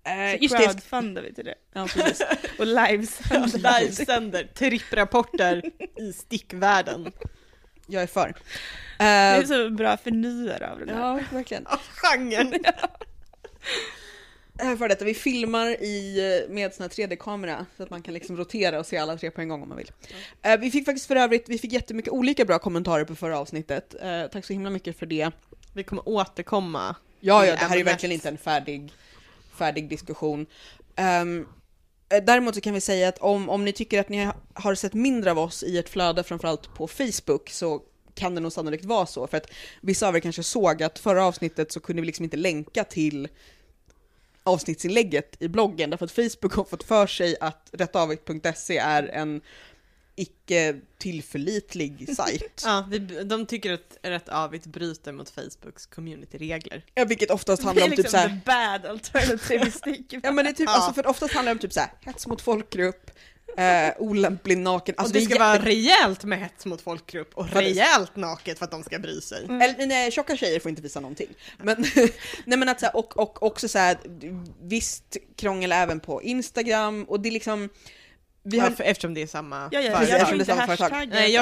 Så 0.04 0.36
just 0.40 0.56
crowdfundar 0.56 1.22
vi 1.22 1.34
till 1.34 1.44
det. 1.44 1.54
ja, 1.72 1.86
precis. 1.94 2.22
Och 2.58 2.66
lives. 2.66 3.20
Livesänder 3.54 4.48
tripprapporter 4.54 5.62
i 5.96 6.12
stickvärlden. 6.12 7.12
jag 7.86 8.02
är 8.02 8.06
för. 8.06 8.34
Det 8.98 9.04
är 9.04 9.40
Uh, 9.40 9.46
så 9.46 9.70
bra 9.70 9.96
förnyare 9.96 10.70
av 10.70 10.78
den 10.78 10.88
här. 10.88 11.00
ja, 11.00 11.20
verkligen. 11.30 11.66
Ja, 11.70 11.78
genren. 11.94 12.54
För 14.78 14.88
detta. 14.88 15.04
Vi 15.04 15.14
filmar 15.14 15.66
i, 15.70 16.46
med 16.48 16.74
sån 16.74 16.82
här 16.82 16.88
3D-kamera 16.90 17.66
så 17.76 17.82
att 17.82 17.90
man 17.90 18.02
kan 18.02 18.14
liksom 18.14 18.36
rotera 18.36 18.78
och 18.78 18.86
se 18.86 18.96
alla 18.96 19.16
tre 19.16 19.30
på 19.30 19.40
en 19.40 19.48
gång 19.48 19.62
om 19.62 19.68
man 19.68 19.78
vill. 19.78 19.90
Eh, 20.42 20.60
vi 20.60 20.70
fick 20.70 20.84
faktiskt 20.84 21.06
för 21.06 21.16
övrigt, 21.16 21.48
vi 21.48 21.58
fick 21.58 21.72
jättemycket 21.72 22.12
olika 22.12 22.44
bra 22.44 22.58
kommentarer 22.58 23.04
på 23.04 23.14
förra 23.14 23.38
avsnittet. 23.38 23.94
Eh, 24.02 24.26
tack 24.26 24.44
så 24.44 24.52
himla 24.52 24.70
mycket 24.70 24.98
för 24.98 25.06
det. 25.06 25.30
Vi 25.72 25.82
kommer 25.82 26.08
återkomma. 26.08 26.96
Ja, 27.20 27.46
ja, 27.46 27.52
det 27.52 27.58
här 27.58 27.72
är 27.74 27.78
ju 27.78 27.84
verkligen 27.84 28.12
inte 28.12 28.28
en 28.28 28.38
färdig, 28.38 28.92
färdig 29.60 29.88
diskussion. 29.88 30.46
Um, 31.22 31.48
däremot 32.08 32.54
så 32.54 32.60
kan 32.60 32.74
vi 32.74 32.80
säga 32.80 33.08
att 33.08 33.18
om, 33.18 33.48
om 33.48 33.64
ni 33.64 33.72
tycker 33.72 34.00
att 34.00 34.08
ni 34.08 34.28
har 34.54 34.74
sett 34.74 34.94
mindre 34.94 35.30
av 35.30 35.38
oss 35.38 35.62
i 35.62 35.78
ert 35.78 35.88
flöde, 35.88 36.22
framförallt 36.24 36.74
på 36.74 36.88
Facebook, 36.88 37.50
så 37.50 37.82
kan 38.14 38.34
det 38.34 38.40
nog 38.40 38.52
sannolikt 38.52 38.84
vara 38.84 39.06
så. 39.06 39.26
För 39.26 39.36
att 39.36 39.50
vissa 39.80 40.08
av 40.08 40.16
er 40.16 40.20
kanske 40.20 40.42
såg 40.42 40.82
att 40.82 40.98
förra 40.98 41.24
avsnittet 41.24 41.72
så 41.72 41.80
kunde 41.80 42.02
vi 42.02 42.06
liksom 42.06 42.24
inte 42.24 42.36
länka 42.36 42.84
till 42.84 43.28
avsnittsinlägget 44.42 45.36
i 45.38 45.48
bloggen, 45.48 45.90
därför 45.90 46.04
att 46.04 46.12
Facebook 46.12 46.54
har 46.54 46.64
fått 46.64 46.82
för 46.82 47.06
sig 47.06 47.36
att 47.40 47.68
rättavigt.se 47.72 48.78
är 48.78 49.02
en 49.02 49.40
icke 50.20 50.76
tillförlitlig 50.98 52.16
sajt. 52.16 52.62
Ja, 52.64 52.86
vi, 52.90 52.98
de 52.98 53.46
tycker 53.46 53.72
att 53.72 53.96
Rätt 54.02 54.28
Avigt 54.28 54.66
bryter 54.66 55.12
mot 55.12 55.30
Facebooks 55.30 55.86
communityregler. 55.86 56.84
Ja, 56.94 57.04
vilket 57.04 57.30
oftast 57.30 57.62
Det 57.62 57.66
handlar 57.68 57.82
är 57.82 57.90
om 57.90 57.90
typ 57.90 57.98
liksom 57.98 58.20
såhär, 58.20 58.28
the 58.28 58.40
bad 58.80 58.90
alternative 58.90 59.70
stick. 59.70 60.14
ja 60.22 60.32
men 60.32 60.44
det 60.44 60.50
är 60.50 60.54
typ, 60.54 60.68
Ja. 60.68 60.74
alltså 60.74 60.92
för 60.92 61.06
oftast 61.06 61.34
handlar 61.34 61.52
det 61.54 61.56
om 61.56 61.58
typ 61.58 61.72
såhär, 61.72 61.90
hets 62.00 62.26
mot 62.26 62.42
folkgrupp, 62.42 63.10
eh, 63.56 63.92
olämplig 63.98 64.58
naken, 64.58 64.94
alltså 64.98 65.14
och 65.14 65.20
det 65.20 65.24
ska 65.26 65.34
är 65.34 65.38
vara 65.38 65.54
jätte- 65.54 65.66
rejält 65.66 66.24
med 66.24 66.38
hets 66.40 66.66
mot 66.66 66.80
folkgrupp 66.82 67.34
och 67.34 67.46
det- 67.46 67.60
rejält 67.60 68.16
naket 68.16 68.58
för 68.58 68.64
att 68.64 68.70
de 68.70 68.82
ska 68.82 68.98
bry 68.98 69.20
sig. 69.20 69.44
Eller 69.44 69.86
nej, 69.86 70.10
tjocka 70.10 70.36
tjejer 70.36 70.60
får 70.60 70.68
inte 70.68 70.82
visa 70.82 71.00
någonting. 71.00 71.28
Men, 71.58 71.76
nej 72.44 72.58
men 72.58 72.68
att 72.68 72.80
så 72.80 72.86
här, 72.86 72.96
och, 72.96 73.18
och 73.18 73.42
också 73.42 73.68
så 73.68 73.78
här, 73.78 73.96
visst 74.62 75.16
krångel 75.36 75.72
även 75.72 76.00
på 76.00 76.22
Instagram 76.22 77.04
och 77.04 77.20
det 77.20 77.28
är 77.28 77.32
liksom, 77.32 77.68
vi 78.42 78.58
har, 78.58 78.74
Ja, 78.78 78.84
eftersom 78.84 79.14
det 79.14 79.22
är 79.22 79.26
samma 79.26 79.68
Ja, 79.72 79.80
ja, 79.80 80.04
jag 80.04 80.28
tror 80.28 80.40
inte 80.40 80.76
företag. 80.76 81.08
Nej, 81.08 81.32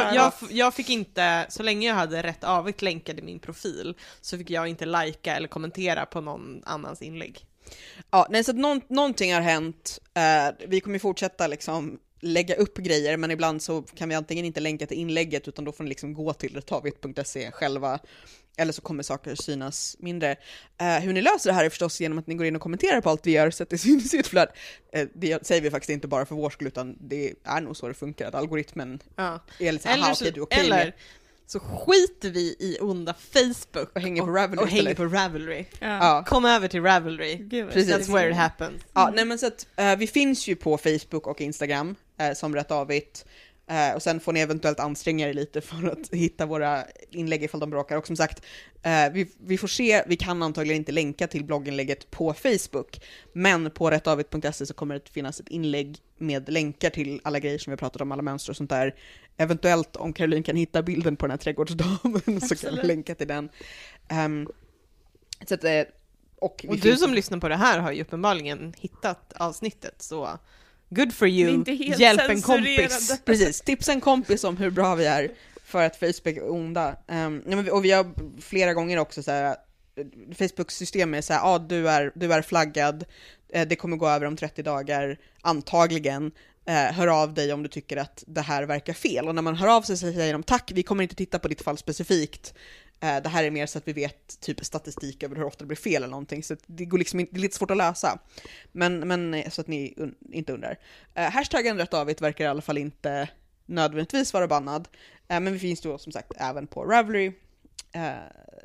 jag, 0.50 0.74
fick 0.74 0.90
inte, 0.90 1.46
så 1.48 1.62
länge 1.62 1.88
jag 1.88 1.94
hade 1.94 2.22
rätt 2.22 2.44
avigt 2.44 2.82
länkad 2.82 3.18
i 3.18 3.22
min 3.22 3.38
profil 3.38 3.94
så 4.20 4.38
fick 4.38 4.50
jag 4.50 4.68
inte 4.68 4.86
lajka 4.86 5.36
eller 5.36 5.48
kommentera 5.48 6.06
på 6.06 6.20
någon 6.20 6.62
annans 6.64 7.02
inlägg. 7.02 7.46
ja, 8.10 8.26
nej 8.30 8.44
så 8.44 8.50
att 8.50 8.56
någon, 8.56 8.80
någonting 8.88 9.34
har 9.34 9.40
hänt, 9.40 9.98
eh, 10.14 10.54
vi 10.68 10.80
kommer 10.80 10.94
ju 10.94 11.00
fortsätta 11.00 11.46
liksom 11.46 11.98
lägga 12.20 12.54
upp 12.54 12.76
grejer 12.76 13.16
men 13.16 13.30
ibland 13.30 13.62
så 13.62 13.82
kan 13.82 14.08
vi 14.08 14.14
antingen 14.14 14.44
inte 14.44 14.60
länka 14.60 14.86
till 14.86 14.98
inlägget 14.98 15.48
utan 15.48 15.64
då 15.64 15.72
får 15.72 15.84
ni 15.84 15.88
liksom 15.88 16.14
gå 16.14 16.32
till 16.32 16.54
retavit.se 16.54 17.50
själva 17.50 17.98
eller 18.58 18.72
så 18.72 18.82
kommer 18.82 19.02
saker 19.02 19.34
synas 19.34 19.96
mindre. 19.98 20.36
Eh, 20.80 20.98
hur 20.98 21.12
ni 21.12 21.22
löser 21.22 21.50
det 21.50 21.54
här 21.54 21.64
är 21.64 21.68
förstås 21.70 22.00
genom 22.00 22.18
att 22.18 22.26
ni 22.26 22.34
går 22.34 22.46
in 22.46 22.56
och 22.56 22.62
kommenterar 22.62 23.00
på 23.00 23.10
allt 23.10 23.26
vi 23.26 23.30
gör 23.30 23.50
så 23.50 23.62
att 23.62 23.70
det 23.70 23.78
syns 23.88 24.14
i 24.14 24.18
ett 24.18 24.26
flöde. 24.26 24.52
Eh, 24.92 25.08
det 25.14 25.46
säger 25.46 25.62
vi 25.62 25.70
faktiskt 25.70 25.90
inte 25.90 26.08
bara 26.08 26.26
för 26.26 26.34
vår 26.34 26.50
skull 26.50 26.68
utan 26.68 26.96
det 27.00 27.34
är 27.44 27.60
nog 27.60 27.76
så 27.76 27.88
det 27.88 27.94
funkar, 27.94 28.28
att 28.28 28.34
algoritmen 28.34 29.02
Ja. 29.16 29.40
är 29.58 29.72
lite 29.72 29.82
såhär, 29.82 29.96
Eller, 29.96 30.04
aha, 30.06 30.14
så, 30.14 30.24
okej 30.24 30.32
du 30.34 30.40
är 30.40 30.44
okej 30.44 30.60
eller 30.60 30.76
med 30.84 30.92
så 31.46 31.60
skiter 31.60 32.30
vi 32.30 32.56
i 32.58 32.78
onda 32.80 33.14
Facebook 33.14 33.90
och 33.94 34.00
hänger 34.00 34.22
på 34.22 34.30
Ravelry 34.30 34.62
och 34.64 34.68
hänger 34.68 34.94
på 34.94 35.04
Ravelry. 35.04 35.64
Ja. 35.80 35.86
Ja. 35.86 36.24
Kom 36.26 36.44
över 36.44 36.68
till 36.68 36.82
Ravelry. 36.82 37.36
Gud, 37.36 37.70
Precis. 37.70 37.94
That's 37.94 38.12
where 38.12 38.30
it 38.30 38.36
happens. 38.36 38.82
Ja, 38.94 39.12
nej 39.14 39.24
men 39.24 39.38
så 39.38 39.46
att 39.46 39.66
eh, 39.76 39.96
vi 39.96 40.06
finns 40.06 40.48
ju 40.48 40.56
på 40.56 40.78
Facebook 40.78 41.26
och 41.26 41.40
Instagram 41.40 41.94
eh, 42.20 42.32
som 42.34 42.54
Rätt 42.54 42.70
Avigt. 42.70 43.24
Eh, 43.70 43.94
och 43.94 44.02
sen 44.02 44.20
får 44.20 44.32
ni 44.32 44.40
eventuellt 44.40 44.80
anstränga 44.80 45.28
er 45.28 45.34
lite 45.34 45.60
för 45.60 45.86
att 45.86 46.08
hitta 46.12 46.46
våra 46.46 46.84
inlägg 47.10 47.44
ifall 47.44 47.60
de 47.60 47.70
bråkar. 47.70 47.96
Och 47.96 48.06
som 48.06 48.16
sagt, 48.16 48.42
eh, 48.82 49.12
vi, 49.12 49.28
vi 49.40 49.58
får 49.58 49.68
se, 49.68 50.04
vi 50.06 50.16
kan 50.16 50.42
antagligen 50.42 50.76
inte 50.76 50.92
länka 50.92 51.26
till 51.26 51.44
blogginlägget 51.44 52.10
på 52.10 52.34
Facebook, 52.34 53.00
men 53.32 53.70
på 53.70 53.90
rättavigt.se 53.90 54.66
så 54.66 54.74
kommer 54.74 54.94
det 54.94 55.08
finnas 55.08 55.40
ett 55.40 55.48
inlägg 55.48 55.98
med 56.18 56.48
länkar 56.48 56.90
till 56.90 57.20
alla 57.24 57.38
grejer 57.38 57.58
som 57.58 57.70
vi 57.70 57.76
pratat 57.76 58.02
om, 58.02 58.12
alla 58.12 58.22
mönster 58.22 58.52
och 58.52 58.56
sånt 58.56 58.70
där. 58.70 58.94
Eventuellt 59.36 59.96
om 59.96 60.12
Caroline 60.12 60.42
kan 60.42 60.56
hitta 60.56 60.82
bilden 60.82 61.16
på 61.16 61.26
den 61.26 61.30
här 61.30 61.38
trädgårdsdamen 61.38 62.40
så 62.48 62.56
kan 62.56 62.76
vi 62.76 62.82
länka 62.82 63.14
till 63.14 63.28
den. 63.28 63.48
Ehm, 64.08 64.48
så 65.48 65.54
att, 65.54 65.64
eh, 65.64 65.82
och 66.40 66.66
Och 66.68 66.78
du 66.78 66.96
som 66.96 67.14
lyssnar 67.14 67.38
på 67.38 67.48
det 67.48 67.56
här 67.56 67.78
har 67.78 67.92
ju 67.92 68.02
uppenbarligen 68.02 68.74
hittat 68.78 69.32
avsnittet 69.36 70.02
så 70.02 70.38
good 70.90 71.14
for 71.14 71.28
you, 71.28 71.64
hjälp 71.98 72.30
en 72.30 72.42
kompis. 72.42 73.20
Precis, 73.24 73.60
tipsa 73.60 73.92
en 73.92 74.00
kompis 74.00 74.44
om 74.44 74.56
hur 74.56 74.70
bra 74.70 74.94
vi 74.94 75.06
är 75.06 75.30
för 75.64 75.82
att 75.82 75.96
Facebook 75.96 76.36
är 76.36 76.50
onda. 76.50 76.96
Um, 77.06 77.68
och 77.72 77.84
vi 77.84 77.90
har 77.90 78.06
flera 78.40 78.74
gånger 78.74 78.98
också 78.98 79.22
så 79.22 79.30
här, 79.30 79.56
Facebooks 80.38 80.76
system 80.76 81.14
är 81.14 81.20
så 81.20 81.32
här, 81.32 81.40
ah, 81.54 81.58
du, 81.58 81.88
är, 81.88 82.12
du 82.14 82.32
är 82.32 82.42
flaggad, 82.42 83.04
eh, 83.52 83.68
det 83.68 83.76
kommer 83.76 83.96
gå 83.96 84.08
över 84.08 84.26
om 84.26 84.36
30 84.36 84.62
dagar, 84.62 85.18
antagligen. 85.40 86.32
Eh, 86.66 86.74
hör 86.74 87.06
av 87.06 87.34
dig 87.34 87.52
om 87.52 87.62
du 87.62 87.68
tycker 87.68 87.96
att 87.96 88.24
det 88.26 88.40
här 88.40 88.62
verkar 88.62 88.92
fel. 88.92 89.28
Och 89.28 89.34
när 89.34 89.42
man 89.42 89.56
hör 89.56 89.76
av 89.76 89.82
sig 89.82 89.96
så 89.96 90.12
säger 90.12 90.32
de 90.32 90.42
tack, 90.42 90.70
vi 90.74 90.82
kommer 90.82 91.02
inte 91.02 91.14
titta 91.14 91.38
på 91.38 91.48
ditt 91.48 91.62
fall 91.62 91.78
specifikt. 91.78 92.54
Eh, 93.00 93.22
det 93.22 93.28
här 93.28 93.44
är 93.44 93.50
mer 93.50 93.66
så 93.66 93.78
att 93.78 93.88
vi 93.88 93.92
vet 93.92 94.40
typ 94.40 94.64
statistik 94.64 95.22
över 95.22 95.36
hur 95.36 95.44
ofta 95.44 95.64
det 95.64 95.66
blir 95.66 95.76
fel 95.76 95.94
eller 95.94 96.10
någonting, 96.10 96.42
så 96.42 96.56
det, 96.66 96.84
går 96.84 96.98
liksom 96.98 97.20
inte, 97.20 97.32
det 97.32 97.38
är 97.38 97.42
lite 97.42 97.56
svårt 97.56 97.70
att 97.70 97.76
lösa. 97.76 98.18
Men, 98.72 99.08
men 99.08 99.34
eh, 99.34 99.48
så 99.48 99.60
att 99.60 99.66
ni 99.66 99.94
un, 99.96 100.14
inte 100.32 100.52
undrar. 100.52 100.78
Eh, 101.14 101.30
hashtaggen 101.30 101.78
rätt 101.78 101.94
avigt 101.94 102.20
verkar 102.20 102.44
i 102.44 102.48
alla 102.48 102.62
fall 102.62 102.78
inte 102.78 103.28
nödvändigtvis 103.66 104.32
vara 104.32 104.48
bannad. 104.48 104.88
Eh, 105.28 105.40
men 105.40 105.52
vi 105.52 105.58
finns 105.58 105.80
då 105.80 105.98
som 105.98 106.12
sagt 106.12 106.32
även 106.36 106.66
på 106.66 106.84
Ravelry, 106.84 107.32
eh, 107.92 108.10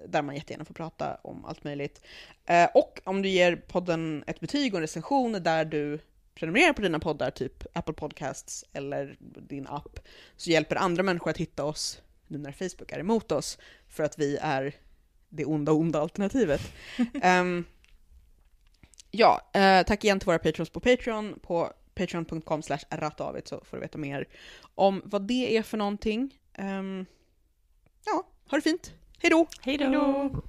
där 0.08 0.22
man 0.22 0.36
jättegärna 0.36 0.66
får 0.66 0.74
prata 0.74 1.18
om 1.22 1.46
allt 1.46 1.64
möjligt. 1.64 2.02
Eh, 2.46 2.70
och 2.74 3.02
om 3.04 3.22
du 3.22 3.30
ger 3.30 3.56
podden 3.56 4.24
ett 4.28 4.40
betyg 4.40 4.74
och 4.74 4.78
en 4.78 4.82
recension 4.82 5.32
där 5.32 5.66
du 5.66 6.00
prenumererar 6.36 6.74
på 6.74 6.82
dina 6.82 7.00
poddar, 7.00 7.32
typ 7.32 7.64
Apple 7.74 7.94
Podcasts 7.94 8.66
eller 8.74 9.16
din 9.20 9.68
app, 9.68 10.00
så 10.38 10.50
hjälper 10.50 10.76
andra 10.76 11.04
människor 11.04 11.32
att 11.32 11.38
hitta 11.38 11.64
oss 11.64 12.02
nu 12.34 12.40
när 12.40 12.52
Facebook 12.52 12.92
är 12.92 13.00
emot 13.00 13.32
oss, 13.32 13.58
för 13.88 14.04
att 14.04 14.20
vi 14.20 14.38
är 14.42 14.76
det 15.30 15.46
onda, 15.46 15.72
onda 15.72 16.02
alternativet. 16.02 16.62
Ehm, 17.22 17.66
ja, 19.12 19.42
eh, 19.54 19.84
tack 19.86 20.04
igen 20.04 20.20
till 20.20 20.26
våra 20.26 20.40
patrons 20.40 20.70
på 20.70 20.80
Patreon, 20.80 21.40
på 21.40 21.74
patreon.com 21.96 22.62
slash 22.62 22.80
rattavit 22.90 23.48
så 23.48 23.64
får 23.64 23.78
du 23.78 23.82
veta 23.82 23.98
mer 23.98 24.28
om 24.76 25.02
vad 25.06 25.28
det 25.28 25.58
är 25.58 25.64
för 25.64 25.78
någonting. 25.78 26.40
Ehm, 26.54 27.06
ja, 28.06 28.28
ha 28.50 28.58
det 28.58 28.62
fint. 28.62 28.94
Hej 29.20 29.30
då! 29.30 29.48
Hej 29.62 29.78
då! 29.78 30.44